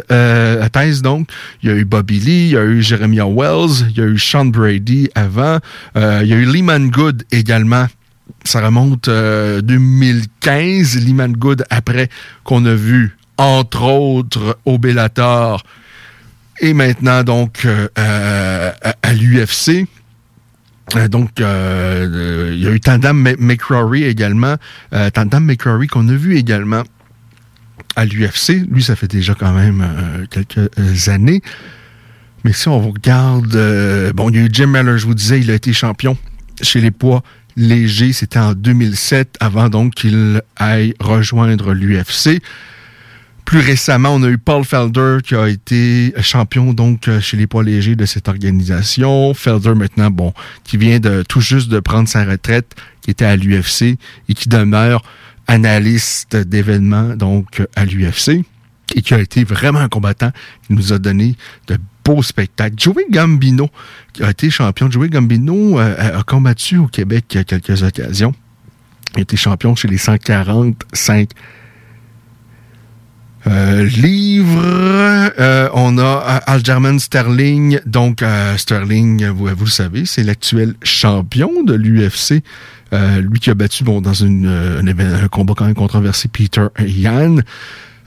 Atez, 0.09 1.01
donc. 1.01 1.29
Il 1.63 1.69
y 1.69 1.71
a 1.71 1.75
eu 1.75 1.85
Bobby 1.85 2.19
Lee, 2.19 2.45
il 2.45 2.51
y 2.51 2.57
a 2.57 2.63
eu 2.65 2.81
Jeremiah 2.81 3.27
Wells, 3.27 3.87
il 3.89 3.97
y 3.97 4.01
a 4.01 4.05
eu 4.05 4.19
Sean 4.19 4.45
Brady 4.45 5.09
avant. 5.15 5.59
il 5.95 6.27
y 6.27 6.33
a 6.33 6.35
eu 6.35 6.45
Lehman 6.45 6.89
Good 6.89 7.23
également 7.31 7.87
ça 8.49 8.65
remonte 8.65 9.07
2015, 9.07 10.97
euh, 10.97 10.99
Lehman 11.01 11.33
Good, 11.33 11.65
après 11.69 12.09
qu'on 12.43 12.65
a 12.65 12.73
vu, 12.73 13.15
entre 13.37 13.83
autres, 13.83 14.57
au 14.65 14.79
et 16.61 16.73
maintenant, 16.73 17.23
donc, 17.23 17.65
euh, 17.65 17.87
à, 17.95 19.13
l'UFC. 19.13 19.85
Euh, 20.95 21.07
donc, 21.07 21.29
il 21.37 22.59
y 22.59 22.67
a 22.67 22.71
eu 22.71 22.79
Tandem 22.79 23.35
McCrory 23.37 24.05
également. 24.05 24.55
Tandem 25.13 25.45
McCrory 25.45 25.85
qu'on 25.85 26.09
a 26.09 26.15
vu 26.15 26.35
également 26.35 26.83
à 27.95 28.05
l'UFC. 28.05 28.65
Lui, 28.71 28.81
ça 28.81 28.95
fait 28.95 29.07
déjà 29.07 29.35
quand 29.35 29.53
même 29.53 29.87
quelques 30.31 31.07
années. 31.07 31.43
Mais 32.43 32.53
si 32.53 32.67
on 32.67 32.79
regarde... 32.81 33.55
bon, 34.15 34.29
il 34.31 34.37
y 34.37 34.39
a 34.39 34.45
eu 34.45 34.49
Jim 34.51 34.67
Miller, 34.67 34.97
je 34.97 35.05
vous 35.05 35.13
disais, 35.13 35.39
il 35.39 35.51
a 35.51 35.53
été 35.53 35.71
champion 35.71 36.17
chez 36.61 36.81
les 36.81 36.91
poids 36.91 37.23
léger, 37.55 38.13
c'était 38.13 38.39
en 38.39 38.53
2007, 38.53 39.37
avant 39.39 39.69
donc 39.69 39.95
qu'il 39.95 40.41
aille 40.55 40.93
rejoindre 40.99 41.73
l'UFC. 41.73 42.41
Plus 43.45 43.59
récemment, 43.59 44.13
on 44.13 44.21
a 44.21 44.29
eu 44.29 44.37
Paul 44.37 44.63
Felder 44.63 45.17
qui 45.23 45.33
a 45.33 45.47
été 45.47 46.13
champion 46.21 46.71
donc 46.73 47.09
chez 47.19 47.35
les 47.35 47.47
poids 47.47 47.63
légers 47.63 47.95
de 47.95 48.05
cette 48.05 48.27
organisation. 48.27 49.33
Felder 49.33 49.73
maintenant, 49.73 50.11
bon, 50.11 50.33
qui 50.63 50.77
vient 50.77 50.99
de 50.99 51.23
tout 51.27 51.41
juste 51.41 51.69
de 51.69 51.79
prendre 51.79 52.07
sa 52.07 52.25
retraite, 52.25 52.75
qui 53.01 53.09
était 53.09 53.25
à 53.25 53.35
l'UFC 53.35 53.97
et 54.29 54.33
qui 54.35 54.49
demeure 54.49 55.01
analyste 55.47 56.35
d'événements 56.35 57.15
donc 57.15 57.63
à 57.75 57.85
l'UFC 57.85 58.43
et 58.95 59.01
qui 59.01 59.13
a 59.13 59.19
été 59.19 59.43
vraiment 59.43 59.79
un 59.79 59.89
combattant 59.89 60.31
qui 60.67 60.73
nous 60.73 60.93
a 60.93 60.99
donné 60.99 61.35
de 61.67 61.77
spectacle. 62.22 62.76
Joey 62.78 63.05
Gambino, 63.10 63.70
a 64.22 64.32
été 64.32 64.49
champion, 64.49 64.89
Joey 64.89 65.10
Gambino 65.10 65.80
euh, 65.80 66.20
a 66.20 66.24
combattu 66.24 66.78
au 66.78 66.88
Québec 66.88 67.36
à 67.36 67.43
quelques 67.43 67.84
occasions. 67.84 68.34
Il 69.16 69.20
a 69.20 69.22
été 69.22 69.38
champion 69.38 69.76
chez 69.76 69.88
les 69.88 69.97
145 69.97 71.30
euh, 73.47 73.86
livres, 73.86 74.62
euh, 75.39 75.70
on 75.74 75.97
a 75.97 76.18
Algerman 76.45 76.99
Sterling. 76.99 77.80
Donc, 77.86 78.24
Sterling, 78.57 79.28
vous, 79.28 79.47
le 79.47 79.66
savez, 79.66 80.05
c'est 80.05 80.24
l'actuel 80.24 80.76
champion 80.84 81.64
de 81.64 81.74
l'UFC. 81.74 82.43
lui 82.91 83.39
qui 83.39 83.49
a 83.49 83.55
battu 83.55 83.84
dans 83.84 84.24
un, 84.24 84.45
un, 84.86 85.28
combat 85.30 85.53
quand 85.55 85.66
même 85.66 85.74
controversé 85.74 86.28
Peter 86.28 86.68
Yan. 86.80 87.38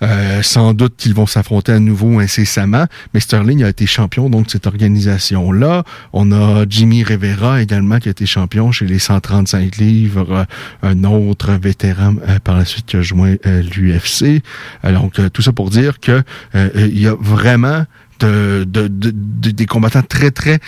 Euh, 0.02 0.42
sans 0.42 0.74
doute 0.74 0.94
qu'ils 0.96 1.14
vont 1.14 1.26
s'affronter 1.26 1.72
à 1.72 1.78
nouveau 1.78 2.18
incessamment, 2.18 2.86
mais 3.14 3.20
Sterling 3.20 3.62
a 3.62 3.68
été 3.68 3.86
champion 3.86 4.28
donc 4.30 4.46
de 4.46 4.50
cette 4.50 4.66
organisation-là. 4.66 5.84
On 6.12 6.32
a 6.32 6.64
Jimmy 6.68 7.04
Rivera 7.04 7.62
également 7.62 7.98
qui 7.98 8.08
a 8.08 8.10
été 8.10 8.26
champion 8.26 8.72
chez 8.72 8.86
les 8.86 8.98
135 8.98 9.76
livres, 9.76 10.46
euh, 10.84 10.88
un 10.88 11.04
autre 11.04 11.52
vétéran 11.52 12.14
euh, 12.28 12.38
par 12.40 12.56
la 12.56 12.64
suite 12.64 12.86
qui 12.86 12.96
a 12.96 13.02
joint 13.02 13.36
l'UFC. 13.44 14.42
Donc 14.84 15.20
tout 15.32 15.42
ça 15.42 15.52
pour 15.52 15.70
dire 15.70 16.00
que 16.00 16.22
il 16.54 16.98
y 16.98 17.06
a 17.06 17.14
vraiment 17.14 17.84
de, 18.20 18.64
des 18.64 19.66
combattants 19.66 20.02
très, 20.02 20.30
très 20.30 20.60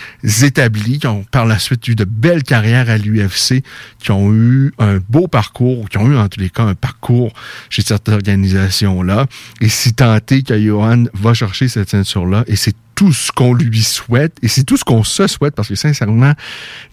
établis, 0.43 0.99
qui 0.99 1.07
ont 1.07 1.23
par 1.31 1.45
la 1.45 1.59
suite 1.59 1.87
eu 1.87 1.95
de 1.95 2.05
belles 2.05 2.43
carrières 2.43 2.89
à 2.89 2.97
l'UFC, 2.97 3.63
qui 3.99 4.11
ont 4.11 4.33
eu 4.33 4.73
un 4.79 4.99
beau 5.09 5.27
parcours, 5.27 5.89
qui 5.89 5.97
ont 5.97 6.07
eu 6.07 6.17
en 6.17 6.27
tous 6.27 6.39
les 6.39 6.49
cas 6.49 6.63
un 6.63 6.75
parcours 6.75 7.33
chez 7.69 7.81
cette 7.81 8.09
organisation-là. 8.09 9.27
Et 9.61 9.69
si 9.69 9.93
tenté 9.93 10.43
que 10.43 10.59
Johan 10.59 11.05
va 11.13 11.33
chercher 11.33 11.67
cette 11.67 11.89
ceinture-là, 11.89 12.43
et 12.47 12.55
c'est 12.55 12.75
tout 12.95 13.11
ce 13.13 13.31
qu'on 13.31 13.53
lui 13.53 13.83
souhaite 13.83 14.37
et 14.41 14.47
c'est 14.47 14.63
tout 14.63 14.77
ce 14.77 14.85
qu'on 14.85 15.03
se 15.03 15.27
souhaite 15.27 15.53
parce 15.53 15.67
que 15.67 15.75
sincèrement, 15.75 16.33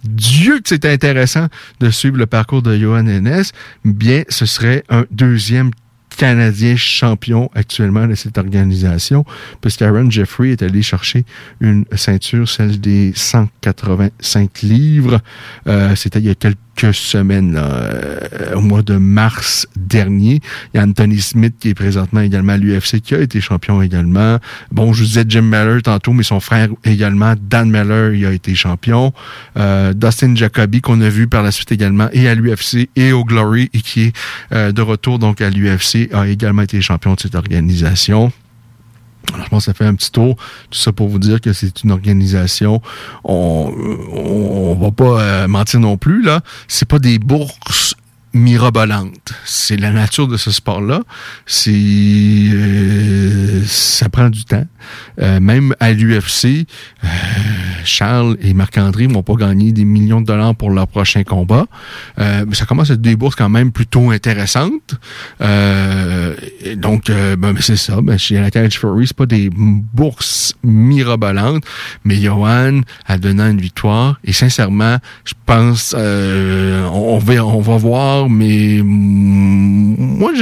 Dieu 0.04 0.58
que 0.58 0.68
c'est 0.68 0.84
intéressant 0.84 1.46
de 1.80 1.90
suivre 1.90 2.16
le 2.16 2.26
parcours 2.26 2.60
de 2.60 2.76
Johan 2.76 3.06
Enes, 3.06 3.44
bien 3.84 4.24
ce 4.28 4.44
serait 4.44 4.84
un 4.88 5.04
deuxième 5.10 5.70
Canadien 6.16 6.76
champion 6.76 7.50
actuellement 7.54 8.06
de 8.06 8.14
cette 8.14 8.38
organisation, 8.38 9.24
puisqu'Aaron 9.60 10.10
Jeffrey 10.10 10.50
est 10.50 10.62
allé 10.62 10.82
chercher 10.82 11.24
une 11.60 11.84
ceinture, 11.94 12.48
celle 12.48 12.80
des 12.80 13.12
185 13.14 14.62
livres. 14.62 15.20
Euh, 15.66 15.94
c'était 15.96 16.18
il 16.20 16.26
y 16.26 16.30
a 16.30 16.34
quelques 16.34 16.58
semaines, 16.92 17.56
euh, 17.56 18.56
au 18.56 18.60
mois 18.60 18.82
de 18.82 18.96
mars 18.96 19.68
dernier. 19.76 20.40
Il 20.74 20.78
y 20.78 20.80
a 20.80 20.84
Anthony 20.84 21.20
Smith 21.20 21.54
qui 21.60 21.68
est 21.68 21.74
présentement 21.74 22.20
également 22.20 22.54
à 22.54 22.56
l'UFC, 22.56 23.00
qui 23.00 23.14
a 23.14 23.20
été 23.20 23.40
champion 23.40 23.80
également. 23.80 24.38
Bon, 24.72 24.92
je 24.92 25.00
vous 25.00 25.06
disais 25.06 25.24
Jim 25.28 25.42
Meller 25.42 25.82
tantôt, 25.82 26.12
mais 26.12 26.24
son 26.24 26.40
frère 26.40 26.68
également, 26.84 27.34
Dan 27.40 27.70
Meller, 27.70 28.18
il 28.18 28.26
a 28.26 28.32
été 28.32 28.54
champion. 28.54 29.12
Euh, 29.56 29.92
Dustin 29.92 30.34
Jacoby, 30.34 30.80
qu'on 30.80 31.00
a 31.00 31.08
vu 31.08 31.28
par 31.28 31.42
la 31.42 31.52
suite 31.52 31.70
également, 31.70 32.08
et 32.12 32.28
à 32.28 32.34
l'UFC 32.34 32.88
et 32.96 33.12
au 33.12 33.24
Glory, 33.24 33.70
et 33.72 33.80
qui 33.80 34.02
est 34.04 34.16
euh, 34.52 34.72
de 34.72 34.82
retour 34.82 35.18
donc 35.20 35.40
à 35.40 35.50
l'UFC, 35.50 36.08
a 36.12 36.26
également 36.26 36.62
été 36.62 36.80
champion 36.80 37.14
de 37.14 37.20
cette 37.20 37.36
organisation. 37.36 38.32
Je 39.42 39.48
pense 39.48 39.64
que 39.66 39.72
ça 39.72 39.74
fait 39.74 39.84
un 39.84 39.94
petit 39.94 40.10
tour. 40.10 40.36
Tout 40.70 40.78
ça 40.78 40.92
pour 40.92 41.08
vous 41.08 41.18
dire 41.18 41.40
que 41.40 41.52
c'est 41.52 41.82
une 41.84 41.90
organisation. 41.90 42.82
On, 43.24 43.72
on, 44.12 44.74
va 44.74 44.90
pas 44.90 45.20
euh, 45.20 45.48
mentir 45.48 45.80
non 45.80 45.96
plus 45.96 46.22
là. 46.22 46.40
C'est 46.68 46.88
pas 46.88 46.98
des 46.98 47.18
bourses 47.18 47.94
mirabolante. 48.34 49.32
C'est 49.44 49.76
la 49.76 49.90
nature 49.90 50.28
de 50.28 50.36
ce 50.36 50.50
sport-là. 50.50 51.02
C'est 51.46 51.70
euh, 51.72 53.62
ça 53.66 54.08
prend 54.08 54.30
du 54.30 54.44
temps. 54.44 54.66
Euh, 55.20 55.40
même 55.40 55.74
à 55.80 55.92
l'UFC, 55.92 56.66
euh, 57.04 57.08
Charles 57.84 58.36
et 58.40 58.54
Marc-André 58.54 59.06
vont 59.06 59.22
pas 59.22 59.34
gagner 59.34 59.72
des 59.72 59.84
millions 59.84 60.20
de 60.20 60.26
dollars 60.26 60.54
pour 60.54 60.70
leur 60.70 60.88
prochain 60.88 61.24
combat. 61.24 61.66
mais 62.18 62.54
ça 62.54 62.64
commence 62.66 62.90
à 62.90 62.94
être 62.94 63.00
des 63.00 63.16
bourses 63.16 63.36
quand 63.36 63.48
même 63.48 63.72
plutôt 63.72 64.10
intéressantes. 64.10 64.94
donc, 65.40 67.10
ben, 67.10 67.54
c'est 67.60 67.76
ça. 67.76 68.00
Ben, 68.00 68.18
chez 68.18 68.40
la 68.40 68.50
Cage 68.50 68.78
Fury, 68.78 69.06
c'est 69.06 69.16
pas 69.16 69.26
des 69.26 69.50
bourses 69.50 70.54
mirabolantes, 70.62 71.64
mais 72.04 72.16
Johan 72.16 72.80
a 73.06 73.18
donné 73.18 73.42
une 73.42 73.60
victoire. 73.60 74.18
Et 74.24 74.32
sincèrement, 74.32 74.98
je 75.24 75.34
pense, 75.46 75.94
on 75.94 77.20
on 77.22 77.60
va 77.60 77.76
voir 77.76 78.21
mais 78.28 78.80
moi, 78.82 80.32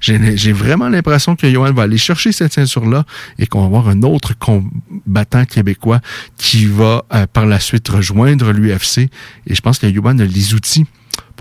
j'ai 0.00 0.52
vraiment 0.52 0.88
l'impression 0.88 1.36
que 1.36 1.50
Johan 1.50 1.72
va 1.72 1.82
aller 1.82 1.98
chercher 1.98 2.32
cette 2.32 2.52
ceinture-là 2.52 3.04
et 3.38 3.46
qu'on 3.46 3.60
va 3.60 3.66
avoir 3.66 3.88
un 3.88 4.02
autre 4.02 4.34
combattant 4.38 5.44
québécois 5.44 6.00
qui 6.36 6.66
va 6.66 7.04
euh, 7.12 7.26
par 7.32 7.46
la 7.46 7.60
suite 7.60 7.88
rejoindre 7.88 8.52
l'UFC. 8.52 9.10
Et 9.46 9.54
je 9.54 9.60
pense 9.60 9.78
que 9.78 9.92
Johan 9.92 10.18
a 10.18 10.24
les 10.24 10.54
outils 10.54 10.86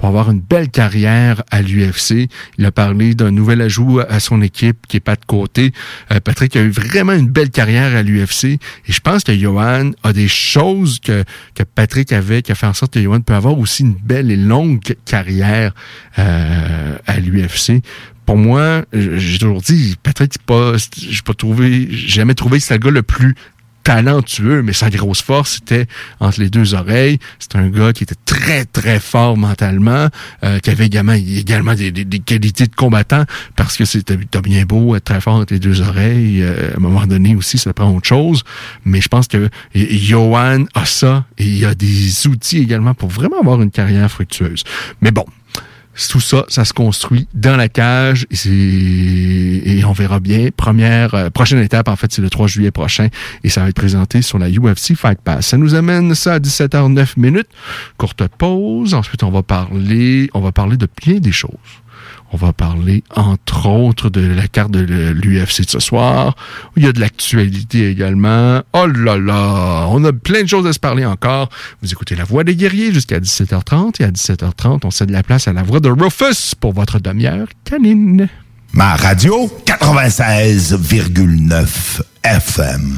pour 0.03 0.09
avoir 0.09 0.31
une 0.31 0.41
belle 0.41 0.67
carrière 0.67 1.43
à 1.49 1.61
l'UFC. 1.61 2.27
Il 2.57 2.65
a 2.65 2.73
parlé 2.73 3.15
d'un 3.15 3.31
nouvel 3.31 3.61
ajout 3.61 4.01
à 4.01 4.19
son 4.19 4.41
équipe 4.41 4.85
qui 4.89 4.97
est 4.97 4.99
pas 4.99 5.15
de 5.15 5.23
côté. 5.25 5.71
Euh, 6.11 6.19
Patrick 6.19 6.57
a 6.57 6.61
eu 6.61 6.71
vraiment 6.71 7.13
une 7.13 7.29
belle 7.29 7.51
carrière 7.51 7.95
à 7.95 8.03
l'UFC 8.03 8.43
et 8.43 8.59
je 8.85 8.99
pense 8.99 9.23
que 9.23 9.33
Johan 9.33 9.91
a 10.03 10.11
des 10.11 10.27
choses 10.27 10.99
que, 10.99 11.23
que 11.55 11.63
Patrick 11.63 12.11
avait 12.11 12.41
qui 12.41 12.51
a 12.51 12.55
fait 12.55 12.67
en 12.67 12.73
sorte 12.73 12.95
que 12.95 13.01
Johan 13.01 13.21
peut 13.21 13.33
avoir 13.33 13.57
aussi 13.57 13.83
une 13.83 13.95
belle 13.95 14.29
et 14.29 14.35
longue 14.35 14.81
carrière 15.05 15.73
euh, 16.19 16.97
à 17.07 17.19
l'UFC 17.21 17.81
pour 18.25 18.37
moi, 18.37 18.85
j'ai 18.93 19.37
toujours 19.37 19.61
dit, 19.61 19.97
Patrick, 20.01 20.37
pas, 20.45 20.73
j'ai 20.97 21.21
pas 21.23 21.33
trouvé, 21.33 21.89
jamais 21.91 22.35
trouvé 22.35 22.59
que 22.59 22.63
c'est 22.63 22.73
le 22.73 22.79
gars 22.79 22.89
le 22.89 23.03
plus 23.03 23.35
talentueux, 23.83 24.61
mais 24.61 24.73
sa 24.73 24.89
grosse 24.89 25.21
force, 25.21 25.55
c'était 25.55 25.87
entre 26.19 26.39
les 26.39 26.49
deux 26.49 26.73
oreilles. 26.73 27.19
C'est 27.39 27.55
un 27.55 27.69
gars 27.69 27.93
qui 27.93 28.03
était 28.03 28.15
très, 28.25 28.65
très 28.65 28.99
fort 28.99 29.37
mentalement, 29.37 30.07
euh, 30.43 30.59
qui 30.59 30.69
avait 30.69 30.85
également, 30.85 31.13
également 31.13 31.75
des, 31.75 31.91
qualités 32.19 32.65
de 32.65 32.75
combattant, 32.75 33.25
parce 33.55 33.77
que 33.77 33.85
c'était 33.85 34.17
bien 34.41 34.63
beau 34.65 34.95
être 34.95 35.05
très 35.05 35.21
fort 35.21 35.35
entre 35.35 35.53
les 35.53 35.59
deux 35.59 35.81
oreilles. 35.81 36.41
Euh, 36.41 36.73
à 36.73 36.77
un 36.77 36.79
moment 36.79 37.05
donné 37.05 37.35
aussi, 37.35 37.57
ça 37.57 37.73
prend 37.73 37.93
autre 37.93 38.07
chose. 38.07 38.43
Mais 38.85 39.01
je 39.01 39.07
pense 39.07 39.27
que 39.27 39.49
Johan 39.75 40.65
a 40.73 40.85
ça, 40.85 41.25
et 41.37 41.45
il 41.45 41.65
a 41.65 41.75
des 41.75 42.27
outils 42.27 42.59
également 42.59 42.93
pour 42.93 43.09
vraiment 43.09 43.39
avoir 43.39 43.61
une 43.61 43.71
carrière 43.71 44.09
fructueuse. 44.09 44.63
Mais 45.01 45.11
bon, 45.11 45.25
tout 46.09 46.19
ça, 46.19 46.45
ça 46.47 46.65
se 46.65 46.73
construit 46.73 47.27
dans 47.33 47.55
la 47.55 47.69
cage 47.69 48.25
et, 48.45 49.77
et 49.77 49.85
on 49.85 49.91
verra 49.91 50.19
bien. 50.19 50.49
Première, 50.55 51.13
euh, 51.13 51.29
prochaine 51.29 51.59
étape, 51.59 51.87
en 51.87 51.95
fait, 51.95 52.11
c'est 52.11 52.21
le 52.21 52.29
3 52.29 52.47
juillet 52.47 52.71
prochain 52.71 53.09
et 53.43 53.49
ça 53.49 53.61
va 53.61 53.69
être 53.69 53.75
présenté 53.75 54.21
sur 54.21 54.39
la 54.39 54.49
UFC 54.49 54.95
Fight 54.95 55.19
Pass. 55.21 55.47
Ça 55.47 55.57
nous 55.57 55.75
amène 55.75 56.15
ça 56.15 56.33
à 56.35 56.39
17h09 56.39 57.13
minutes. 57.17 57.49
Courte 57.97 58.27
pause. 58.27 58.93
Ensuite, 58.93 59.23
on 59.23 59.31
va 59.31 59.43
parler, 59.43 60.29
on 60.33 60.41
va 60.41 60.51
parler 60.51 60.77
de 60.77 60.87
bien 61.01 61.19
des 61.19 61.31
choses. 61.31 61.51
On 62.33 62.37
va 62.37 62.51
parler, 62.51 63.03
entre 63.15 63.67
autres, 63.67 64.09
de 64.09 64.21
la 64.21 64.47
carte 64.47 64.71
de 64.71 64.79
l'UFC 64.79 65.65
de 65.65 65.69
ce 65.69 65.79
soir. 65.79 66.35
Il 66.75 66.83
y 66.83 66.87
a 66.87 66.91
de 66.91 66.99
l'actualité 66.99 67.87
également. 67.87 68.63
Oh 68.73 68.87
là 68.87 69.19
là! 69.19 69.85
On 69.89 70.03
a 70.03 70.11
plein 70.11 70.41
de 70.41 70.47
choses 70.47 70.65
à 70.65 70.73
se 70.73 70.79
parler 70.79 71.05
encore. 71.05 71.49
Vous 71.83 71.91
écoutez 71.91 72.15
La 72.15 72.23
Voix 72.23 72.43
des 72.43 72.55
guerriers 72.55 72.91
jusqu'à 72.91 73.19
17h30. 73.19 74.01
Et 74.01 74.05
à 74.05 74.09
17h30, 74.09 74.79
on 74.83 74.89
cède 74.89 75.11
la 75.11 75.21
place 75.21 75.47
à 75.47 75.53
la 75.53 75.61
voix 75.61 75.79
de 75.79 75.89
Rufus 75.89 76.55
pour 76.59 76.73
votre 76.73 76.99
demi-heure 76.99 77.49
canine. 77.65 78.27
Ma 78.73 78.95
radio, 78.95 79.47
96,9 79.67 82.01
FM. 82.23 82.97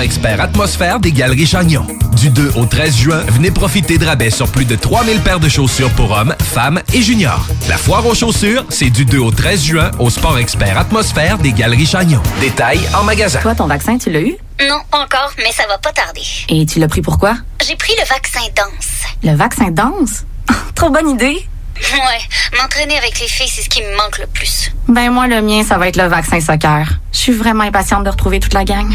expert 0.01 0.41
atmosphère 0.41 0.99
des 0.99 1.11
Galeries 1.11 1.45
Chagnon. 1.45 1.85
Du 2.13 2.29
2 2.29 2.53
au 2.55 2.65
13 2.65 2.95
juin, 2.95 3.23
venez 3.29 3.51
profiter 3.51 3.97
de 3.97 4.05
rabais 4.05 4.29
sur 4.29 4.49
plus 4.49 4.65
de 4.65 4.75
3000 4.75 5.21
paires 5.21 5.39
de 5.39 5.47
chaussures 5.47 5.89
pour 5.91 6.11
hommes, 6.11 6.35
femmes 6.39 6.81
et 6.93 7.01
juniors. 7.01 7.47
La 7.69 7.77
foire 7.77 8.05
aux 8.05 8.15
chaussures, 8.15 8.65
c'est 8.69 8.89
du 8.89 9.05
2 9.05 9.19
au 9.19 9.31
13 9.31 9.63
juin 9.63 9.91
au 9.99 10.09
sport 10.09 10.37
expert 10.37 10.77
atmosphère 10.77 11.37
des 11.37 11.53
Galeries 11.53 11.85
Chagnon. 11.85 12.21
Détails 12.39 12.81
en 12.95 13.03
magasin. 13.03 13.39
Toi, 13.39 13.55
ton 13.55 13.67
vaccin, 13.67 13.97
tu 13.97 14.11
l'as 14.11 14.21
eu? 14.21 14.35
Non, 14.67 14.79
encore, 14.91 15.31
mais 15.37 15.51
ça 15.51 15.63
va 15.67 15.77
pas 15.77 15.91
tarder. 15.91 16.21
Et 16.49 16.65
tu 16.65 16.79
l'as 16.79 16.87
pris 16.87 17.01
pourquoi? 17.01 17.37
J'ai 17.67 17.75
pris 17.75 17.93
le 17.97 18.07
vaccin 18.07 18.41
danse. 18.55 18.89
Le 19.23 19.35
vaccin 19.35 19.71
danse? 19.71 20.25
Trop 20.75 20.89
bonne 20.89 21.09
idée. 21.09 21.47
Ouais, 21.93 22.59
m'entraîner 22.61 22.97
avec 22.97 23.19
les 23.19 23.27
filles, 23.27 23.49
c'est 23.49 23.63
ce 23.63 23.69
qui 23.69 23.81
me 23.81 23.97
manque 23.97 24.19
le 24.19 24.27
plus. 24.27 24.71
Ben 24.87 25.09
moi, 25.09 25.27
le 25.27 25.41
mien, 25.41 25.63
ça 25.63 25.77
va 25.77 25.87
être 25.87 25.97
le 25.97 26.07
vaccin 26.07 26.39
soccer. 26.39 26.87
Je 27.11 27.17
suis 27.17 27.31
vraiment 27.31 27.63
impatiente 27.63 28.03
de 28.03 28.09
retrouver 28.09 28.39
toute 28.39 28.53
la 28.53 28.63
gang. 28.63 28.91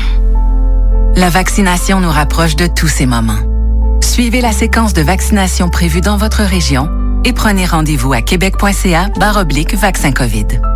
La 1.16 1.30
vaccination 1.30 1.98
nous 1.98 2.10
rapproche 2.10 2.56
de 2.56 2.66
tous 2.66 2.88
ces 2.88 3.06
moments. 3.06 3.38
Suivez 4.02 4.42
la 4.42 4.52
séquence 4.52 4.92
de 4.92 5.00
vaccination 5.00 5.70
prévue 5.70 6.02
dans 6.02 6.18
votre 6.18 6.42
région 6.42 6.90
et 7.24 7.32
prenez 7.32 7.64
rendez-vous 7.64 8.12
à 8.12 8.20
québec.ca 8.20 9.08
vaccin 9.76 10.12
COVID. 10.12 10.75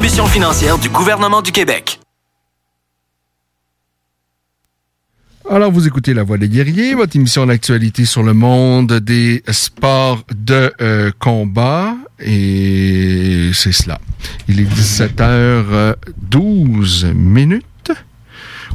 financière 0.00 0.78
du 0.78 0.90
gouvernement 0.90 1.40
du 1.40 1.52
Québec. 1.52 2.00
Alors, 5.48 5.70
vous 5.72 5.86
écoutez 5.86 6.12
La 6.12 6.22
Voix 6.22 6.36
des 6.36 6.50
guerriers, 6.50 6.94
votre 6.94 7.16
émission 7.16 7.46
d'actualité 7.46 8.04
sur 8.04 8.22
le 8.22 8.34
monde 8.34 8.92
des 8.94 9.42
sports 9.48 10.22
de 10.34 10.70
euh, 10.82 11.12
combat. 11.18 11.94
Et 12.18 13.52
c'est 13.54 13.72
cela. 13.72 13.98
Il 14.48 14.60
est 14.60 14.70
17h12 14.70 17.14
minutes. 17.14 17.92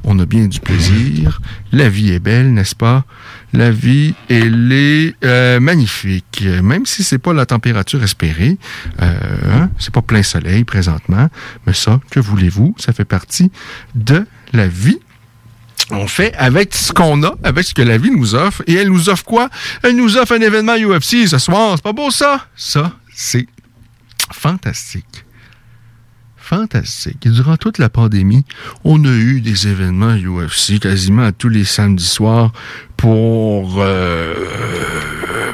On 0.03 0.17
a 0.17 0.25
bien 0.25 0.47
du 0.47 0.59
plaisir. 0.59 1.39
La 1.71 1.87
vie 1.87 2.13
est 2.13 2.19
belle, 2.19 2.51
n'est-ce 2.53 2.75
pas? 2.75 3.05
La 3.53 3.71
vie, 3.71 4.13
elle 4.29 4.71
est 4.71 5.15
euh, 5.23 5.59
magnifique. 5.59 6.43
Même 6.63 6.85
si 6.85 7.03
c'est 7.03 7.17
pas 7.17 7.33
la 7.33 7.45
température 7.45 8.03
espérée, 8.03 8.57
euh, 9.01 9.13
hein, 9.51 9.69
c'est 9.77 9.93
pas 9.93 10.01
plein 10.01 10.23
soleil 10.23 10.63
présentement, 10.63 11.29
mais 11.65 11.73
ça, 11.73 11.99
que 12.09 12.19
voulez-vous, 12.19 12.75
ça 12.77 12.93
fait 12.93 13.05
partie 13.05 13.51
de 13.95 14.25
la 14.53 14.67
vie 14.67 14.99
on 15.93 16.07
fait 16.07 16.33
avec 16.35 16.73
ce 16.73 16.93
qu'on 16.93 17.21
a, 17.23 17.35
avec 17.43 17.65
ce 17.65 17.73
que 17.73 17.81
la 17.81 17.97
vie 17.97 18.11
nous 18.11 18.33
offre. 18.33 18.63
Et 18.65 18.75
elle 18.75 18.87
nous 18.87 19.09
offre 19.09 19.25
quoi? 19.25 19.49
Elle 19.83 19.97
nous 19.97 20.15
offre 20.15 20.33
un 20.33 20.39
événement 20.39 20.77
UFC 20.77 21.27
ce 21.27 21.37
soir. 21.37 21.73
C'est 21.75 21.83
pas 21.83 21.91
beau 21.91 22.09
ça? 22.11 22.47
Ça, 22.55 22.93
c'est 23.13 23.45
fantastique 24.31 25.25
fantastique. 26.55 27.27
durant 27.29 27.55
toute 27.55 27.77
la 27.77 27.87
pandémie, 27.89 28.43
on 28.83 29.03
a 29.05 29.09
eu 29.09 29.39
des 29.39 29.69
événements 29.69 30.15
UFC 30.15 30.79
quasiment 30.81 31.31
tous 31.31 31.47
les 31.47 31.63
samedis 31.63 32.03
soirs 32.05 32.51
pour, 32.97 33.77
euh, 33.81 34.33
euh, 34.35 35.53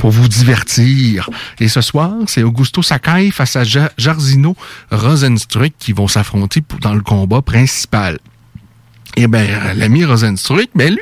pour 0.00 0.10
vous 0.10 0.28
divertir. 0.28 1.30
Et 1.58 1.68
ce 1.68 1.80
soir, 1.80 2.12
c'est 2.26 2.42
Augusto 2.42 2.82
Sakai 2.82 3.30
face 3.30 3.56
à 3.56 3.64
Ja- 3.64 3.90
Jarzino 3.96 4.54
Rosenstruck 4.90 5.72
qui 5.78 5.92
vont 5.94 6.06
s'affronter 6.08 6.62
dans 6.82 6.94
le 6.94 7.00
combat 7.00 7.40
principal. 7.40 8.18
Et 9.16 9.26
ben, 9.26 9.46
l'ami 9.74 10.04
Rosenstruck, 10.04 10.68
ben 10.74 10.90
lui, 10.90 11.00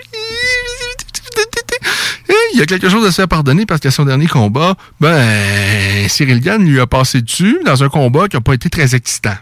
il 2.53 2.59
y 2.59 2.63
a 2.63 2.67
quelque 2.67 2.89
chose 2.89 3.05
à 3.07 3.11
se 3.11 3.17
faire 3.17 3.29
pardonner 3.29 3.67
parce 3.67 3.81
qu'à 3.81 3.91
son 3.91 4.05
dernier 4.05 4.27
combat, 4.27 4.75
ben, 5.01 6.09
Cyril 6.09 6.41
Gann 6.41 6.65
lui 6.65 6.81
a 6.81 6.87
passé 6.87 7.23
dessus 7.23 7.59
dans 7.65 7.83
un 7.83 7.89
combat 7.89 8.29
qui 8.29 8.37
n'a 8.37 8.41
pas 8.41 8.55
été 8.55 8.71
très 8.71 8.95
excitant. 8.95 9.37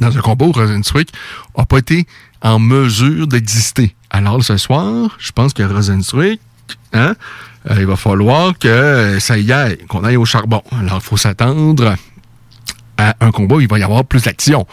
Dans 0.00 0.16
un 0.16 0.20
combat 0.20 0.46
où 0.46 0.52
Rosenstruck 0.52 1.08
n'a 1.56 1.64
pas 1.64 1.78
été 1.78 2.06
en 2.42 2.58
mesure 2.58 3.26
d'exister. 3.26 3.94
Alors 4.10 4.42
ce 4.42 4.56
soir, 4.56 5.16
je 5.18 5.32
pense 5.32 5.52
que 5.52 5.62
Rosenstruck, 5.62 6.38
hein, 6.92 7.14
euh, 7.70 7.76
il 7.78 7.86
va 7.86 7.96
falloir 7.96 8.58
que 8.58 9.18
ça 9.20 9.38
y 9.38 9.52
aille, 9.52 9.78
qu'on 9.88 10.04
aille 10.04 10.16
au 10.16 10.24
charbon. 10.24 10.62
Alors 10.72 11.00
il 11.02 11.04
faut 11.04 11.16
s'attendre 11.16 11.94
à 12.98 13.16
un 13.20 13.30
combat 13.30 13.56
où 13.56 13.60
il 13.60 13.68
va 13.68 13.78
y 13.78 13.82
avoir 13.82 14.04
plus 14.04 14.22
d'action, 14.22 14.66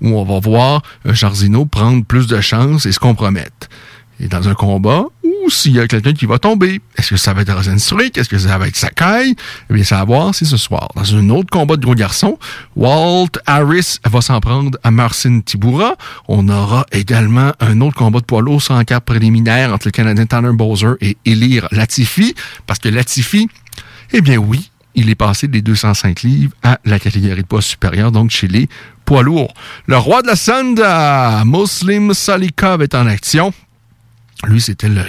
où 0.00 0.16
on 0.16 0.24
va 0.24 0.40
voir 0.40 0.82
euh, 1.06 1.14
Jarzino 1.14 1.66
prendre 1.66 2.04
plus 2.04 2.26
de 2.26 2.40
chances 2.40 2.86
et 2.86 2.92
se 2.92 2.98
compromettre. 2.98 3.68
Et 4.18 4.28
dans 4.28 4.48
un 4.48 4.54
combat, 4.54 5.04
ou 5.22 5.50
s'il 5.50 5.72
y 5.72 5.80
a 5.80 5.86
quelqu'un 5.86 6.14
qui 6.14 6.26
va 6.26 6.38
tomber, 6.38 6.80
est-ce 6.96 7.10
que 7.10 7.16
ça 7.16 7.34
va 7.34 7.42
être 7.42 7.54
Rosenstruck, 7.54 8.16
est-ce 8.16 8.28
que 8.28 8.38
ça 8.38 8.56
va 8.56 8.66
être 8.66 8.76
Sakai? 8.76 9.34
Eh 9.70 9.74
bien, 9.74 9.84
ça 9.84 9.96
va 9.98 10.04
voir, 10.04 10.34
c'est 10.34 10.46
ce 10.46 10.56
soir. 10.56 10.88
Dans 10.96 11.14
un 11.14 11.28
autre 11.30 11.50
combat 11.50 11.76
de 11.76 11.82
gros 11.82 11.94
garçons, 11.94 12.38
Walt 12.76 13.28
Harris 13.44 13.98
va 14.04 14.20
s'en 14.20 14.40
prendre 14.40 14.78
à 14.82 14.90
Marcin 14.90 15.40
Tibura. 15.40 15.96
On 16.28 16.48
aura 16.48 16.86
également 16.92 17.52
un 17.60 17.80
autre 17.82 17.96
combat 17.96 18.20
de 18.20 18.24
poids 18.24 18.40
lourd 18.40 18.62
sans 18.62 18.82
carte 18.84 19.04
préliminaire 19.04 19.72
entre 19.72 19.88
le 19.88 19.92
Canadien 19.92 20.26
Tanner 20.26 20.52
Bowser 20.52 20.92
et 21.00 21.16
Elir 21.26 21.68
Latifi, 21.70 22.34
parce 22.66 22.78
que 22.78 22.88
Latifi, 22.88 23.48
eh 24.12 24.20
bien 24.22 24.38
oui, 24.38 24.70
il 24.94 25.10
est 25.10 25.14
passé 25.14 25.46
des 25.46 25.60
205 25.60 26.22
livres 26.22 26.54
à 26.62 26.78
la 26.84 26.98
catégorie 26.98 27.42
de 27.42 27.46
poids 27.46 27.62
supérieur, 27.62 28.10
donc 28.10 28.30
chez 28.30 28.48
les 28.48 28.68
poids 29.04 29.22
lourds. 29.22 29.52
Le 29.86 29.98
roi 29.98 30.22
de 30.22 30.26
la 30.26 30.36
Sanda, 30.36 31.44
Muslim 31.44 32.14
Salikov, 32.14 32.82
est 32.82 32.94
en 32.94 33.06
action. 33.06 33.52
Lui, 34.44 34.60
c'était 34.60 34.88
le, 34.88 35.02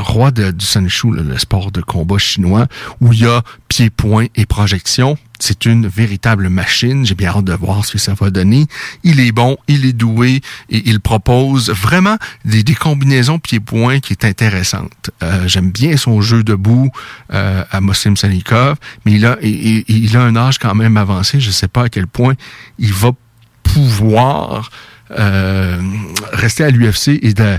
roi 0.00 0.30
du 0.30 0.64
Sanshu, 0.64 1.10
le, 1.10 1.38
sport 1.38 1.72
de 1.72 1.80
combat 1.80 2.18
chinois, 2.18 2.66
où 3.00 3.12
il 3.12 3.20
y 3.20 3.26
a 3.26 3.42
pied-point 3.68 4.26
et 4.36 4.44
projection. 4.44 5.16
C'est 5.40 5.64
une 5.64 5.88
véritable 5.88 6.48
machine. 6.50 7.06
J'ai 7.06 7.14
bien 7.14 7.30
hâte 7.30 7.44
de 7.44 7.54
voir 7.54 7.84
ce 7.84 7.92
que 7.92 7.98
ça 7.98 8.14
va 8.14 8.30
donner. 8.30 8.66
Il 9.02 9.18
est 9.18 9.32
bon, 9.32 9.56
il 9.66 9.86
est 9.86 9.94
doué 9.94 10.42
et 10.68 10.88
il 10.88 11.00
propose 11.00 11.70
vraiment 11.70 12.16
des, 12.44 12.62
des 12.62 12.74
combinaisons 12.74 13.38
pied-point 13.38 14.00
qui 14.00 14.12
est 14.12 14.24
intéressante. 14.24 15.10
Euh, 15.22 15.48
J'aime 15.48 15.70
bien 15.70 15.96
son 15.96 16.20
jeu 16.20 16.44
debout 16.44 16.90
euh, 17.32 17.64
à 17.70 17.80
Muslim 17.80 18.16
Salikov, 18.16 18.76
mais 19.04 19.12
il 19.12 19.26
a 20.16 20.22
un 20.22 20.36
âge 20.36 20.58
quand 20.58 20.74
même 20.74 20.96
avancé. 20.98 21.40
Je 21.40 21.48
ne 21.48 21.52
sais 21.52 21.68
pas 21.68 21.84
à 21.84 21.88
quel 21.88 22.06
point 22.06 22.34
il 22.78 22.92
va 22.92 23.10
pouvoir 23.62 24.70
euh, 25.10 25.80
rester 26.32 26.64
à 26.64 26.70
l'UFC 26.70 27.18
et 27.22 27.34
de 27.34 27.58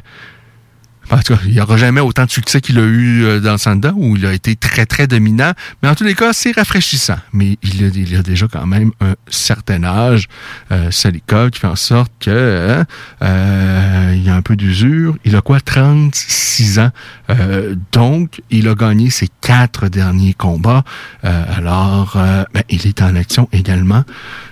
en 1.12 1.20
tout 1.20 1.36
cas, 1.36 1.42
il 1.46 1.52
n'y 1.52 1.62
aura 1.62 1.78
jamais 1.78 2.02
autant 2.02 2.26
de 2.26 2.32
succès 2.32 2.62
qu'il 2.62 2.80
a 2.80 2.84
eu 2.84 3.24
euh, 3.24 3.40
dans 3.40 3.54
le 3.54 3.58
Sanda, 3.58 3.94
où 3.96 4.16
il 4.16 4.26
a 4.26 4.34
été 4.34 4.56
très, 4.56 4.86
très 4.86 5.08
dominant. 5.08 5.52
Mais 5.82 5.90
en 5.90 5.96
tous 5.96 6.04
les 6.04 6.16
cas, 6.16 6.34
c'est 6.34 6.52
rafraîchissant. 6.52 7.18
Mais 7.34 7.58
il 7.64 7.84
a, 7.84 8.20
a 8.20 8.24
déjà 8.24 8.48
quand 8.48 8.66
même 8.66 8.92
un 9.02 9.16
certain 9.28 9.84
âge, 9.84 10.28
euh, 10.72 10.90
qui 10.90 11.60
fait 11.60 11.68
en 11.68 11.76
sorte 11.76 12.12
que 12.20 12.80
hein, 12.80 12.86
euh, 13.22 14.14
il 14.16 14.24
y 14.24 14.30
a 14.30 14.36
un 14.36 14.42
peu 14.42 14.56
d'usure. 14.56 15.16
Il 15.26 15.36
a 15.36 15.42
quoi? 15.42 15.60
36 15.60 16.80
ans. 16.80 16.92
Euh, 17.30 17.76
donc, 17.92 18.42
il 18.50 18.68
a 18.68 18.76
gagné 18.76 19.10
ses 19.10 19.28
quatre 19.42 19.88
derniers 19.88 20.34
combats. 20.34 20.84
Euh, 21.24 21.44
alors, 21.56 22.14
euh, 22.16 22.44
ben, 22.54 22.64
il 22.70 22.88
est 22.88 23.02
en 23.02 23.16
action 23.16 23.50
également. 23.52 24.04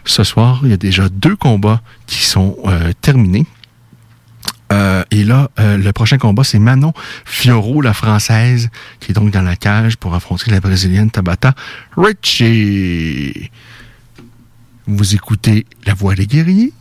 Ce 0.05 0.23
soir, 0.23 0.61
il 0.63 0.69
y 0.69 0.73
a 0.73 0.77
déjà 0.77 1.09
deux 1.09 1.35
combats 1.35 1.81
qui 2.07 2.23
sont 2.23 2.57
euh, 2.65 2.91
terminés. 3.01 3.45
Euh, 4.73 5.03
et 5.11 5.23
là, 5.23 5.49
euh, 5.59 5.77
le 5.77 5.93
prochain 5.93 6.17
combat, 6.17 6.43
c'est 6.43 6.59
Manon 6.59 6.93
Fioro, 7.25 7.81
la 7.81 7.93
française, 7.93 8.69
qui 8.99 9.11
est 9.11 9.13
donc 9.13 9.31
dans 9.31 9.41
la 9.41 9.55
cage 9.55 9.97
pour 9.97 10.15
affronter 10.15 10.49
la 10.49 10.59
brésilienne 10.59 11.11
Tabata 11.11 11.53
Richie. 11.95 13.51
Vous 14.87 15.15
écoutez 15.15 15.65
La 15.85 15.93
Voix 15.93 16.15
des 16.15 16.25
guerriers. 16.25 16.73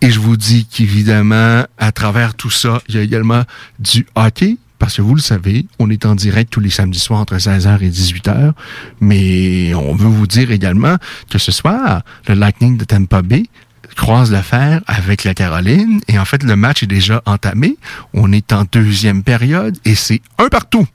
Et 0.00 0.10
je 0.10 0.18
vous 0.18 0.36
dis 0.36 0.66
qu'évidemment, 0.66 1.64
à 1.78 1.92
travers 1.92 2.34
tout 2.34 2.50
ça, 2.50 2.80
il 2.88 2.94
y 2.94 2.98
a 2.98 3.02
également 3.02 3.42
du 3.78 4.06
hockey. 4.14 4.56
Parce 4.78 4.96
que 4.96 5.02
vous 5.02 5.14
le 5.14 5.20
savez, 5.20 5.66
on 5.78 5.90
est 5.90 6.06
en 6.06 6.16
direct 6.16 6.52
tous 6.52 6.58
les 6.58 6.70
samedis 6.70 6.98
soirs 6.98 7.20
entre 7.20 7.36
16h 7.36 7.82
et 7.82 7.90
18h. 7.90 8.52
Mais 9.00 9.74
on 9.74 9.94
veut 9.94 10.08
vous 10.08 10.26
dire 10.26 10.50
également 10.50 10.96
que 11.30 11.38
ce 11.38 11.52
soir, 11.52 12.02
le 12.26 12.34
Lightning 12.34 12.76
de 12.76 12.84
Tampa 12.84 13.22
Bay 13.22 13.44
croise 13.94 14.30
l'affaire 14.30 14.80
avec 14.86 15.24
la 15.24 15.34
Caroline. 15.34 16.00
Et 16.08 16.18
en 16.18 16.24
fait, 16.24 16.42
le 16.42 16.56
match 16.56 16.82
est 16.82 16.86
déjà 16.86 17.22
entamé. 17.26 17.76
On 18.14 18.32
est 18.32 18.52
en 18.52 18.64
deuxième 18.70 19.22
période 19.22 19.76
et 19.84 19.94
c'est 19.94 20.22
un 20.38 20.48
partout. 20.48 20.86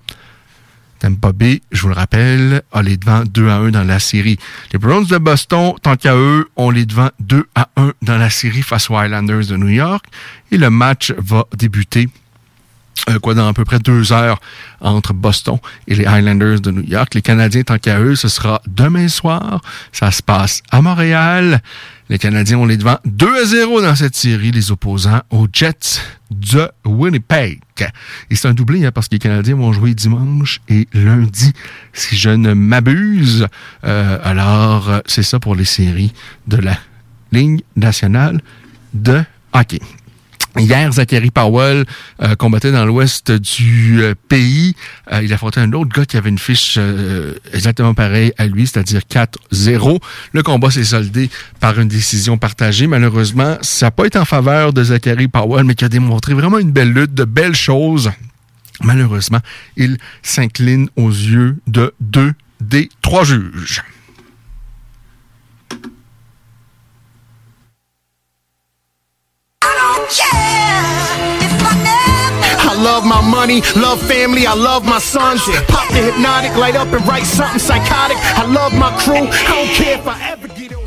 Tampa 1.00 1.32
Bay, 1.32 1.62
je 1.72 1.82
vous 1.84 1.90
le 1.90 1.94
rappelle, 1.94 2.62
a 2.72 2.82
les 2.82 2.98
devants 2.98 3.24
2 3.24 3.50
à 3.50 3.58
1 3.58 3.70
dans 3.70 3.84
la 3.84 4.00
série. 4.00 4.40
Les 4.74 4.80
Browns 4.80 5.06
de 5.06 5.18
Boston, 5.18 5.74
tant 5.82 5.96
qu'à 5.96 6.16
eux, 6.16 6.50
ont 6.56 6.72
les 6.72 6.86
devants 6.86 7.12
2 7.20 7.46
à 7.56 7.70
1 7.78 7.94
dans 8.02 8.18
la 8.18 8.30
série 8.30 8.64
face 8.64 8.90
aux 8.90 8.98
Highlanders 8.98 9.46
de 9.46 9.58
New 9.58 9.70
York. 9.70 10.06
Et 10.52 10.58
le 10.58 10.70
match 10.70 11.14
va 11.18 11.46
débuter 11.56 12.10
euh, 13.10 13.20
quoi, 13.20 13.36
dans 13.36 13.48
à 13.48 13.54
peu 13.54 13.64
près 13.64 13.80
deux 13.80 14.12
heures 14.12 14.40
entre 14.82 15.14
Boston 15.14 15.60
et 15.88 15.96
les 15.96 16.06
Highlanders 16.06 16.60
de 16.60 16.72
New 16.72 16.84
York. 16.84 17.14
Les 17.14 17.22
Canadiens, 17.22 17.64
tant 17.64 17.78
qu'à 17.78 18.00
eux, 18.00 18.16
ce 18.16 18.28
sera 18.28 18.62
demain 18.68 19.08
soir. 19.08 19.62
Ça 19.92 20.12
se 20.12 20.24
passe 20.24 20.64
à 20.72 20.82
Montréal. 20.82 21.62
Les 22.10 22.18
Canadiens 22.18 22.58
ont 22.60 22.66
les 22.66 22.78
devants 22.78 23.00
2 23.06 23.42
à 23.42 23.46
0 23.46 23.82
dans 23.82 23.96
cette 23.96 24.16
série, 24.16 24.52
les 24.52 24.72
opposants 24.72 25.22
aux 25.30 25.48
Jets 25.52 26.00
de 26.32 26.70
Winnipeg. 26.86 27.60
Et 28.30 28.36
c'est 28.36 28.48
un 28.48 28.54
doublé 28.54 28.86
hein, 28.86 28.92
parce 28.94 29.10
que 29.10 29.16
les 29.16 29.20
Canadiens 29.20 29.56
vont 29.56 29.74
jouer 29.74 29.94
dimanche 29.94 30.62
et 30.70 30.88
lundi, 30.94 31.52
si 31.92 32.16
je 32.16 32.30
ne 32.30 32.54
m'abuse. 32.54 33.48
Euh, 33.84 34.20
alors, 34.24 34.90
euh, 34.90 35.00
c'est 35.06 35.24
ça 35.24 35.40
pour 35.40 35.56
les 35.56 35.66
séries 35.66 36.14
de 36.48 36.58
la 36.58 36.78
Ligue 37.34 37.64
nationale 37.76 38.42
de 38.94 39.22
hockey. 39.52 39.82
Hier, 40.58 40.92
Zachary 40.92 41.30
Powell 41.30 41.86
euh, 42.22 42.36
combattait 42.36 42.72
dans 42.72 42.86
l'ouest 42.86 43.32
du 43.32 44.02
euh, 44.02 44.16
pays. 44.28 44.76
Euh, 45.12 45.22
il 45.24 45.32
affrontait 45.32 45.60
un 45.60 45.72
autre 45.74 45.92
gars 45.94 46.06
qui 46.06 46.18
avait 46.18 46.30
une 46.30 46.40
fiche 46.40 46.80
exactement 47.54 47.94
pareille 47.94 48.34
à 48.38 48.48
lui, 48.48 48.66
c'est-à-dire 48.66 49.02
4-0. 49.10 50.00
Le 50.34 50.44
combat 50.44 50.72
s'est 50.72 50.84
soldé 50.84 51.30
par 51.60 51.80
une 51.80 51.88
décision 51.88 52.38
partagée. 52.38 52.88
Malheureusement, 52.88 53.58
ça 53.62 53.88
n'a 53.88 53.92
pas 53.92 54.06
été 54.06 54.18
en 54.18 54.26
faveur 54.26 54.74
de 54.74 54.84
Zachary 54.84 55.28
Powell, 55.28 55.64
mais 55.64 55.76
qui 55.76 55.86
a 55.86 55.90
démontré 55.90 56.34
vraiment 56.34 56.60
une 56.60 56.72
belle 56.72 56.92
lutte, 56.92 57.14
de 57.14 57.24
belles 57.24 57.56
choses. 57.56 58.12
Malheureusement, 58.84 59.40
il 59.76 59.98
s'incline 60.22 60.90
aux 60.96 61.10
yeux 61.10 61.58
de 61.68 61.94
deux 62.00 62.34
des 62.62 62.90
trois 63.02 63.24
juges. 63.24 63.84
I 72.70 72.80
love 72.82 73.06
my 73.06 73.22
money, 73.22 73.62
love 73.76 74.02
family, 74.02 74.48
I 74.48 74.54
love 74.54 74.86
my 74.86 75.00
sons. 75.00 75.42
Pop 75.68 75.88
the 75.90 75.98
hypnotic, 75.98 76.56
light 76.56 76.76
up 76.76 76.88
and 76.94 77.06
write 77.08 77.26
something 77.26 77.60
psychotic. 77.60 78.18
I 78.38 78.46
love 78.46 78.74
my 78.74 78.96
crew, 79.00 79.28
I 79.28 79.66
don't 79.66 79.76
care 79.76 79.98
if 80.00 80.08
I 80.08 80.30
ever 80.32 80.48
get 80.48 80.72
you. 80.72 80.87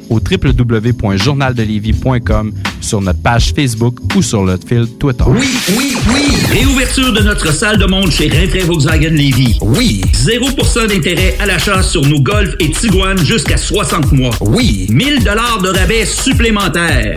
au 0.11 0.19
www.journaldelévis.com, 0.19 2.53
sur 2.81 3.01
notre 3.01 3.21
page 3.21 3.53
Facebook 3.55 3.95
ou 4.15 4.21
sur 4.21 4.43
notre 4.43 4.67
fil 4.67 4.85
Twitter. 4.99 5.23
Oui, 5.27 5.47
oui, 5.77 5.95
oui! 6.13 6.35
Réouverture 6.51 7.13
de 7.13 7.21
notre 7.21 7.53
salle 7.53 7.77
de 7.77 7.85
monde 7.85 8.11
chez 8.11 8.27
Rinfrae 8.27 8.65
Volkswagen 8.65 9.11
Lévis. 9.11 9.57
Oui! 9.61 10.01
0% 10.13 10.87
d'intérêt 10.87 11.37
à 11.39 11.45
l'achat 11.45 11.81
sur 11.81 12.05
nos 12.05 12.19
Golf 12.19 12.53
et 12.59 12.71
Tiguan 12.71 13.17
jusqu'à 13.17 13.55
60 13.57 14.11
mois. 14.11 14.35
Oui! 14.41 14.87
1000 14.89 15.23
dollars 15.23 15.61
de 15.61 15.69
rabais 15.69 16.05
supplémentaires. 16.05 17.15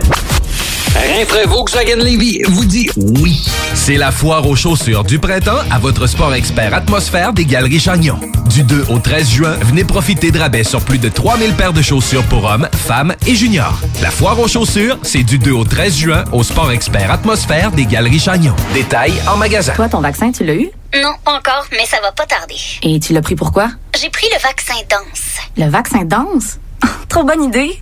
Rinfrae 0.95 1.45
Volkswagen 1.47 1.97
Lévis 1.97 2.41
vous 2.47 2.65
dit 2.65 2.89
oui. 2.95 3.45
C'est 3.73 3.97
la 3.97 4.11
foire 4.11 4.47
aux 4.47 4.55
chaussures 4.55 5.03
du 5.03 5.19
printemps 5.19 5.59
à 5.69 5.77
votre 5.77 6.07
sport 6.07 6.33
expert 6.33 6.73
atmosphère 6.73 7.33
des 7.33 7.45
Galeries 7.45 7.79
Chagnon. 7.79 8.17
Du 8.49 8.63
2 8.63 8.85
au 8.89 8.99
13 8.99 9.29
juin, 9.29 9.57
venez 9.61 9.83
profiter 9.83 10.31
de 10.31 10.39
rabais 10.39 10.63
sur 10.63 10.81
plus 10.81 10.97
de 10.97 11.09
3000 11.09 11.53
paires 11.53 11.73
de 11.73 11.81
chaussures 11.81 12.23
pour 12.23 12.45
hommes, 12.45 12.67
femmes 12.87 13.13
et 13.27 13.35
juniors. 13.35 13.79
La 14.01 14.09
foire 14.09 14.39
aux 14.39 14.47
chaussures, 14.47 14.97
c'est 15.03 15.23
du 15.23 15.37
2 15.37 15.51
au 15.51 15.63
13 15.65 15.95
juin 15.97 16.23
au 16.31 16.43
sport 16.43 16.71
expert 16.71 17.11
atmosphère 17.11 17.71
des 17.71 17.85
Galeries 17.85 18.19
Chagnon. 18.19 18.55
Détails 18.73 19.13
en 19.27 19.35
magasin. 19.37 19.73
Toi, 19.73 19.89
ton 19.89 19.99
vaccin, 20.01 20.31
tu 20.31 20.45
l'as 20.45 20.55
eu? 20.55 20.69
Non, 21.01 21.11
pas 21.25 21.33
encore, 21.37 21.65
mais 21.71 21.85
ça 21.85 21.97
va 22.01 22.11
pas 22.13 22.25
tarder. 22.25 22.55
Et 22.83 22.99
tu 22.99 23.11
l'as 23.13 23.21
pris 23.21 23.35
pourquoi? 23.35 23.69
J'ai 24.01 24.09
pris 24.09 24.27
le 24.33 24.41
vaccin 24.41 24.75
danse. 24.89 25.37
Le 25.57 25.69
vaccin 25.69 26.05
danse? 26.05 26.57
Trop 27.09 27.23
bonne 27.25 27.43
idée! 27.43 27.81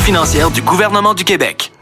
financière 0.00 0.50
du 0.50 0.62
gouvernement 0.62 1.12
du 1.14 1.24
Québec. 1.24 1.72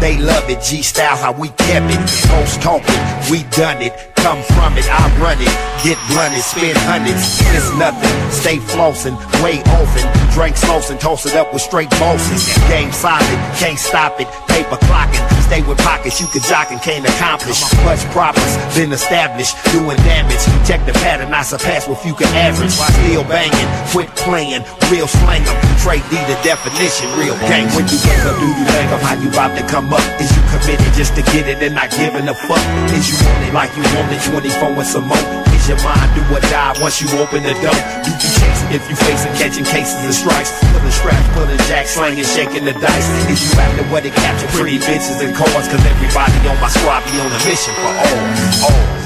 They 0.00 0.16
love 0.16 0.48
it, 0.48 0.62
G 0.62 0.82
style 0.82 1.16
how 1.16 1.32
we 1.32 1.48
kept 1.48 1.92
it. 1.92 2.00
Post 2.28 2.62
talking, 2.62 3.00
we 3.30 3.44
done 3.52 3.82
it. 3.82 3.92
Come 4.16 4.42
from 4.52 4.76
it, 4.76 4.84
I 4.88 5.08
run 5.20 5.40
it. 5.40 5.52
Get 5.84 5.96
blunted, 6.08 6.44
spend 6.44 6.76
hundreds. 6.84 7.40
It's 7.56 7.72
nothing. 7.76 8.12
Stay 8.32 8.56
flossing, 8.56 9.16
way 9.44 9.60
often. 9.76 10.04
Drink 10.32 10.56
sauce 10.56 10.90
and 10.90 11.00
toss 11.00 11.24
it 11.24 11.34
up 11.34 11.52
with 11.52 11.62
straight 11.62 11.90
bosses. 11.96 12.52
Game 12.68 12.92
solid, 12.92 13.24
can't 13.56 13.78
stop 13.78 14.20
it. 14.20 14.28
Paper 14.48 14.76
clocking, 14.88 15.24
stay 15.48 15.62
with 15.62 15.78
pockets 15.78 16.20
you 16.20 16.26
can 16.28 16.42
jock 16.42 16.70
and 16.70 16.80
can't 16.82 17.04
accomplish. 17.04 17.60
Much 17.84 18.04
progress 18.12 18.56
been 18.76 18.92
established, 18.92 19.56
doing 19.72 19.96
damage. 20.04 20.40
Check 20.68 20.84
the 20.84 20.92
pattern, 21.00 21.32
I 21.32 21.42
surpass 21.42 21.88
what 21.88 22.04
you 22.04 22.14
can 22.14 22.28
average. 22.36 22.72
Still 22.72 23.24
banging, 23.24 23.68
quit 23.92 24.08
playing, 24.16 24.64
real 24.92 25.08
slang 25.08 25.44
'em. 25.48 25.56
Trade 25.80 26.04
D 26.10 26.16
the 26.28 26.36
definition, 26.44 27.08
real 27.16 27.36
gang. 27.48 27.68
When 27.72 27.88
you 27.88 27.98
wake 28.04 28.24
up, 28.28 28.36
do 28.38 28.46
you 28.46 28.64
think 28.68 28.92
of 28.92 29.00
how 29.00 29.16
you 29.16 29.28
about 29.28 29.56
to 29.56 29.64
come 29.66 29.88
up? 29.92 30.02
Is 30.20 30.30
you 30.34 30.42
committed 30.50 30.92
just 30.94 31.14
to 31.16 31.22
get 31.34 31.46
it 31.46 31.62
and 31.62 31.74
not 31.74 31.90
giving 31.90 32.26
a 32.28 32.34
fuck? 32.34 32.62
Is 32.94 33.10
you 33.10 33.16
want 33.26 33.42
it 33.46 33.54
like 33.54 33.72
you 33.76 33.84
want 33.94 34.12
it 34.12 34.22
24 34.22 34.78
and 34.78 34.86
some 34.86 35.06
more? 35.06 35.26
Is 35.54 35.68
your 35.68 35.80
mind 35.82 36.10
do 36.14 36.22
or 36.32 36.40
die 36.50 36.74
once 36.80 37.00
you 37.02 37.08
open 37.18 37.42
the 37.42 37.54
door? 37.58 37.80
You 38.06 38.14
can 38.16 38.30
chase 38.30 38.62
if 38.70 38.82
you 38.88 38.96
facing 38.96 39.34
catching 39.36 39.66
cases 39.66 40.00
and 40.00 40.14
strikes. 40.14 40.50
Pulling 40.72 40.94
straps, 40.94 41.28
pulling 41.34 41.60
jacks, 41.68 41.94
slanging, 41.94 42.24
shaking 42.24 42.64
the 42.64 42.74
dice. 42.74 43.08
Is 43.28 43.42
you 43.42 43.60
after 43.60 43.84
what 43.90 44.06
it 44.06 44.14
capture 44.14 44.48
pretty 44.56 44.78
bitches 44.78 45.20
and 45.20 45.34
cars? 45.34 45.66
Cause 45.68 45.84
everybody 45.84 46.38
on 46.48 46.58
my 46.60 46.68
squad 46.68 47.04
be 47.04 47.18
on 47.20 47.30
a 47.30 47.40
mission 47.44 47.74
for 47.74 47.92
all. 47.92 48.72
all. 48.72 49.00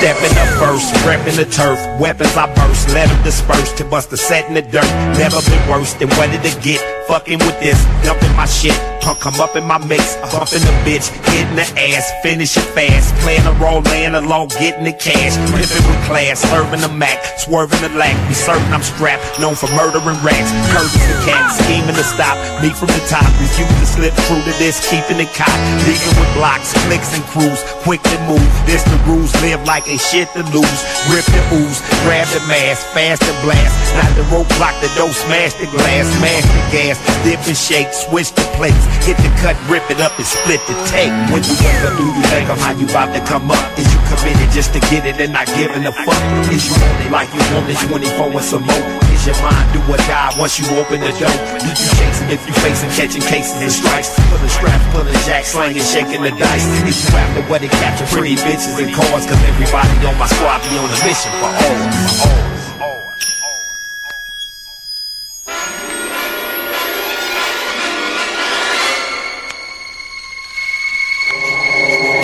Stepping 0.00 0.38
up 0.38 0.48
first, 0.70 0.94
repping 1.06 1.36
the 1.36 1.44
turf. 1.44 1.78
Weapons 2.00 2.36
I 2.36 2.46
burst, 2.54 2.88
let 2.94 3.08
them 3.08 3.22
disperse 3.24 3.72
to 3.74 3.84
bust 3.84 4.12
a 4.12 4.16
set 4.16 4.46
in 4.48 4.54
the 4.54 4.62
dirt. 4.62 4.90
Never 5.18 5.40
been 5.42 5.62
worse 5.68 5.94
than 5.94 6.08
what 6.10 6.30
did 6.30 6.44
it 6.44 6.62
get? 6.62 6.80
Fucking 7.08 7.38
with 7.40 7.58
this, 7.60 7.78
dumping 8.04 8.34
my 8.36 8.46
shit. 8.46 8.78
Punk 9.00 9.18
come 9.18 9.40
up 9.40 9.56
in 9.56 9.64
my 9.64 9.78
mix, 9.78 10.14
bumping 10.30 10.62
the 10.62 10.74
bitch, 10.86 11.08
hitting 11.32 11.56
the 11.56 11.66
ass, 11.74 12.12
finish 12.22 12.56
it 12.56 12.68
fast. 12.76 13.14
Playing 13.24 13.46
a 13.46 13.54
role, 13.58 13.80
laying 13.90 14.14
alone, 14.14 14.48
getting 14.60 14.84
the 14.84 14.92
cash. 14.92 15.34
Ripping 15.50 15.84
with 15.88 16.00
class, 16.06 16.38
serving 16.52 16.82
the 16.82 16.92
Mac, 16.92 17.18
swerving 17.40 17.80
the 17.80 17.88
lack. 17.98 18.14
Be 18.28 18.34
certain 18.34 18.62
I'm 18.70 18.82
strapped, 18.82 19.40
known 19.40 19.56
for 19.56 19.66
murdering 19.74 20.20
rats. 20.22 20.52
Curtis 20.70 21.02
the 21.08 21.16
cat, 21.26 21.50
scheming 21.50 21.96
to 21.96 22.04
stop 22.04 22.36
me 22.62 22.70
from 22.70 22.92
the 22.94 23.02
top. 23.08 23.26
Refuse 23.40 23.74
to 23.80 23.86
slip 23.88 24.14
through 24.28 24.44
to 24.44 24.54
this, 24.60 24.78
keeping 24.86 25.18
it 25.18 25.32
caught. 25.34 25.58
Leaving 25.88 26.14
with 26.20 26.30
blocks, 26.36 26.76
clicks 26.86 27.16
and 27.16 27.24
crews, 27.32 27.58
quick 27.82 28.02
to 28.04 28.16
move. 28.28 28.44
This 28.68 28.84
the 28.84 29.00
rules, 29.08 29.32
live 29.40 29.64
like 29.64 29.88
ain't 29.88 30.00
shit 30.00 30.28
to 30.36 30.44
lose. 30.52 30.59
Rip 31.08 31.26
the 31.26 31.42
ooze, 31.56 31.80
grab 32.04 32.26
the 32.32 32.40
mask, 32.46 32.86
fast 32.92 33.22
and 33.22 33.38
blast. 33.44 33.74
Not 33.96 34.10
the 34.16 34.24
rope, 34.32 34.48
block 34.56 34.74
the 34.80 34.90
door, 34.96 35.10
smash 35.10 35.54
the 35.54 35.66
glass, 35.66 36.06
smash 36.18 36.46
the 36.46 36.62
gas, 36.72 36.96
dip 37.24 37.40
and 37.46 37.56
shake, 37.56 37.92
switch 37.92 38.32
the 38.32 38.44
plates, 38.56 38.84
hit 39.04 39.16
the 39.18 39.30
cut, 39.40 39.56
rip 39.68 39.84
it 39.90 40.00
up 40.00 40.16
and 40.16 40.26
split 40.26 40.60
the 40.66 40.76
tape. 40.90 41.12
When 41.32 41.42
you 41.44 41.56
up, 41.86 41.96
do 41.96 42.04
you 42.04 42.24
think 42.30 42.48
of 42.50 42.58
how 42.60 42.72
you 42.72 42.86
about 42.86 43.14
to 43.14 43.22
come 43.24 43.50
up? 43.50 43.62
Is 43.78 43.88
you 43.88 44.00
committed 44.10 44.50
just 44.52 44.72
to 44.74 44.80
get 44.92 45.06
it 45.06 45.20
and 45.20 45.32
not 45.32 45.46
giving 45.56 45.86
a 45.86 45.92
fuck? 45.92 46.22
Is 46.52 46.68
you 46.68 46.76
want 46.76 47.06
it 47.06 47.10
like 47.10 47.28
you 47.32 47.42
want 47.54 47.68
it 47.70 47.78
24 47.88 48.30
and 48.30 48.44
some 48.44 48.64
more? 48.64 49.09
Is 49.20 49.26
your 49.26 49.36
mind 49.42 49.68
do 49.74 49.80
or 49.92 49.98
die 50.08 50.32
once 50.38 50.58
you 50.58 50.64
open 50.80 51.00
the 51.00 51.12
door? 51.12 51.28
Do 51.60 51.68
you 51.68 51.76
chasing 51.76 52.30
if 52.30 52.40
you 52.48 52.54
facing 52.54 52.88
catching 52.96 53.20
cases 53.20 53.52
and 53.60 53.70
strikes? 53.70 54.16
Pulling 54.30 54.48
straps, 54.48 54.84
pulling 54.96 55.12
jacks, 55.28 55.52
slanging, 55.52 55.82
shaking 55.82 56.22
the 56.22 56.30
dice. 56.30 56.64
Is 56.88 57.04
you 57.04 57.18
after 57.18 57.42
what 57.42 57.62
it 57.62 57.70
capture 57.70 58.06
pretty 58.06 58.36
bitches 58.36 58.82
and 58.82 58.94
cars? 58.94 59.26
Cause 59.26 59.44
everybody 59.44 60.06
on 60.06 60.16
my 60.16 60.26
squad 60.26 60.62
be 60.62 60.78
on 60.78 60.88
a 60.88 61.04
mission 61.04 61.32
for 61.36 61.52
all. 61.52 61.76
For 62.16 62.28
all. 62.30 62.59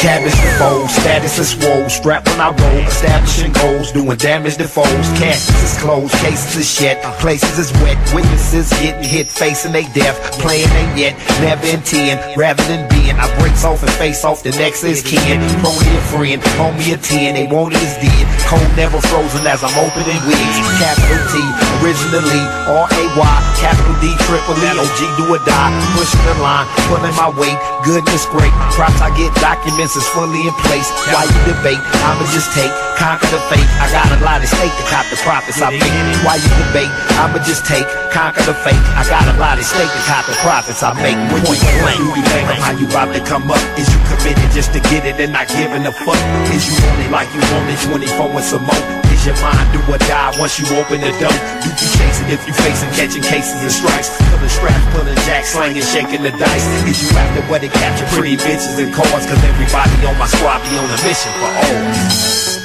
Cabbage 0.06 0.38
the 0.38 0.54
foes, 0.62 0.94
status 1.02 1.34
is 1.42 1.50
swole. 1.50 1.90
Strap 1.90 2.30
when 2.30 2.38
I 2.38 2.54
roll, 2.54 2.86
establishing 2.86 3.50
goals, 3.50 3.90
doing 3.90 4.14
damage 4.14 4.54
to 4.62 4.68
foes. 4.70 4.86
Cases 5.18 5.58
is 5.66 5.74
closed, 5.82 6.14
cases 6.22 6.62
is 6.62 6.70
shit, 6.70 7.02
places 7.18 7.58
is 7.58 7.74
wet. 7.82 7.98
Witnesses 8.14 8.70
getting 8.78 9.02
hit, 9.02 9.26
facing 9.26 9.72
they 9.72 9.82
death. 9.98 10.14
Playing 10.38 10.70
ain't 10.78 10.94
yet, 10.96 11.18
never 11.42 11.66
in 11.66 11.82
intend, 11.82 12.22
rather 12.38 12.62
than 12.70 12.86
being. 12.86 13.18
I 13.18 13.26
breaks 13.42 13.64
off 13.64 13.82
and 13.82 13.90
face 13.98 14.22
off, 14.22 14.44
the 14.46 14.54
next 14.54 14.84
is 14.84 15.02
kin. 15.02 15.42
Phony 15.58 15.90
a 15.98 16.02
friend, 16.14 16.38
homie 16.54 16.94
a 16.94 16.98
10, 17.02 17.34
they 17.34 17.50
want 17.50 17.74
it 17.74 17.82
is 17.82 17.98
dead. 17.98 18.30
Cold 18.46 18.62
never 18.78 19.02
frozen 19.10 19.42
as 19.42 19.66
I'm 19.66 19.74
opening 19.74 20.22
wigs. 20.22 20.56
Capital 20.78 21.18
T, 21.34 21.42
originally 21.82 22.42
R-A-Y, 22.70 23.34
capital 23.58 23.96
D, 23.98 24.14
triple 24.22 24.54
E, 24.54 24.70
OG 24.70 25.00
do 25.18 25.34
or 25.34 25.42
die. 25.42 25.74
Pushing 25.98 26.22
the 26.30 26.38
line, 26.38 26.70
pulling 26.86 27.10
my 27.18 27.26
weight, 27.34 27.58
goodness 27.82 28.22
great. 28.30 28.54
Props 28.78 29.02
I 29.02 29.10
get, 29.18 29.34
documents 29.42 29.95
is 29.96 30.06
fully 30.12 30.44
in 30.44 30.54
place. 30.68 30.88
Why 31.08 31.24
you 31.24 31.40
debate? 31.48 31.80
I'ma 32.04 32.28
just 32.30 32.52
take, 32.52 32.70
conquer 33.00 33.26
the 33.32 33.40
fate. 33.48 33.64
I 33.80 33.88
got 33.88 34.12
a 34.12 34.20
lot 34.22 34.44
of 34.44 34.48
stake 34.48 34.70
to 34.70 34.84
cop 34.92 35.08
the 35.08 35.16
profits 35.24 35.60
I 35.64 35.72
make. 35.72 35.96
Why 36.22 36.36
you 36.36 36.50
debate? 36.60 36.92
I'ma 37.16 37.40
just 37.42 37.64
take, 37.64 37.88
conquer 38.12 38.44
the 38.44 38.54
fate. 38.60 38.78
I 38.94 39.02
got 39.08 39.24
a 39.24 39.34
lot 39.40 39.58
of 39.58 39.64
stake 39.64 39.88
to 39.88 40.02
cop 40.04 40.28
the 40.28 40.36
profits 40.44 40.84
I 40.84 40.92
make. 41.00 41.16
Point 41.32 41.64
blank, 41.80 42.00
you 42.14 42.22
think 42.28 42.46
how 42.60 42.76
you 42.76 42.86
about 42.86 43.10
to 43.16 43.20
come 43.24 43.50
up? 43.50 43.60
Is 43.80 43.88
you 43.88 43.98
committed 44.06 44.52
just 44.52 44.72
to 44.76 44.80
get 44.92 45.08
it 45.08 45.16
and 45.18 45.32
not 45.32 45.48
giving 45.48 45.88
a 45.88 45.92
fuck? 45.92 46.20
Is 46.52 46.68
you 46.68 46.76
on 46.92 47.00
it 47.00 47.10
like 47.10 47.32
you 47.32 47.40
want 47.56 47.72
it 47.72 47.80
24 47.80 48.32
with 48.36 48.44
some 48.44 48.62
more? 48.68 48.95
Your 49.26 49.34
mind 49.42 49.72
do 49.74 49.82
or 49.90 49.98
die 49.98 50.38
once 50.38 50.54
you 50.54 50.64
open 50.78 51.00
the 51.00 51.10
door? 51.18 51.34
You 51.66 51.70
be 51.74 51.86
chasing 51.98 52.30
if 52.30 52.46
you 52.46 52.54
facing 52.54 52.90
catching 52.94 53.22
cases 53.22 53.58
and 53.58 53.72
strikes. 53.72 54.14
Pulling 54.30 54.48
straps, 54.48 54.86
pulling 54.94 55.16
jacks, 55.26 55.50
slanging, 55.50 55.82
shaking 55.82 56.22
the 56.22 56.30
dice. 56.30 56.66
Is 56.86 57.02
you 57.02 57.18
after 57.18 57.42
what 57.50 57.64
it 57.64 57.72
capture 57.72 58.06
pretty 58.14 58.36
bitches 58.36 58.78
and 58.78 58.94
cars? 58.94 59.26
Cause 59.26 59.42
everybody 59.42 60.06
on 60.06 60.16
my 60.16 60.28
squad 60.28 60.62
be 60.62 60.78
on 60.78 60.86
a 60.86 60.98
mission 61.02 61.32
for 61.42 61.50
all. 61.58 62.55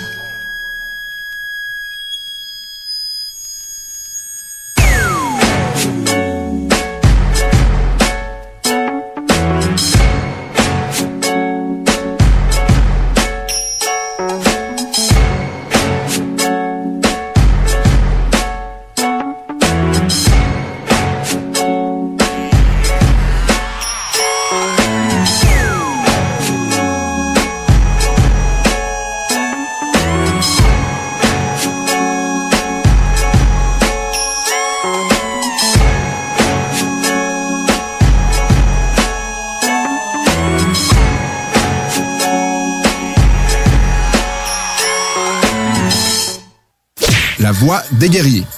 Des 48.01 48.09
guerriers. 48.09 48.45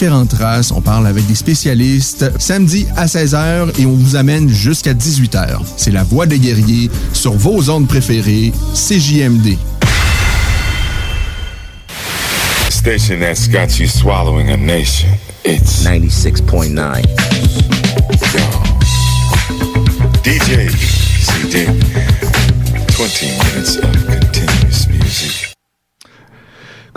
différentes 0.00 0.32
races. 0.32 0.70
On 0.70 0.80
parle 0.80 1.06
avec 1.06 1.26
des 1.26 1.34
spécialistes 1.34 2.32
samedi 2.38 2.86
à 2.96 3.04
16h 3.04 3.78
et 3.78 3.84
on 3.84 3.92
vous 3.92 4.16
amène 4.16 4.48
jusqu'à 4.48 4.94
18h. 4.94 5.58
C'est 5.76 5.90
la 5.90 6.04
voix 6.04 6.24
des 6.24 6.38
guerriers 6.38 6.90
sur 7.12 7.34
vos 7.34 7.68
ondes 7.68 7.86
préférées, 7.86 8.50
CJMD. 8.72 9.58
Station 12.70 13.20
that's 13.20 13.46
got 13.46 13.78
you 13.78 13.86
swallowing 13.86 14.48
a 14.48 14.56
nation. 14.56 15.10
It's 15.44 15.84
96.9. 15.84 17.02
DJ 20.24 20.70
CD. 21.20 21.66
20 22.96 23.22
minutes 23.44 23.76
of. 23.76 24.29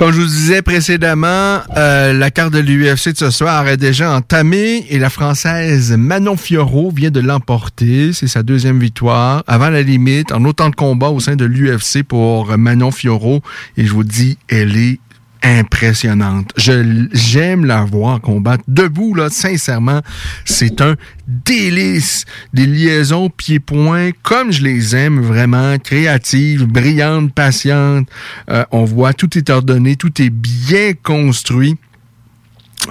Comme 0.04 0.12
je 0.12 0.20
vous 0.20 0.28
disais 0.28 0.62
précédemment, 0.62 1.62
euh, 1.78 2.12
la 2.12 2.30
carte 2.30 2.52
de 2.52 2.60
l'UFC 2.60 3.14
de 3.14 3.18
ce 3.18 3.30
soir 3.30 3.66
est 3.70 3.78
déjà 3.78 4.14
entamée 4.14 4.86
et 4.90 5.00
la 5.00 5.10
Française 5.10 5.96
Manon 5.98 6.36
Fiorot 6.36 6.92
vient 6.92 7.10
de 7.10 7.22
l'emporter. 7.22 8.12
C'est 8.12 8.28
sa 8.28 8.44
deuxième 8.44 8.80
victoire 8.80 9.46
avant 9.48 9.70
la 9.70 9.82
limite 9.82 10.34
en 10.34 10.44
autant 10.44 10.70
de 10.70 10.76
combats 10.76 11.08
au 11.08 11.22
sein 11.22 11.38
de 11.38 11.46
l'UFC 11.46 12.04
pour 12.04 12.58
Manon 12.58 12.92
Fiorot. 12.92 13.40
Et 13.78 13.86
je 13.86 13.94
vous 13.94 14.04
dis, 14.04 14.38
elle 14.50 14.76
est 14.76 15.00
impressionnante. 15.44 16.52
Je 16.57 17.07
j'aime 17.11 17.65
la 17.65 17.84
voir 17.84 18.22
combattre 18.22 18.64
debout 18.68 19.14
là, 19.14 19.30
sincèrement, 19.30 20.02
c'est 20.45 20.82
un 20.82 20.95
délice. 21.28 22.26
Des 22.53 22.65
liaisons 22.65 23.30
pieds-points 23.30 24.11
comme 24.24 24.52
je 24.52 24.64
les 24.64 24.95
aime 24.95 25.22
vraiment, 25.22 25.78
créatives, 25.80 26.65
brillantes, 26.65 27.34
patientes. 27.34 28.07
Euh, 28.49 28.64
on 28.72 28.86
voit 28.86 29.14
tout 29.14 29.38
est 29.38 29.49
ordonné, 29.49 29.95
tout 29.95 30.22
est 30.22 30.30
bien 30.30 30.94
construit. 31.02 31.78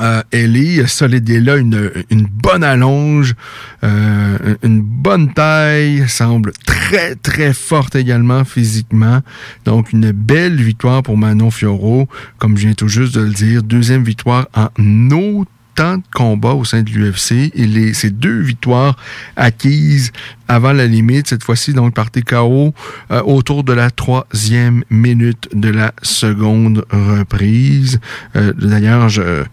Euh, 0.00 0.22
elle 0.30 0.56
est 0.56 0.86
solide. 0.86 1.28
Elle 1.28 1.48
a 1.50 1.56
une, 1.56 1.90
une 2.10 2.26
bonne 2.26 2.64
allonge, 2.64 3.34
euh, 3.84 4.54
une 4.62 4.80
bonne 4.80 5.32
taille, 5.34 6.08
semble 6.08 6.52
très, 6.66 7.14
très 7.14 7.52
forte 7.52 7.94
également 7.94 8.44
physiquement. 8.44 9.20
Donc, 9.64 9.92
une 9.92 10.12
belle 10.12 10.56
victoire 10.56 11.02
pour 11.02 11.16
Manon 11.18 11.50
Fiorot, 11.50 12.08
comme 12.38 12.56
je 12.56 12.66
viens 12.66 12.74
tout 12.74 12.88
juste 12.88 13.14
de 13.14 13.20
le 13.20 13.30
dire. 13.30 13.62
Deuxième 13.62 14.02
victoire 14.02 14.48
en 14.54 14.68
autant 15.10 15.98
de 15.98 16.02
combats 16.14 16.54
au 16.54 16.64
sein 16.64 16.82
de 16.82 16.90
l'UFC. 16.90 17.50
Et 17.54 17.92
ces 17.92 18.10
deux 18.10 18.40
victoires 18.40 18.96
acquises 19.36 20.12
avant 20.48 20.72
la 20.72 20.86
limite, 20.86 21.28
cette 21.28 21.44
fois-ci 21.44 21.72
donc 21.72 21.94
par 21.94 22.10
TKO 22.10 22.74
euh, 23.10 23.22
autour 23.22 23.64
de 23.64 23.72
la 23.72 23.90
troisième 23.90 24.84
minute 24.90 25.48
de 25.52 25.68
la 25.68 25.92
seconde 26.02 26.84
reprise. 26.90 28.00
Euh, 28.36 28.52
D'ailleurs, 28.54 29.08
je 29.08 29.44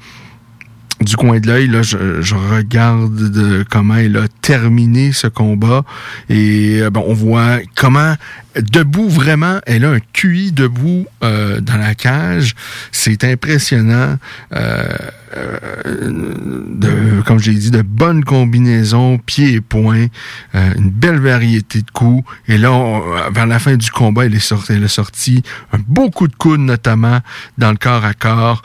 du 1.01 1.15
coin 1.15 1.39
de 1.39 1.47
l'œil, 1.47 1.67
là, 1.67 1.81
je, 1.81 1.97
regarde 2.35 3.31
de 3.31 3.63
comment 3.69 3.95
elle 3.95 4.17
a 4.17 4.27
terminé 4.41 5.11
ce 5.13 5.27
combat 5.27 5.83
et 6.29 6.81
euh, 6.81 6.89
bon, 6.89 7.03
on 7.07 7.13
voit 7.13 7.59
comment 7.75 8.15
debout 8.55 9.07
vraiment, 9.07 9.59
elle 9.65 9.85
a 9.85 9.91
un 9.91 9.99
QI 9.99 10.51
debout 10.51 11.05
euh, 11.23 11.61
dans 11.61 11.77
la 11.77 11.95
cage, 11.95 12.55
c'est 12.91 13.23
impressionnant. 13.23 14.17
Euh, 14.53 14.87
de, 15.35 17.21
comme 17.21 17.39
j'ai 17.39 17.53
dit, 17.53 17.71
de 17.71 17.81
bonnes 17.81 18.23
combinaisons, 18.23 19.17
pieds 19.17 19.53
et 19.53 19.61
poings, 19.61 20.07
une 20.53 20.89
belle 20.89 21.19
variété 21.19 21.81
de 21.81 21.91
coups. 21.91 22.23
Et 22.47 22.57
là, 22.57 22.71
on, 22.71 23.01
vers 23.31 23.45
la 23.45 23.59
fin 23.59 23.75
du 23.75 23.91
combat, 23.91 24.25
elle 24.25 24.35
est 24.35 24.39
sortie, 24.39 24.73
elle 24.73 24.83
a 24.83 24.87
sorti 24.87 25.43
un 25.71 25.79
beau 25.87 26.09
de 26.09 26.35
coude, 26.35 26.61
notamment 26.61 27.19
dans 27.57 27.71
le 27.71 27.77
corps 27.77 28.05
à 28.05 28.13
corps. 28.13 28.61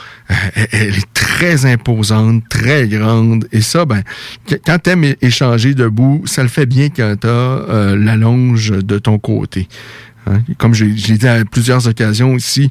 elle, 0.54 0.96
est 0.96 1.12
très 1.14 1.66
imposante, 1.66 2.48
très 2.48 2.88
grande. 2.88 3.46
Et 3.52 3.60
ça, 3.60 3.84
ben, 3.84 4.02
quand 4.64 4.78
t'aimes 4.78 5.14
échanger 5.20 5.74
debout, 5.74 6.22
ça 6.26 6.42
le 6.42 6.48
fait 6.48 6.66
bien 6.66 6.88
quand 6.88 7.16
t'as 7.20 7.28
euh, 7.28 7.96
la 7.96 8.16
longe 8.16 8.70
de 8.70 8.98
ton 8.98 9.18
côté. 9.18 9.68
Hein? 10.26 10.40
Comme 10.58 10.74
l'ai 10.84 11.18
dit 11.18 11.28
à 11.28 11.44
plusieurs 11.44 11.86
occasions 11.86 12.36
ici, 12.36 12.70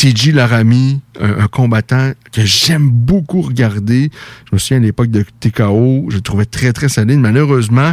TJ 0.00 0.32
Laramie, 0.32 1.02
un, 1.20 1.46
combattant 1.46 2.12
que 2.32 2.40
j'aime 2.40 2.88
beaucoup 2.88 3.42
regarder. 3.42 4.10
Je 4.46 4.54
me 4.54 4.58
souviens 4.58 4.78
à 4.78 4.80
l'époque 4.80 5.10
de 5.10 5.22
TKO, 5.40 6.06
je 6.08 6.14
le 6.14 6.20
trouvais 6.22 6.46
très, 6.46 6.72
très 6.72 6.88
solide. 6.88 7.18
Malheureusement, 7.18 7.92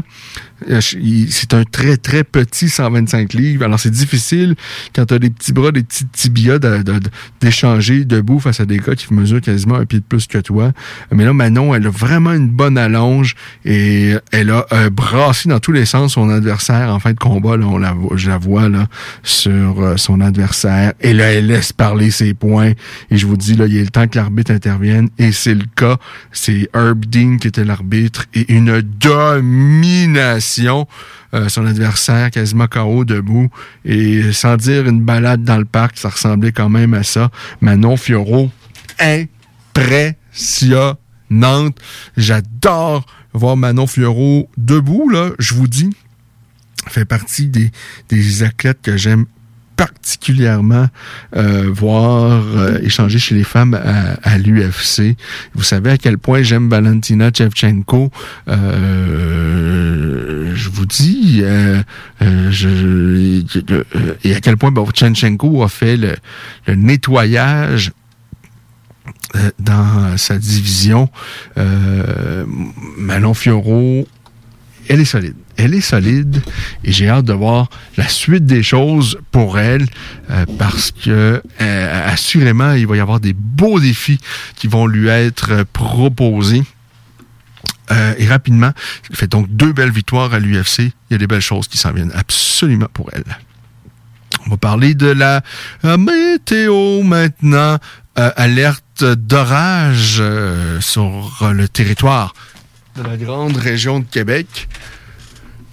c'est 0.81 1.53
un 1.53 1.63
très, 1.63 1.97
très 1.97 2.23
petit 2.23 2.69
125 2.69 3.33
livres. 3.33 3.65
Alors, 3.65 3.79
c'est 3.79 3.91
difficile 3.91 4.55
quand 4.95 5.05
tu 5.05 5.13
as 5.13 5.19
des 5.19 5.29
petits 5.29 5.53
bras, 5.53 5.71
des 5.71 5.83
petits 5.83 6.05
tibias 6.05 6.59
d'échanger 7.41 8.05
debout 8.05 8.39
face 8.39 8.59
à 8.59 8.65
des 8.65 8.77
gars 8.77 8.95
qui 8.95 9.13
mesurent 9.13 9.41
quasiment 9.41 9.75
un 9.75 9.85
pied 9.85 9.99
de 9.99 10.03
plus 10.03 10.27
que 10.27 10.39
toi. 10.39 10.71
Mais 11.11 11.25
là, 11.25 11.33
Manon, 11.33 11.75
elle 11.75 11.87
a 11.87 11.89
vraiment 11.89 12.33
une 12.33 12.49
bonne 12.49 12.77
allonge 12.77 13.35
et 13.65 14.13
elle 14.31 14.49
a 14.49 14.65
euh, 14.71 14.89
brassé 14.89 15.49
dans 15.49 15.59
tous 15.59 15.71
les 15.71 15.85
sens 15.85 16.13
son 16.13 16.29
adversaire 16.29 16.93
en 16.93 16.99
fin 16.99 17.13
de 17.13 17.19
combat. 17.19 17.57
Là, 17.57 17.67
on 17.67 17.77
la, 17.77 17.95
je 18.15 18.29
la 18.29 18.37
vois 18.37 18.69
là, 18.69 18.87
sur 19.23 19.81
euh, 19.81 19.97
son 19.97 20.21
adversaire. 20.21 20.93
Et 21.01 21.13
là, 21.13 21.33
elle 21.33 21.47
laisse 21.47 21.73
parler 21.73 22.11
ses 22.11 22.33
points. 22.33 22.71
Et 23.11 23.17
je 23.17 23.27
vous 23.27 23.37
dis, 23.37 23.55
là, 23.55 23.65
il 23.67 23.77
a 23.77 23.81
le 23.81 23.89
temps 23.89 24.07
que 24.07 24.17
l'arbitre 24.17 24.51
intervienne. 24.51 25.09
Et 25.17 25.31
c'est 25.31 25.55
le 25.55 25.65
cas. 25.75 25.97
C'est 26.31 26.69
Herb 26.73 27.05
Dean 27.05 27.37
qui 27.37 27.47
était 27.47 27.63
l'arbitre. 27.63 28.25
Et 28.33 28.51
une 28.53 28.81
domination. 28.81 30.46
Euh, 31.33 31.49
son 31.49 31.65
adversaire 31.65 32.31
quasiment 32.31 32.67
KO 32.67 33.03
debout. 33.03 33.49
Et 33.83 34.31
sans 34.31 34.55
dire 34.55 34.87
une 34.87 35.01
balade 35.01 35.43
dans 35.43 35.57
le 35.57 35.65
parc, 35.65 35.97
ça 35.97 36.07
ressemblait 36.09 36.53
quand 36.53 36.69
même 36.69 36.93
à 36.93 37.03
ça. 37.03 37.29
Manon 37.59 37.97
Fioro, 37.97 38.49
impressionnante. 38.99 41.77
J'adore 42.15 43.05
voir 43.33 43.57
Manon 43.57 43.87
Fioro 43.87 44.49
debout, 44.57 45.09
là, 45.09 45.31
je 45.37 45.53
vous 45.53 45.67
dis. 45.67 45.89
fait 46.87 47.05
partie 47.05 47.49
des, 47.49 47.71
des 48.07 48.43
athlètes 48.43 48.79
que 48.81 48.95
j'aime 48.95 49.25
particulièrement 49.77 50.87
euh, 51.35 51.69
voir 51.71 52.43
euh, 52.55 52.79
échanger 52.81 53.19
chez 53.19 53.35
les 53.35 53.45
femmes 53.45 53.75
à, 53.75 54.37
l'UFC. 54.37 55.15
Vous 55.53 55.63
savez 55.63 55.91
à 55.91 55.97
quel 55.97 56.17
point 56.17 56.41
j'aime 56.41 56.67
Valentina 56.67 57.29
Shevchenko. 57.33 58.11
Euh, 58.49 60.51
je 60.55 60.69
vous 60.69 60.85
dis, 60.85 61.41
euh, 61.43 61.81
je, 62.19 63.41
et 64.23 64.35
à 64.35 64.41
quel 64.41 64.57
point 64.57 64.73
Shevchenko 64.93 65.63
a 65.63 65.69
fait 65.69 65.95
le, 65.95 66.15
le 66.65 66.75
nettoyage 66.75 67.91
dans 69.59 70.17
sa 70.17 70.37
division. 70.37 71.09
Manon 72.97 73.33
Fioro, 73.33 74.07
elle 74.89 75.01
est 75.01 75.05
solide. 75.05 75.35
Elle 75.57 75.73
est 75.73 75.81
solide 75.81 76.41
et 76.83 76.91
j'ai 76.91 77.09
hâte 77.09 77.25
de 77.25 77.33
voir 77.33 77.69
la 77.97 78.07
suite 78.07 78.45
des 78.45 78.63
choses 78.63 79.19
pour 79.31 79.57
elle 79.57 79.85
euh, 80.29 80.45
parce 80.57 80.91
que 80.91 81.41
euh, 81.61 82.09
assurément 82.11 82.73
il 82.73 82.85
va 82.85 82.95
y 82.95 82.99
avoir 82.99 83.19
des 83.19 83.33
beaux 83.33 83.79
défis 83.79 84.19
qui 84.55 84.67
vont 84.67 84.85
lui 84.85 85.07
être 85.07 85.51
euh, 85.51 85.63
proposés. 85.71 86.63
Et 88.19 88.27
rapidement, 88.27 88.71
il 89.09 89.15
fait 89.15 89.31
donc 89.31 89.47
deux 89.49 89.71
belles 89.71 89.91
victoires 89.91 90.33
à 90.33 90.39
l'UFC. 90.39 90.79
Il 90.79 90.91
y 91.11 91.15
a 91.15 91.17
des 91.17 91.25
belles 91.25 91.39
choses 91.39 91.69
qui 91.69 91.77
s'en 91.77 91.93
viennent 91.93 92.11
absolument 92.15 92.89
pour 92.91 93.09
elle. 93.13 93.23
On 94.45 94.49
va 94.49 94.57
parler 94.57 94.93
de 94.93 95.07
la 95.07 95.41
météo 95.97 97.01
maintenant. 97.03 97.77
Alerte 98.15 99.05
d'orage 99.05 100.21
sur 100.81 101.53
le 101.53 101.67
territoire 101.69 102.33
de 102.97 103.03
la 103.03 103.15
grande 103.15 103.55
région 103.55 103.99
de 103.99 104.05
Québec. 104.05 104.67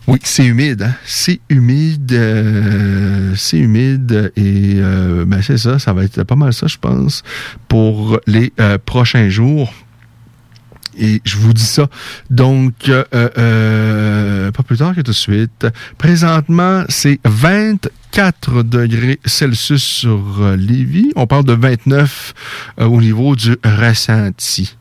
Oui, 0.06 0.18
c'est 0.22 0.44
humide. 0.44 0.82
Hein? 0.82 0.94
C'est 1.04 1.40
humide. 1.48 2.12
euh, 2.12 3.34
c'est 3.36 3.58
humide. 3.58 4.32
Et 4.36 4.74
euh, 4.76 5.24
ben 5.26 5.40
c'est 5.42 5.56
ça. 5.58 5.78
Ça 5.78 5.92
va 5.92 6.04
être 6.04 6.22
pas 6.24 6.36
mal 6.36 6.52
ça, 6.52 6.66
je 6.66 6.76
pense, 6.78 7.22
pour 7.68 8.20
les 8.26 8.52
euh, 8.60 8.76
prochains 8.84 9.28
jours. 9.30 9.72
Et 10.96 11.20
je 11.24 11.36
vous 11.38 11.52
dis 11.52 11.64
ça. 11.64 11.88
Donc, 12.30 12.88
euh, 12.88 13.02
euh, 13.14 14.52
pas 14.52 14.62
plus 14.62 14.76
tard 14.76 14.94
que 14.94 15.00
tout 15.00 15.10
de 15.10 15.16
suite. 15.16 15.66
Présentement, 15.98 16.84
c'est 16.88 17.18
24 17.24 18.62
degrés 18.62 19.18
Celsius 19.24 19.82
sur 19.82 20.22
Lévis. 20.56 21.10
On 21.16 21.26
parle 21.26 21.44
de 21.46 21.54
29 21.54 22.34
euh, 22.78 22.84
au 22.84 23.00
niveau 23.00 23.34
du 23.34 23.56
ressenti. 23.64 24.76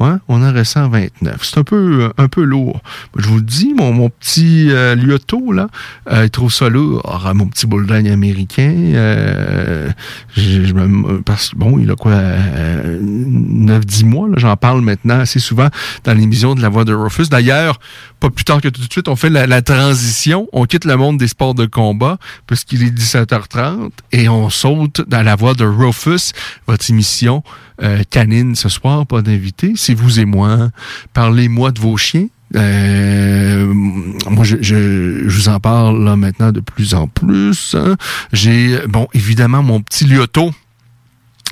On 0.00 0.42
en 0.42 0.52
ressent 0.52 0.88
29. 0.88 1.42
C'est 1.42 1.58
un 1.58 1.64
peu 1.64 2.04
euh, 2.04 2.08
un 2.18 2.28
peu 2.28 2.42
lourd. 2.42 2.80
Je 3.16 3.26
vous 3.28 3.36
le 3.36 3.42
dis, 3.42 3.74
mon, 3.74 4.08
petit 4.10 4.68
euh, 4.70 4.94
Lyoto, 4.94 5.52
là, 5.52 5.68
euh, 6.10 6.24
il 6.24 6.30
trouve 6.30 6.52
ça 6.52 6.68
lourd. 6.68 7.02
Ah, 7.24 7.34
Mon 7.34 7.46
petit 7.46 7.66
bulldog 7.66 8.08
américain, 8.08 8.72
euh, 8.94 9.90
je, 10.36 10.64
je 10.64 11.18
parce 11.22 11.54
bon, 11.54 11.78
il 11.78 11.90
a 11.90 11.96
quoi, 11.96 12.12
euh, 12.12 13.00
9-10 13.02 14.04
mois, 14.04 14.28
là, 14.28 14.34
j'en 14.36 14.56
parle 14.56 14.80
maintenant 14.82 15.20
assez 15.20 15.40
souvent 15.40 15.68
dans 16.04 16.14
l'émission 16.14 16.54
de 16.54 16.62
La 16.62 16.68
Voix 16.68 16.84
de 16.84 16.94
Rufus. 16.94 17.28
D'ailleurs, 17.28 17.80
pas 18.20 18.30
plus 18.30 18.44
tard 18.44 18.60
que 18.60 18.68
tout 18.68 18.80
de 18.80 18.92
suite, 18.92 19.08
on 19.08 19.16
fait 19.16 19.30
la, 19.30 19.46
la 19.46 19.62
transition, 19.62 20.48
on 20.52 20.64
quitte 20.64 20.84
le 20.84 20.96
monde 20.96 21.18
des 21.18 21.28
sports 21.28 21.54
de 21.54 21.66
combat, 21.66 22.18
puisqu'il 22.46 22.82
est 22.82 22.96
17h30, 22.96 23.90
et 24.12 24.28
on 24.28 24.48
saute 24.50 25.02
dans 25.08 25.22
La 25.22 25.36
Voix 25.36 25.54
de 25.54 25.64
Rufus, 25.64 26.32
votre 26.66 26.88
émission 26.90 27.42
euh, 27.82 28.02
canine 28.10 28.54
ce 28.54 28.68
soir, 28.68 29.06
pas 29.06 29.22
d'invité. 29.22 29.72
C'est 29.76 29.94
vous 29.94 30.20
et 30.20 30.24
moi. 30.24 30.70
Parlez-moi 31.12 31.70
de 31.72 31.80
vos 31.80 31.96
chiens. 31.96 32.26
Euh, 32.56 33.66
moi, 33.72 34.44
je, 34.44 34.56
je, 34.60 35.28
vous 35.28 35.48
en 35.48 35.60
parle 35.60 36.02
là 36.02 36.16
maintenant 36.16 36.50
de 36.50 36.60
plus 36.60 36.94
en 36.94 37.06
plus. 37.06 37.74
hein. 37.74 37.96
J'ai, 38.32 38.78
bon, 38.88 39.06
évidemment, 39.12 39.62
mon 39.62 39.80
petit 39.80 40.04
Lyoto, 40.04 40.52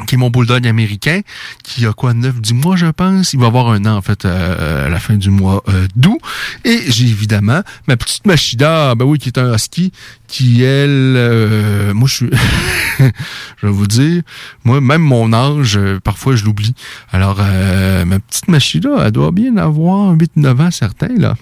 qui 0.06 0.16
est 0.16 0.18
mon 0.18 0.30
bulldog 0.30 0.66
américain, 0.66 1.20
qui 1.62 1.86
a 1.86 1.92
quoi, 1.92 2.12
9-10 2.12 2.54
mois, 2.54 2.76
je 2.76 2.86
pense? 2.86 3.32
Il 3.32 3.40
va 3.40 3.46
avoir 3.46 3.68
un 3.70 3.84
an, 3.86 3.96
en 3.96 4.02
fait, 4.02 4.24
euh, 4.24 4.86
à 4.86 4.88
la 4.90 4.98
fin 4.98 5.14
du 5.14 5.30
mois 5.30 5.62
euh, 5.68 5.86
d'août. 5.96 6.18
Et 6.64 6.82
j'ai 6.88 7.06
évidemment 7.06 7.62
ma 7.88 7.96
petite 7.96 8.26
Machida, 8.26 8.94
ben 8.94 9.04
oui, 9.04 9.18
qui 9.18 9.28
est 9.28 9.38
un 9.38 9.54
husky, 9.54 9.92
qui, 10.26 10.62
elle, 10.62 11.14
euh, 11.16 11.94
moi, 11.94 12.08
je 12.08 12.14
suis... 12.14 12.30
je 12.98 13.66
vais 13.66 13.72
vous 13.72 13.86
dire, 13.86 14.22
moi, 14.64 14.80
même 14.80 15.02
mon 15.02 15.32
âge, 15.32 15.76
euh, 15.76 15.98
parfois, 16.00 16.36
je 16.36 16.44
l'oublie. 16.44 16.74
Alors, 17.12 17.38
euh, 17.40 18.04
ma 18.04 18.18
petite 18.18 18.48
Machida, 18.48 18.90
elle 19.04 19.12
doit 19.12 19.30
bien 19.30 19.56
avoir 19.56 20.14
8-9 20.14 20.62
ans, 20.62 20.70
certains, 20.70 21.14
là. 21.16 21.36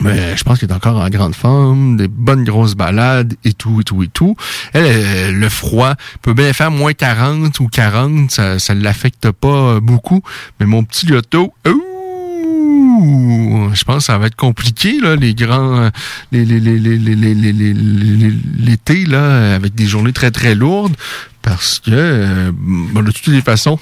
Mais 0.00 0.36
je 0.36 0.44
pense 0.44 0.58
qu'elle 0.58 0.70
est 0.70 0.74
encore 0.74 1.00
en 1.00 1.08
grande 1.08 1.34
forme, 1.34 1.96
des 1.96 2.08
bonnes 2.08 2.44
grosses 2.44 2.74
balades 2.74 3.34
et 3.44 3.52
tout, 3.54 3.80
et 3.80 3.84
tout, 3.84 4.02
et 4.02 4.08
tout. 4.08 4.36
Euh, 4.74 5.32
le 5.32 5.48
froid 5.48 5.94
peut 6.22 6.34
bien 6.34 6.52
faire 6.52 6.70
moins 6.70 6.92
40 6.92 7.58
ou 7.60 7.68
40, 7.68 8.30
ça 8.30 8.74
ne 8.74 8.82
l'affecte 8.82 9.30
pas 9.30 9.80
beaucoup. 9.80 10.22
Mais 10.60 10.66
mon 10.66 10.84
petit 10.84 11.06
Lyoto, 11.06 11.52
ouh, 11.66 13.70
je 13.72 13.84
pense 13.84 13.98
que 13.98 14.04
ça 14.04 14.18
va 14.18 14.26
être 14.26 14.36
compliqué, 14.36 15.00
là, 15.00 15.16
les 15.16 15.34
grands, 15.34 15.90
les, 16.32 16.44
les, 16.44 16.60
les, 16.60 16.78
les, 16.78 16.98
les, 16.98 17.34
les, 17.34 18.32
l'été, 18.58 19.06
là, 19.06 19.54
avec 19.54 19.74
des 19.74 19.86
journées 19.86 20.12
très, 20.12 20.30
très 20.30 20.54
lourdes, 20.54 20.96
parce 21.42 21.78
que, 21.80 21.90
euh, 21.92 22.52
de 22.94 23.10
toutes 23.10 23.26
les 23.28 23.42
façons, 23.42 23.78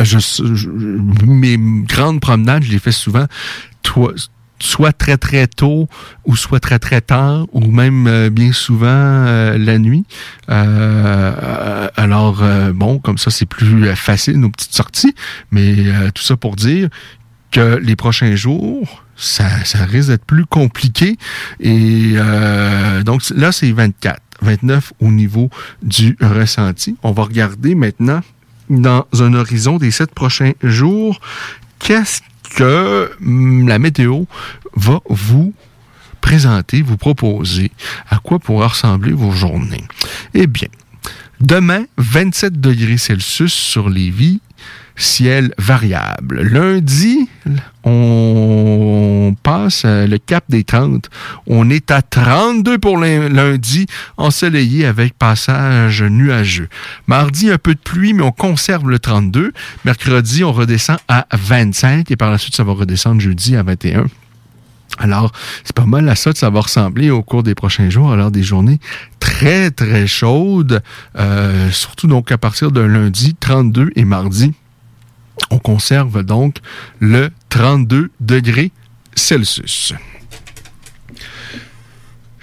je, 0.00 0.18
je- 0.18 0.68
mes 0.68 1.58
grandes 1.84 2.20
promenades, 2.20 2.62
je 2.62 2.72
les 2.72 2.78
fais 2.78 2.92
souvent, 2.92 3.26
soit 4.60 4.92
très 4.92 5.16
très 5.16 5.46
tôt 5.46 5.88
ou 6.26 6.36
soit 6.36 6.60
très 6.60 6.78
très 6.78 7.00
tard 7.00 7.46
ou 7.52 7.60
même 7.70 8.06
euh, 8.06 8.30
bien 8.30 8.52
souvent 8.52 8.86
euh, 8.88 9.58
la 9.58 9.78
nuit. 9.78 10.04
Euh, 10.48 11.88
alors 11.96 12.42
bon, 12.74 12.98
comme 12.98 13.18
ça 13.18 13.30
c'est 13.30 13.46
plus 13.46 13.94
facile 13.96 14.38
nos 14.40 14.50
petites 14.50 14.74
sorties, 14.74 15.14
mais 15.50 15.74
tout 16.14 16.22
ça 16.22 16.36
pour 16.36 16.56
dire 16.56 16.88
que 17.50 17.78
les 17.82 17.96
prochains 17.96 18.36
jours, 18.36 19.04
ça, 19.16 19.64
ça 19.64 19.84
risque 19.84 20.08
d'être 20.08 20.24
plus 20.24 20.44
compliqué. 20.44 21.16
Et 21.60 22.14
donc 23.04 23.22
là, 23.34 23.52
c'est 23.52 23.72
24, 23.72 24.20
29 24.42 24.92
au 25.00 25.10
niveau 25.10 25.50
du 25.82 26.16
ressenti. 26.20 26.96
On 27.02 27.12
va 27.12 27.24
regarder 27.24 27.74
maintenant 27.74 28.20
dans 28.70 29.06
un 29.18 29.34
horizon 29.34 29.78
des 29.78 29.90
sept 29.90 30.12
prochains 30.12 30.52
jours, 30.62 31.20
qu'est-ce 31.78 32.20
que 32.54 33.10
hum, 33.20 33.68
la 33.68 33.78
météo 33.78 34.24
va 34.74 35.00
vous 35.08 35.54
présenter, 36.20 36.82
vous 36.82 36.96
proposer, 36.96 37.70
à 38.08 38.18
quoi 38.18 38.38
pourra 38.38 38.68
ressembler 38.68 39.12
vos 39.12 39.30
journées. 39.30 39.84
Eh 40.34 40.46
bien, 40.46 40.68
demain, 41.40 41.84
27 41.96 42.60
degrés 42.60 42.98
Celsius 42.98 43.52
sur 43.52 43.88
Lévis, 43.88 44.40
ciel 44.98 45.54
variable. 45.56 46.42
Lundi, 46.42 47.28
on 47.84 49.34
passe 49.42 49.82
euh, 49.84 50.06
le 50.06 50.18
cap 50.18 50.44
des 50.48 50.64
30. 50.64 51.08
On 51.46 51.70
est 51.70 51.90
à 51.90 52.02
32 52.02 52.78
pour 52.78 52.98
lundi, 52.98 53.86
ensoleillé 54.16 54.84
avec 54.84 55.14
passage 55.14 56.02
nuageux. 56.02 56.68
Mardi, 57.06 57.50
un 57.50 57.58
peu 57.58 57.74
de 57.74 57.80
pluie, 57.80 58.12
mais 58.12 58.22
on 58.22 58.32
conserve 58.32 58.90
le 58.90 58.98
32. 58.98 59.52
Mercredi, 59.84 60.44
on 60.44 60.52
redescend 60.52 60.98
à 61.08 61.26
25 61.32 62.10
et 62.10 62.16
par 62.16 62.30
la 62.30 62.38
suite, 62.38 62.54
ça 62.54 62.64
va 62.64 62.72
redescendre 62.72 63.20
jeudi 63.20 63.56
à 63.56 63.62
21. 63.62 64.06
Alors, 64.98 65.32
c'est 65.62 65.76
pas 65.76 65.86
mal 65.86 66.08
à 66.08 66.16
ça 66.16 66.32
ça 66.34 66.50
va 66.50 66.60
ressembler 66.60 67.10
au 67.10 67.22
cours 67.22 67.42
des 67.42 67.54
prochains 67.54 67.88
jours, 67.88 68.10
alors 68.10 68.30
des 68.30 68.42
journées 68.42 68.80
très, 69.20 69.70
très 69.70 70.06
chaudes, 70.06 70.82
euh, 71.16 71.70
surtout 71.70 72.08
donc 72.08 72.32
à 72.32 72.38
partir 72.38 72.72
de 72.72 72.80
lundi 72.80 73.36
32 73.38 73.90
et 73.94 74.04
mardi. 74.04 74.52
On 75.50 75.58
conserve 75.58 76.22
donc 76.22 76.56
le 77.00 77.30
32 77.48 78.10
degrés 78.20 78.72
Celsius. 79.14 79.94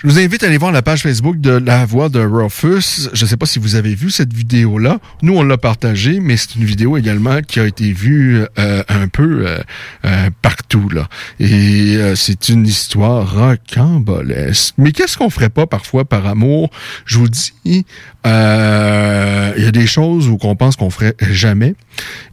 Je 0.06 0.12
vous 0.12 0.20
invite 0.20 0.44
à 0.44 0.46
aller 0.46 0.60
voir 0.60 0.72
la 0.72 0.84
page 0.84 1.02
Facebook 1.02 1.40
de 1.40 1.50
La 1.50 1.84
Voix 1.84 2.10
de 2.10 2.20
Rufus. 2.20 3.10
Je 3.12 3.24
ne 3.24 3.28
sais 3.28 3.38
pas 3.38 3.48
si 3.48 3.58
vous 3.58 3.74
avez 3.74 3.96
vu 3.96 4.12
cette 4.12 4.32
vidéo-là. 4.32 5.00
Nous, 5.24 5.36
on 5.36 5.42
l'a 5.42 5.58
partagée, 5.58 6.20
mais 6.20 6.38
c'est 6.38 6.58
une 6.58 6.64
vidéo 6.64 6.96
également 6.96 7.42
qui 7.42 7.60
a 7.60 7.66
été 7.66 7.92
vue 7.92 8.46
euh, 8.60 8.84
un 8.88 9.08
peu 9.08 9.48
euh, 9.48 9.58
euh, 10.06 10.30
partout. 10.44 10.90
là. 10.90 11.08
Et 11.40 11.98
c'est 12.16 12.50
une 12.50 12.68
histoire 12.68 13.34
rocambolesque. 13.34 14.76
Mais 14.78 14.92
qu'est-ce 14.92 15.18
qu'on 15.18 15.32
ferait 15.32 15.50
pas 15.50 15.66
parfois 15.66 16.06
par 16.06 16.28
amour? 16.28 16.70
Je 17.08 17.18
vous 17.18 17.28
dis, 17.28 17.54
il 17.66 17.84
y 18.28 18.28
a 18.30 19.72
des 19.72 19.88
choses 19.88 20.28
où 20.28 20.38
on 20.44 20.56
pense 20.56 20.76
qu'on 20.76 20.92
ferait 20.92 21.16
jamais. 21.32 21.74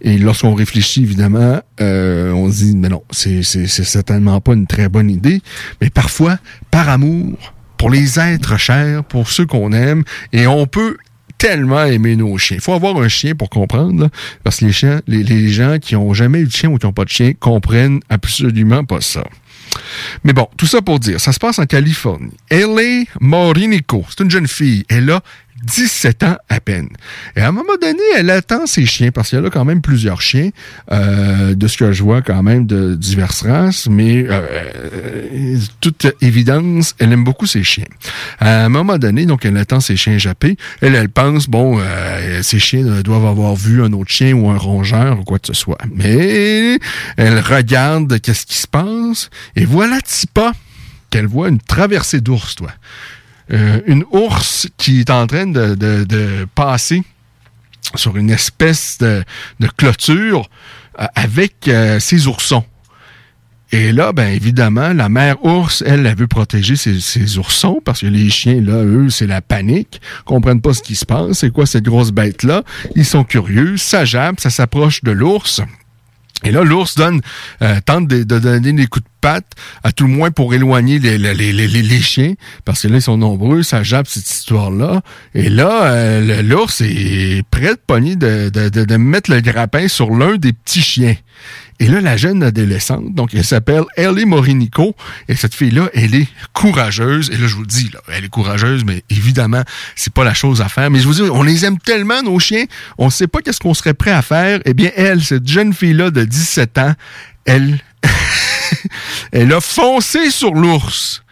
Et 0.00 0.18
lorsqu'on 0.18 0.54
réfléchit, 0.54 1.02
évidemment, 1.02 1.60
on 1.80 2.50
se 2.50 2.64
dit, 2.64 2.76
mais 2.76 2.88
non, 2.88 3.02
c'est 3.10 3.42
certainement 3.42 4.40
pas 4.40 4.54
une 4.54 4.66
très 4.66 4.88
bonne 4.88 5.10
idée. 5.10 5.40
Mais 5.80 5.90
parfois, 5.90 6.38
par 6.70 6.88
amour, 6.88 7.36
pour 7.76 7.90
les 7.90 8.20
êtres 8.20 8.58
chers, 8.58 9.02
pour 9.04 9.28
ceux 9.28 9.46
qu'on 9.46 9.72
aime, 9.72 10.04
et 10.32 10.46
on 10.46 10.66
peut 10.66 10.96
tellement 11.36 11.82
aimer 11.82 12.14
nos 12.14 12.38
chiens. 12.38 12.58
Il 12.58 12.62
faut 12.62 12.72
avoir 12.72 12.96
un 12.98 13.08
chien 13.08 13.34
pour 13.34 13.50
comprendre, 13.50 14.08
parce 14.44 14.60
que 14.60 14.66
les, 14.66 14.72
chiens, 14.72 15.02
les, 15.08 15.48
gens 15.48 15.78
qui 15.80 15.96
ont 15.96 16.14
jamais 16.14 16.38
eu 16.38 16.46
de 16.46 16.52
chien 16.52 16.70
ou 16.70 16.78
qui 16.78 16.86
n'ont 16.86 16.92
pas 16.92 17.04
de 17.04 17.10
chien 17.10 17.32
comprennent 17.32 17.98
absolument 18.08 18.84
pas 18.84 19.00
ça. 19.00 19.24
Mais 20.22 20.32
bon, 20.32 20.46
tout 20.56 20.66
ça 20.66 20.80
pour 20.80 21.00
dire, 21.00 21.20
ça 21.20 21.32
se 21.32 21.40
passe 21.40 21.58
en 21.58 21.66
Californie. 21.66 22.30
Ellie 22.48 23.08
Morinico, 23.20 24.04
c'est 24.08 24.22
une 24.22 24.30
jeune 24.30 24.46
fille. 24.46 24.84
Elle 24.88 25.10
a 25.10 25.20
17 25.62 26.22
ans 26.24 26.36
à 26.48 26.60
peine. 26.60 26.88
Et 27.36 27.40
à 27.40 27.48
un 27.48 27.52
moment 27.52 27.76
donné, 27.80 28.02
elle 28.16 28.30
attend 28.30 28.66
ses 28.66 28.86
chiens, 28.86 29.10
parce 29.10 29.30
qu'il 29.30 29.42
y 29.42 29.46
a 29.46 29.50
quand 29.50 29.64
même 29.64 29.80
plusieurs 29.80 30.20
chiens, 30.20 30.50
euh, 30.90 31.54
de 31.54 31.66
ce 31.68 31.76
que 31.76 31.92
je 31.92 32.02
vois 32.02 32.22
quand 32.22 32.42
même 32.42 32.66
de 32.66 32.94
diverses 32.94 33.42
races, 33.42 33.88
mais 33.88 34.24
euh, 34.28 34.40
euh, 35.32 35.58
toute 35.80 36.06
évidence, 36.20 36.94
elle 36.98 37.12
aime 37.12 37.24
beaucoup 37.24 37.46
ses 37.46 37.62
chiens. 37.62 37.86
À 38.40 38.64
un 38.64 38.68
moment 38.68 38.98
donné, 38.98 39.26
donc 39.26 39.44
elle 39.44 39.56
attend 39.56 39.80
ses 39.80 39.96
chiens 39.96 40.18
jappés. 40.18 40.56
Elle, 40.80 40.94
elle 40.94 41.08
pense, 41.08 41.48
bon, 41.48 41.78
euh, 41.80 42.42
ses 42.42 42.58
chiens 42.58 42.84
doivent 43.02 43.26
avoir 43.26 43.54
vu 43.54 43.82
un 43.82 43.92
autre 43.92 44.10
chien 44.10 44.32
ou 44.32 44.50
un 44.50 44.58
rongeur 44.58 45.20
ou 45.20 45.24
quoi 45.24 45.38
que 45.38 45.46
ce 45.46 45.54
soit. 45.54 45.78
Mais 45.94 46.78
elle 47.16 47.40
regarde 47.40 48.20
qu'est-ce 48.20 48.46
qui 48.46 48.56
se 48.56 48.66
passe, 48.66 49.30
et 49.56 49.64
voilà 49.64 50.00
Tipa 50.00 50.52
qu'elle 51.10 51.26
voit 51.26 51.48
une 51.48 51.60
traversée 51.60 52.20
d'ours, 52.20 52.56
toi. 52.56 52.70
Euh, 53.52 53.80
une 53.86 54.04
ours 54.12 54.66
qui 54.78 55.00
est 55.00 55.10
en 55.10 55.26
train 55.26 55.46
de, 55.46 55.74
de, 55.74 56.46
passer 56.54 57.02
sur 57.94 58.16
une 58.16 58.30
espèce 58.30 58.96
de, 58.98 59.22
de 59.60 59.66
clôture 59.66 60.48
euh, 60.98 61.06
avec 61.14 61.68
euh, 61.68 62.00
ses 62.00 62.26
oursons. 62.26 62.64
Et 63.70 63.92
là, 63.92 64.12
ben 64.12 64.28
évidemment, 64.28 64.92
la 64.92 65.08
mère 65.08 65.42
ours, 65.44 65.82
elle, 65.86 66.06
elle 66.06 66.16
veut 66.16 66.26
protéger 66.26 66.76
ses, 66.76 67.00
ses 67.00 67.38
oursons 67.38 67.80
parce 67.82 68.00
que 68.00 68.06
les 68.06 68.28
chiens, 68.28 68.60
là, 68.60 68.84
eux, 68.84 69.08
c'est 69.08 69.26
la 69.26 69.40
panique, 69.40 70.00
comprennent 70.26 70.60
pas 70.60 70.74
ce 70.74 70.82
qui 70.82 70.94
se 70.94 71.06
passe, 71.06 71.38
c'est 71.38 71.50
quoi 71.50 71.64
cette 71.64 71.84
grosse 71.84 72.10
bête-là? 72.10 72.64
Ils 72.96 73.06
sont 73.06 73.24
curieux, 73.24 73.78
ça 73.78 74.04
jappe, 74.04 74.40
ça 74.40 74.50
s'approche 74.50 75.02
de 75.02 75.10
l'ours. 75.10 75.62
Et 76.44 76.50
là, 76.50 76.62
l'ours 76.62 76.94
donne, 76.96 77.20
euh, 77.62 77.80
tente 77.84 78.08
de, 78.08 78.22
donner 78.22 78.72
des 78.72 78.86
coups 78.86 79.04
de 79.04 79.10
patte, 79.20 79.46
à 79.84 79.92
tout 79.92 80.06
le 80.06 80.12
moins 80.12 80.30
pour 80.30 80.54
éloigner 80.54 80.98
les, 80.98 82.00
chiens, 82.00 82.34
parce 82.64 82.82
que 82.82 82.88
là, 82.88 82.96
ils 82.96 83.02
sont 83.02 83.16
nombreux, 83.16 83.62
ça 83.62 83.82
jappe 83.82 84.08
cette 84.08 84.28
histoire-là. 84.28 85.02
Et 85.34 85.48
là, 85.48 85.84
euh, 85.84 86.42
l'ours 86.42 86.80
est 86.80 87.42
prêt 87.50 87.74
de 87.74 87.80
pogner 87.86 88.16
de, 88.16 88.96
mettre 88.96 89.30
le 89.30 89.40
grappin 89.40 89.88
sur 89.88 90.10
l'un 90.10 90.36
des 90.36 90.52
petits 90.52 90.82
chiens. 90.82 91.16
Et 91.82 91.88
là, 91.88 92.00
la 92.00 92.16
jeune 92.16 92.44
adolescente, 92.44 93.12
donc 93.12 93.34
elle 93.34 93.44
s'appelle 93.44 93.82
Ellie 93.96 94.24
Morinico, 94.24 94.94
et 95.26 95.34
cette 95.34 95.52
fille-là, 95.52 95.90
elle 95.94 96.14
est 96.14 96.28
courageuse. 96.52 97.28
Et 97.30 97.36
là, 97.36 97.48
je 97.48 97.56
vous 97.56 97.62
le 97.62 97.66
dis, 97.66 97.90
là, 97.92 97.98
elle 98.06 98.24
est 98.24 98.28
courageuse, 98.28 98.84
mais 98.84 99.02
évidemment, 99.10 99.64
c'est 99.96 100.12
pas 100.12 100.22
la 100.22 100.32
chose 100.32 100.60
à 100.60 100.68
faire. 100.68 100.92
Mais 100.92 101.00
je 101.00 101.08
vous 101.08 101.14
dis, 101.14 101.22
on 101.22 101.42
les 101.42 101.64
aime 101.64 101.78
tellement, 101.78 102.22
nos 102.22 102.38
chiens, 102.38 102.66
on 102.98 103.10
sait 103.10 103.26
pas 103.26 103.40
qu'est-ce 103.40 103.58
qu'on 103.58 103.74
serait 103.74 103.94
prêt 103.94 104.12
à 104.12 104.22
faire. 104.22 104.60
Eh 104.64 104.74
bien, 104.74 104.92
elle, 104.94 105.24
cette 105.24 105.48
jeune 105.48 105.74
fille-là 105.74 106.12
de 106.12 106.24
17 106.24 106.78
ans, 106.78 106.94
elle, 107.46 107.80
elle 109.32 109.52
a 109.52 109.60
foncé 109.60 110.30
sur 110.30 110.54
l'ours. 110.54 111.24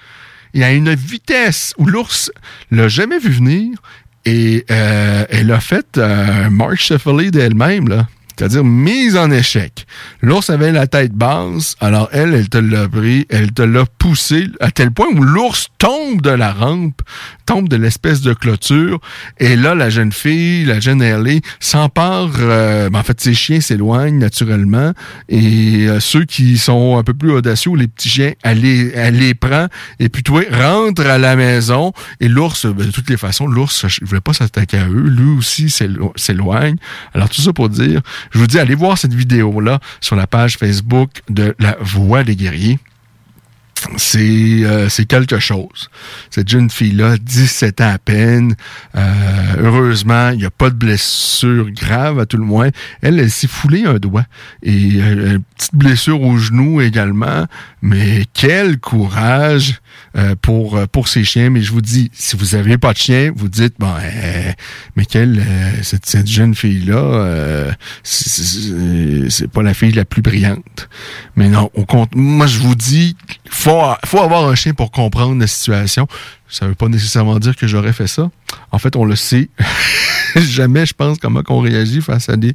Il 0.52 0.62
y 0.62 0.64
a 0.64 0.72
une 0.72 0.92
vitesse 0.96 1.74
où 1.78 1.86
l'ours 1.86 2.32
l'a 2.72 2.88
jamais 2.88 3.20
vu 3.20 3.30
venir 3.30 3.78
et 4.24 4.64
euh, 4.68 5.24
elle 5.30 5.52
a 5.52 5.60
fait 5.60 5.96
euh, 5.96 6.50
Mark 6.50 6.74
Sheffield 6.74 7.30
d'elle-même, 7.30 7.88
là 7.88 8.08
c'est-à-dire 8.40 8.64
mise 8.64 9.18
en 9.18 9.30
échec. 9.30 9.86
L'ours 10.22 10.48
avait 10.48 10.72
la 10.72 10.86
tête 10.86 11.12
basse, 11.12 11.76
alors 11.78 12.08
elle, 12.10 12.32
elle 12.32 12.48
te 12.48 12.56
l'a 12.56 12.88
pris, 12.88 13.26
elle 13.28 13.52
te 13.52 13.60
l'a 13.60 13.84
poussé 13.98 14.46
à 14.60 14.70
tel 14.70 14.92
point 14.92 15.08
où 15.14 15.22
l'ours 15.22 15.68
tombe 15.76 16.22
de 16.22 16.30
la 16.30 16.50
rampe, 16.50 17.02
tombe 17.44 17.68
de 17.68 17.76
l'espèce 17.76 18.22
de 18.22 18.32
clôture, 18.32 18.98
et 19.40 19.56
là, 19.56 19.74
la 19.74 19.90
jeune 19.90 20.10
fille, 20.10 20.64
la 20.64 20.80
jeune 20.80 21.02
Ellie, 21.02 21.42
s'empare, 21.58 22.30
euh, 22.38 22.88
ben, 22.88 23.00
en 23.00 23.02
fait, 23.02 23.20
ses 23.20 23.34
chiens 23.34 23.60
s'éloignent 23.60 24.18
naturellement, 24.18 24.94
et 25.28 25.86
euh, 25.88 26.00
ceux 26.00 26.24
qui 26.24 26.56
sont 26.56 26.96
un 26.96 27.02
peu 27.02 27.12
plus 27.12 27.32
audacieux, 27.32 27.72
les 27.76 27.88
petits 27.88 28.08
chiens, 28.08 28.32
elle 28.42 28.62
les, 28.62 28.90
elle 28.94 29.18
les 29.18 29.34
prend, 29.34 29.66
et 29.98 30.08
puis 30.08 30.22
toi, 30.22 30.40
rentre 30.50 31.04
à 31.04 31.18
la 31.18 31.36
maison, 31.36 31.92
et 32.20 32.28
l'ours, 32.28 32.64
ben, 32.64 32.86
de 32.86 32.90
toutes 32.90 33.10
les 33.10 33.18
façons, 33.18 33.46
l'ours, 33.46 33.84
ne 33.84 34.06
voulait 34.06 34.22
pas 34.22 34.32
s'attaquer 34.32 34.78
à 34.78 34.88
eux, 34.88 35.08
lui 35.10 35.36
aussi 35.36 35.68
s'éloigne. 36.16 36.76
Alors, 37.12 37.28
tout 37.28 37.42
ça 37.42 37.52
pour 37.52 37.68
dire, 37.68 38.00
je 38.30 38.38
vous 38.38 38.46
dis, 38.46 38.58
allez 38.58 38.74
voir 38.74 38.98
cette 38.98 39.14
vidéo-là 39.14 39.80
sur 40.00 40.16
la 40.16 40.26
page 40.26 40.56
Facebook 40.56 41.22
de 41.28 41.54
La 41.58 41.76
Voix 41.80 42.24
des 42.24 42.36
guerriers. 42.36 42.78
C'est 43.96 44.62
euh, 44.64 44.88
quelque 45.08 45.38
chose. 45.38 45.90
Cette 46.30 46.48
jeune 46.48 46.70
fille-là, 46.70 47.16
17 47.18 47.80
ans 47.80 47.92
à 47.92 47.98
peine, 47.98 48.54
euh, 48.96 49.54
heureusement, 49.58 50.30
il 50.30 50.38
n'y 50.38 50.44
a 50.44 50.50
pas 50.50 50.70
de 50.70 50.74
blessure 50.74 51.70
grave 51.70 52.18
à 52.18 52.26
tout 52.26 52.36
le 52.36 52.44
moins. 52.44 52.70
Elle, 53.02 53.18
elle 53.18 53.30
s'est 53.30 53.48
foulée 53.48 53.84
un 53.84 53.98
doigt. 53.98 54.24
Et 54.62 55.00
euh, 55.00 55.36
une 55.36 55.42
petite 55.56 55.74
blessure 55.74 56.22
au 56.22 56.36
genou 56.36 56.80
également. 56.80 57.46
Mais 57.82 58.24
quel 58.32 58.78
courage 58.78 59.80
euh, 60.16 60.34
pour 60.40 60.76
euh, 60.76 60.86
pour 60.86 61.06
ces 61.06 61.22
chiens. 61.22 61.50
Mais 61.50 61.62
je 61.62 61.70
vous 61.70 61.80
dis, 61.80 62.10
si 62.12 62.36
vous 62.36 62.56
n'avez 62.56 62.78
pas 62.78 62.92
de 62.92 62.98
chien, 62.98 63.32
vous 63.34 63.48
dites 63.48 63.74
bon, 63.78 63.94
mais 64.96 65.04
quelle 65.04 65.40
cette, 65.82 66.06
cette, 66.06 66.26
jeune 66.26 66.54
fille 66.54 66.84
là, 66.84 67.68
c'est 68.02 69.48
pas 69.48 69.62
la 69.62 69.72
fille 69.72 69.92
la 69.92 70.04
plus 70.04 70.22
brillante. 70.22 70.88
Mais 71.36 71.48
non, 71.48 71.70
on 71.74 71.84
compte. 71.84 72.14
Moi, 72.16 72.46
je 72.48 72.58
vous 72.58 72.74
dis, 72.74 73.16
faut 73.50 73.82
faut 74.04 74.20
avoir 74.20 74.46
un 74.46 74.54
chien 74.54 74.72
pour 74.72 74.90
comprendre 74.90 75.38
la 75.40 75.46
situation. 75.46 76.06
Ça 76.50 76.66
veut 76.66 76.74
pas 76.74 76.88
nécessairement 76.88 77.38
dire 77.38 77.56
que 77.56 77.66
j'aurais 77.66 77.92
fait 77.92 78.08
ça. 78.08 78.30
En 78.72 78.78
fait, 78.78 78.96
on 78.96 79.04
le 79.04 79.16
sait. 79.16 79.48
Jamais, 80.36 80.86
je 80.86 80.94
pense, 80.94 81.18
comment 81.18 81.42
qu'on 81.42 81.60
réagit 81.60 82.00
face 82.00 82.28
à 82.28 82.36
des, 82.36 82.54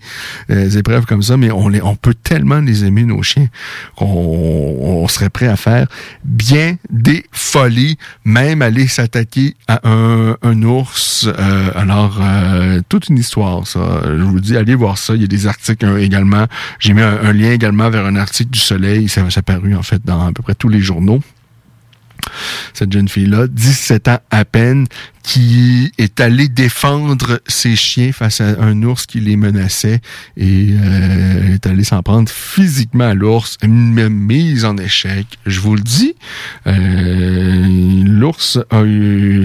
euh, 0.49 0.69
épreuves 0.69 1.05
comme 1.05 1.21
ça, 1.21 1.35
mais 1.37 1.51
on, 1.51 1.67
les, 1.67 1.81
on 1.81 1.95
peut 1.95 2.13
tellement 2.13 2.59
les 2.59 2.85
aimer, 2.85 3.03
nos 3.03 3.21
chiens, 3.21 3.47
qu'on 3.95 4.05
on 4.05 5.07
serait 5.07 5.29
prêt 5.29 5.47
à 5.47 5.55
faire 5.55 5.87
bien 6.23 6.77
des 6.89 7.25
folies, 7.31 7.97
même 8.23 8.61
aller 8.61 8.87
s'attaquer 8.87 9.55
à 9.67 9.81
un, 9.87 10.37
un 10.41 10.63
ours. 10.63 11.27
Euh, 11.27 11.71
alors, 11.75 12.19
euh, 12.21 12.81
toute 12.87 13.09
une 13.09 13.17
histoire, 13.17 13.67
ça. 13.67 14.01
Je 14.05 14.23
vous 14.23 14.39
dis, 14.39 14.55
allez 14.55 14.75
voir 14.75 14.97
ça. 14.97 15.15
Il 15.15 15.21
y 15.21 15.25
a 15.25 15.27
des 15.27 15.47
articles 15.47 15.85
également. 15.99 16.45
J'ai 16.79 16.93
mis 16.93 17.01
un, 17.01 17.33
lien 17.33 17.51
également 17.51 17.89
vers 17.89 18.05
un 18.05 18.15
article 18.15 18.51
du 18.51 18.59
Soleil. 18.59 19.09
Ça, 19.09 19.29
ça 19.29 19.39
a 19.39 19.43
paru, 19.43 19.75
en 19.75 19.83
fait, 19.83 20.01
dans 20.05 20.27
à 20.27 20.31
peu 20.31 20.43
près 20.43 20.55
tous 20.55 20.69
les 20.69 20.79
journaux 20.79 21.21
cette 22.73 22.91
jeune 22.91 23.07
fille-là, 23.07 23.47
17 23.47 24.07
ans 24.07 24.19
à 24.31 24.45
peine, 24.45 24.87
qui 25.23 25.91
est 25.97 26.19
allée 26.19 26.47
défendre 26.47 27.39
ses 27.47 27.75
chiens 27.75 28.11
face 28.11 28.41
à 28.41 28.61
un 28.61 28.83
ours 28.83 29.07
qui 29.07 29.19
les 29.19 29.37
menaçait 29.37 29.99
et 30.37 30.69
euh, 30.71 31.55
est 31.55 31.65
allée 31.65 31.83
s'en 31.83 32.03
prendre 32.03 32.29
physiquement 32.29 33.05
à 33.05 33.13
l'ours, 33.15 33.57
une 33.63 34.07
mise 34.09 34.65
en 34.65 34.77
échec. 34.77 35.25
Je 35.47 35.59
vous 35.59 35.75
le 35.75 35.81
dis, 35.81 36.15
euh, 36.67 38.03
l'ours 38.05 38.59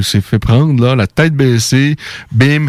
s'est 0.03 0.21
fait 0.21 0.39
prendre 0.39 0.85
là, 0.85 0.95
la 0.95 1.07
tête 1.07 1.35
baissée, 1.35 1.97
bim, 2.33 2.67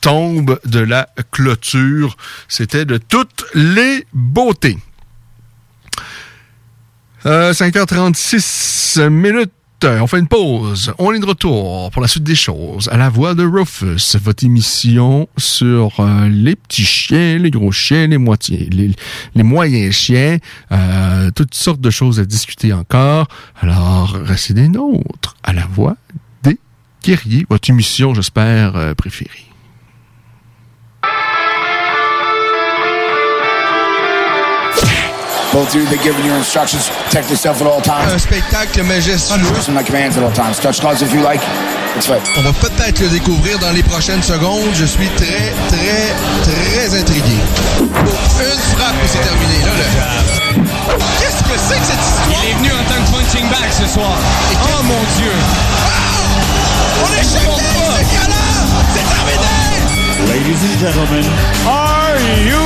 tombe 0.00 0.60
de 0.66 0.80
la 0.80 1.08
clôture. 1.32 2.16
C'était 2.46 2.84
de 2.84 2.98
toutes 2.98 3.46
les 3.54 4.06
beautés. 4.12 4.78
5h36 7.24 9.00
euh, 9.00 9.08
minutes. 9.08 9.50
on 9.82 10.06
fait 10.06 10.18
une 10.18 10.28
pause. 10.28 10.92
On 10.98 11.12
est 11.12 11.18
de 11.18 11.24
retour 11.24 11.90
pour 11.90 12.02
la 12.02 12.08
suite 12.08 12.24
des 12.24 12.34
choses. 12.34 12.88
À 12.92 12.98
la 12.98 13.08
voix 13.08 13.34
de 13.34 13.44
Rufus, 13.44 14.16
votre 14.22 14.44
émission 14.44 15.26
sur 15.38 16.00
euh, 16.00 16.28
les 16.28 16.54
petits 16.54 16.84
chiens, 16.84 17.38
les 17.38 17.50
gros 17.50 17.72
chiens, 17.72 18.08
les 18.08 18.18
moitiés, 18.18 18.68
les, 18.70 18.90
les 19.34 19.42
moyens 19.42 19.94
chiens, 19.94 20.36
euh, 20.70 21.30
toutes 21.34 21.54
sortes 21.54 21.80
de 21.80 21.90
choses 21.90 22.20
à 22.20 22.26
discuter 22.26 22.74
encore. 22.74 23.26
Alors, 23.60 24.18
restez 24.22 24.52
des 24.52 24.68
nôtres. 24.68 25.34
À 25.42 25.54
la 25.54 25.66
voix 25.66 25.96
des 26.42 26.58
guerriers, 27.02 27.46
votre 27.48 27.70
émission, 27.70 28.12
j'espère, 28.12 28.76
euh, 28.76 28.92
préférée. 28.94 29.53
Both 35.54 35.68
of 35.68 35.76
you, 35.76 35.86
they're 35.86 36.02
giving 36.02 36.26
you 36.26 36.34
instructions. 36.34 36.90
Protect 37.06 37.30
yourself 37.30 37.62
at 37.62 37.66
all 37.68 37.80
times. 37.80 38.12
Un 38.12 38.18
spectacle 38.18 38.82
majestueux. 38.82 39.54
Listen 39.54 39.72
my 39.72 39.84
commands 39.84 40.18
at 40.18 40.24
all 40.24 40.32
times. 40.32 40.58
Touch 40.58 40.80
gloves 40.80 41.00
if 41.00 41.14
you 41.14 41.22
like. 41.22 41.40
It's 41.94 42.08
fine. 42.08 42.18
On 42.36 42.42
va 42.42 42.52
peut-être 42.54 42.98
le 42.98 43.08
découvrir 43.08 43.60
dans 43.60 43.70
les 43.70 43.84
prochaines 43.84 44.22
secondes. 44.24 44.74
Je 44.74 44.84
suis 44.84 45.08
très, 45.10 45.54
très, 45.68 46.10
très 46.42 46.98
intrigué. 46.98 47.38
Pour 47.78 47.86
une 47.86 48.64
frappe 48.74 48.98
et 48.98 49.06
c'est 49.06 49.22
terminé. 49.22 49.62
Là, 49.62 49.70
là. 49.78 50.98
Qu'est-ce 51.20 51.44
que 51.44 51.56
c'est 51.56 51.78
que 51.78 51.86
cette 51.86 52.02
histoire? 52.02 52.42
Il 52.42 52.50
est 52.50 52.54
venu 52.54 52.70
en 52.72 52.84
tant 52.90 52.98
que 52.98 53.10
punching 53.14 53.46
bag 53.48 53.70
ce 53.70 53.86
soir. 53.86 54.18
Oh 54.58 54.82
mon 54.82 55.02
Dieu! 55.16 55.34
On 57.04 57.10
est 57.14 57.22
choqués! 57.22 57.62
C'est 57.94 58.10
galant! 58.10 58.66
C'est 58.92 59.06
terminé! 59.06 59.54
Ladies 60.26 60.62
and 60.64 60.78
gentlemen, 60.80 61.24
are 61.64 62.18
you 62.42 62.63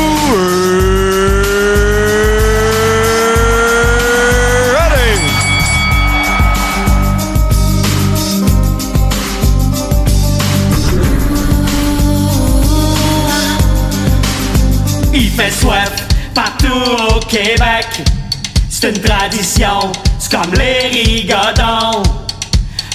comme 20.30 20.52
les 20.54 20.88
rigodons. 20.88 22.02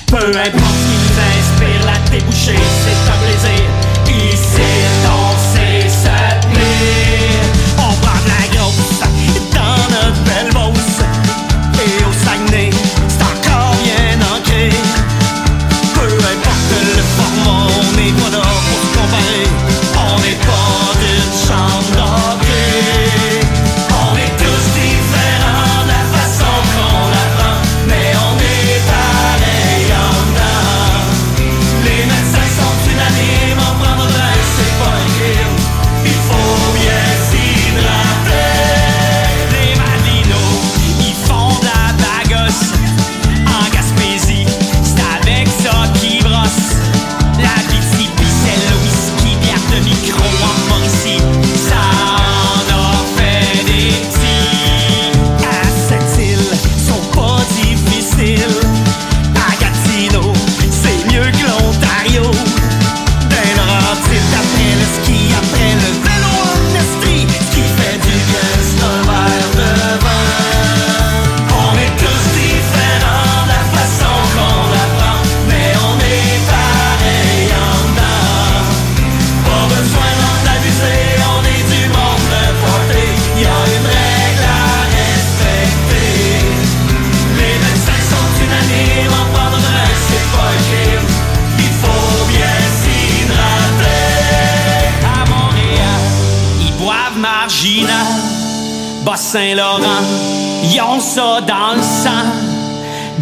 Peu 0.07 0.18
importe 0.18 0.43
ce 0.43 0.85
qui 0.85 0.97
nous 1.01 1.18
inspire, 1.19 1.85
la 1.85 1.97
débouchée, 2.11 2.64
c'est 2.84 3.01
un 3.10 3.18
plaisir. 3.23 3.65
Ici, 4.07 4.52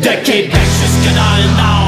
De 0.01 0.09
Québec 0.23 0.65
jusque 0.79 1.13
dans 1.13 1.80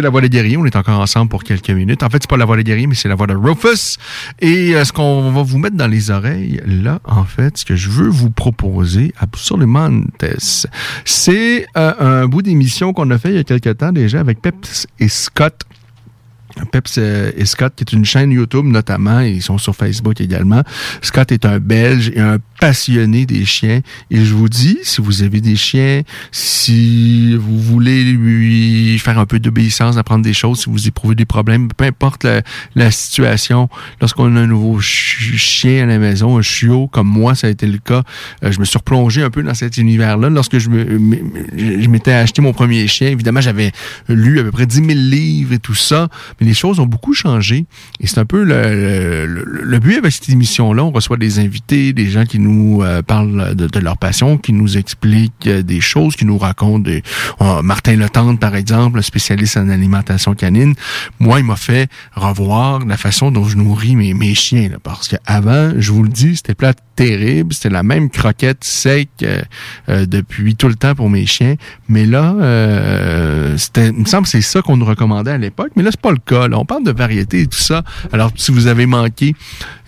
La 0.00 0.10
Voix 0.10 0.20
des 0.20 0.28
guerriers. 0.28 0.56
On 0.56 0.64
est 0.64 0.76
encore 0.76 1.00
ensemble 1.00 1.28
pour 1.28 1.44
quelques 1.44 1.70
minutes. 1.70 2.02
En 2.02 2.10
fait, 2.10 2.18
c'est 2.20 2.30
pas 2.30 2.36
La 2.36 2.44
Voix 2.44 2.56
des 2.56 2.64
guerriers, 2.64 2.86
mais 2.86 2.94
c'est 2.94 3.08
la 3.08 3.14
voix 3.14 3.26
de 3.26 3.34
Rufus. 3.34 3.98
Et 4.40 4.74
euh, 4.74 4.84
ce 4.84 4.92
qu'on 4.92 5.30
va 5.30 5.42
vous 5.42 5.58
mettre 5.58 5.76
dans 5.76 5.86
les 5.86 6.10
oreilles, 6.10 6.60
là, 6.66 7.00
en 7.04 7.24
fait, 7.24 7.58
ce 7.58 7.64
que 7.64 7.76
je 7.76 7.90
veux 7.90 8.08
vous 8.08 8.30
proposer, 8.30 9.12
absolument, 9.18 9.90
c'est 11.04 11.66
euh, 11.76 12.22
un 12.22 12.26
bout 12.26 12.42
d'émission 12.42 12.92
qu'on 12.92 13.10
a 13.10 13.18
fait 13.18 13.30
il 13.30 13.36
y 13.36 13.38
a 13.38 13.44
quelques 13.44 13.78
temps 13.78 13.92
déjà 13.92 14.20
avec 14.20 14.40
Peps 14.40 14.86
et 14.98 15.08
Scott. 15.08 15.64
Peps 16.70 16.98
euh, 16.98 17.32
et 17.36 17.46
Scott, 17.46 17.74
qui 17.74 17.82
est 17.82 17.92
une 17.92 18.04
chaîne 18.04 18.30
YouTube 18.30 18.64
notamment, 18.66 19.20
ils 19.20 19.42
sont 19.42 19.58
sur 19.58 19.74
Facebook 19.74 20.20
également. 20.20 20.62
Scott 21.02 21.32
est 21.32 21.44
un 21.44 21.58
Belge 21.58 22.12
et 22.14 22.20
un 22.20 22.38
passionné 22.60 23.26
des 23.26 23.44
chiens. 23.44 23.80
Et 24.10 24.24
je 24.24 24.34
vous 24.34 24.48
dis 24.48 24.78
si 24.82 25.00
vous 25.00 25.22
avez 25.22 25.40
des 25.40 25.56
chiens 25.56 26.02
si 26.32 27.34
vous 27.36 27.58
voulez 27.60 28.04
lui 28.04 28.98
faire 28.98 29.18
un 29.18 29.26
peu 29.26 29.38
d'obéissance 29.40 29.96
apprendre 29.96 30.22
des 30.24 30.32
choses 30.34 30.60
si 30.60 30.70
vous 30.70 30.86
éprouvez 30.88 31.14
des 31.14 31.24
problèmes 31.24 31.68
peu 31.76 31.84
importe 31.84 32.24
la, 32.24 32.42
la 32.74 32.90
situation 32.90 33.68
lorsqu'on 34.00 34.34
a 34.36 34.40
un 34.40 34.46
nouveau 34.46 34.80
ch- 34.80 35.34
chien 35.36 35.84
à 35.84 35.86
la 35.86 35.98
maison 35.98 36.38
un 36.38 36.42
chiot 36.42 36.88
comme 36.88 37.08
moi 37.08 37.34
ça 37.34 37.46
a 37.48 37.50
été 37.50 37.66
le 37.66 37.78
cas 37.78 38.02
euh, 38.42 38.52
je 38.52 38.60
me 38.60 38.64
suis 38.64 38.78
replongé 38.78 39.22
un 39.22 39.30
peu 39.30 39.42
dans 39.42 39.54
cet 39.54 39.76
univers 39.76 40.16
là 40.16 40.28
lorsque 40.30 40.58
je 40.58 40.68
m'étais 41.88 42.12
acheté 42.12 42.42
mon 42.42 42.52
premier 42.52 42.86
chien 42.86 43.08
évidemment 43.08 43.40
j'avais 43.40 43.72
lu 44.08 44.38
à 44.40 44.44
peu 44.44 44.50
près 44.50 44.66
10 44.66 44.74
000 44.76 44.88
livres 44.90 45.52
et 45.52 45.58
tout 45.58 45.74
ça 45.74 46.08
mais 46.40 46.46
les 46.46 46.54
choses 46.54 46.80
ont 46.80 46.86
beaucoup 46.86 47.14
changé. 47.14 47.66
Et 48.00 48.06
c'est 48.06 48.18
un 48.18 48.24
peu 48.24 48.42
le, 48.44 49.26
le, 49.26 49.44
le 49.62 49.78
but 49.78 49.96
avec 49.96 50.12
cette 50.12 50.28
émission 50.28 50.72
là 50.72 50.84
on 50.84 50.90
reçoit 50.90 51.16
des 51.16 51.38
invités 51.38 51.92
des 51.92 52.08
gens 52.08 52.24
qui 52.24 52.38
nous 52.44 52.82
euh, 52.82 53.02
parlent 53.02 53.54
de, 53.54 53.66
de 53.66 53.78
leur 53.80 53.96
passion, 53.96 54.38
qui 54.38 54.52
nous 54.52 54.76
expliquent 54.76 55.46
euh, 55.46 55.62
des 55.62 55.80
choses, 55.80 56.14
qui 56.16 56.24
nous 56.24 56.38
racontent 56.38 56.78
des... 56.90 57.02
euh, 57.40 57.62
Martin 57.62 57.96
Letendre, 57.96 58.38
par 58.38 58.54
exemple, 58.54 59.02
spécialiste 59.02 59.56
en 59.56 59.68
alimentation 59.68 60.34
canine, 60.34 60.74
moi, 61.18 61.40
il 61.40 61.46
m'a 61.46 61.56
fait 61.56 61.88
revoir 62.14 62.84
la 62.84 62.96
façon 62.96 63.30
dont 63.30 63.44
je 63.44 63.56
nourris 63.56 63.96
mes, 63.96 64.14
mes 64.14 64.34
chiens. 64.34 64.70
parce 64.82 65.08
qu'avant, 65.08 65.72
je 65.76 65.92
vous 65.92 66.02
le 66.02 66.08
dis, 66.08 66.36
c'était 66.36 66.54
plat 66.54 66.74
terrible, 66.94 67.52
c'était 67.52 67.70
la 67.70 67.82
même 67.82 68.10
croquette 68.10 68.64
sec 68.64 69.08
euh, 69.22 69.42
euh, 69.88 70.06
depuis 70.06 70.56
tout 70.56 70.68
le 70.68 70.74
temps 70.74 70.94
pour 70.94 71.10
mes 71.10 71.26
chiens. 71.26 71.56
Mais 71.88 72.06
là, 72.06 72.34
euh, 72.40 73.56
c'était, 73.56 73.88
il 73.88 74.00
me 74.00 74.04
semble 74.04 74.24
que 74.24 74.30
c'est 74.30 74.40
ça 74.40 74.62
qu'on 74.62 74.76
nous 74.76 74.86
recommandait 74.86 75.32
à 75.32 75.38
l'époque, 75.38 75.70
mais 75.76 75.82
là, 75.82 75.90
c'est 75.90 76.00
pas 76.00 76.12
le 76.12 76.18
cas. 76.18 76.48
Là. 76.48 76.58
On 76.58 76.64
parle 76.64 76.84
de 76.84 76.92
variété 76.92 77.40
et 77.42 77.46
tout 77.46 77.58
ça. 77.58 77.82
Alors, 78.12 78.30
si 78.36 78.52
vous 78.52 78.66
avez 78.66 78.86
manqué, 78.86 79.34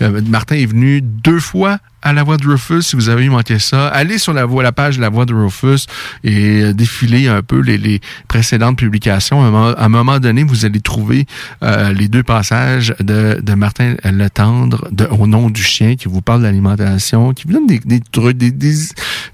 euh, 0.02 0.20
Martin 0.26 0.56
est 0.56 0.66
venu 0.66 1.00
deux 1.00 1.40
fois 1.40 1.78
à 2.02 2.12
la 2.12 2.22
voix 2.22 2.36
de 2.36 2.46
Rufus, 2.46 2.82
si 2.82 2.94
vous 2.94 3.08
avez 3.08 3.28
manqué 3.28 3.58
ça, 3.58 3.88
allez 3.88 4.18
sur 4.18 4.32
la 4.32 4.44
voix, 4.44 4.62
la 4.62 4.70
page 4.70 4.96
de 4.96 5.00
la 5.00 5.08
voix 5.08 5.26
de 5.26 5.34
Rufus 5.34 5.86
et 6.22 6.62
euh, 6.62 6.72
défilez 6.72 7.26
un 7.26 7.42
peu 7.42 7.58
les, 7.58 7.78
les 7.78 8.00
précédentes 8.28 8.78
publications. 8.78 9.42
À 9.42 9.84
un, 9.84 9.88
moment, 9.88 10.20
donné, 10.20 10.44
vous 10.44 10.64
allez 10.64 10.80
trouver 10.80 11.26
euh, 11.64 11.92
les 11.92 12.06
deux 12.06 12.22
passages 12.22 12.94
de, 13.00 13.40
de 13.42 13.54
Martin 13.54 13.96
Letendre 14.04 14.88
au 15.10 15.26
nom 15.26 15.50
du 15.50 15.62
chien 15.62 15.96
qui 15.96 16.06
vous 16.06 16.22
parle 16.22 16.42
d'alimentation, 16.42 16.95
qui 17.34 17.46
vous 17.46 17.52
donne 17.52 17.66
des, 17.66 18.00
trucs, 18.00 18.36
des, 18.36 18.52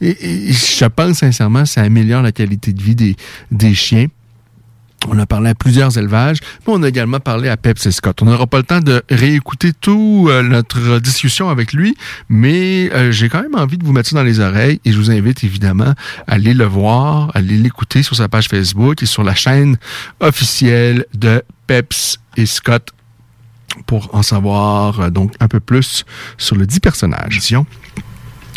et, 0.01 0.52
je 0.52 0.84
pense 0.86 1.18
sincèrement, 1.18 1.64
ça 1.64 1.82
améliore 1.82 2.22
la 2.22 2.32
qualité 2.32 2.72
de 2.72 2.82
vie 2.82 2.94
des, 2.94 3.16
des 3.51 3.74
chiens. 3.74 4.06
On 5.09 5.18
a 5.18 5.26
parlé 5.26 5.51
à 5.51 5.55
plusieurs 5.55 5.98
élevages, 5.98 6.39
mais 6.66 6.74
on 6.74 6.82
a 6.84 6.89
également 6.89 7.18
parlé 7.18 7.48
à 7.48 7.56
Peps 7.56 7.90
Scott. 7.90 8.22
On 8.22 8.26
n'aura 8.26 8.47
pas 8.47 8.59
le 8.59 8.62
temps 8.62 8.78
de 8.78 9.02
réécouter 9.10 9.72
toute 9.72 10.30
notre 10.44 11.01
discussion 11.01 11.48
avec 11.48 11.72
lui, 11.72 11.97
mais 12.28 12.89
euh, 12.93 13.10
j'ai 13.10 13.28
quand 13.28 13.43
même 13.43 13.56
envie 13.56 13.78
de 13.78 13.84
vous 13.84 13.93
mettre 13.93 14.10
ça 14.10 14.16
dans 14.16 14.22
les 14.22 14.39
oreilles 14.39 14.80
et 14.84 14.93
je 14.93 14.98
vous 14.98 15.10
invite 15.10 15.43
évidemment 15.43 15.94
à 16.28 16.34
aller 16.34 16.55
le 16.55 16.64
voir, 16.64 17.30
à 17.34 17.39
aller 17.39 17.56
l'écouter 17.56 18.05
sur 18.05 18.14
sa 18.14 18.28
page 18.28 18.47
Facebook 18.47 19.02
et 19.02 19.06
sur 19.06 19.24
la 19.24 19.34
chaîne 19.34 19.76
officielle 20.20 21.05
de 21.14 21.43
Peps 21.66 22.20
et 22.36 22.47
Scott 22.47 22.90
pour 23.86 24.14
en 24.14 24.22
savoir 24.22 25.00
euh, 25.00 25.10
donc 25.10 25.32
un 25.40 25.48
peu 25.48 25.60
plus 25.60 26.04
sur 26.38 26.56
le 26.56 26.66
dit 26.66 26.80
personnage. 26.80 27.40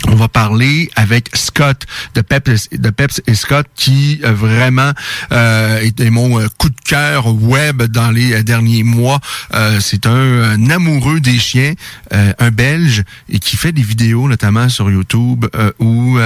On 0.07 0.15
va 0.15 0.27
parler 0.27 0.89
avec 0.95 1.35
Scott 1.35 1.83
de 2.13 2.21
Peps, 2.21 2.69
de 2.71 2.89
Peps 2.89 3.21
et 3.27 3.35
Scott 3.35 3.65
qui 3.75 4.21
euh, 4.23 4.31
vraiment 4.31 4.91
euh, 5.31 5.89
mon 6.11 6.39
euh, 6.39 6.47
coup 6.57 6.69
de 6.69 6.75
cœur 6.85 7.27
web 7.27 7.83
dans 7.83 8.11
les 8.11 8.33
euh, 8.33 8.43
derniers 8.43 8.83
mois. 8.83 9.19
Euh, 9.53 9.79
c'est 9.81 10.05
un, 10.05 10.11
un 10.13 10.69
amoureux 10.69 11.19
des 11.19 11.37
chiens, 11.37 11.73
euh, 12.13 12.33
un 12.39 12.51
Belge 12.51 13.03
et 13.29 13.39
qui 13.39 13.57
fait 13.57 13.71
des 13.71 13.81
vidéos 13.81 14.29
notamment 14.29 14.69
sur 14.69 14.89
YouTube 14.89 15.45
où 15.79 16.17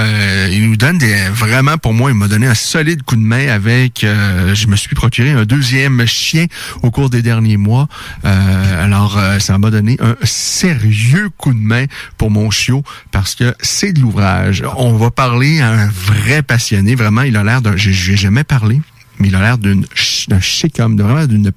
il 0.50 0.68
nous 0.68 0.76
donne 0.76 0.98
des 0.98 1.28
vraiment 1.32 1.78
pour 1.78 1.94
moi 1.94 2.10
il 2.10 2.16
m'a 2.16 2.28
donné 2.28 2.46
un 2.46 2.54
solide 2.54 3.02
coup 3.02 3.16
de 3.16 3.20
main 3.20 3.48
avec. 3.48 4.00
je 4.00 4.66
me 4.66 4.76
suis 4.76 4.94
procuré 4.94 5.30
un 5.30 5.44
deuxième 5.44 6.06
chien 6.06 6.46
au 6.82 6.90
cours 6.90 7.10
des 7.10 7.22
derniers 7.22 7.56
mois. 7.56 7.88
Alors 8.22 9.20
ça 9.38 9.58
m'a 9.58 9.70
donné 9.70 9.96
un 10.00 10.16
sérieux 10.22 11.30
coup 11.36 11.52
de 11.52 11.58
main 11.58 11.86
pour 12.18 12.30
mon 12.30 12.50
chiot 12.50 12.82
parce 13.10 13.34
que 13.34 13.54
c'est 13.70 13.92
de 13.92 14.00
l'ouvrage. 14.00 14.64
On 14.76 14.94
va 14.94 15.10
parler 15.10 15.60
à 15.60 15.70
un 15.70 15.88
vrai 15.88 16.42
passionné. 16.42 16.94
Vraiment, 16.94 17.22
il 17.22 17.36
a 17.36 17.44
l'air 17.44 17.62
d'un... 17.62 17.76
J'ai 17.76 18.16
jamais 18.16 18.44
parlé, 18.44 18.82
mais 19.18 19.28
il 19.28 19.36
a 19.36 19.40
l'air 19.40 19.58
d'un 19.58 20.40
chic 20.40 20.80
homme, 20.80 20.96
de 20.96 21.02
vraiment 21.02 21.26
d'une 21.26 21.52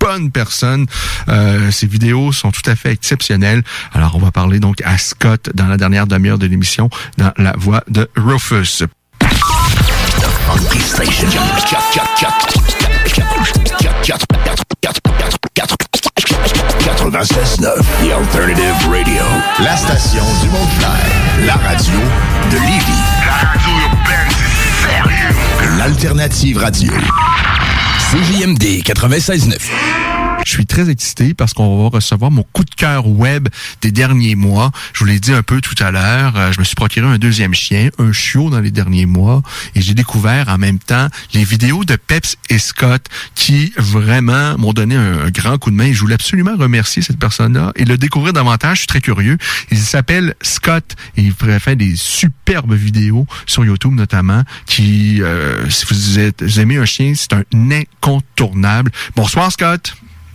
bonne 0.00 0.30
personne. 0.30 0.86
Euh, 1.28 1.70
ses 1.70 1.86
vidéos 1.86 2.32
sont 2.32 2.50
tout 2.50 2.68
à 2.68 2.74
fait 2.74 2.90
exceptionnelles. 2.90 3.62
Alors, 3.92 4.16
on 4.16 4.18
va 4.18 4.32
parler 4.32 4.58
donc 4.58 4.82
à 4.84 4.98
Scott 4.98 5.50
dans 5.54 5.66
la 5.66 5.76
dernière 5.76 6.06
demi-heure 6.06 6.38
de 6.38 6.46
l'émission, 6.46 6.90
dans 7.16 7.32
la 7.38 7.54
voix 7.56 7.84
de 7.88 8.10
Rufus. 8.16 8.84
Funky 17.12 17.26
Station. 17.26 17.62
96.9, 17.62 17.82
The 18.00 18.12
Alternative 18.12 18.88
Radio. 18.88 19.22
La 19.62 19.76
station 19.76 20.24
du 20.40 20.48
monde 20.48 20.68
clair. 20.78 21.46
La 21.46 21.54
radio 21.54 21.98
de 22.50 22.56
Lévis. 22.56 23.02
La 23.26 23.48
radio 23.48 23.70
urbaine, 23.84 24.30
c'est 24.30 24.88
sérieux. 24.88 25.78
L'Alternative 25.78 26.58
Radio. 26.58 26.92
CJMD 27.98 28.82
96.9. 28.82 30.11
Je 30.44 30.50
suis 30.50 30.66
très 30.66 30.90
excité 30.90 31.34
parce 31.34 31.54
qu'on 31.54 31.82
va 31.84 31.88
recevoir 31.88 32.30
mon 32.30 32.42
coup 32.42 32.64
de 32.64 32.74
cœur 32.74 33.06
web 33.06 33.48
des 33.80 33.90
derniers 33.92 34.34
mois. 34.34 34.70
Je 34.92 35.00
vous 35.00 35.04
l'ai 35.06 35.20
dit 35.20 35.32
un 35.32 35.42
peu 35.42 35.60
tout 35.60 35.74
à 35.82 35.90
l'heure. 35.90 36.36
euh, 36.36 36.52
Je 36.52 36.58
me 36.58 36.64
suis 36.64 36.74
procuré 36.74 37.06
un 37.06 37.18
deuxième 37.18 37.54
chien, 37.54 37.90
un 37.98 38.12
chiot 38.12 38.50
dans 38.50 38.60
les 38.60 38.70
derniers 38.70 39.06
mois, 39.06 39.42
et 39.74 39.80
j'ai 39.80 39.94
découvert 39.94 40.48
en 40.48 40.58
même 40.58 40.78
temps 40.78 41.08
les 41.32 41.44
vidéos 41.44 41.84
de 41.84 41.96
Peps 41.96 42.36
et 42.50 42.58
Scott 42.58 43.06
qui 43.34 43.72
vraiment 43.76 44.58
m'ont 44.58 44.72
donné 44.72 44.96
un, 44.96 45.30
grand 45.30 45.58
coup 45.58 45.70
de 45.70 45.76
main. 45.76 45.92
Je 45.92 46.00
voulais 46.00 46.14
absolument 46.14 46.56
remercier 46.56 47.02
cette 47.02 47.18
personne-là 47.18 47.72
et 47.76 47.84
le 47.84 47.96
découvrir 47.96 48.32
davantage. 48.32 48.76
Je 48.76 48.80
suis 48.80 48.88
très 48.88 49.00
curieux. 49.00 49.38
Il 49.70 49.78
s'appelle 49.78 50.34
Scott 50.42 50.96
et 51.16 51.22
il 51.22 51.32
fait 51.32 51.76
des 51.76 51.94
superbes 51.96 52.74
vidéos 52.74 53.26
sur 53.46 53.64
YouTube 53.64 53.94
notamment. 53.94 54.42
Qui, 54.66 55.22
euh, 55.22 55.68
si 55.70 55.86
vous, 55.88 56.18
êtes, 56.18 56.42
vous 56.42 56.60
aimez 56.60 56.76
un 56.76 56.84
chien, 56.84 57.12
c'est 57.16 57.32
un 57.32 57.44
incontournable. 57.70 58.90
Bonsoir 59.16 59.50
Scott. 59.52 59.94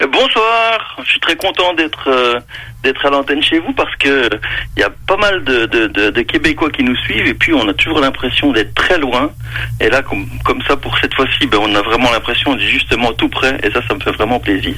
Bonsoir, 0.00 0.96
je 1.04 1.10
suis 1.10 1.20
très 1.20 1.34
content 1.36 1.74
d'être 1.74 2.08
euh, 2.08 2.38
d'être 2.84 3.04
à 3.04 3.10
l'antenne 3.10 3.42
chez 3.42 3.58
vous 3.58 3.72
parce 3.72 3.94
que 3.96 4.30
il 4.76 4.80
y 4.80 4.82
a 4.84 4.90
pas 4.90 5.16
mal 5.16 5.42
de, 5.42 5.66
de, 5.66 5.88
de, 5.88 6.10
de 6.10 6.22
Québécois 6.22 6.70
qui 6.70 6.84
nous 6.84 6.94
suivent 6.96 7.26
et 7.26 7.34
puis 7.34 7.52
on 7.52 7.68
a 7.68 7.74
toujours 7.74 7.98
l'impression 8.00 8.52
d'être 8.52 8.72
très 8.74 8.98
loin 8.98 9.32
et 9.80 9.90
là 9.90 10.02
comme 10.02 10.28
comme 10.44 10.62
ça 10.68 10.76
pour 10.76 10.96
cette 11.00 11.12
fois-ci 11.14 11.46
ben, 11.48 11.58
on 11.60 11.74
a 11.74 11.82
vraiment 11.82 12.12
l'impression 12.12 12.54
d'être 12.54 12.68
justement 12.68 13.12
tout 13.12 13.28
près 13.28 13.58
et 13.64 13.72
ça 13.72 13.80
ça 13.88 13.94
me 13.94 14.00
fait 14.00 14.12
vraiment 14.12 14.38
plaisir. 14.38 14.74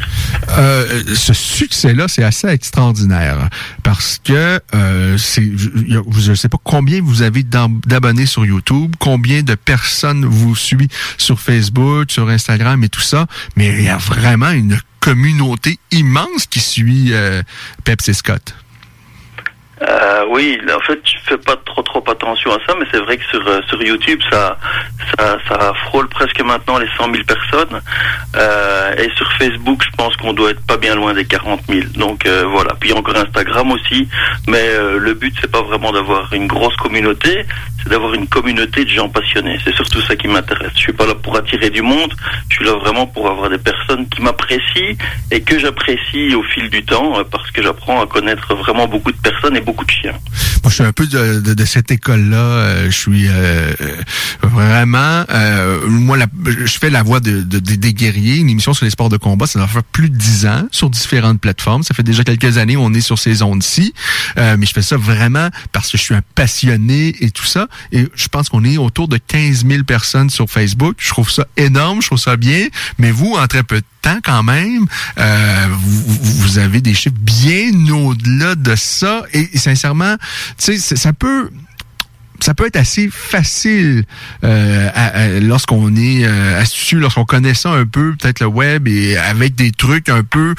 Euh, 0.59 0.87
ce 1.15 1.35
succès-là, 1.35 2.09
c'est 2.09 2.25
assez 2.25 2.49
extraordinaire 2.49 3.49
parce 3.83 4.19
que 4.25 4.59
euh, 4.75 5.19
je 5.19 6.31
ne 6.31 6.35
sais 6.35 6.49
pas 6.49 6.59
combien 6.65 7.03
vous 7.03 7.21
avez 7.21 7.43
d'ab- 7.43 7.85
d'abonnés 7.87 8.27
sur 8.27 8.47
YouTube, 8.47 8.95
combien 8.99 9.43
de 9.43 9.55
personnes 9.55 10.25
vous 10.25 10.57
suivent 10.57 10.89
sur 11.19 11.39
Facebook, 11.39 12.11
sur 12.11 12.29
Instagram 12.31 12.83
et 12.85 12.89
tout 12.89 13.01
ça, 13.01 13.27
mais 13.57 13.69
il 13.69 13.83
y 13.85 13.89
a 13.91 13.99
vraiment 13.99 14.51
une 14.51 14.79
communauté 15.01 15.79
immense 15.91 16.47
qui 16.47 16.61
suit 16.61 17.13
euh, 17.13 17.43
Peps 17.85 18.09
et 18.09 18.15
Scott. 18.15 18.55
Euh, 19.83 20.25
oui, 20.29 20.61
en 20.75 20.81
fait, 20.81 21.01
je 21.05 21.15
fais 21.25 21.39
pas 21.39 21.57
trop 21.65 21.81
trop 21.83 22.05
attention 22.11 22.51
à 22.53 22.59
ça, 22.67 22.75
mais 22.79 22.85
c'est 22.93 23.01
vrai 23.01 23.17
que 23.17 23.25
sur 23.25 23.47
euh, 23.49 23.61
sur 23.69 23.83
YouTube, 23.83 24.21
ça 24.31 24.59
ça 25.17 25.39
ça 25.49 25.73
frôle 25.87 26.07
presque 26.09 26.41
maintenant 26.43 26.79
les 26.79 26.89
100 26.99 27.05
000 27.13 27.25
personnes, 27.25 27.81
euh, 28.37 28.95
et 28.99 29.09
sur 29.17 29.31
Facebook, 29.33 29.83
je 29.83 29.97
pense 29.97 30.15
qu'on 30.17 30.35
doit 30.35 30.51
être 30.51 30.65
pas 30.67 30.77
bien 30.77 30.95
loin 30.95 31.15
des 31.15 31.25
40 31.25 31.63
000. 31.69 31.81
Donc 31.97 32.27
euh, 32.27 32.45
voilà. 32.47 32.75
Puis 32.79 32.93
encore 32.93 33.17
Instagram 33.17 33.73
aussi, 33.73 34.07
mais 34.47 34.69
euh, 34.69 34.99
le 34.99 35.15
but 35.15 35.35
c'est 35.41 35.51
pas 35.51 35.63
vraiment 35.63 35.93
d'avoir 35.93 36.31
une 36.35 36.47
grosse 36.47 36.77
communauté, 36.77 37.47
c'est 37.83 37.89
d'avoir 37.89 38.13
une 38.13 38.27
communauté 38.29 38.85
de 38.85 38.91
gens 38.91 39.09
passionnés. 39.09 39.59
C'est 39.65 39.75
surtout 39.75 40.01
ça 40.03 40.15
qui 40.15 40.29
m'intéresse. 40.29 40.73
Je 40.75 40.81
suis 40.81 40.93
pas 40.93 41.07
là 41.07 41.15
pour 41.15 41.37
attirer 41.37 41.71
du 41.71 41.81
monde, 41.81 42.13
je 42.51 42.57
suis 42.57 42.65
là 42.65 42.75
vraiment 42.75 43.07
pour 43.07 43.29
avoir 43.29 43.49
des 43.49 43.59
personnes 43.59 44.07
qui 44.09 44.21
m'apprécient 44.21 44.97
et 45.31 45.41
que 45.41 45.59
j'apprécie 45.59 46.35
au 46.35 46.43
fil 46.43 46.69
du 46.69 46.85
temps, 46.85 47.19
euh, 47.19 47.25
parce 47.25 47.51
que 47.51 47.63
j'apprends 47.63 48.03
à 48.03 48.07
connaître 48.07 48.55
vraiment 48.55 48.87
beaucoup 48.87 49.13
de 49.13 49.17
personnes 49.19 49.57
et 49.57 49.61
je 50.67 50.75
suis 50.75 50.85
un 50.85 50.93
peu 50.93 51.07
de, 51.07 51.41
de, 51.41 51.55
de 51.55 51.65
cette 51.65 51.91
école-là. 51.91 52.37
Euh, 52.37 52.87
je 52.91 52.97
suis 52.97 53.27
euh, 53.29 53.73
euh, 53.81 53.97
vraiment... 54.43 55.25
euh, 55.31 55.87
moi, 55.89 56.17
je 56.47 56.79
fais 56.79 56.91
la 56.91 57.03
voix 57.03 57.21
de- 57.21 57.43
des 57.43 57.95
guerriers, 57.95 58.37
une 58.37 58.49
émission 58.51 58.75
sur 58.75 58.85
les 58.85 58.91
sports 58.91 59.09
de 59.09 59.17
combat. 59.17 59.47
Ça 59.47 59.59
doit 59.59 59.69
faire 59.69 59.83
plus 59.85 60.11
de 60.11 60.17
dix 60.17 60.47
ans 60.47 60.67
sur 60.71 60.91
différentes 60.91 61.41
plateformes. 61.41 61.83
Ça 61.83 61.95
fait 61.95 62.03
déjà 62.03 62.25
quelques 62.25 62.59
années 62.59 62.77
on 62.77 62.93
est 62.95 63.01
sur 63.01 63.19
ces 63.19 63.43
ondes-ci. 63.43 63.95
Euh, 64.39 64.57
mais 64.59 64.67
je 64.67 64.73
fais 64.73 64.83
ça 64.83 64.97
vraiment 64.97 65.49
parce 65.73 65.91
que 65.91 65.99
je 65.99 66.03
suis 66.03 66.15
un 66.15 66.23
passionné 66.35 67.15
et 67.21 67.31
tout 67.31 67.47
ça. 67.47 67.67
Et 67.93 68.07
je 68.15 68.29
pense 68.29 68.49
qu'on 68.49 68.65
est 68.65 68.77
autour 68.79 69.09
de 69.09 69.17
15 69.19 69.67
000 69.67 69.85
personnes 69.85 70.31
sur 70.31 70.49
Facebook. 70.51 70.97
Je 70.99 71.09
trouve 71.09 71.31
ça 71.31 71.47
énorme, 71.57 72.01
je 72.03 72.07
trouve 72.07 72.19
ça 72.19 72.37
bien. 72.37 72.67
Mais 72.99 73.11
vous, 73.11 73.35
en 73.39 73.47
très 73.47 73.63
peu 73.63 73.77
de 73.81 73.85
temps 74.03 74.19
quand 74.23 74.43
même. 74.43 74.87
Euh, 75.19 75.67
vous, 75.71 76.19
vous 76.23 76.59
avez 76.59 76.81
des 76.81 76.95
chiffres 76.95 77.17
bien 77.21 77.71
au-delà 77.93 78.55
de 78.55 78.75
ça. 78.77 79.23
Et, 79.33 79.51
et 79.53 79.59
sincèrement, 79.59 80.17
tu 80.59 80.79
sais, 80.79 80.97
ça 80.97 81.13
peut 81.13 81.51
ça 82.43 82.55
peut 82.55 82.67
être 82.67 82.77
assez 82.77 83.11
facile 83.13 84.05
euh, 84.45 85.41
lorsqu'on 85.41 85.95
est 85.95 86.25
euh, 86.25 86.61
astucieux, 86.61 86.99
lorsqu'on 86.99 87.25
connaît 87.25 87.55
ça 87.55 87.71
un 87.71 87.85
peu, 87.85 88.15
peut-être 88.17 88.41
le 88.41 88.47
web, 88.47 88.89
et 88.89 89.17
avec 89.17 89.55
des 89.55 89.73
trucs 89.73 90.09
un 90.09 90.23
peu, 90.23 90.55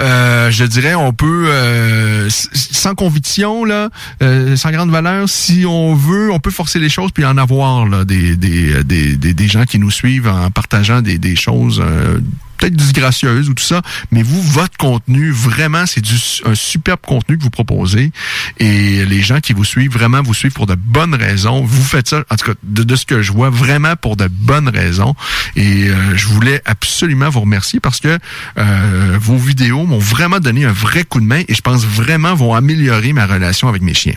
euh, 0.00 0.50
je 0.50 0.64
dirais, 0.64 0.94
on 0.94 1.12
peut, 1.12 1.46
euh, 1.48 2.28
sans 2.52 2.94
conviction, 2.94 3.64
là, 3.64 3.88
euh, 4.22 4.56
sans 4.56 4.70
grande 4.72 4.90
valeur, 4.90 5.28
si 5.28 5.64
on 5.66 5.94
veut, 5.94 6.30
on 6.30 6.38
peut 6.38 6.50
forcer 6.50 6.78
les 6.78 6.90
choses, 6.90 7.12
puis 7.12 7.24
en 7.24 7.38
avoir 7.38 7.86
là, 7.86 8.04
des, 8.04 8.36
des, 8.36 8.84
des, 8.84 9.16
des, 9.16 9.34
des 9.34 9.48
gens 9.48 9.64
qui 9.64 9.78
nous 9.78 9.90
suivent 9.90 10.28
en 10.28 10.50
partageant 10.50 11.00
des, 11.00 11.18
des 11.18 11.36
choses 11.36 11.82
euh, 11.82 12.20
peut-être 12.62 12.76
disgracieuses 12.76 13.48
ou 13.48 13.54
tout 13.54 13.64
ça, 13.64 13.82
mais 14.12 14.22
vous, 14.22 14.40
votre 14.40 14.76
contenu, 14.76 15.32
vraiment, 15.32 15.84
c'est 15.84 16.00
du 16.00 16.14
un 16.44 16.54
superbe 16.54 17.00
contenu 17.04 17.36
que 17.36 17.42
vous 17.42 17.50
proposez. 17.50 18.12
Et 18.58 19.04
les 19.04 19.20
gens 19.20 19.40
qui 19.40 19.52
vous 19.52 19.64
suivent, 19.64 19.90
vraiment, 19.90 20.22
vous 20.22 20.34
suivent 20.34 20.52
pour 20.52 20.66
de 20.66 20.76
bonnes 20.76 21.14
raisons. 21.14 21.64
Vous 21.64 21.82
faites 21.82 22.08
ça, 22.08 22.22
en 22.30 22.36
tout 22.36 22.46
cas, 22.46 22.58
de, 22.62 22.84
de 22.84 22.96
ce 22.96 23.04
que 23.04 23.20
je 23.20 23.32
vois, 23.32 23.50
vraiment 23.50 23.96
pour 23.96 24.16
de 24.16 24.28
bonnes 24.28 24.68
raisons. 24.68 25.14
Et 25.56 25.88
euh, 25.88 26.16
je 26.16 26.28
voulais 26.28 26.62
absolument 26.64 27.30
vous 27.30 27.40
remercier 27.40 27.80
parce 27.80 27.98
que 27.98 28.16
euh, 28.58 29.18
vos 29.20 29.36
vidéos 29.36 29.84
m'ont 29.84 29.98
vraiment 29.98 30.38
donné 30.38 30.64
un 30.64 30.72
vrai 30.72 31.02
coup 31.02 31.20
de 31.20 31.26
main 31.26 31.42
et 31.48 31.54
je 31.54 31.62
pense 31.62 31.84
vraiment 31.84 32.34
vont 32.34 32.54
améliorer 32.54 33.12
ma 33.12 33.26
relation 33.26 33.68
avec 33.68 33.82
mes 33.82 33.94
chiens. 33.94 34.14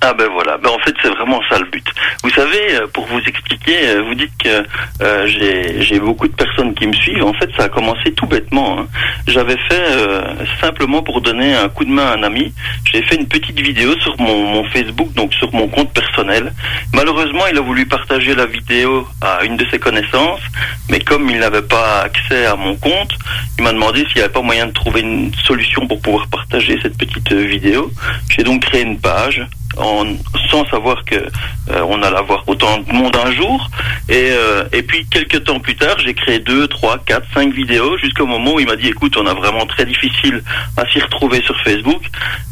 Ah 0.00 0.14
ben 0.14 0.28
voilà, 0.32 0.56
ben 0.58 0.70
en 0.70 0.78
fait 0.78 0.94
c'est 1.02 1.08
vraiment 1.08 1.40
ça 1.50 1.58
le 1.58 1.64
but. 1.64 1.84
Vous 2.22 2.30
savez, 2.30 2.76
euh, 2.76 2.86
pour 2.86 3.04
vous 3.06 3.18
expliquer, 3.18 3.76
euh, 3.88 4.02
vous 4.02 4.14
dites 4.14 4.30
que 4.38 4.62
euh, 5.02 5.26
j'ai 5.26 5.82
j'ai 5.82 5.98
beaucoup 5.98 6.28
de 6.28 6.34
personnes 6.34 6.72
qui 6.74 6.86
me 6.86 6.92
suivent. 6.92 7.24
En 7.24 7.32
fait, 7.32 7.50
ça 7.56 7.64
a 7.64 7.68
commencé 7.68 8.12
tout 8.12 8.26
bêtement. 8.26 8.78
hein. 8.78 8.86
J'avais 9.26 9.56
fait 9.68 9.74
euh, 9.90 10.22
simplement 10.60 11.02
pour 11.02 11.20
donner 11.20 11.52
un 11.56 11.68
coup 11.68 11.84
de 11.84 11.90
main 11.90 12.06
à 12.06 12.16
un 12.16 12.22
ami. 12.22 12.54
J'ai 12.92 13.02
fait 13.02 13.16
une 13.16 13.26
petite 13.26 13.58
vidéo 13.58 13.98
sur 13.98 14.16
mon, 14.20 14.44
mon 14.44 14.64
Facebook, 14.70 15.12
donc 15.14 15.34
sur 15.34 15.52
mon 15.52 15.66
compte 15.66 15.92
personnel. 15.92 16.52
Malheureusement, 16.94 17.46
il 17.50 17.58
a 17.58 17.62
voulu 17.62 17.84
partager 17.86 18.36
la 18.36 18.46
vidéo 18.46 19.04
à 19.20 19.44
une 19.44 19.56
de 19.56 19.66
ses 19.70 19.80
connaissances, 19.80 20.42
mais 20.90 21.00
comme 21.00 21.28
il 21.28 21.38
n'avait 21.40 21.62
pas 21.62 22.02
accès 22.02 22.46
à 22.46 22.54
mon 22.54 22.76
compte, 22.76 23.12
il 23.58 23.64
m'a 23.64 23.72
demandé 23.72 24.04
s'il 24.06 24.16
n'y 24.16 24.22
avait 24.22 24.32
pas 24.32 24.42
moyen 24.42 24.66
de 24.66 24.72
trouver 24.72 25.00
une 25.00 25.32
solution 25.44 25.88
pour 25.88 26.00
pouvoir 26.00 26.28
partager 26.28 26.78
cette 26.82 26.96
petite 26.96 27.32
euh, 27.32 27.42
vidéo. 27.42 27.90
J'ai 28.30 28.44
donc 28.44 28.62
créé 28.64 28.82
une 28.82 29.00
page 29.00 29.44
en, 29.78 30.04
sans 30.50 30.66
savoir 30.66 31.04
que 31.04 31.16
euh, 31.16 31.82
on 31.88 32.02
allait 32.02 32.16
avoir 32.16 32.42
autant 32.48 32.78
de 32.78 32.92
monde 32.92 33.16
un 33.16 33.30
jour. 33.32 33.68
Et, 34.08 34.30
euh, 34.30 34.64
et 34.72 34.82
puis 34.82 35.06
quelques 35.06 35.44
temps 35.44 35.60
plus 35.60 35.76
tard, 35.76 35.98
j'ai 35.98 36.14
créé 36.14 36.38
deux, 36.38 36.66
trois, 36.68 36.98
quatre, 36.98 37.26
cinq 37.34 37.52
vidéos 37.52 37.96
jusqu'au 37.98 38.26
moment 38.26 38.54
où 38.54 38.60
il 38.60 38.66
m'a 38.66 38.76
dit 38.76 38.88
écoute, 38.88 39.16
on 39.16 39.26
a 39.26 39.34
vraiment 39.34 39.66
très 39.66 39.84
difficile 39.84 40.42
à 40.76 40.86
s'y 40.88 41.00
retrouver 41.00 41.42
sur 41.42 41.58
Facebook. 41.60 42.02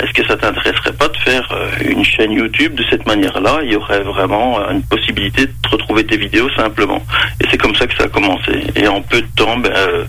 Est-ce 0.03 0.12
que 0.12 0.27
ça 0.27 0.36
t'intéresserait 0.36 0.93
pas 0.93 1.09
de 1.09 1.16
faire 1.19 1.48
euh, 1.53 1.70
une 1.89 2.05
chaîne 2.05 2.32
YouTube 2.32 2.74
de 2.74 2.85
cette 2.90 3.07
manière-là? 3.07 3.61
Il 3.62 3.73
y 3.73 3.77
aurait 3.77 4.03
vraiment 4.03 4.61
euh, 4.61 4.73
une 4.73 4.82
possibilité 4.82 5.47
de 5.47 5.53
retrouver 5.70 6.05
tes 6.05 6.16
vidéos 6.16 6.51
simplement. 6.51 7.03
Et 7.40 7.47
c'est 7.51 7.59
comme 7.59 7.74
ça 7.74 7.86
que 7.86 7.97
ça 7.97 8.05
a 8.05 8.09
commencé. 8.09 8.66
Et 8.74 8.86
en 8.89 9.01
peu 9.01 9.20
de 9.20 9.28
temps, 9.36 9.57
ben, 9.57 9.73
euh, 9.74 10.05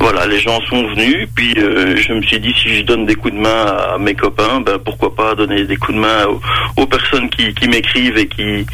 voilà, 0.00 0.26
les 0.26 0.40
gens 0.40 0.60
sont 0.68 0.86
venus. 0.88 1.28
Puis 1.34 1.54
euh, 1.58 1.96
je 1.96 2.12
me 2.12 2.22
suis 2.22 2.40
dit 2.40 2.54
si 2.60 2.76
je 2.76 2.82
donne 2.82 3.06
des 3.06 3.14
coups 3.14 3.34
de 3.34 3.40
main 3.40 3.66
à 3.94 3.98
mes 3.98 4.14
copains, 4.14 4.60
ben 4.60 4.78
pourquoi 4.78 5.14
pas 5.14 5.34
donner 5.34 5.64
des 5.64 5.76
coups 5.76 5.94
de 5.94 6.00
main 6.00 6.26
aux, 6.26 6.40
aux 6.76 6.86
personnes 6.86 7.28
qui, 7.30 7.54
qui 7.54 7.68
m'écrivent 7.68 8.16
et 8.16 8.26
qui 8.26 8.66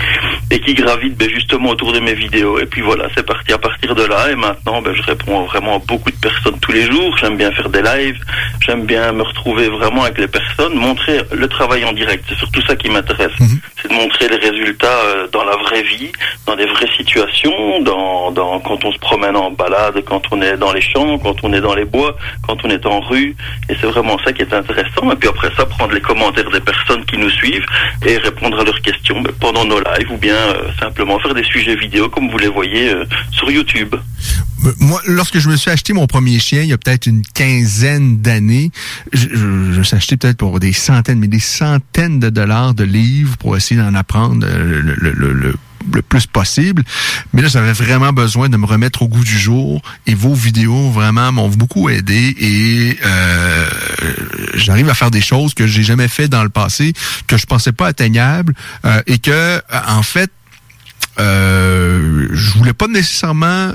et 0.50 0.60
qui 0.60 0.74
gravitent 0.74 1.16
ben, 1.16 1.28
justement 1.28 1.70
autour 1.70 1.92
de 1.92 2.00
mes 2.00 2.14
vidéos. 2.14 2.58
Et 2.58 2.66
puis 2.66 2.80
voilà, 2.80 3.08
c'est 3.14 3.26
parti 3.26 3.52
à 3.52 3.58
partir 3.58 3.94
de 3.94 4.04
là. 4.04 4.30
Et 4.30 4.34
maintenant, 4.34 4.80
ben, 4.80 4.94
je 4.94 5.02
réponds 5.02 5.44
vraiment 5.44 5.76
à 5.76 5.78
beaucoup 5.78 6.10
de 6.10 6.16
personnes 6.16 6.58
tous 6.60 6.72
les 6.72 6.90
jours. 6.90 7.16
J'aime 7.18 7.36
bien 7.36 7.52
faire 7.52 7.68
des 7.68 7.82
lives. 7.82 8.18
J'aime 8.60 8.84
bien 8.84 9.12
me 9.12 9.22
retrouver 9.22 9.68
vraiment 9.68 10.04
avec 10.04 10.18
les 10.18 10.28
personnes, 10.28 10.74
montrer 10.74 11.20
le 11.32 11.48
travail 11.48 11.84
en 11.84 11.92
direct. 11.92 12.24
C'est 12.28 12.38
surtout 12.38 12.62
ça 12.62 12.76
qui 12.76 12.88
m'intéresse. 12.88 13.32
C'est 13.80 13.88
de 13.88 13.94
montrer 13.94 14.28
les 14.28 14.36
résultats 14.36 14.86
euh, 14.86 15.28
dans 15.32 15.44
la 15.44 15.56
vraie 15.56 15.82
vie, 15.82 16.10
dans 16.46 16.56
des 16.56 16.66
vraies 16.66 16.90
situations, 16.96 17.80
dans, 17.82 18.30
dans 18.32 18.58
quand 18.60 18.84
on 18.84 18.92
se 18.92 18.98
promène 18.98 19.36
en 19.36 19.50
balade, 19.50 20.02
quand 20.06 20.22
on 20.32 20.42
est 20.42 20.56
dans 20.56 20.72
les 20.72 20.80
champs, 20.80 21.18
quand 21.18 21.36
on 21.42 21.52
est 21.52 21.60
dans 21.60 21.74
les 21.74 21.84
bois, 21.84 22.16
quand 22.46 22.56
on 22.64 22.70
est 22.70 22.84
en 22.86 23.00
rue. 23.00 23.36
Et 23.68 23.74
c'est 23.80 23.86
vraiment 23.86 24.18
ça 24.24 24.32
qui 24.32 24.42
est 24.42 24.52
intéressant. 24.52 25.12
Et 25.12 25.16
puis 25.16 25.28
après 25.28 25.50
ça, 25.56 25.66
prendre 25.66 25.92
les 25.92 26.00
commentaires 26.00 26.50
des 26.50 26.60
personnes 26.60 27.04
qui 27.04 27.18
nous 27.18 27.30
suivent 27.30 27.66
et 28.04 28.16
répondre 28.18 28.60
à 28.60 28.64
leurs 28.64 28.80
questions 28.80 29.22
pendant 29.40 29.64
nos 29.64 29.80
lives 29.80 30.10
ou 30.10 30.16
bien 30.16 30.36
euh, 30.36 30.70
simplement 30.78 31.18
faire 31.18 31.34
des 31.34 31.44
sujets 31.44 31.76
vidéo 31.76 32.08
comme 32.08 32.30
vous 32.30 32.38
les 32.38 32.48
voyez 32.48 32.90
euh, 32.90 33.04
sur 33.30 33.50
YouTube. 33.50 33.94
Euh, 34.64 34.72
Moi, 34.80 35.00
lorsque 35.06 35.38
je 35.38 35.48
me 35.48 35.56
suis 35.56 35.70
acheté 35.70 35.92
mon 35.92 36.06
premier 36.06 36.38
chien, 36.38 36.62
il 36.62 36.68
y 36.68 36.72
a 36.72 36.78
peut-être 36.78 37.06
une 37.06 37.22
quinzaine 37.22 38.18
d'années, 38.20 38.70
je, 39.12 39.28
je, 39.28 39.82
je 39.82 39.94
acheté 39.94 40.16
peut-être 40.16 40.36
pour 40.36 40.60
des 40.60 40.72
centaines, 40.72 41.18
mais 41.18 41.28
des 41.28 41.38
centaines 41.40 42.18
de 42.20 42.30
dollars 42.30 42.74
de 42.74 42.84
livres 42.84 43.36
pour 43.38 43.56
essayer 43.56 43.80
d'en 43.80 43.94
apprendre 43.94 44.46
euh, 44.48 44.80
le, 44.82 44.94
le- 44.96 45.12
le- 45.12 45.32
le- 45.32 45.56
le 45.94 46.02
plus 46.02 46.26
possible. 46.26 46.82
Mais 47.32 47.40
là, 47.40 47.48
j'avais 47.48 47.72
vraiment 47.72 48.12
besoin 48.12 48.48
de 48.50 48.56
me 48.58 48.66
remettre 48.66 49.00
au 49.02 49.08
goût 49.08 49.24
du 49.24 49.38
jour 49.38 49.80
et 50.06 50.14
vos 50.14 50.34
vidéos 50.34 50.90
vraiment 50.90 51.32
m'ont 51.32 51.48
beaucoup 51.48 51.88
aidé 51.88 52.34
et 52.38 52.98
euh, 53.06 53.66
j'arrive 54.54 54.90
à 54.90 54.94
faire 54.94 55.10
des 55.10 55.22
choses 55.22 55.54
que 55.54 55.66
j'ai 55.66 55.82
jamais 55.84 56.08
fait 56.08 56.28
dans 56.28 56.42
le 56.42 56.50
passé, 56.50 56.92
que 57.26 57.38
je 57.38 57.46
pensais 57.46 57.72
pas 57.72 57.86
atteignables 57.86 58.54
euh, 58.84 59.00
et 59.06 59.18
que, 59.18 59.62
en 59.88 60.02
fait, 60.02 60.30
euh, 61.20 62.28
je 62.32 62.50
voulais 62.58 62.74
pas 62.74 62.88
nécessairement 62.88 63.72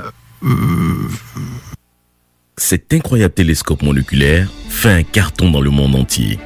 Cet 2.57 2.93
incroyable 2.93 3.33
télescope 3.33 3.81
monoculaire 3.81 4.49
fait 4.69 4.91
un 4.91 5.03
carton 5.03 5.49
dans 5.51 5.61
le 5.61 5.69
monde 5.69 5.95
entier. 5.95 6.39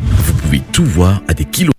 Vous 0.00 0.34
pouvez 0.34 0.60
tout 0.72 0.84
voir 0.84 1.22
à 1.28 1.34
des 1.34 1.44
kilomètres. 1.44 1.72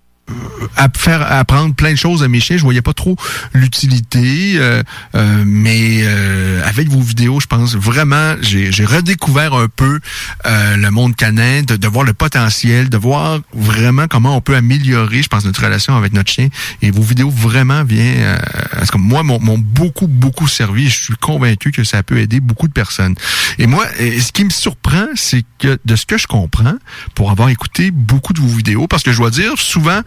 À 0.76 0.88
faire 0.96 1.32
apprendre 1.32 1.74
plein 1.76 1.92
de 1.92 1.98
choses 1.98 2.24
à 2.24 2.28
mes 2.28 2.40
chiens. 2.40 2.58
Je 2.58 2.64
voyais 2.64 2.82
pas 2.82 2.94
trop 2.94 3.16
l'utilité, 3.54 4.54
euh, 4.56 4.84
euh, 5.16 5.44
mais 5.46 6.00
euh, 6.02 6.62
avec 6.66 6.90
vos 6.90 7.02
vidéos, 7.02 7.40
je 7.40 7.48
pense 7.48 7.76
vraiment, 7.76 8.36
j'ai 8.42 8.86
redécouvert 8.86 9.54
un 9.54 9.68
peu 9.68 10.00
euh, 10.46 10.76
le 10.76 10.92
monde 10.92 11.16
canin, 11.16 11.62
de, 11.62 11.76
de 11.76 11.88
voir 11.88 12.06
le 12.06 12.14
potentiel, 12.14 12.90
de 12.90 12.98
voir 12.98 13.40
vraiment 13.54 14.08
comment 14.08 14.36
on 14.36 14.42
peut 14.42 14.56
améliorer, 14.56 15.22
je 15.22 15.28
pense, 15.28 15.46
notre 15.46 15.64
relation 15.64 15.96
avec 15.96 16.14
notre 16.14 16.32
chien. 16.32 16.50
Et 16.82 16.92
vos 16.92 17.02
vidéos 17.02 17.30
vraiment 17.30 17.84
viennent, 17.84 18.22
euh, 18.22 18.38
parce 18.72 18.92
que 18.92 18.98
moi, 18.98 19.24
m'ont 19.24 19.58
beaucoup, 19.58 20.08
beaucoup 20.08 20.48
servi. 20.48 20.90
Je 20.90 21.04
suis 21.04 21.16
convaincu 21.16 21.72
que 21.72 21.84
ça 21.84 22.04
peut 22.04 22.18
aider 22.20 22.40
beaucoup 22.40 22.68
de 22.68 22.74
personnes. 22.74 23.16
Et 23.58 23.68
moi, 23.68 23.86
euh, 24.00 24.20
ce 24.20 24.32
qui 24.32 24.44
me 24.44 24.50
surprend, 24.50 25.08
c'est 25.16 25.44
que 25.60 25.80
de 25.86 25.96
ce 25.96 26.06
que 26.06 26.18
je 26.18 26.28
comprends, 26.28 26.76
pour 27.16 27.32
avoir 27.32 27.50
écouté 27.50 27.92
beaucoup 27.92 28.34
de 28.34 28.40
vos 28.40 28.48
vidéos, 28.48 28.88
parce 28.88 29.04
que 29.04 29.12
je 29.12 29.18
dois 29.18 29.32
dire, 29.32 29.54
souvent, 29.58 30.02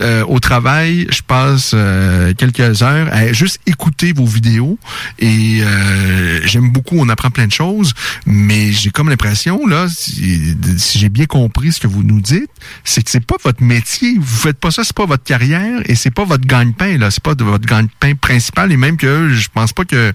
euh, 0.00 0.24
au 0.26 0.40
travail, 0.40 1.06
je 1.10 1.22
passe 1.22 1.72
euh, 1.74 2.32
quelques 2.34 2.82
heures 2.82 3.08
à 3.12 3.32
juste 3.32 3.60
écouter 3.66 4.12
vos 4.12 4.24
vidéos 4.24 4.78
et 5.18 5.60
euh, 5.62 6.40
j'aime 6.46 6.70
beaucoup, 6.70 6.96
on 6.98 7.08
apprend 7.08 7.30
plein 7.30 7.46
de 7.46 7.52
choses, 7.52 7.92
mais 8.26 8.72
j'ai 8.72 8.90
comme 8.90 9.08
l'impression, 9.10 9.66
là, 9.66 9.86
si, 9.88 10.56
si 10.78 10.98
j'ai 10.98 11.08
bien 11.08 11.26
compris 11.26 11.72
ce 11.72 11.80
que 11.80 11.86
vous 11.86 12.02
nous 12.02 12.20
dites, 12.20 12.50
c'est 12.84 13.02
que 13.02 13.10
c'est 13.10 13.24
pas 13.24 13.36
votre 13.42 13.62
métier, 13.62 14.16
vous 14.18 14.36
faites 14.36 14.58
pas 14.58 14.70
ça, 14.70 14.84
c'est 14.84 14.96
pas 14.96 15.06
votre 15.06 15.24
carrière 15.24 15.80
et 15.86 15.94
c'est 15.94 16.10
pas 16.10 16.24
votre 16.24 16.46
gagne-pain, 16.46 16.98
là, 16.98 17.10
c'est 17.10 17.22
pas 17.22 17.34
de 17.34 17.44
votre 17.44 17.66
gagne-pain 17.66 18.14
principal 18.14 18.72
et 18.72 18.76
même 18.76 18.96
que 18.96 19.30
je 19.30 19.48
pense 19.52 19.72
pas 19.72 19.84
que 19.84 20.12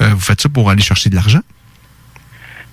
euh, 0.00 0.08
vous 0.14 0.20
faites 0.20 0.40
ça 0.40 0.48
pour 0.48 0.70
aller 0.70 0.82
chercher 0.82 1.10
de 1.10 1.14
l'argent. 1.14 1.42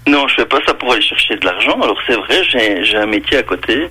Non, 0.06 0.28
je 0.28 0.36
fais 0.36 0.46
pas 0.46 0.60
ça 0.66 0.74
pour 0.74 0.92
aller 0.92 1.02
chercher 1.02 1.36
de 1.38 1.46
l'argent. 1.46 1.80
Alors 1.82 1.98
c'est 2.06 2.16
vrai, 2.16 2.44
j'ai 2.84 2.98
un 2.98 3.06
métier 3.06 3.38
à 3.38 3.44
côté, 3.44 3.88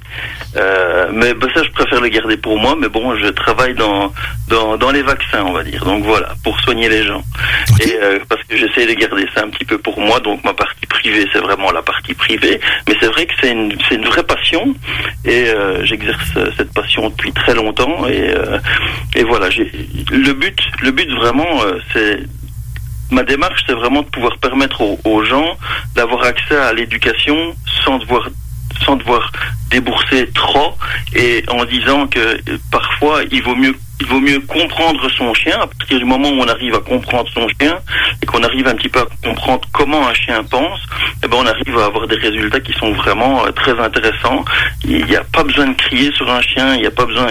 euh, 0.57 1.09
mais 1.13 1.33
ben, 1.33 1.49
ça 1.55 1.63
je 1.63 1.71
préfère 1.71 2.01
le 2.01 2.09
garder 2.09 2.37
pour 2.37 2.59
moi. 2.59 2.77
Mais 2.79 2.89
bon, 2.89 3.17
je 3.17 3.29
travaille 3.29 3.75
dans 3.75 4.13
dans, 4.49 4.77
dans 4.77 4.91
les 4.91 5.03
vaccins, 5.03 5.43
on 5.45 5.53
va 5.53 5.63
dire. 5.63 5.85
Donc 5.85 6.05
voilà, 6.05 6.35
pour 6.45 6.61
soigner 6.61 6.89
les 6.91 7.05
gens. 7.05 7.23
Et 7.81 7.97
euh, 8.03 8.19
parce 8.29 8.43
que 8.45 8.57
j'essaie 8.57 8.87
de 8.87 8.93
garder 8.93 9.27
ça 9.35 9.43
un 9.43 9.49
petit 9.49 9.65
peu 9.65 9.79
pour 9.79 9.99
moi. 10.01 10.21
Donc 10.21 10.45
ma 10.45 10.53
partie 10.53 10.87
privée, 10.87 11.27
c'est 11.33 11.41
vraiment 11.41 11.71
la 11.73 11.83
partie 11.83 12.15
privée. 12.15 12.61
Mais 12.87 12.95
c'est 13.01 13.09
vrai 13.09 13.25
que 13.25 13.33
c'est 13.41 13.53
une 13.53 13.75
c'est 13.89 13.95
une 13.95 14.05
vraie 14.05 14.25
passion 14.25 14.75
et 15.25 15.49
euh, 15.49 15.83
j'exerce 15.85 16.35
cette 16.59 16.75
passion 16.75 17.09
depuis 17.09 17.33
très 17.33 17.55
longtemps. 17.55 18.07
Et 18.07 18.35
euh, 18.35 18.59
et 19.17 19.23
voilà, 19.25 19.49
j'ai 19.49 19.71
le 20.11 20.33
but 20.35 20.59
le 20.83 20.91
but 20.91 21.11
vraiment 21.11 21.63
euh, 21.65 21.79
c'est 21.95 22.21
ma 23.13 23.23
démarche, 23.23 23.63
c'est 23.67 23.75
vraiment 23.75 24.03
de 24.03 24.09
pouvoir 24.09 24.37
permettre 24.39 24.83
aux, 24.83 25.25
gens 25.25 25.57
d'avoir 25.95 26.25
accès 26.25 26.57
à 26.57 26.73
l'éducation 26.73 27.55
sans 27.85 27.99
devoir 27.99 28.29
sans 28.85 28.97
devoir 28.97 29.31
débourser 29.71 30.29
trop 30.35 30.75
et 31.15 31.45
en 31.49 31.65
disant 31.67 32.07
que 32.07 32.19
euh, 32.19 32.59
parfois 32.71 33.21
il 33.31 33.43
vaut 33.43 33.55
mieux 33.55 33.77
il 34.01 34.07
vaut 34.07 34.19
mieux 34.19 34.41
comprendre 34.41 35.09
son 35.11 35.33
chien. 35.35 35.57
À 35.61 35.67
partir 35.69 35.99
du 35.99 36.05
moment 36.05 36.29
où 36.29 36.41
on 36.41 36.49
arrive 36.49 36.75
à 36.75 36.81
comprendre 36.81 37.31
son 37.33 37.47
chien 37.61 37.79
et 38.21 38.27
qu'on 38.27 38.43
arrive 38.43 38.67
un 38.67 38.75
petit 38.75 38.89
peu 38.89 39.01
à 39.01 39.07
comprendre 39.23 39.69
comment 39.73 40.09
un 40.09 40.15
chien 40.15 40.43
pense 40.43 40.81
eh 41.23 41.29
ben 41.29 41.37
on 41.39 41.47
arrive 41.47 41.79
à 41.79 41.85
avoir 41.85 42.09
des 42.09 42.17
résultats 42.17 42.61
qui 42.61 42.73
sont 42.73 42.93
vraiment 42.93 43.45
euh, 43.45 43.53
très 43.53 43.79
intéressants. 43.79 44.45
Il 44.85 45.05
n'y 45.05 45.17
a 45.17 45.23
pas 45.23 45.45
besoin 45.45 45.69
de 45.69 45.75
crier 45.75 46.11
sur 46.13 46.29
un 46.29 46.41
chien 46.41 46.75
il 46.75 46.81
n'y 46.81 46.87
a 46.87 46.91
pas 46.91 47.05
besoin 47.05 47.29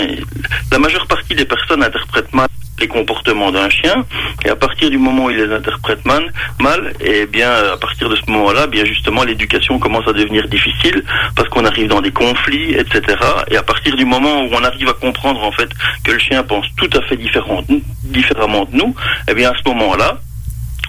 la 0.72 0.80
majeure 0.80 1.08
partie 1.08 1.36
des 1.36 1.46
personnes 1.46 1.84
interprètent 1.84 2.34
mal 2.34 2.48
les 2.82 2.88
comportements 2.88 3.52
d'un 3.52 3.70
chien. 3.70 4.06
Et 4.46 4.50
à 4.50 4.56
partir 4.56 4.90
du 4.90 4.98
moment 4.98 5.26
où 5.26 5.30
il 5.30 5.38
les 5.38 5.54
interprète 5.54 6.04
mal, 6.06 6.32
mal, 6.60 6.94
et 7.00 7.26
bien 7.26 7.52
à 7.74 7.78
partir 7.78 8.10
de 8.10 8.16
ce 8.16 8.30
moment-là, 8.30 8.68
bien 8.68 8.84
justement 8.86 9.24
l'éducation 9.24 9.80
commence 9.80 10.08
à 10.08 10.14
devenir 10.14 10.48
difficile 10.48 11.04
parce 11.36 11.48
qu'on 11.50 11.66
arrive 11.66 11.88
dans 11.88 12.02
des 12.02 12.12
conflits, 12.12 12.74
etc. 12.74 13.02
Et 13.50 13.58
à 13.58 13.64
partir 13.64 13.96
du 13.96 14.06
moment 14.06 14.44
où 14.44 14.50
on 14.52 14.64
arrive 14.64 14.90
à 14.90 14.94
comprendre 14.94 15.44
en 15.44 15.52
fait 15.52 15.70
que 16.04 16.12
le 16.12 16.20
chien 16.20 16.44
pense 16.44 16.66
tout 16.76 16.90
à 16.94 17.02
fait 17.04 17.18
différent, 17.18 17.64
différemment 18.04 18.66
de 18.66 18.76
nous, 18.76 18.96
eh 19.30 19.34
bien 19.34 19.52
à 19.52 19.54
ce 19.56 19.70
moment-là, 19.70 20.20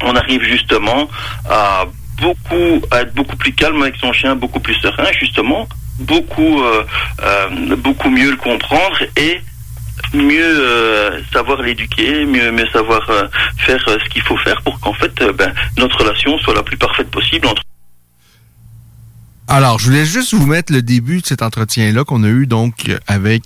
on 0.04 0.16
arrive 0.16 0.42
justement 0.42 1.08
à 1.48 1.84
beaucoup 2.20 2.82
à 2.90 3.02
être 3.02 3.14
beaucoup 3.14 3.36
plus 3.36 3.52
calme 3.52 3.82
avec 3.82 3.96
son 3.96 4.12
chien, 4.12 4.34
beaucoup 4.34 4.60
plus 4.60 4.74
serein, 4.74 5.10
justement, 5.18 5.68
beaucoup 5.98 6.62
euh, 6.62 6.84
euh, 7.22 7.76
beaucoup 7.76 8.10
mieux 8.10 8.30
le 8.30 8.36
comprendre 8.36 8.98
et 9.16 9.40
mieux 10.14 10.60
euh, 10.60 11.20
savoir 11.32 11.62
l'éduquer, 11.62 12.24
mieux 12.26 12.50
mieux 12.52 12.66
savoir 12.72 13.08
euh, 13.10 13.26
faire 13.58 13.82
euh, 13.88 13.98
ce 14.04 14.08
qu'il 14.10 14.22
faut 14.22 14.36
faire 14.38 14.60
pour 14.62 14.78
qu'en 14.80 14.92
fait 14.94 15.12
ben, 15.36 15.52
notre 15.78 15.98
relation 15.98 16.38
soit 16.38 16.54
la 16.54 16.62
plus 16.62 16.76
parfaite 16.76 17.10
possible 17.10 17.46
entre 17.46 17.62
Alors, 19.48 19.78
je 19.78 19.86
voulais 19.86 20.04
juste 20.04 20.34
vous 20.34 20.46
mettre 20.46 20.72
le 20.72 20.82
début 20.82 21.20
de 21.20 21.26
cet 21.26 21.42
entretien-là 21.42 22.04
qu'on 22.04 22.24
a 22.24 22.28
eu 22.28 22.46
donc 22.46 22.90
avec 23.06 23.42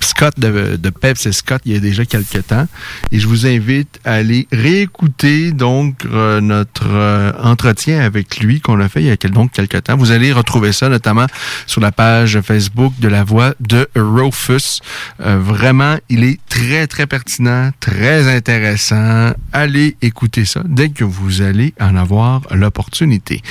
Scott 0.00 0.38
de, 0.38 0.76
de 0.76 0.90
Peps 0.90 1.26
et 1.26 1.32
Scott 1.32 1.62
il 1.64 1.72
y 1.72 1.76
a 1.76 1.80
déjà 1.80 2.04
quelques 2.04 2.46
temps. 2.46 2.66
Et 3.12 3.18
je 3.18 3.26
vous 3.26 3.46
invite 3.46 4.00
à 4.04 4.14
aller 4.14 4.46
réécouter 4.52 5.52
donc 5.52 6.04
euh, 6.06 6.40
notre 6.40 6.88
euh, 6.88 7.32
entretien 7.42 8.00
avec 8.00 8.40
lui 8.40 8.60
qu'on 8.60 8.80
a 8.80 8.88
fait 8.88 9.02
il 9.02 9.06
y 9.06 9.10
a 9.10 9.16
donc 9.28 9.52
quelques 9.52 9.84
temps. 9.84 9.96
Vous 9.96 10.10
allez 10.10 10.32
retrouver 10.32 10.72
ça 10.72 10.88
notamment 10.88 11.26
sur 11.66 11.80
la 11.80 11.92
page 11.92 12.40
Facebook 12.40 12.92
de 12.98 13.08
la 13.08 13.24
voix 13.24 13.54
de 13.60 13.88
Rufus. 13.94 14.80
Euh, 15.20 15.38
vraiment, 15.38 15.96
il 16.08 16.24
est 16.24 16.38
très 16.48 16.86
très 16.86 17.06
pertinent, 17.06 17.70
très 17.80 18.34
intéressant. 18.34 19.32
Allez 19.52 19.96
écouter 20.02 20.44
ça 20.44 20.62
dès 20.66 20.90
que 20.90 21.04
vous 21.04 21.42
allez 21.42 21.74
en 21.80 21.96
avoir 21.96 22.42
l'opportunité. 22.52 23.42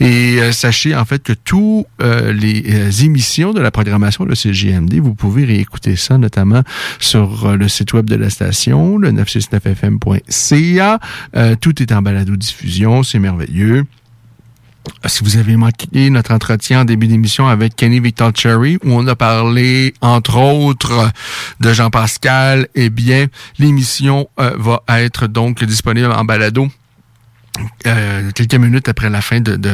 Et 0.00 0.40
euh, 0.40 0.52
sachez 0.52 0.94
en 0.94 1.04
fait 1.04 1.22
que 1.22 1.32
tous 1.32 1.86
euh, 2.00 2.32
les 2.32 3.04
émissions 3.04 3.52
de 3.52 3.60
la 3.60 3.70
programmation 3.70 4.24
de 4.24 4.34
CGMD, 4.34 4.94
vous 4.94 5.14
pouvez 5.14 5.44
réécouter 5.44 5.96
ça 5.98 6.18
notamment 6.18 6.62
sur 6.98 7.46
euh, 7.46 7.56
le 7.56 7.68
site 7.68 7.92
web 7.92 8.08
de 8.08 8.16
la 8.16 8.30
station, 8.30 8.98
le 8.98 9.12
969fm.ca. 9.12 10.98
Euh, 11.36 11.56
tout 11.60 11.82
est 11.82 11.92
en 11.92 12.02
balado-diffusion, 12.02 13.02
c'est 13.02 13.18
merveilleux. 13.18 13.84
Si 15.04 15.22
vous 15.22 15.36
avez 15.36 15.56
manqué 15.56 16.08
notre 16.10 16.32
entretien 16.32 16.80
en 16.80 16.84
début 16.84 17.08
d'émission 17.08 17.46
avec 17.46 17.76
Kenny 17.76 18.00
Victor 18.00 18.32
Cherry, 18.34 18.78
où 18.84 18.92
on 18.92 19.06
a 19.06 19.14
parlé, 19.14 19.94
entre 20.00 20.38
autres, 20.38 21.10
de 21.60 21.72
Jean-Pascal, 21.72 22.68
eh 22.74 22.88
bien, 22.88 23.26
l'émission 23.58 24.30
euh, 24.40 24.52
va 24.56 24.82
être 25.00 25.26
donc 25.26 25.62
disponible 25.64 26.10
en 26.10 26.24
balado 26.24 26.68
euh, 27.86 28.30
quelques 28.34 28.54
minutes 28.54 28.88
après 28.88 29.10
la 29.10 29.20
fin 29.20 29.40
de, 29.40 29.56
de, 29.56 29.70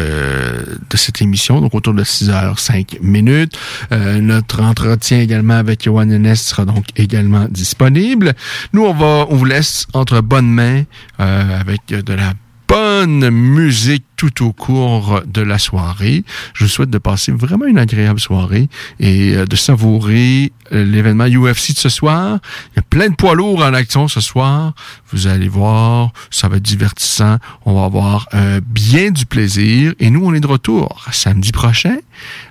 de 0.91 0.97
cette 0.97 1.21
émission, 1.23 1.61
donc 1.61 1.75
autour 1.75 1.95
de 1.95 2.05
6 2.05 2.31
heures 2.31 2.59
5 2.59 2.99
minutes. 3.01 3.57
Euh, 3.93 4.21
notre 4.21 4.63
entretien 4.63 5.21
également 5.21 5.55
avec 5.55 5.85
Johan 5.85 6.09
Enes 6.11 6.35
sera 6.35 6.65
donc 6.65 6.85
également 6.97 7.47
disponible. 7.51 8.35
Nous, 8.73 8.85
on 8.85 8.95
va, 8.95 9.27
on 9.29 9.37
vous 9.37 9.45
laisse 9.45 9.87
entre 9.93 10.21
bonnes 10.21 10.51
mains 10.51 10.83
euh, 11.21 11.61
avec 11.61 11.87
de 11.87 12.15
la 12.15 12.33
bonne 12.69 13.31
musique 13.31 14.14
tout 14.17 14.45
au 14.45 14.53
cours 14.53 15.23
de 15.27 15.43
la 15.43 15.59
soirée. 15.59 16.25
Je 16.55 16.65
vous 16.65 16.71
souhaite 16.71 16.91
de 16.91 16.99
passer 16.99 17.33
vraiment 17.33 17.67
une 17.67 17.79
agréable 17.79 18.21
soirée 18.21 18.69
et 19.01 19.35
euh, 19.35 19.47
de 19.47 19.57
savourer 19.57 20.53
euh, 20.73 20.85
l'événement 20.85 21.27
UFC 21.27 21.75
de 21.75 21.79
ce 21.79 21.89
soir. 21.89 22.39
Il 22.73 22.77
y 22.77 22.79
a 22.81 22.83
plein 22.83 23.09
de 23.09 23.15
poids 23.15 23.35
lourds 23.35 23.63
en 23.63 23.75
action 23.75 24.09
ce 24.09 24.21
soir. 24.21 24.75
Vous 25.13 25.27
allez 25.27 25.49
voir, 25.49 26.13
ça 26.31 26.49
va 26.49 26.57
être 26.57 26.63
divertissant. 26.63 27.39
On 27.65 27.75
va 27.75 27.85
avoir 27.85 28.29
euh, 28.35 28.61
bien 28.65 29.11
du 29.11 29.27
plaisir. 29.27 29.95
Et 29.99 30.11
nous, 30.11 30.25
on 30.25 30.35
est 30.35 30.41
de 30.41 30.47
retour 30.47 31.07
samedi 31.13 31.53
prochain 31.53 31.97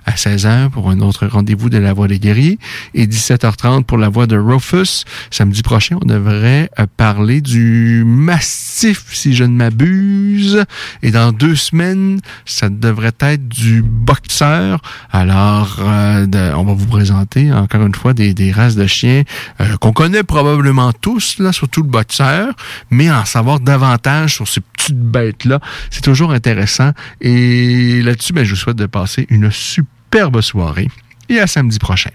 à 0.06 0.12
16h 0.12 0.70
pour 0.70 0.90
un 0.90 1.00
autre 1.00 1.26
rendez-vous 1.26 1.70
de 1.70 1.78
la 1.78 1.92
Voix 1.92 2.08
des 2.08 2.18
guerriers 2.18 2.58
et 2.92 3.06
17h30 3.06 3.84
pour 3.84 3.98
la 3.98 4.08
Voix 4.08 4.26
de 4.26 4.36
Rufus. 4.36 5.04
Samedi 5.30 5.62
prochain, 5.62 5.96
on 6.02 6.06
devrait 6.06 6.70
parler 6.96 7.40
du 7.40 8.04
mastif, 8.06 9.04
si 9.12 9.34
je 9.34 9.44
ne 9.44 9.56
m'abuse. 9.56 10.64
Et 11.02 11.10
dans 11.10 11.32
deux 11.32 11.53
semaines, 11.56 12.20
ça 12.44 12.68
devrait 12.68 13.14
être 13.20 13.48
du 13.48 13.82
boxeur. 13.82 14.80
Alors, 15.12 15.76
euh, 15.80 16.26
on 16.54 16.64
va 16.64 16.72
vous 16.72 16.86
présenter 16.86 17.52
encore 17.52 17.86
une 17.86 17.94
fois 17.94 18.14
des, 18.14 18.34
des 18.34 18.52
races 18.52 18.76
de 18.76 18.86
chiens 18.86 19.22
euh, 19.60 19.76
qu'on 19.76 19.92
connaît 19.92 20.22
probablement 20.22 20.92
tous, 20.92 21.38
là, 21.38 21.52
surtout 21.52 21.82
le 21.82 21.88
boxeur, 21.88 22.54
mais 22.90 23.10
en 23.10 23.24
savoir 23.24 23.60
davantage 23.60 24.34
sur 24.34 24.48
ces 24.48 24.60
petites 24.60 24.98
bêtes-là, 24.98 25.60
c'est 25.90 26.02
toujours 26.02 26.32
intéressant. 26.32 26.92
Et 27.20 28.02
là-dessus, 28.02 28.32
ben, 28.32 28.44
je 28.44 28.50
vous 28.50 28.56
souhaite 28.56 28.76
de 28.76 28.86
passer 28.86 29.26
une 29.30 29.50
superbe 29.50 30.40
soirée 30.40 30.88
et 31.28 31.38
à 31.40 31.46
samedi 31.46 31.78
prochain. 31.78 32.10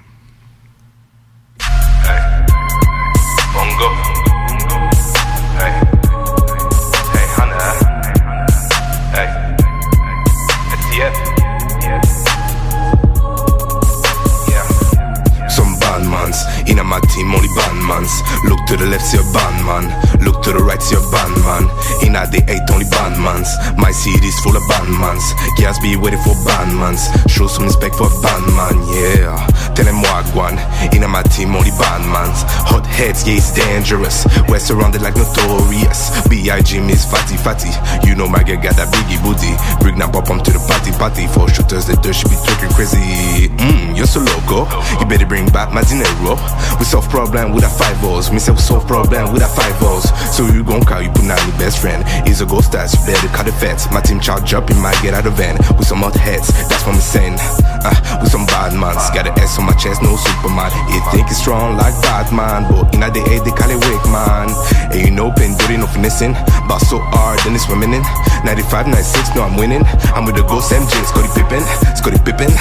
memory 17.30 17.48
box 17.54 17.69
bandmans. 17.90 18.22
Look 18.46 18.66
to 18.68 18.78
the 18.78 18.86
left, 18.86 19.06
see 19.06 19.18
a 19.18 19.24
bandman. 19.34 19.90
Look 20.24 20.42
to 20.44 20.54
the 20.54 20.60
right, 20.60 20.82
see 20.82 20.96
a 20.96 21.02
bandman. 21.12 21.70
In 22.06 22.14
the 22.14 22.42
eight, 22.48 22.62
only 22.72 22.86
bandmans. 22.86 23.50
My 23.78 23.92
city's 23.92 24.38
full 24.40 24.56
of 24.56 24.64
bandmans. 24.70 25.24
Girls 25.58 25.80
be 25.80 25.96
waiting 25.96 26.22
for 26.22 26.36
bandmans. 26.46 27.10
Show 27.30 27.48
some 27.48 27.66
respect 27.66 27.96
for 27.96 28.08
a 28.08 28.22
bandman, 28.22 28.78
yeah. 28.94 29.36
Tell 29.74 29.86
them 29.86 30.02
wagwan. 30.02 30.58
In 30.94 31.10
my 31.10 31.24
team 31.24 31.56
only 31.56 31.72
bandmans. 31.72 32.46
Hot 32.70 32.86
heads, 32.86 33.28
yeah, 33.28 33.38
it's 33.38 33.54
dangerous. 33.54 34.26
We're 34.48 34.60
surrounded 34.60 35.02
like 35.02 35.16
notorious. 35.16 36.14
B.I.G. 36.30 36.80
Miss 36.82 37.10
Fatty 37.10 37.38
Fatty. 37.38 37.74
You 38.06 38.16
know 38.16 38.28
my 38.28 38.44
girl 38.44 38.62
got 38.62 38.78
that 38.78 38.94
biggie 38.94 39.18
booty. 39.24 39.54
Bring 39.82 39.98
that 40.00 40.14
pop 40.14 40.30
to 40.30 40.52
the 40.52 40.62
party 40.70 40.92
party. 40.94 41.26
For 41.28 41.50
shooters, 41.50 41.88
they 41.88 41.98
do 42.06 42.14
should 42.14 42.30
be 42.30 42.38
talking 42.46 42.70
crazy. 42.76 43.50
Mmm, 43.50 43.98
you're 43.98 44.10
so 44.10 44.22
loco. 44.22 44.70
You 45.00 45.06
better 45.10 45.26
bring 45.26 45.50
back 45.50 45.74
my 45.74 45.82
dinero. 45.82 46.38
We 46.78 46.86
solve 46.86 47.10
problem 47.10 47.54
with 47.54 47.66
a 47.66 47.72
five 47.80 47.96
say 48.40 48.52
we 48.52 48.60
solve 48.60 48.86
problem 48.86 49.32
with 49.32 49.42
a 49.42 49.48
five 49.48 49.76
O's. 49.84 50.12
So 50.36 50.44
you 50.52 50.64
gon' 50.64 50.84
call 50.84 51.02
you 51.02 51.10
put 51.10 51.24
on 51.24 51.40
your 51.48 51.58
best 51.58 51.80
friend. 51.80 52.04
He's 52.28 52.42
a 52.42 52.46
ghost 52.46 52.72
that's 52.72 52.96
better 53.08 53.28
cut 53.32 53.46
the 53.48 53.56
fence. 53.56 53.88
My 53.92 54.02
team 54.02 54.20
up, 54.20 54.68
he 54.68 54.76
might 54.76 55.00
get 55.02 55.14
out 55.14 55.26
of 55.26 55.34
van. 55.40 55.56
With 55.80 55.88
some 55.88 56.04
hot 56.04 56.16
heads, 56.16 56.52
that's 56.68 56.84
what 56.84 56.96
I'm 56.96 57.02
saying. 57.02 57.38
Uh, 57.40 57.96
with 58.20 58.32
some 58.32 58.46
bad 58.46 58.76
mans. 58.76 59.08
Got 59.16 59.32
an 59.32 59.40
S 59.40 59.58
on 59.58 59.66
my 59.66 59.76
chest, 59.80 60.04
no 60.04 60.16
Superman. 60.16 60.72
You 60.92 61.00
think 61.12 61.32
it's 61.32 61.40
strong 61.40 61.78
like 61.80 61.96
Batman. 62.04 62.68
But 62.68 62.94
in 62.94 63.00
the 63.00 63.24
eight, 63.32 63.48
they 63.48 63.56
call 63.56 63.72
it 63.72 63.80
weak 63.88 64.04
man. 64.12 64.52
And 64.92 65.00
you 65.00 65.12
know, 65.12 65.32
pen 65.32 65.56
dirty, 65.56 65.78
no 65.78 65.88
finessing. 65.88 66.34
But 66.68 66.80
so 66.84 67.00
hard, 67.16 67.40
then 67.48 67.56
it's 67.56 67.64
swimming 67.64 67.96
in. 67.96 68.04
95, 68.44 68.92
96, 68.92 69.36
no, 69.36 69.44
I'm 69.48 69.56
winning. 69.56 69.84
I'm 70.12 70.26
with 70.28 70.36
the 70.36 70.44
ghost 70.44 70.72
MJ, 70.72 70.92
Scotty 71.08 71.32
Pippen. 71.32 71.64
Scotty 71.96 72.20
Pippen. 72.28 72.52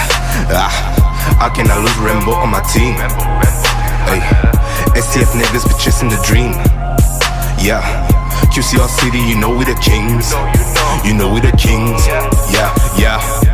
Ah, 0.55 0.70
how 1.43 1.51
can 1.51 1.66
I 1.70 1.78
lose 1.82 1.99
Rambo 1.99 2.32
on 2.32 2.51
my 2.51 2.62
team? 2.70 2.95
Hey, 4.09 4.23
STF 4.94 5.32
niggas 5.38 5.64
be 5.66 5.74
chasing 5.82 6.09
the 6.09 6.20
dream. 6.26 6.52
Yeah, 7.60 7.82
QCR 8.52 8.88
City, 8.88 9.18
you 9.18 9.36
know 9.36 9.50
we 9.56 9.64
the 9.64 9.74
kings. 9.82 10.32
You 11.06 11.14
know 11.14 11.32
we 11.32 11.40
the 11.40 11.52
kings. 11.56 12.06
Yeah, 12.52 12.74
yeah. 12.98 13.47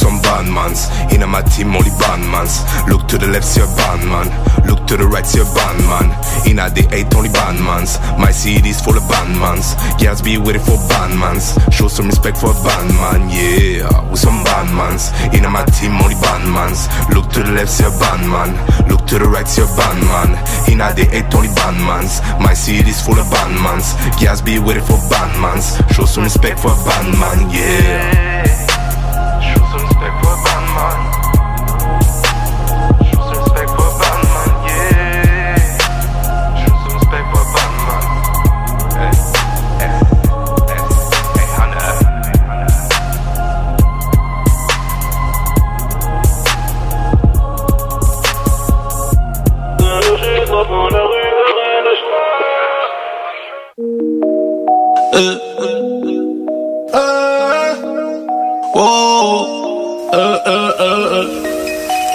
Some 0.00 0.16
bandmans, 0.24 0.88
in 1.12 1.28
my 1.28 1.42
team 1.42 1.76
only 1.76 1.90
bandmans. 2.00 2.64
Look 2.88 3.06
to 3.08 3.18
the 3.18 3.26
left, 3.26 3.44
see 3.44 3.60
a 3.60 3.66
bandman. 3.76 4.32
Look 4.64 4.86
to 4.88 4.96
the 4.96 5.04
right, 5.06 5.26
see 5.26 5.40
a 5.40 5.44
bandman. 5.44 6.08
In 6.48 6.56
the 6.56 6.88
eight, 6.96 7.12
only 7.12 7.28
bandmans. 7.28 8.00
My 8.16 8.30
city's 8.30 8.80
full 8.80 8.96
of 8.96 9.04
bandmans. 9.04 9.76
Girls 10.00 10.22
be 10.22 10.38
waiting 10.38 10.62
for 10.62 10.80
bandmans. 10.88 11.52
Show 11.70 11.88
some 11.88 12.06
respect 12.06 12.38
for 12.38 12.48
a 12.48 12.56
bandman, 12.64 13.28
yeah. 13.28 13.92
With 14.08 14.20
some 14.20 14.40
bandmans, 14.40 15.12
in 15.36 15.44
my 15.52 15.68
team 15.76 15.92
only 16.00 16.16
bandmans. 16.16 16.88
Look 17.12 17.28
to 17.36 17.42
the 17.44 17.52
left, 17.52 17.70
see 17.70 17.84
a 17.84 17.92
bandman. 18.00 18.56
Look 18.88 19.04
to 19.12 19.18
the 19.18 19.28
right, 19.28 19.46
see 19.46 19.60
a 19.60 19.68
bandman. 19.76 20.32
In 20.72 20.80
the 20.80 21.04
eight, 21.12 21.28
only 21.36 21.52
bandmans. 21.52 22.24
My 22.40 22.54
city's 22.54 23.04
full 23.04 23.20
of 23.20 23.26
bandmans. 23.26 23.92
Girls 24.16 24.40
be 24.40 24.58
waiting 24.58 24.84
for 24.84 24.96
bandmans. 25.12 25.76
Show 25.92 26.06
some 26.06 26.24
respect 26.24 26.58
for 26.58 26.72
a 26.72 26.78
bandman, 26.88 27.52
yeah. 27.52 28.69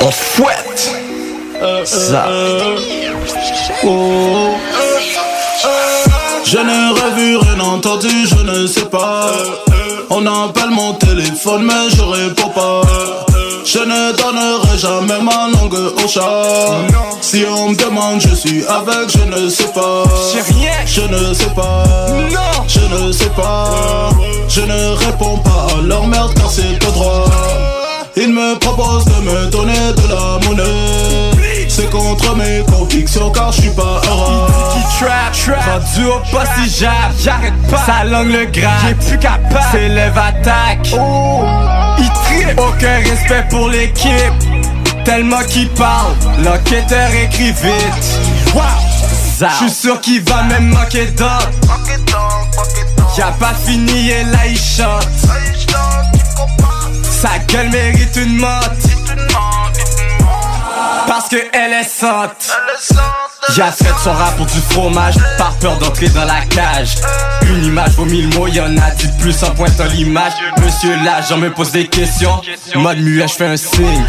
On 0.01 0.11
fouette. 0.11 0.91
Ça. 1.85 2.27
Je 6.45 6.57
n'ai 6.57 6.89
revu 7.01 7.37
rien 7.37 7.59
entendu, 7.59 8.27
je 8.27 8.35
ne 8.43 8.67
sais 8.67 8.85
pas. 8.85 9.31
On 10.09 10.25
appelle 10.25 10.69
mon 10.69 10.93
téléphone, 10.93 11.63
mais 11.63 11.89
je 11.89 12.01
réponds 12.01 12.49
pas. 12.49 13.24
Je 13.65 13.79
ne 13.79 14.11
donnerai 14.15 14.77
jamais 14.77 15.19
ma 15.23 15.49
langue 15.51 15.73
au 15.73 16.07
chat. 16.07 16.21
Si 17.19 17.43
on 17.49 17.69
me 17.69 17.75
demande, 17.75 18.21
je 18.21 18.35
suis 18.35 18.63
avec, 18.67 19.09
je 19.09 19.23
ne 19.25 19.49
sais 19.49 19.71
pas. 19.73 20.03
Je 20.85 21.01
ne 21.01 21.33
sais 21.33 21.49
pas. 21.55 21.83
Je 22.67 22.79
ne 22.79 23.11
sais 23.11 23.29
pas. 23.29 24.11
Je 24.47 24.61
ne 24.61 24.95
réponds 25.05 25.37
pas 25.39 25.67
à 25.77 25.81
leur 25.81 26.05
merde 26.05 26.33
car 26.35 26.51
c'est 26.51 26.85
au 26.87 26.91
droit. 26.91 27.25
Ils 28.15 28.31
me 28.31 28.57
proposent 28.59 29.05
de 29.05 29.21
me 29.21 29.47
donner 29.47 29.73
de 29.73 30.09
la 30.09 30.47
monnaie. 30.47 31.67
C'est 31.67 31.89
contre 31.89 32.35
mes 32.35 32.63
convictions 32.71 33.31
car 33.31 33.51
je 33.51 33.61
suis 33.61 33.71
pas 33.71 33.99
heureux. 34.07 34.47
trap, 34.99 35.31
trap 35.33 35.83
Rendu 35.83 36.07
au 36.07 36.19
pas 36.31 36.45
si 36.55 36.69
j'arrête, 36.79 37.15
j'arrête 37.19 37.53
pas 37.69 37.83
Sa 37.85 38.03
langue 38.05 38.31
le 38.31 38.45
gratte, 38.45 38.73
j'ai 38.87 38.93
plus 38.93 39.19
capable 39.19 39.59
S'élève 39.71 40.17
attaque 40.17 40.87
oh. 40.97 41.43
Aucun 42.57 42.97
respect 42.97 43.45
pour 43.49 43.69
l'équipe. 43.69 44.33
Tellement 45.03 45.43
qu'il 45.47 45.69
parle 45.69 46.13
L'enquêteur 46.43 47.09
écrit 47.13 47.51
vite. 47.51 48.53
Wow. 48.53 48.63
J'suis 49.39 49.69
sûr 49.69 49.99
qu'il 50.01 50.23
va 50.23 50.43
même 50.43 50.69
manquer 50.69 51.07
d'ordre 51.07 51.49
Y'a 53.17 53.31
pas 53.39 53.53
fini 53.53 54.09
et 54.09 54.23
là 54.23 54.45
il 54.47 54.57
chante. 54.57 55.07
Sa 57.03 57.39
gueule 57.47 57.69
mérite 57.69 58.15
une 58.15 58.37
motte 58.37 59.04
parce 61.27 61.41
que 61.41 61.47
elle 61.53 61.73
est 61.73 61.83
sainte. 61.83 62.51
Y'a 63.55 63.71
fait 63.71 63.93
son 64.03 64.11
rap 64.11 64.35
pour 64.37 64.45
du 64.45 64.59
fromage, 64.69 65.15
par 65.37 65.53
peur 65.55 65.77
d'entrer 65.77 66.09
dans 66.09 66.25
la 66.25 66.41
cage. 66.49 66.95
Une 67.43 67.63
image 67.65 67.91
vaut 67.91 68.05
mille 68.05 68.27
mots, 68.35 68.47
y'en 68.47 68.75
a 68.77 68.91
dit 68.91 69.07
de 69.07 69.21
plus 69.21 69.43
en 69.43 69.51
pointant 69.51 69.85
l'image. 69.85 70.33
Monsieur 70.63 70.95
l'agent 71.03 71.37
me 71.37 71.51
pose 71.51 71.71
des 71.71 71.87
questions, 71.87 72.41
mode 72.75 72.99
muet, 72.99 73.27
je 73.27 73.33
fais 73.33 73.47
un 73.47 73.57
signe. 73.57 74.05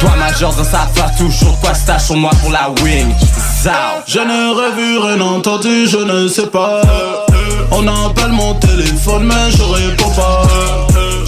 Toi 0.00 0.10
major 0.18 0.54
dans 0.54 0.64
sa 0.64 0.88
face, 0.94 1.16
toujours 1.16 1.58
quoi 1.60 1.74
stache 1.74 2.04
sur 2.04 2.16
moi 2.16 2.30
pour 2.40 2.50
la 2.50 2.70
wing. 2.82 3.14
Zao. 3.62 4.02
Je 4.06 4.18
n'ai 4.18 4.52
revu 4.52 4.98
rien 4.98 5.20
entendu, 5.20 5.86
je 5.86 5.98
ne 5.98 6.28
sais 6.28 6.46
pas. 6.46 6.82
On 7.70 7.86
appelle 7.86 8.32
mon 8.32 8.54
téléphone, 8.54 9.24
mais 9.24 9.50
je 9.50 9.62
réponds 9.62 10.10
pas. 10.10 10.42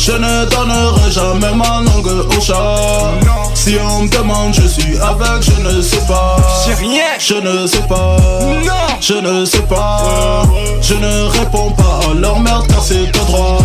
Je 0.03 0.13
ne 0.13 0.47
donnerai 0.47 1.11
jamais 1.11 1.55
ma 1.55 1.83
langue 1.83 2.07
au 2.07 2.41
chat. 2.41 3.11
Si 3.53 3.77
on 3.79 4.05
me 4.05 4.09
demande, 4.09 4.55
je 4.55 4.67
suis 4.67 4.97
avec, 4.99 5.43
je 5.43 5.61
ne 5.61 5.83
sais 5.83 6.01
pas. 6.09 6.39
J'ai 6.65 6.73
rien. 6.73 7.05
Je 7.19 7.35
ne 7.35 7.67
sais 7.67 7.87
pas. 7.87 8.17
Non. 8.65 8.97
Je 8.99 9.13
ne 9.13 9.45
sais 9.45 9.61
pas. 9.61 10.43
Je 10.81 10.95
ne 10.95 11.29
réponds 11.29 11.73
pas 11.73 12.01
à 12.11 12.15
leur 12.15 12.41
merde 12.41 12.67
car 12.69 12.83
c'est 12.83 13.15
au 13.21 13.25
droit. 13.27 13.59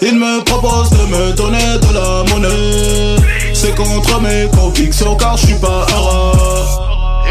Ils 0.00 0.18
me 0.18 0.42
proposent 0.42 0.88
de 0.88 1.04
me 1.14 1.32
donner 1.34 1.58
de 1.58 1.92
la 1.92 2.32
monnaie. 2.32 3.22
C'est 3.52 3.74
contre 3.74 4.22
mes 4.22 4.48
convictions 4.56 5.14
car 5.16 5.36
je 5.36 5.48
suis 5.48 5.58
pas 5.58 5.86
heureux. 5.94 6.81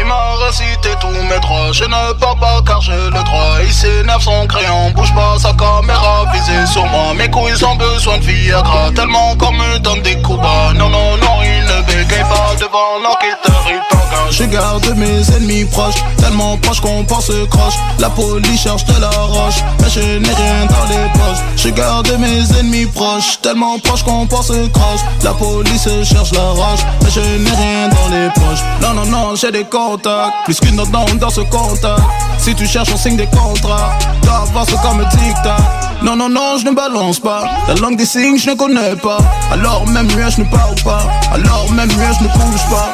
Il 0.02 0.08
m'a 0.08 0.34
récité 0.44 0.88
tous 1.00 1.06
mes 1.06 1.38
droits, 1.38 1.70
je 1.70 1.84
ne 1.84 2.12
parle 2.14 2.38
pas 2.40 2.60
car 2.66 2.80
j'ai 2.80 2.90
le 2.90 3.22
droit. 3.22 3.58
Il 3.64 3.72
s'énerve 3.72 4.20
son 4.20 4.48
crayon, 4.48 4.90
bouge 4.96 5.14
pas 5.14 5.38
sa 5.38 5.52
caméra 5.52 6.24
visée 6.32 6.66
sur 6.66 6.84
moi. 6.86 7.14
Mes 7.14 7.30
couilles 7.30 7.64
ont 7.64 7.76
besoin 7.76 8.18
de 8.18 8.24
Viagra, 8.24 8.90
tellement 8.96 9.36
qu'on 9.36 9.52
me 9.52 9.78
donne 9.78 10.02
des 10.02 10.20
coups 10.20 10.40
bas. 10.40 10.72
Non, 10.74 10.88
non, 10.88 11.16
non, 11.18 11.38
il 11.44 11.64
ne 11.66 11.82
bégaye 11.82 12.22
pas 12.22 12.52
devant 12.58 12.98
l'enquêteur, 13.00 13.62
il 13.68 13.80
t'engage. 13.90 14.32
Je 14.32 14.44
garde 14.44 14.92
mes 14.96 15.36
ennemis 15.36 15.66
proches, 15.66 16.02
tellement 16.16 16.56
proches 16.56 16.80
qu'on 16.80 17.04
pense 17.04 17.26
se 17.26 17.44
croche. 17.44 17.74
La 18.00 18.10
police 18.10 18.60
cherche 18.60 18.84
de 18.86 19.00
la 19.00 19.10
roche, 19.10 19.62
mais 19.80 19.88
je 19.88 20.00
n'ai 20.00 20.34
rien 20.34 20.66
dans 20.66 20.84
les 20.88 21.08
poches. 21.12 21.38
Je 21.56 21.68
garde 21.68 22.10
mes 22.18 22.58
ennemis 22.58 22.86
proches, 22.86 23.40
tellement 23.40 23.78
proches 23.78 24.02
qu'on 24.02 24.26
pense 24.26 24.48
se 24.48 24.66
croche. 24.66 25.00
La 25.22 25.32
police 25.32 25.88
cherche 26.02 26.32
la 26.32 26.48
roche, 26.50 26.80
mais 27.04 27.10
je 27.10 27.20
n'ai 27.20 27.50
rien 27.50 27.88
dans 27.88 28.08
les 28.08 28.28
poches. 28.30 28.64
Non, 28.80 28.94
non, 28.94 29.06
non, 29.06 29.36
j'ai 29.36 29.52
des 29.52 29.64
contacts, 29.92 30.44
plus 30.44 30.60
qu'une 30.60 30.80
autre 30.80 30.90
dans, 30.90 31.30
ce 31.30 31.40
contact. 31.42 32.00
Si 32.38 32.54
tu 32.54 32.66
cherches, 32.66 32.90
on 32.92 32.96
signe 32.96 33.16
des 33.16 33.26
contrats. 33.26 33.98
T'avances 34.22 34.70
comme 34.82 35.00
un 35.00 35.08
tic-tac. 35.08 35.60
Non, 36.02 36.16
non, 36.16 36.28
non, 36.28 36.56
je 36.58 36.64
ne 36.64 36.72
balance 36.72 37.20
pas. 37.20 37.44
La 37.68 37.74
langue 37.74 37.96
des 37.96 38.06
signes, 38.06 38.38
je 38.38 38.50
ne 38.50 38.54
connais 38.54 38.96
pas. 38.96 39.18
Alors 39.52 39.86
même 39.86 40.06
mieux, 40.06 40.30
je 40.30 40.40
ne 40.40 40.46
parle 40.46 40.74
pas. 40.82 41.02
Alors 41.32 41.70
même 41.72 41.88
mieux, 41.88 42.12
je 42.18 42.24
ne 42.24 42.28
bouge 42.28 42.64
pas. 42.70 42.88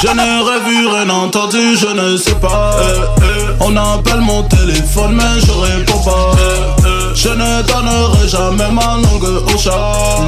Je 0.00 0.08
n'ai 0.08 0.40
revu 0.40 0.86
rien 0.86 1.08
entendu, 1.08 1.76
je 1.76 1.88
ne 1.88 2.16
sais 2.16 2.36
pas. 2.36 2.76
On 3.60 3.76
appelle 3.76 4.20
mon 4.20 4.42
téléphone, 4.44 5.14
mais 5.16 5.40
je 5.44 5.52
réponds 5.52 6.02
pas. 6.04 6.77
Je 7.20 7.30
ne 7.30 7.62
donnerai 7.62 8.28
jamais 8.28 8.70
ma 8.70 8.94
langue 8.94 9.42
au 9.52 9.58
chat. 9.58 10.20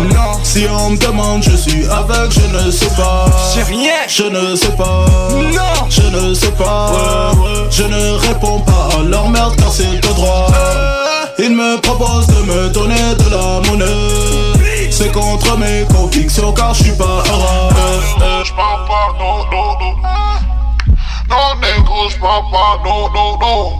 Si 0.43 0.67
on 0.69 0.91
me 0.91 0.97
demande, 0.97 1.41
je 1.41 1.55
suis 1.55 1.87
avec, 1.87 2.33
je 2.33 2.41
ne 2.49 2.69
sais 2.69 2.91
pas. 2.97 3.27
J'ai 3.55 3.63
rien. 3.63 3.93
Je 4.09 4.25
ne 4.25 4.57
sais 4.57 4.75
pas. 4.77 5.07
Non. 5.31 5.89
Je 5.89 6.03
ne 6.03 6.35
sais 6.35 6.51
pas. 6.51 7.31
Je 7.71 7.85
ne 7.85 8.19
réponds 8.27 8.59
pas 8.63 8.89
à 8.99 9.03
leur 9.05 9.29
merde 9.29 9.55
car 9.55 9.71
c'est 9.73 10.05
au 10.05 10.15
droit. 10.15 10.49
Ils 11.39 11.55
me 11.55 11.81
proposent 11.81 12.27
de 12.27 12.43
me 12.43 12.69
donner 12.71 13.15
de 13.15 13.31
la 13.31 13.71
monnaie. 13.71 14.91
C'est 14.91 15.13
contre 15.13 15.57
mes 15.59 15.85
convictions 15.95 16.53
car 16.53 16.75
je 16.75 16.83
suis 16.83 16.97
pas 16.97 17.23
heureux. 17.31 17.71
Je 18.45 18.53
parle 18.53 18.85
pas, 18.89 19.17
non, 19.17 19.45
non, 19.53 19.79
non. 19.79 19.95
Non, 21.31 21.55
négro, 21.61 22.09
je 22.11 22.19
parle 22.19 22.51
pas, 22.51 22.81
non, 22.85 23.09
non, 23.15 23.39
non. 23.39 23.80